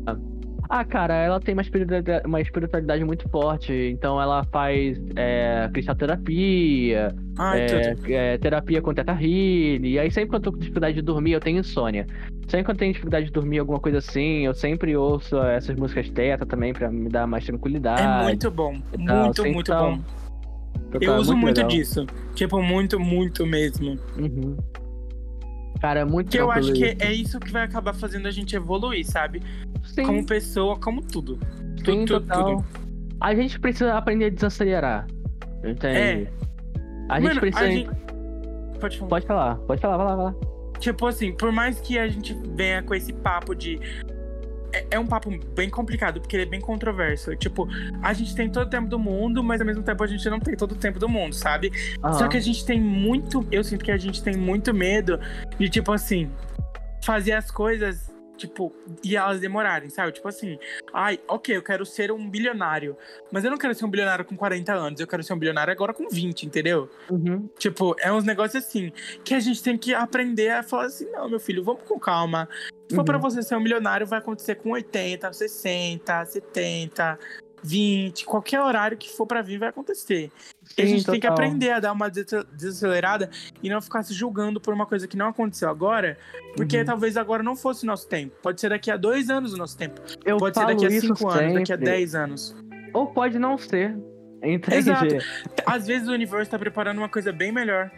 Ah, 0.68 0.84
cara, 0.84 1.14
ela 1.14 1.39
tem 1.39 1.54
uma 1.54 1.62
espiritualidade, 1.62 2.26
uma 2.26 2.41
espiritualidade 2.41 3.04
muito 3.04 3.30
forte, 3.30 3.72
então 3.72 4.20
ela 4.20 4.43
faz 4.45 4.97
é, 5.16 5.70
cristaloterapia, 5.72 7.14
Ai, 7.38 7.60
é, 7.60 7.95
é, 8.10 8.38
terapia 8.39 8.82
com 8.82 8.91
Teta 8.91 9.12
Healing, 9.12 9.86
e 9.88 9.99
aí 9.99 10.10
sempre 10.10 10.32
que 10.32 10.36
eu 10.38 10.39
tô 10.39 10.52
com 10.52 10.58
dificuldade 10.58 10.95
de 10.95 11.02
dormir, 11.04 11.34
eu 11.34 11.39
tenho 11.39 11.60
insônia. 11.60 12.08
Sempre 12.47 12.66
que 12.66 12.72
eu 12.72 12.76
tenho 12.76 12.93
dificuldade 12.93 13.28
de 13.28 13.32
dormir, 13.32 13.60
alguma 13.60 13.80
coisa 13.80 13.99
assim, 13.99 14.45
eu 14.45 14.56
sempre 14.56 14.95
ouço 14.95 15.38
essas 15.43 15.76
músicas 15.76 16.10
teta 16.10 16.43
também 16.43 16.74
pra 16.74 16.89
me 16.89 17.08
dar 17.08 17.28
mais 17.28 17.45
tranquilidade. 17.45 18.02
É 18.02 18.24
muito 18.24 18.49
bom. 18.49 18.82
e 18.97 19.06
tal, 19.06 19.26
Muito, 19.26 19.45
muito 19.45 19.68
tal. 19.68 19.91
bom. 19.91 20.21
Total, 20.92 21.10
Eu 21.10 21.14
é 21.16 21.20
uso 21.20 21.36
muito 21.36 21.64
disso. 21.64 22.06
Tipo, 22.36 22.62
muito, 22.62 23.00
muito 23.00 23.46
mesmo. 23.46 23.98
Uhum. 24.18 24.58
Cara, 25.80 26.02
é 26.02 26.06
muito 26.06 26.30
Que 26.30 26.38
eu 26.38 26.52
acho 26.52 26.74
que 26.74 26.96
é 27.00 27.12
isso 27.12 27.39
que 27.39 27.52
vai 27.52 27.64
acabar 27.64 27.94
fazendo 27.94 28.28
a 28.28 28.32
gente 28.32 28.56
evoluir, 28.56 29.06
sabe? 29.06 29.42
Sim. 29.84 30.04
Como 30.04 30.26
pessoa, 30.26 30.80
como 30.80 31.02
tudo. 31.02 31.39
Sim, 31.78 32.06
tudo, 32.06 32.22
total. 32.22 32.64
A 33.20 33.34
gente 33.34 33.60
precisa 33.60 33.96
aprender 33.96 34.26
a 34.26 34.30
desacelerar. 34.30 35.08
Entende? 35.64 35.98
É. 35.98 36.28
A 37.10 37.20
gente 37.20 37.30
Mano, 37.30 37.39
precisa. 37.39 37.66
a 37.66 37.70
gente... 37.70 37.89
Pode 38.80 38.98
falar. 38.98 39.10
Pode 39.10 39.28
falar, 39.28 39.56
pode 39.56 39.82
falar, 39.82 39.98
vai 39.98 40.06
lá, 40.06 40.16
vai 40.16 40.26
lá. 40.26 40.36
Tipo 40.80 41.08
assim, 41.08 41.32
por 41.32 41.52
mais 41.52 41.80
que 41.80 42.00
a 42.00 42.08
gente 42.08 42.36
venha 42.56 42.82
com 42.82 42.96
esse 42.96 43.14
papo 43.14 43.54
de. 43.56 43.80
É, 44.74 44.86
é 44.92 45.00
um 45.00 45.06
papo 45.06 45.32
bem 45.54 45.70
complicado, 45.70 46.20
porque 46.22 46.36
ele 46.36 46.44
é 46.44 46.46
bem 46.46 46.62
controverso. 46.62 47.36
Tipo, 47.36 47.68
a 48.02 48.14
gente 48.14 48.36
tem 48.36 48.50
todo 48.50 48.68
o 48.68 48.70
tempo 48.70 48.88
do 48.88 49.00
mundo, 49.00 49.44
mas 49.44 49.62
ao 49.62 49.68
mesmo 49.68 49.84
tempo 49.84 50.04
a 50.04 50.08
gente 50.08 50.28
não 50.30 50.40
tem 50.40 50.56
todo 50.56 50.74
o 50.74 50.76
tempo 50.76 51.00
do 51.00 51.10
mundo, 51.10 51.34
sabe? 51.34 51.72
Só 52.00 52.08
Aham. 52.08 52.30
que 52.30 52.38
a 52.38 52.42
gente 52.42 52.66
tem 52.66 52.80
muito. 52.80 53.46
Eu 53.52 53.64
sinto 53.64 53.84
que 53.84 53.92
a 53.92 53.98
gente 53.98 54.22
tem 54.24 54.36
muito 54.36 54.74
medo 54.74 55.20
de, 55.58 55.70
tipo 55.70 55.92
assim, 55.92 56.30
fazer 57.04 57.34
as 57.34 57.50
coisas, 57.50 58.11
tipo, 58.42 58.74
e 59.04 59.16
elas 59.16 59.39
demorarem, 59.39 59.89
sabe? 59.89 60.12
Tipo 60.12 60.28
assim, 60.28 60.58
ai, 60.94 61.20
ok, 61.28 61.56
eu 61.56 61.64
quero 61.64 61.86
ser 61.86 62.12
um 62.12 62.30
bilionário. 62.30 62.98
Mas 63.32 63.44
eu 63.44 63.52
não 63.52 63.58
quero 63.58 63.74
ser 63.74 63.86
um 63.86 63.89
bilionário 63.89 64.26
com 64.26 64.36
40 64.36 64.74
anos, 64.74 65.00
eu 65.00 65.08
quero 65.08 65.24
ser 65.24 65.34
um 65.34 65.38
bilionário 65.39 65.72
agora 65.72 65.94
com 65.94 66.08
20, 66.10 66.44
entendeu? 66.44 66.89
Uhum. 67.10 67.48
Tipo, 67.58 67.96
é 68.00 68.12
uns 68.12 68.24
negócios 68.24 68.64
assim, 68.64 68.92
que 69.24 69.34
a 69.34 69.39
gente 69.39 69.62
tem 69.62 69.78
que 69.78 69.94
aprender 69.94 70.50
a 70.50 70.64
falar 70.64 70.86
assim, 70.86 71.10
não, 71.12 71.30
meu 71.30 71.39
filho, 71.39 71.64
vamos 71.64 71.84
com 71.84 72.00
calma. 72.00 72.50
Se 72.89 72.96
for 72.96 73.02
Uhum. 73.02 73.06
pra 73.06 73.18
você 73.18 73.42
ser 73.42 73.56
um 73.56 73.62
milionário, 73.62 74.06
vai 74.06 74.20
acontecer 74.20 74.56
com 74.56 74.72
80, 74.72 75.32
60, 75.32 76.26
70, 76.26 77.20
20, 77.64 78.26
qualquer 78.26 78.60
horário 78.60 78.98
que 78.98 79.10
for 79.10 79.26
pra 79.28 79.42
vir 79.42 79.60
vai 79.60 79.70
acontecer. 79.70 80.32
E 80.78 80.82
a 80.82 80.86
Sim, 80.86 80.92
gente 80.94 81.06
tem 81.06 81.20
que 81.20 81.28
total. 81.28 81.34
aprender 81.46 81.72
a 81.72 81.80
dar 81.80 81.92
uma 81.92 82.10
des- 82.10 82.26
desacelerada 82.54 83.30
e 83.62 83.70
não 83.70 83.82
ficar 83.82 84.04
se 84.04 84.14
julgando 84.14 84.60
por 84.62 84.74
uma 84.74 84.86
coisa 84.86 85.08
que 85.08 85.18
não 85.18 85.28
aconteceu 85.28 85.70
agora, 85.70 86.18
porque 86.56 86.78
Uhum. 86.80 86.86
talvez 86.86 87.18
agora 87.18 87.44
não 87.44 87.56
fosse 87.56 87.84
o 87.84 87.88
nosso 87.88 88.08
tempo. 88.08 88.36
Pode 88.42 88.60
ser 88.62 88.70
daqui 88.70 88.90
a 88.90 88.98
dois 88.98 89.30
anos 89.30 89.54
o 89.54 89.58
nosso 89.58 89.78
tempo. 89.78 90.02
Eu 90.26 90.38
Pode 90.38 90.58
ser 90.58 90.66
daqui 90.66 90.86
a 90.86 90.90
cinco 90.90 91.28
anos, 91.30 91.54
daqui 91.56 91.74
a 91.74 91.76
dez 91.76 92.16
anos. 92.16 92.56
Ou 92.94 93.08
pode 93.08 93.38
não 93.38 93.58
ser. 93.58 93.96
Entende? 94.44 94.78
Exato. 94.78 95.16
Às 95.66 95.86
vezes 95.88 96.08
o 96.08 96.12
universo 96.14 96.50
tá 96.52 96.58
preparando 96.58 96.98
uma 96.98 97.10
coisa 97.10 97.32
bem 97.32 97.52
melhor. 97.52 97.92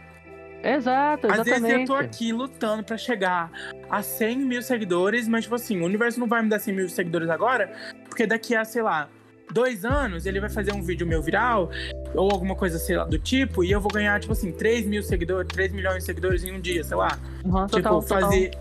Exato, 0.61 1.27
Às 1.27 1.37
vezes 1.39 1.51
exatamente. 1.53 1.81
eu 1.81 1.87
tô 1.87 1.95
aqui 1.95 2.31
lutando 2.31 2.83
pra 2.83 2.97
chegar 2.97 3.51
a 3.89 4.01
100 4.01 4.39
mil 4.39 4.61
seguidores, 4.61 5.27
mas, 5.27 5.43
tipo 5.43 5.55
assim, 5.55 5.81
o 5.81 5.85
universo 5.85 6.19
não 6.19 6.27
vai 6.27 6.41
me 6.41 6.47
dar 6.49 6.57
100 6.59 6.73
mil 6.73 6.87
seguidores 6.89 7.29
agora, 7.29 7.73
porque 8.07 8.25
daqui 8.25 8.55
a, 8.55 8.63
sei 8.63 8.81
lá, 8.81 9.09
dois 9.51 9.83
anos 9.85 10.25
ele 10.25 10.39
vai 10.39 10.49
fazer 10.49 10.73
um 10.73 10.81
vídeo 10.81 11.05
meu 11.07 11.21
viral, 11.21 11.69
ou 12.13 12.31
alguma 12.31 12.55
coisa, 12.55 12.77
sei 12.79 12.97
lá, 12.97 13.03
do 13.05 13.17
tipo, 13.19 13.63
e 13.63 13.71
eu 13.71 13.81
vou 13.81 13.91
ganhar, 13.91 14.19
tipo 14.19 14.33
assim, 14.33 14.51
3 14.51 14.85
mil 14.85 15.01
seguidores, 15.03 15.47
3 15.51 15.71
milhões 15.71 15.97
de 15.99 16.03
seguidores 16.05 16.43
em 16.43 16.51
um 16.51 16.59
dia, 16.59 16.83
sei 16.83 16.97
lá. 16.97 17.17
Uhum, 17.43 17.65
tipo, 17.65 17.81
total, 17.81 18.01
total. 18.01 18.21
fazer 18.21 18.51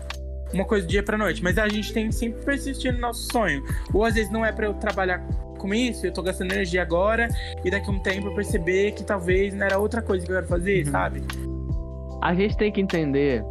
uma 0.53 0.65
coisa 0.65 0.85
do 0.85 0.89
dia 0.89 1.01
pra 1.03 1.17
noite. 1.17 1.43
Mas 1.43 1.57
a 1.57 1.67
gente 1.67 1.91
tem 1.93 2.07
que 2.09 2.15
sempre 2.15 2.43
persistir 2.43 2.93
no 2.93 2.99
nosso 2.99 3.27
sonho. 3.31 3.63
Ou 3.93 4.03
às 4.05 4.13
vezes 4.15 4.31
não 4.31 4.45
é 4.45 4.51
pra 4.51 4.65
eu 4.67 4.73
trabalhar 4.75 5.19
com 5.57 5.73
isso, 5.73 6.05
eu 6.05 6.11
tô 6.11 6.21
gastando 6.21 6.51
energia 6.51 6.81
agora, 6.81 7.27
e 7.63 7.71
daqui 7.71 7.89
a 7.89 7.91
um 7.93 7.99
tempo 7.99 8.27
eu 8.27 8.35
perceber 8.35 8.91
que 8.91 9.03
talvez 9.03 9.53
não 9.53 9.65
era 9.65 9.79
outra 9.79 10.01
coisa 10.01 10.25
que 10.25 10.31
eu 10.31 10.35
quero 10.35 10.47
fazer, 10.47 10.85
Uhum. 10.85 10.91
sabe? 10.91 11.21
A 12.21 12.33
gente 12.35 12.57
tem 12.57 12.71
que 12.71 12.81
entender. 12.81 13.43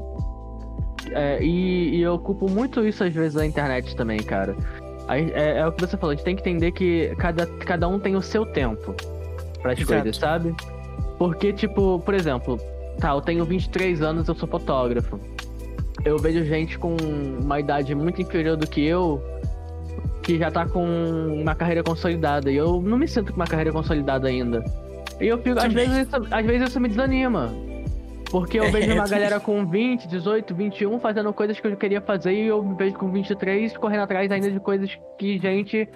é, 1.11 1.43
e, 1.43 1.97
e 1.97 2.03
eu 2.03 2.14
ocupo 2.14 2.49
muito 2.49 2.87
isso 2.87 3.03
às 3.03 3.12
vezes 3.12 3.35
na 3.35 3.45
internet 3.45 3.97
também, 3.97 4.18
cara. 4.22 4.55
É, 5.19 5.59
é 5.59 5.67
o 5.67 5.73
que 5.73 5.81
você 5.81 5.97
falou, 5.97 6.13
a 6.13 6.15
gente 6.15 6.25
tem 6.25 6.37
que 6.37 6.43
entender 6.43 6.73
que 6.73 7.15
cada, 7.17 7.47
cada 7.47 7.89
um 7.89 7.99
tem 7.99 8.17
o 8.17 8.23
seu 8.23 8.47
tempo 8.47 8.95
para 9.61 9.73
as 9.73 9.85
coisas, 9.85 10.17
sabe? 10.17 10.55
Porque, 11.19 11.53
tipo, 11.53 12.01
por 12.01 12.15
exemplo, 12.15 12.59
tá, 12.99 13.11
eu 13.11 13.21
tenho 13.21 13.45
23 13.45 14.03
anos, 14.03 14.29
eu 14.29 14.35
sou 14.35 14.49
fotógrafo. 14.49 15.21
Eu 16.05 16.19
vejo 16.19 16.45
gente 16.45 16.79
com 16.79 16.97
uma 17.41 17.61
idade 17.61 17.95
muito 17.95 18.21
inferior 18.21 18.57
do 18.57 18.67
que 18.67 18.85
eu, 18.85 19.23
que 20.23 20.39
já 20.39 20.51
tá 20.51 20.67
com 20.67 20.85
uma 21.41 21.55
carreira 21.55 21.83
consolidada. 21.83 22.51
E 22.51 22.57
eu 22.57 22.81
não 22.81 22.99
me 22.99 23.07
sinto 23.07 23.33
com 23.33 23.37
uma 23.37 23.47
carreira 23.47 23.71
consolidada 23.73 24.29
ainda. 24.29 24.65
E 25.21 25.29
eu 25.29 25.39
fico, 25.39 25.59
às 25.59 25.73
vezes, 25.73 26.09
isso, 26.09 26.17
às 26.31 26.45
vezes 26.45 26.71
isso 26.71 26.81
me 26.81 26.89
desanima. 26.89 27.53
Porque 28.33 28.59
eu 28.59 28.64
É, 28.64 28.70
vejo 28.70 28.93
uma 28.95 29.05
eu 29.05 29.09
galera 29.11 29.39
com 29.39 29.64
20, 29.66 30.09
18, 30.09 30.55
21 30.55 30.99
fazendo 30.99 31.33
coisas 31.35 31.61
que 31.61 31.66
eu 31.66 31.76
queria 31.76 32.01
fazer 32.01 32.33
e 32.33 32.47
eu 32.47 32.62
me 32.64 32.74
vejo 32.74 32.95
com 32.97 33.12
23 33.12 33.76
correndo 33.76 34.01
atrás 34.01 34.30
ainda 34.33 34.51
de 34.51 34.59
coisas 34.59 34.91
que 35.18 35.39
gente 35.39 35.87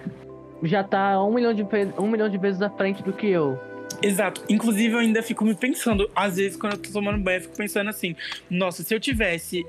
já 0.63 0.83
tá 0.83 1.21
um 1.23 1.33
milhão 1.33 1.51
de, 1.53 1.65
um 1.97 2.07
milhão 2.07 2.29
de 2.29 2.37
vezes 2.37 2.61
à 2.61 2.69
frente 2.69 3.01
do 3.03 3.11
que 3.11 3.27
eu. 3.27 3.59
Exato. 4.03 4.43
Inclusive, 4.47 4.93
eu 4.93 4.99
ainda 4.99 5.23
fico 5.23 5.43
me 5.43 5.55
pensando, 5.55 6.07
às 6.15 6.35
vezes, 6.35 6.55
quando 6.55 6.73
eu 6.73 6.79
tô 6.79 6.91
tomando 6.91 7.17
banho, 7.23 7.37
eu 7.37 7.41
fico 7.41 7.57
pensando 7.57 7.89
assim: 7.89 8.15
nossa, 8.49 8.83
se 8.83 8.93
eu 8.93 8.99
tivesse 8.99 9.65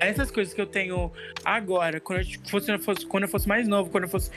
essas 0.00 0.30
coisas 0.30 0.54
que 0.54 0.60
eu 0.60 0.66
tenho 0.66 1.10
agora, 1.44 1.98
quando 2.00 2.20
eu 2.20 2.26
fosse- 2.48 3.06
quando 3.06 3.24
eu 3.24 3.28
fosse 3.28 3.48
mais 3.48 3.66
novo, 3.66 3.90
quando 3.90 4.04
eu 4.04 4.08
fosse. 4.10 4.30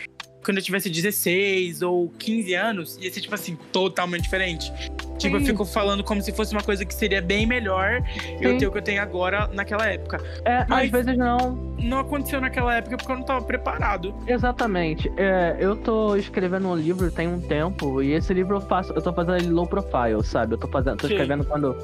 Quando 0.46 0.58
eu 0.58 0.64
tivesse 0.64 0.90
16 0.90 1.82
ou 1.82 2.10
15 2.20 2.54
anos, 2.54 3.00
ia 3.02 3.12
ser, 3.12 3.20
tipo 3.20 3.34
assim, 3.34 3.58
totalmente 3.72 4.22
diferente. 4.24 4.72
Tipo, 5.18 5.38
eu 5.38 5.40
Sim. 5.40 5.46
fico 5.48 5.66
falando 5.66 6.04
como 6.04 6.22
se 6.22 6.32
fosse 6.32 6.54
uma 6.54 6.62
coisa 6.62 6.86
que 6.86 6.94
seria 6.94 7.22
bem 7.22 7.48
melhor 7.48 8.04
eu 8.40 8.52
Sim. 8.52 8.58
ter 8.58 8.68
o 8.68 8.72
que 8.72 8.78
eu 8.78 8.82
tenho 8.82 9.02
agora 9.02 9.50
naquela 9.54 9.88
época. 9.88 10.22
É, 10.44 10.66
Mas- 10.70 10.86
às 10.86 10.92
vezes 10.92 11.18
não. 11.18 11.74
Não 11.82 12.00
aconteceu 12.00 12.40
naquela 12.40 12.76
época 12.76 12.98
porque 12.98 13.12
eu 13.12 13.18
não 13.18 13.24
tava 13.24 13.44
preparado. 13.46 14.14
Exatamente. 14.28 15.12
É, 15.18 15.56
eu 15.60 15.76
tô 15.76 16.16
escrevendo 16.16 16.68
um 16.68 16.76
livro 16.76 17.12
tem 17.12 17.28
um 17.28 17.40
tempo 17.40 18.02
e 18.02 18.14
esse 18.14 18.34
livro 18.34 18.58
eu 18.58 18.62
faço, 18.62 18.92
eu 18.94 19.02
tô 19.02 19.14
fazendo 19.14 19.38
ele 19.38 19.50
low 19.50 19.68
profile, 19.68 20.24
sabe? 20.24 20.54
Eu 20.54 20.58
tô 20.58 20.68
fazendo, 20.68 20.98
tô 20.98 21.08
Sim. 21.08 21.14
escrevendo 21.14 21.44
quando 21.46 21.76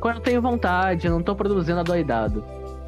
quando 0.00 0.16
eu 0.16 0.22
tenho 0.22 0.40
vontade, 0.42 1.06
eu 1.06 1.12
não 1.12 1.22
tô 1.22 1.34
produzindo 1.34 1.80
adoidado. 1.80 2.44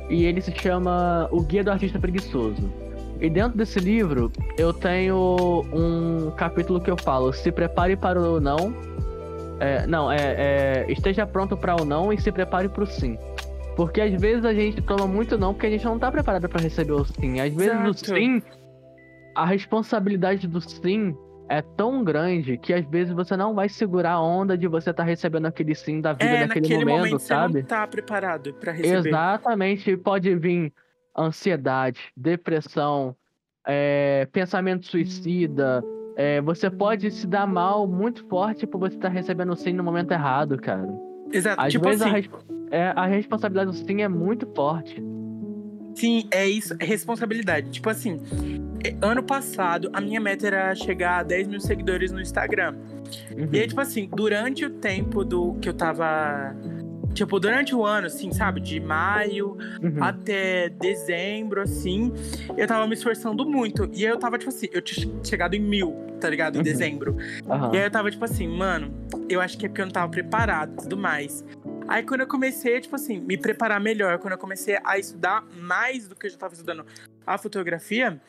E 0.09 0.25
ele 0.25 0.41
se 0.41 0.53
chama 0.53 1.29
O 1.31 1.41
Guia 1.43 1.65
do 1.65 1.71
Artista 1.71 1.99
Preguiçoso. 1.99 2.73
E 3.21 3.31
dentro 3.31 3.57
desse 3.57 3.79
livro 3.79 4.31
eu 4.59 4.73
tenho 4.73 5.63
um 5.73 6.31
capítulo 6.33 6.81
que 6.81 6.91
eu 6.91 6.97
falo: 6.97 7.33
se 7.33 7.51
prepare 7.53 7.97
para 7.97 8.21
o 8.21 8.41
não. 8.41 8.75
É, 9.61 9.87
não, 9.87 10.11
é, 10.11 10.17
é, 10.19 10.87
esteja 10.89 11.25
pronto 11.27 11.57
para 11.57 11.81
o 11.81 11.85
não 11.85 12.13
e 12.13 12.21
se 12.21 12.31
prepare 12.33 12.69
para 12.69 12.83
o 12.83 12.87
sim. 12.87 13.17
Porque 13.77 14.01
às 14.01 14.13
vezes 14.21 14.45
a 14.45 14.53
gente 14.53 14.81
toma 14.83 15.07
muito 15.07 15.39
não 15.39 15.53
porque 15.55 15.67
a 15.67 15.71
gente 15.71 15.85
não 15.85 15.99
tá 15.99 16.11
preparado 16.11 16.49
para 16.49 16.61
receber 16.63 16.93
o 16.93 17.05
sim. 17.05 17.41
Às 17.41 17.55
vezes 17.55 17.73
o 17.73 17.91
Exato. 17.91 18.07
sim, 18.15 18.43
a 19.35 19.47
responsabilidade 19.47 20.47
do 20.49 20.61
sim 20.61 21.17
é 21.49 21.61
tão 21.63 22.03
grande 22.03 22.57
que 22.57 22.73
às 22.73 22.85
vezes 22.87 23.13
você 23.13 23.37
não 23.37 23.55
vai 23.55 23.69
segurar 23.69 24.13
a 24.13 24.23
onda 24.23 24.57
de 24.57 24.67
você 24.67 24.91
estar 24.91 25.05
recebendo 25.05 25.47
aquele 25.47 25.75
sim 25.75 26.01
da 26.01 26.13
vida 26.13 26.25
É, 26.25 26.47
naquele 26.47 26.69
naquele 26.69 26.85
momento, 26.85 27.05
momento 27.05 27.19
sabe? 27.21 27.53
você 27.53 27.59
não 27.61 27.67
tá 27.67 27.87
preparado 27.87 28.55
pra 28.55 28.73
receber. 28.73 29.09
Exatamente, 29.09 29.97
pode 29.97 30.35
vir 30.37 30.73
ansiedade, 31.17 32.01
depressão, 32.17 33.15
é, 33.67 34.29
pensamento 34.33 34.87
suicida. 34.87 35.83
é, 36.17 36.41
você 36.41 36.71
pode 36.71 37.11
se 37.11 37.27
dar 37.27 37.47
mal 37.47 37.87
muito 37.87 38.27
forte 38.29 38.67
por 38.67 38.79
você 38.79 38.97
estar 38.97 39.09
recebendo 39.09 39.55
sim 39.57 39.73
no 39.73 39.83
momento 39.83 40.13
errado, 40.13 40.57
cara. 40.59 40.89
Exato. 41.33 41.61
Às 41.61 41.73
tipo 41.73 41.85
vezes 41.85 42.03
assim, 42.03 42.29
a, 42.71 42.77
é, 42.77 42.93
a 42.95 43.07
responsabilidade 43.07 43.71
do 43.71 43.77
sim 43.77 44.03
é 44.03 44.09
muito 44.09 44.47
forte. 44.55 45.03
Sim, 45.95 46.29
é 46.31 46.47
isso, 46.47 46.75
é 46.79 46.85
responsabilidade. 46.85 47.71
Tipo 47.71 47.89
assim, 47.91 48.21
é, 48.85 48.95
ano 49.01 49.23
passado 49.23 49.91
a 49.93 50.01
minha 50.01 50.21
meta 50.21 50.47
era 50.47 50.75
chegar 50.75 51.21
a 51.21 51.23
10 51.23 51.49
mil 51.49 51.61
seguidores 51.61 52.13
no 52.13 52.21
Instagram. 52.21 52.75
Uhum. 53.37 53.49
E 53.53 53.61
aí, 53.61 53.69
tipo 53.69 53.81
assim, 53.81 54.09
durante 54.13 54.65
o 54.65 54.71
tempo 54.71 55.25
do 55.25 55.55
que 55.55 55.69
eu 55.69 55.75
tava 55.75 56.55
Tipo, 57.15 57.39
durante 57.39 57.75
o 57.75 57.85
ano, 57.87 58.09
assim, 58.09 58.33
sabe? 58.33 58.61
De 58.61 58.81
maio 58.81 59.57
Uhum. 59.81 60.03
até 60.03 60.69
dezembro, 60.69 61.61
assim, 61.61 62.13
eu 62.57 62.67
tava 62.67 62.87
me 62.89 62.95
esforçando 62.95 63.47
muito. 63.49 63.89
E 63.93 64.05
aí 64.05 64.13
eu 64.13 64.19
tava, 64.19 64.37
tipo 64.37 64.49
assim, 64.51 64.67
eu 64.73 64.83
tinha 64.83 65.09
chegado 65.25 65.55
em 65.55 65.61
mil, 65.61 65.95
tá 66.21 66.29
ligado? 66.29 66.57
Em 66.57 66.59
Uhum. 66.59 66.65
dezembro. 66.65 67.17
Aham. 67.49 67.71
E 67.73 67.79
aí 67.79 67.85
eu 67.85 67.91
tava, 67.91 68.11
tipo 68.11 68.25
assim, 68.25 68.49
mano, 68.49 68.93
eu 69.29 69.41
acho 69.41 69.57
que 69.57 69.67
é 69.67 69.69
porque 69.69 69.81
eu 69.83 69.87
não 69.87 69.93
tava 69.93 70.11
preparado 70.11 70.73
e 70.75 70.77
tudo 70.83 70.97
mais. 70.97 71.45
Aí 71.87 72.03
quando 72.03 72.23
eu 72.23 72.27
comecei, 72.27 72.81
tipo 72.81 72.97
assim, 72.97 73.21
me 73.21 73.37
preparar 73.37 73.81
melhor, 73.81 74.19
quando 74.19 74.33
eu 74.33 74.39
comecei 74.39 74.79
a 74.85 74.99
estudar 74.99 75.45
mais 75.61 76.09
do 76.09 76.17
que 76.17 76.27
eu 76.27 76.31
já 76.31 76.37
tava 76.39 76.55
estudando 76.55 76.85
a 77.27 77.39
fotografia, 77.39 78.21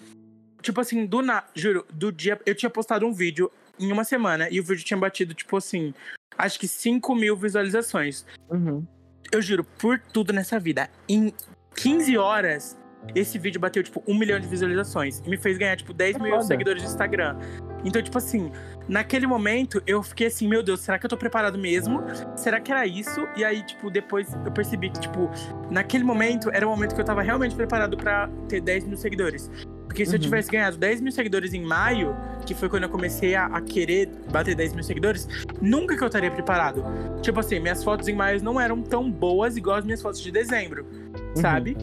tipo 0.62 0.80
assim, 0.80 1.06
do 1.06 1.22
na, 1.24 1.44
juro, 1.56 1.86
do 1.91 2.12
dia, 2.12 2.40
eu 2.45 2.53
tinha 2.53 2.70
postado 2.70 3.06
um 3.07 3.14
vídeo 3.14 3.49
em 3.80 3.91
uma 3.91 4.03
semana 4.03 4.48
e 4.52 4.60
o 4.60 4.64
vídeo 4.64 4.84
tinha 4.86 4.98
batido, 4.98 5.34
tipo 5.34 5.56
assim, 5.57 5.94
acho 6.38 6.60
que 6.60 6.68
5 6.68 7.16
mil 7.16 7.36
visualizações. 7.36 8.26
Uhum. 8.49 8.86
Eu 9.32 9.41
juro, 9.41 9.64
por 9.64 9.99
tudo 9.99 10.32
nessa 10.32 10.60
vida, 10.60 10.90
em 11.10 11.34
15 11.76 12.18
horas, 12.18 12.78
esse 13.14 13.38
vídeo 13.38 13.60
bateu, 13.60 13.84
tipo, 13.84 14.03
um 14.07 14.18
milhão 14.18 14.40
de 14.40 14.48
visualizações. 14.48 15.22
E 15.26 15.30
me 15.30 15.38
fez 15.38 15.57
ganhar, 15.57 15.76
tipo, 15.76 15.94
10 15.94 16.18
mil 16.18 16.32
Foda. 16.32 16.44
seguidores 16.44 16.84
no 16.84 16.90
Instagram. 16.90 17.38
Então, 17.84 18.02
tipo 18.02 18.18
assim, 18.18 18.52
naquele 18.88 19.28
momento, 19.28 19.82
eu 19.86 20.02
fiquei 20.02 20.28
assim, 20.28 20.48
meu 20.48 20.64
Deus, 20.64 20.80
será 20.80 20.98
que 20.98 21.06
eu 21.06 21.10
tô 21.10 21.18
preparado 21.18 21.57
mesmo? 21.57 22.02
Será 22.36 22.60
que 22.60 22.72
era 22.72 22.86
isso? 22.88 23.28
E 23.36 23.44
aí, 23.44 23.64
tipo, 23.64 23.91
depois 23.91 24.34
eu 24.45 24.52
percebi 24.52 24.90
que, 24.90 25.02
tipo, 25.02 25.30
naquele 25.70 26.03
momento, 26.03 26.49
era 26.52 26.66
o 26.66 26.70
momento 26.70 26.95
que 26.95 27.02
eu 27.02 27.06
tava 27.06 27.22
realmente 27.22 27.56
preparado 27.56 27.95
pra 27.95 28.28
ter 28.49 28.62
10 28.62 28.86
mil 28.86 28.98
seguidores. 28.98 29.52
Porque 29.96 30.06
se 30.06 30.12
eu 30.14 30.18
Uhum. 30.18 30.24
tivesse 30.24 30.52
ganhado 30.52 30.76
10 30.76 31.00
mil 31.00 31.10
seguidores 31.14 31.54
em 31.54 31.62
maio, 31.62 32.14
que 32.46 32.54
foi 32.54 32.68
quando 32.68 32.84
eu 32.84 32.90
comecei 32.90 33.34
a, 33.34 33.46
a 33.46 33.62
querer 33.62 34.10
bater 34.30 34.54
10 34.54 34.74
mil 34.74 34.84
seguidores, 34.84 35.26
nunca 35.62 35.96
que 35.96 36.04
eu 36.04 36.08
estaria 36.08 36.30
preparado. 36.30 36.84
Tipo 37.22 37.40
assim, 37.40 37.62
minhas 37.62 37.82
fotos 37.82 38.10
em 38.10 38.14
maio 38.14 38.44
não 38.44 38.60
eram 38.60 38.82
tão 38.82 39.10
boas 39.10 39.56
igual 39.56 39.78
as 39.78 39.86
minhas 39.86 40.02
fotos 40.02 40.20
de 40.20 40.30
dezembro, 40.34 40.86
Uhum. 40.86 41.36
sabe? 41.42 41.78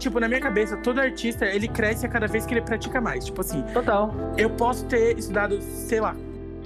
Tipo, 0.00 0.18
na 0.18 0.26
minha 0.26 0.40
cabeça, 0.40 0.76
todo 0.78 0.98
artista, 1.00 1.46
ele 1.46 1.68
cresce 1.68 2.04
a 2.04 2.08
cada 2.08 2.26
vez 2.26 2.44
que 2.44 2.52
ele 2.52 2.62
pratica 2.62 3.00
mais. 3.00 3.24
Tipo 3.26 3.42
assim, 3.42 3.62
Total. 3.72 4.12
eu 4.36 4.50
posso 4.50 4.84
ter 4.86 5.16
estudado, 5.16 5.60
sei 5.62 6.00
lá, 6.00 6.16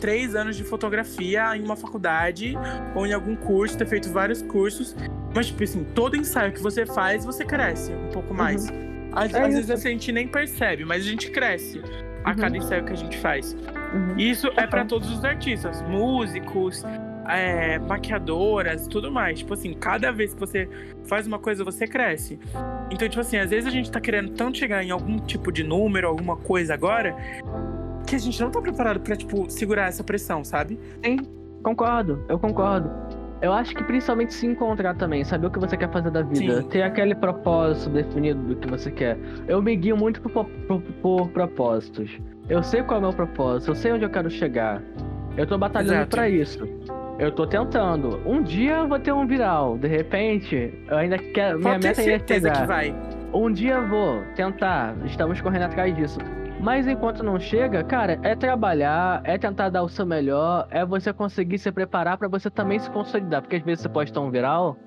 três 0.01 0.35
anos 0.35 0.57
de 0.57 0.65
fotografia 0.65 1.55
em 1.59 1.63
uma 1.63 1.77
faculdade 1.77 2.55
ou 2.95 3.07
em 3.07 3.13
algum 3.13 3.37
curso, 3.37 3.77
ter 3.77 3.87
feito 3.87 4.09
vários 4.11 4.41
cursos, 4.41 4.97
mas, 5.35 5.49
tipo 5.49 5.63
assim, 5.63 5.85
todo 5.95 6.17
ensaio 6.17 6.53
que 6.53 6.63
você 6.63 6.87
faz, 6.87 7.23
você 7.23 7.45
cresce 7.45 7.93
um 7.93 8.09
pouco 8.13 8.33
mais. 8.33 8.67
Às, 9.15 9.33
É 9.35 9.43
às 9.43 9.55
vezes 9.55 9.71
a 9.71 9.77
gente 9.77 10.11
nem 10.13 10.27
percebe, 10.29 10.85
mas 10.85 11.05
a 11.05 11.09
gente 11.09 11.31
cresce 11.31 11.81
a 12.25 12.31
Uhum. 12.31 12.37
cada 12.37 12.57
ensaio 12.57 12.85
que 12.85 12.93
a 12.93 12.97
gente 12.97 13.17
faz. 13.19 13.55
Uhum. 13.93 14.17
Isso 14.19 14.49
é 14.49 14.67
pra 14.67 14.85
Total. 14.85 14.87
todos 14.87 15.11
os 15.11 15.25
artistas, 15.25 15.83
músicos, 15.83 16.83
é, 17.29 17.79
maquiadoras, 17.79 18.87
tudo 18.87 19.11
mais. 19.11 19.39
Tipo 19.39 19.55
assim, 19.55 19.73
cada 19.75 20.11
vez 20.13 20.35
que 20.35 20.41
você 20.41 20.69
faz 21.05 21.27
uma 21.27 21.39
coisa, 21.39 21.65
você 21.65 21.87
cresce. 21.87 22.39
Então, 22.91 23.09
tipo 23.09 23.21
assim, 23.21 23.37
às 23.39 23.51
vezes 23.51 23.67
a 23.67 23.71
gente 23.71 23.91
tá 23.91 24.01
querendo 24.01 24.31
tanto 24.33 24.59
chegar 24.59 24.83
em 24.85 24.91
algum 24.91 25.19
tipo 25.19 25.51
de 25.53 25.63
número, 25.63 26.07
alguma 26.09 26.37
coisa 26.37 26.75
agora, 26.75 27.15
que 28.07 28.15
a 28.15 28.19
gente 28.19 28.41
não 28.41 28.51
tá 28.51 28.61
preparado 28.61 29.01
pra, 29.01 29.17
tipo, 29.17 29.49
segurar 29.51 29.89
essa 29.89 30.05
pressão, 30.05 30.45
sabe? 30.45 30.79
Sim, 31.05 31.17
concordo, 31.63 32.25
eu 32.29 32.39
concordo. 32.39 32.91
Eu 33.45 33.53
acho 33.53 33.75
que 33.75 33.85
principalmente 33.85 34.33
se 34.33 34.47
encontrar 34.47 34.95
também, 34.95 35.23
saber 35.23 35.49
o 35.49 35.51
que 35.51 35.59
você 35.59 35.77
quer 35.77 35.91
fazer 35.91 36.11
da 36.11 36.23
vida, 36.23 36.63
Sim. 36.63 36.69
ter 36.69 36.83
aquele 36.83 37.15
propósito 37.15 37.91
definido 37.91 38.41
do 38.41 38.57
que 38.57 38.67
você 38.71 38.91
quer. 38.91 39.19
Eu 39.47 39.61
me 39.61 39.77
guio 39.77 39.99
muito 39.99 40.19
por, 40.23 40.47
por- 40.47 40.81
por 40.81 41.29
propósitos. 41.29 42.11
Eu 42.49 42.63
sei 42.63 42.83
qual 42.83 42.97
é 42.97 42.99
o 43.01 43.03
meu 43.03 43.13
propósito, 43.13 43.71
eu 43.73 43.75
sei 43.75 43.93
onde 43.93 44.03
eu 44.05 44.09
quero 44.09 44.31
chegar. 44.31 44.81
Eu 45.37 45.47
tô 45.47 45.59
batalhando 45.59 46.07
pra 46.07 46.27
isso. 46.27 46.67
Eu 47.19 47.31
tô 47.33 47.47
tentando. 47.47 48.19
Um 48.25 48.43
dia 48.43 48.77
eu 48.79 48.89
vou 48.89 48.99
ter 48.99 49.13
um 49.13 49.27
viral. 49.27 49.77
De 49.77 49.89
repente, 49.89 50.73
eu 50.89 50.97
ainda 50.97 51.19
quero. 51.19 51.59
Minha 51.59 51.73
Pode 51.75 51.87
meta 51.87 52.01
é 52.01 52.05
certeza 52.05 52.49
chegar. 52.49 52.61
que 52.63 52.67
vai. 52.67 52.95
Um 53.33 53.53
dia 53.53 53.75
eu 53.75 53.89
vou 53.89 54.23
tentar, 54.35 54.95
estamos 55.05 55.39
correndo 55.43 55.65
atrás 55.65 55.95
disso. 55.95 56.19
Mas 56.65 56.87
enquanto 56.89 57.23
não 57.23 57.39
chega, 57.39 57.85
cara, 57.85 58.19
é 58.23 58.35
trabalhar, 58.35 59.21
é 59.25 59.37
tentar 59.37 59.69
dar 59.69 59.83
o 59.83 59.89
seu 59.89 60.07
melhor, 60.07 60.67
é 60.71 60.83
você 60.85 61.13
conseguir 61.13 61.59
se 61.59 61.71
preparar 61.71 62.17
pra 62.17 62.27
você 62.27 62.49
também 62.49 62.79
se 62.79 62.89
consolidar. 62.91 63.43
Porque 63.43 63.57
às 63.57 63.63
vezes 63.63 63.83
você 63.83 63.89
pode 63.91 64.11
ter 64.11 64.19
um 64.19 64.31
viral 64.31 64.79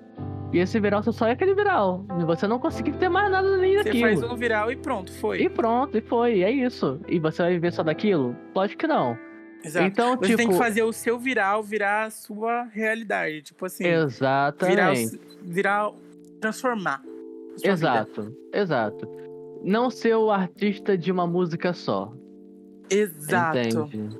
e 0.51 0.57
esse 0.57 0.79
viral 0.79 1.03
você 1.03 1.11
só 1.11 1.27
é 1.27 1.33
aquele 1.33 1.53
viral. 1.53 2.03
E 2.19 2.23
você 2.25 2.47
não 2.47 2.57
conseguir 2.57 2.93
ter 2.93 3.09
mais 3.09 3.29
nada 3.31 3.47
Você 3.59 3.75
daquilo. 3.83 3.99
faz 4.01 4.23
um 4.23 4.35
viral 4.35 4.71
e 4.71 4.75
pronto, 4.75 5.13
foi. 5.13 5.39
E 5.43 5.47
pronto, 5.49 5.95
e 5.95 6.01
foi, 6.01 6.41
é 6.41 6.49
isso. 6.49 6.99
E 7.07 7.19
você 7.19 7.43
vai 7.43 7.53
viver 7.53 7.71
só 7.71 7.83
daquilo? 7.83 8.35
Lógico 8.55 8.79
que 8.79 8.87
não. 8.87 9.15
Exato. 9.63 9.85
Então, 9.85 10.15
Você 10.15 10.25
tipo. 10.25 10.37
tem 10.37 10.47
que 10.49 10.57
fazer 10.57 10.81
o 10.81 10.91
seu 10.91 11.19
viral 11.19 11.61
virar 11.61 12.05
a 12.05 12.09
sua 12.09 12.63
realidade. 12.71 13.43
Tipo 13.43 13.65
assim, 13.67 13.83
virar, 13.83 14.03
Exatamente. 14.03 15.15
o- 15.15 15.19
virar. 15.43 15.91
transformar. 16.41 17.01
sua 17.01 17.57
vida. 17.57 17.71
Exato, 17.73 18.33
exato. 18.53 19.26
Não 19.63 19.89
ser 19.89 20.15
o 20.15 20.31
artista 20.31 20.97
de 20.97 21.11
uma 21.11 21.27
música 21.27 21.73
só. 21.73 22.11
Exato. 22.89 23.57
Entende? 23.57 24.17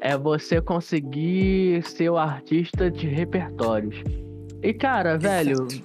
É 0.00 0.16
você 0.16 0.60
conseguir 0.60 1.82
ser 1.84 2.10
o 2.10 2.16
artista 2.18 2.90
de 2.90 3.06
repertórios. 3.06 4.02
E 4.62 4.72
cara, 4.74 5.16
velho, 5.16 5.52
Exato. 5.52 5.82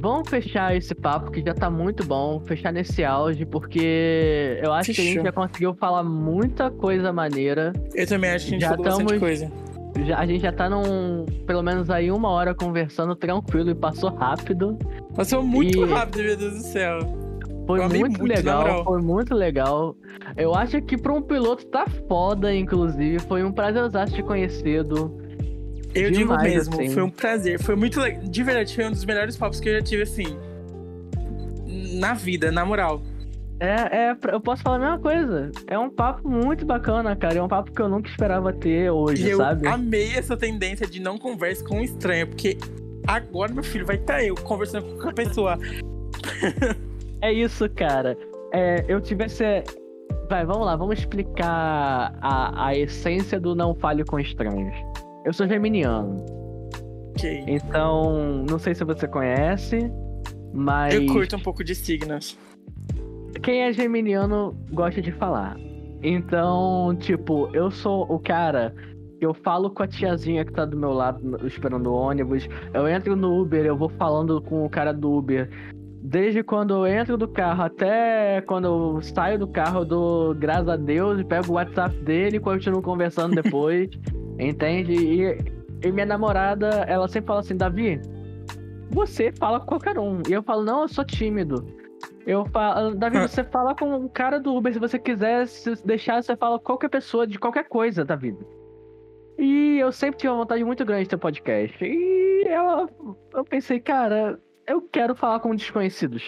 vamos 0.00 0.28
fechar 0.30 0.74
esse 0.74 0.94
papo 0.94 1.30
que 1.30 1.42
já 1.42 1.52
tá 1.52 1.68
muito 1.70 2.04
bom, 2.04 2.40
fechar 2.40 2.72
nesse 2.72 3.04
auge, 3.04 3.44
porque 3.44 4.58
eu 4.62 4.72
acho 4.72 4.92
que 4.94 5.00
a 5.00 5.04
gente 5.04 5.12
Fechou. 5.14 5.24
já 5.24 5.32
conseguiu 5.32 5.74
falar 5.74 6.02
muita 6.02 6.70
coisa 6.70 7.12
maneira. 7.12 7.72
Eu 7.94 8.06
também 8.06 8.30
acho 8.30 8.46
que 8.46 8.50
a 8.50 8.54
gente 8.54 8.62
Já 8.62 8.70
falou 8.70 8.84
bastante 8.84 9.06
tamo- 9.08 9.20
coisa. 9.20 9.52
Já, 10.06 10.18
a 10.18 10.24
gente 10.26 10.40
já 10.40 10.52
tá 10.52 10.70
num, 10.70 11.26
pelo 11.46 11.62
menos 11.62 11.90
aí 11.90 12.10
uma 12.10 12.30
hora 12.30 12.54
conversando 12.54 13.14
tranquilo 13.14 13.68
e 13.70 13.74
passou 13.74 14.08
rápido. 14.10 14.78
Passou 15.14 15.42
muito 15.42 15.84
E- 15.84 15.90
rápido, 15.90 16.22
meu 16.24 16.36
Deus 16.38 16.54
do 16.54 16.60
céu. 16.60 16.98
Foi 17.66 17.80
muito, 17.88 18.18
muito, 18.18 18.24
legal, 18.24 18.84
foi 18.84 19.00
muito 19.00 19.34
legal. 19.34 19.96
Eu 20.36 20.54
acho 20.54 20.82
que 20.82 20.96
pra 20.96 21.12
um 21.12 21.22
piloto 21.22 21.64
tá 21.66 21.86
foda, 22.08 22.54
inclusive. 22.54 23.18
Foi 23.20 23.44
um 23.44 23.52
prazer 23.52 23.84
te 24.10 24.22
conhecido. 24.22 25.16
Eu 25.94 26.10
digo 26.10 26.30
Demais, 26.30 26.42
mesmo, 26.42 26.74
assim. 26.74 26.90
foi 26.90 27.02
um 27.02 27.10
prazer. 27.10 27.60
Foi 27.60 27.76
muito 27.76 28.00
legal. 28.00 28.22
De 28.22 28.42
verdade, 28.42 28.74
foi 28.74 28.86
um 28.86 28.90
dos 28.90 29.04
melhores 29.04 29.36
papos 29.36 29.60
que 29.60 29.68
eu 29.68 29.74
já 29.74 29.82
tive, 29.82 30.02
assim. 30.02 30.36
Na 31.98 32.14
vida, 32.14 32.50
na 32.50 32.64
moral. 32.64 33.02
É, 33.60 34.10
é, 34.10 34.16
eu 34.32 34.40
posso 34.40 34.62
falar 34.62 34.76
a 34.76 34.78
mesma 34.80 34.98
coisa. 34.98 35.52
É 35.68 35.78
um 35.78 35.88
papo 35.88 36.28
muito 36.28 36.66
bacana, 36.66 37.14
cara. 37.14 37.36
É 37.38 37.42
um 37.42 37.46
papo 37.48 37.70
que 37.70 37.80
eu 37.80 37.88
nunca 37.88 38.08
esperava 38.08 38.52
ter 38.52 38.90
hoje, 38.90 39.24
E 39.26 39.30
eu 39.30 39.38
sabe? 39.38 39.68
amei 39.68 40.14
essa 40.16 40.36
tendência 40.36 40.86
de 40.86 41.00
não 41.00 41.16
converse 41.16 41.62
com 41.62 41.76
um 41.76 41.80
estranho, 41.80 42.26
porque 42.26 42.58
agora, 43.06 43.52
meu 43.52 43.62
filho, 43.62 43.86
vai 43.86 43.96
estar 43.96 44.24
eu 44.24 44.34
conversando 44.34 44.98
com 45.00 45.08
a 45.08 45.12
pessoa. 45.12 45.58
É 47.22 47.32
isso, 47.32 47.68
cara. 47.70 48.16
É, 48.52 48.84
eu 48.88 49.00
tive. 49.00 49.24
Vai, 50.28 50.44
vamos 50.44 50.66
lá, 50.66 50.76
vamos 50.76 50.98
explicar 50.98 52.14
a, 52.20 52.66
a 52.66 52.76
essência 52.76 53.38
do 53.40 53.54
não 53.54 53.74
fale 53.74 54.04
com 54.04 54.18
estranhos. 54.18 54.74
Eu 55.24 55.32
sou 55.32 55.46
geminiano, 55.46 56.16
Ok. 57.10 57.44
então 57.46 58.44
não 58.48 58.58
sei 58.58 58.74
se 58.74 58.82
você 58.84 59.06
conhece, 59.06 59.90
mas 60.52 60.94
Eu 60.94 61.06
curto 61.06 61.36
um 61.36 61.40
pouco 61.40 61.62
de 61.62 61.74
signos. 61.74 62.36
quem 63.42 63.62
é 63.62 63.72
geminiano 63.72 64.56
gosta 64.72 65.00
de 65.00 65.12
falar. 65.12 65.56
Então, 66.02 66.96
tipo, 66.98 67.48
eu 67.54 67.70
sou 67.70 68.02
o 68.12 68.18
cara. 68.18 68.74
Eu 69.20 69.32
falo 69.32 69.70
com 69.70 69.84
a 69.84 69.86
tiazinha 69.86 70.44
que 70.44 70.52
tá 70.52 70.64
do 70.64 70.76
meu 70.76 70.92
lado 70.92 71.46
esperando 71.46 71.86
o 71.86 71.94
ônibus. 71.94 72.48
Eu 72.74 72.88
entro 72.88 73.14
no 73.14 73.40
Uber, 73.40 73.64
eu 73.64 73.76
vou 73.76 73.88
falando 73.90 74.42
com 74.42 74.64
o 74.64 74.68
cara 74.68 74.92
do 74.92 75.12
Uber. 75.12 75.48
Desde 76.04 76.42
quando 76.42 76.74
eu 76.74 76.86
entro 76.86 77.16
do 77.16 77.28
carro 77.28 77.62
até 77.62 78.40
quando 78.42 78.64
eu 78.64 79.02
saio 79.02 79.38
do 79.38 79.46
carro, 79.46 79.80
eu 79.80 79.84
dou 79.84 80.34
graças 80.34 80.68
a 80.68 80.76
Deus 80.76 81.20
e 81.20 81.24
pego 81.24 81.52
o 81.52 81.54
WhatsApp 81.54 81.94
dele 81.98 82.38
e 82.38 82.40
continuo 82.40 82.82
conversando 82.82 83.40
depois. 83.40 83.88
entende? 84.36 84.92
E, 84.92 85.38
e 85.86 85.92
minha 85.92 86.04
namorada, 86.04 86.68
ela 86.88 87.06
sempre 87.06 87.28
fala 87.28 87.40
assim: 87.40 87.56
Davi, 87.56 88.00
você 88.90 89.32
fala 89.32 89.60
com 89.60 89.66
qualquer 89.66 89.96
um. 89.96 90.20
E 90.28 90.32
eu 90.32 90.42
falo: 90.42 90.64
Não, 90.64 90.82
eu 90.82 90.88
sou 90.88 91.04
tímido. 91.04 91.64
Eu 92.26 92.44
falo, 92.46 92.94
Davi, 92.96 93.18
você 93.22 93.44
fala 93.44 93.74
com 93.74 94.04
o 94.04 94.08
cara 94.08 94.40
do 94.40 94.54
Uber, 94.56 94.72
se 94.72 94.80
você 94.80 94.98
quiser 94.98 95.46
se 95.46 95.86
deixar, 95.86 96.22
você 96.22 96.36
fala 96.36 96.58
com 96.58 96.64
qualquer 96.64 96.88
pessoa 96.88 97.26
de 97.26 97.38
qualquer 97.38 97.68
coisa 97.68 98.04
da 98.04 98.16
vida. 98.16 98.44
E 99.38 99.78
eu 99.78 99.90
sempre 99.90 100.18
tive 100.18 100.30
uma 100.30 100.38
vontade 100.38 100.62
muito 100.64 100.84
grande 100.84 101.04
de 101.04 101.10
ter 101.10 101.16
podcast. 101.16 101.84
E 101.84 102.44
eu, 102.46 103.16
eu 103.34 103.44
pensei, 103.44 103.80
cara, 103.80 104.38
eu 104.66 104.80
quero 104.82 105.14
falar 105.14 105.40
com 105.40 105.54
desconhecidos. 105.54 106.22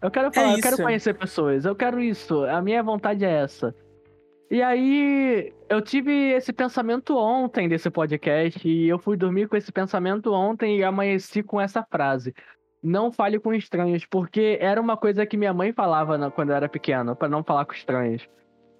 Eu 0.00 0.10
quero 0.10 0.32
falar, 0.32 0.56
eu 0.56 0.60
quero 0.62 0.76
conhecer 0.82 1.14
pessoas, 1.14 1.64
eu 1.64 1.76
quero 1.76 2.00
isso. 2.00 2.44
A 2.44 2.60
minha 2.60 2.82
vontade 2.82 3.24
é 3.24 3.30
essa. 3.42 3.74
E 4.50 4.60
aí, 4.60 5.52
eu 5.68 5.80
tive 5.80 6.12
esse 6.32 6.52
pensamento 6.52 7.16
ontem 7.16 7.68
desse 7.68 7.88
podcast, 7.88 8.68
e 8.68 8.88
eu 8.88 8.98
fui 8.98 9.16
dormir 9.16 9.48
com 9.48 9.56
esse 9.56 9.72
pensamento 9.72 10.32
ontem 10.32 10.78
e 10.78 10.84
amanheci 10.84 11.42
com 11.42 11.60
essa 11.60 11.82
frase. 11.82 12.34
Não 12.82 13.12
fale 13.12 13.38
com 13.38 13.54
estranhos, 13.54 14.04
porque 14.04 14.58
era 14.60 14.80
uma 14.80 14.96
coisa 14.96 15.24
que 15.24 15.36
minha 15.36 15.54
mãe 15.54 15.72
falava 15.72 16.18
na- 16.18 16.30
quando 16.30 16.50
eu 16.50 16.56
era 16.56 16.68
pequeno, 16.68 17.14
pra 17.16 17.28
não 17.28 17.44
falar 17.44 17.64
com 17.64 17.72
estranhos. 17.72 18.28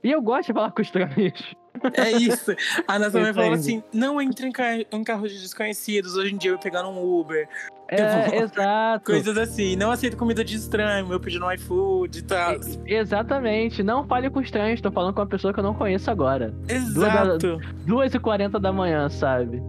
E 0.03 0.11
eu 0.11 0.21
gosto 0.21 0.49
de 0.49 0.53
falar 0.55 0.73
com 0.73 0.83
estranhos. 0.83 1.55
É 1.97 2.11
isso. 2.11 2.53
A 2.87 2.99
nossa 2.99 3.19
mãe 3.19 3.31
Entendi. 3.31 3.55
assim: 3.55 3.83
não 3.95 4.21
entre 4.21 4.47
em, 4.49 4.53
ca- 4.53 4.77
em 4.77 5.05
carros 5.05 5.33
de 5.33 5.41
desconhecidos. 5.41 6.17
Hoje 6.17 6.35
em 6.35 6.37
dia 6.37 6.51
eu 6.51 6.57
vou 6.57 6.63
pegar 6.63 6.87
um 6.87 7.01
Uber. 7.21 7.49
É, 7.93 8.39
exato. 8.43 9.05
Coisas 9.05 9.37
assim. 9.37 9.77
Não 9.77 9.91
aceito 9.91 10.17
comida 10.17 10.45
de 10.45 10.57
estranho. 10.57 11.13
Eu 11.13 11.21
pedi 11.21 11.39
no 11.39 11.53
iFood 11.53 12.19
e 12.19 12.23
tal. 12.23 12.57
Exatamente. 12.87 13.83
Não 13.83 14.07
fale 14.07 14.31
com 14.31 14.41
estranhos. 14.41 14.81
Tô 14.81 14.91
falando 14.91 15.15
com 15.15 15.21
uma 15.21 15.27
pessoa 15.27 15.53
que 15.53 15.61
eu 15.61 15.65
não 15.65 15.75
conheço 15.75 16.11
agora. 16.11 16.55
Exato. 16.69 17.61
2h40 17.87 18.59
da 18.59 18.73
manhã, 18.73 19.09
sabe? 19.09 19.63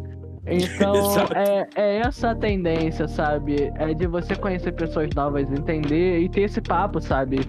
Então, 0.45 1.15
é, 1.35 1.67
é 1.75 1.97
essa 1.99 2.31
a 2.31 2.35
tendência, 2.35 3.07
sabe? 3.07 3.71
É 3.77 3.93
de 3.93 4.05
você 4.07 4.35
conhecer 4.35 4.73
pessoas 4.73 5.09
novas, 5.15 5.49
entender 5.49 6.19
e 6.19 6.27
ter 6.27 6.41
esse 6.41 6.59
papo, 6.59 6.99
sabe? 6.99 7.39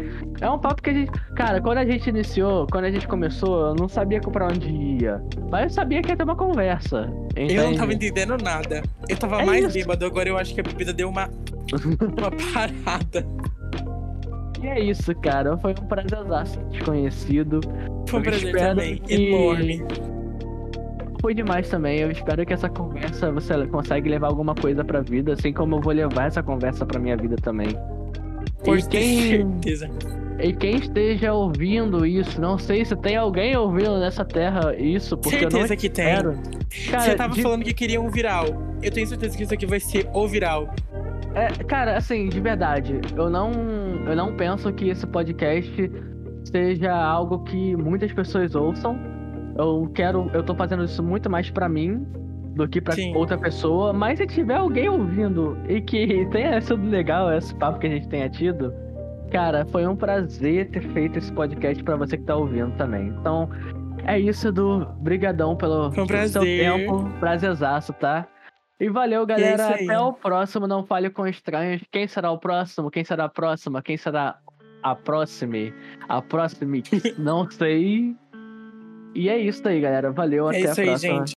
É 0.41 0.49
um 0.49 0.59
papo 0.59 0.81
que 0.81 0.91
a 0.91 0.93
gente. 0.95 1.11
Cara, 1.35 1.61
quando 1.61 1.79
a 1.79 1.85
gente 1.85 2.09
iniciou, 2.09 2.66
quando 2.71 2.85
a 2.85 2.91
gente 2.93 3.09
começou, 3.09 3.69
eu 3.69 3.75
não 3.75 3.89
sabia 3.89 4.21
pra 4.21 4.47
onde 4.47 4.69
ia. 4.71 5.21
Mas 5.51 5.65
eu 5.65 5.71
sabia 5.71 6.01
que 6.03 6.11
ia 6.11 6.16
ter 6.16 6.23
uma 6.23 6.37
conversa. 6.37 7.12
Eu 7.35 7.47
não 7.47 7.53
entende? 7.65 7.79
tava 7.79 7.93
entendendo 7.95 8.37
nada. 8.41 8.83
Eu 9.09 9.16
tava 9.16 9.43
É 9.43 9.45
mais 9.45 9.65
isso. 9.65 9.75
bêbado. 9.75 10.07
Agora 10.07 10.29
eu 10.29 10.39
acho 10.39 10.55
que 10.55 10.61
a 10.61 10.62
bebida 10.65 10.93
deu 10.93 11.09
uma, 11.09 11.29
uma 12.16 12.31
parada. 12.31 13.27
E 14.62 14.66
é 14.69 14.79
isso, 14.81 15.12
cara. 15.16 15.59
Foi 15.59 15.73
um 15.73 15.87
prazerzaço 15.87 16.61
desconhecido. 16.71 17.61
Foi 18.09 18.21
um 18.21 18.23
prazer 18.23 18.57
também. 18.57 18.97
que- 18.99 19.15
Enorme. 19.15 19.85
Foi 21.25 21.33
demais 21.33 21.71
também. 21.71 22.01
Eu 22.01 22.11
espero 22.11 22.45
que 22.45 22.53
essa 22.53 22.69
conversa 22.69 23.33
você 23.33 23.67
consegue 23.69 24.11
levar 24.11 24.27
alguma 24.27 24.55
coisa 24.55 24.85
pra 24.85 25.01
vida, 25.01 25.33
assim 25.33 25.55
como 25.55 25.77
eu 25.77 25.81
vou 25.81 25.95
levar 25.95 26.27
essa 26.27 26.43
conversa 26.43 26.85
pra 26.85 27.01
minha 27.01 27.17
vida 27.17 27.35
também. 27.37 27.69
Por 28.63 28.79
e 28.79 28.83
quem, 28.87 29.31
certeza. 29.63 29.89
e 30.39 30.53
quem 30.53 30.77
esteja 30.77 31.33
ouvindo 31.33 32.05
isso, 32.05 32.39
não 32.39 32.59
sei 32.59 32.85
se 32.85 32.95
tem 32.97 33.17
alguém 33.17 33.57
ouvindo 33.57 33.99
nessa 33.99 34.23
terra 34.23 34.77
isso, 34.77 35.17
porque 35.17 35.39
eu 35.39 35.43
não 35.45 35.51
Certeza 35.53 35.77
que 35.77 35.89
tem. 35.89 36.13
espero. 36.13 36.35
Cara, 36.91 37.01
Você 37.05 37.15
tava 37.15 37.35
de- 37.35 37.43
falando 37.43 37.65
que 37.65 37.73
queria 37.73 37.99
um 38.03 38.11
viral. 38.11 38.45
Eu 38.83 38.91
tenho 38.91 39.07
certeza 39.07 39.35
que 39.35 39.45
isso 39.45 39.55
aqui 39.55 39.65
vai 39.65 39.81
ser 39.81 40.07
o 40.13 40.29
viral. 40.29 40.69
é, 41.35 41.49
cara, 41.65 41.97
assim, 41.97 42.29
de 42.29 42.39
verdade, 42.39 43.01
eu 43.17 43.31
não, 43.31 43.51
eu 44.07 44.15
não 44.15 44.35
penso 44.37 44.71
que 44.75 44.91
esse 44.91 45.07
podcast 45.07 45.91
seja 46.45 46.95
algo 46.95 47.39
que 47.45 47.75
muitas 47.77 48.13
pessoas 48.13 48.55
ouçam. 48.55 49.14
Eu 49.57 49.91
quero, 49.95 50.31
eu 50.33 50.43
tô 50.43 50.55
fazendo 50.55 50.85
isso 50.85 51.03
muito 51.03 51.31
mais 51.31 51.51
pra 51.51 51.69
mim 51.69 52.07
do 52.55 52.69
que 52.69 52.81
pra 52.81 52.95
Sim. 52.95 53.15
outra 53.15 53.37
pessoa, 53.37 53.93
mas 53.93 54.19
se 54.19 54.27
tiver 54.27 54.57
alguém 54.57 54.89
ouvindo 54.89 55.59
e 55.69 55.81
que 55.81 56.27
tenha 56.31 56.61
sido 56.61 56.89
legal 56.89 57.33
esse 57.33 57.55
papo 57.55 57.79
que 57.79 57.87
a 57.87 57.91
gente 57.91 58.09
tenha 58.09 58.29
tido, 58.29 58.73
cara, 59.31 59.65
foi 59.67 59.87
um 59.87 59.97
prazer 59.97 60.71
ter 60.71 60.83
feito 60.93 61.19
esse 61.19 61.33
podcast 61.33 61.83
pra 61.83 61.97
você 61.97 62.17
que 62.17 62.25
tá 62.25 62.37
ouvindo 62.37 62.73
também. 62.77 63.09
Então, 63.09 63.49
é 64.07 64.19
isso, 64.19 64.49
Edu. 64.49 64.87
Brigadão 65.01 65.57
pelo, 65.57 65.91
Foi 65.93 66.05
um 66.05 66.29
seu 66.29 66.43
tempo. 66.43 67.09
Prazerzaço, 67.19 67.93
tá? 67.95 68.27
E 68.79 68.89
valeu, 68.89 69.25
galera. 69.25 69.55
isso 69.55 69.75
aí. 69.75 69.85
Até 69.85 69.99
o 69.99 70.13
próximo. 70.13 70.67
Não 70.67 70.85
fale 70.85 71.11
com 71.11 71.27
estranhos. 71.27 71.83
Quem 71.91 72.07
será 72.07 72.31
o 72.31 72.39
próximo? 72.39 72.91
Quem 72.91 73.05
será 73.05 73.25
a 73.25 73.29
próxima? 73.29 73.83
Quem 73.83 73.97
será 73.97 74.39
a 74.83 74.95
próxima? 74.95 75.73
A 76.09 76.21
próxima? 76.21 76.77
Não 77.17 77.51
sei. 77.51 78.15
E 79.15 79.28
é 79.28 79.39
isso 79.39 79.66
aí, 79.69 79.81
galera. 79.81 80.11
Valeu. 80.11 80.51
É 80.51 80.59
até 80.59 80.69
a 80.69 80.85
aí, 80.85 80.89
próxima. 80.89 81.19
gente. 81.19 81.32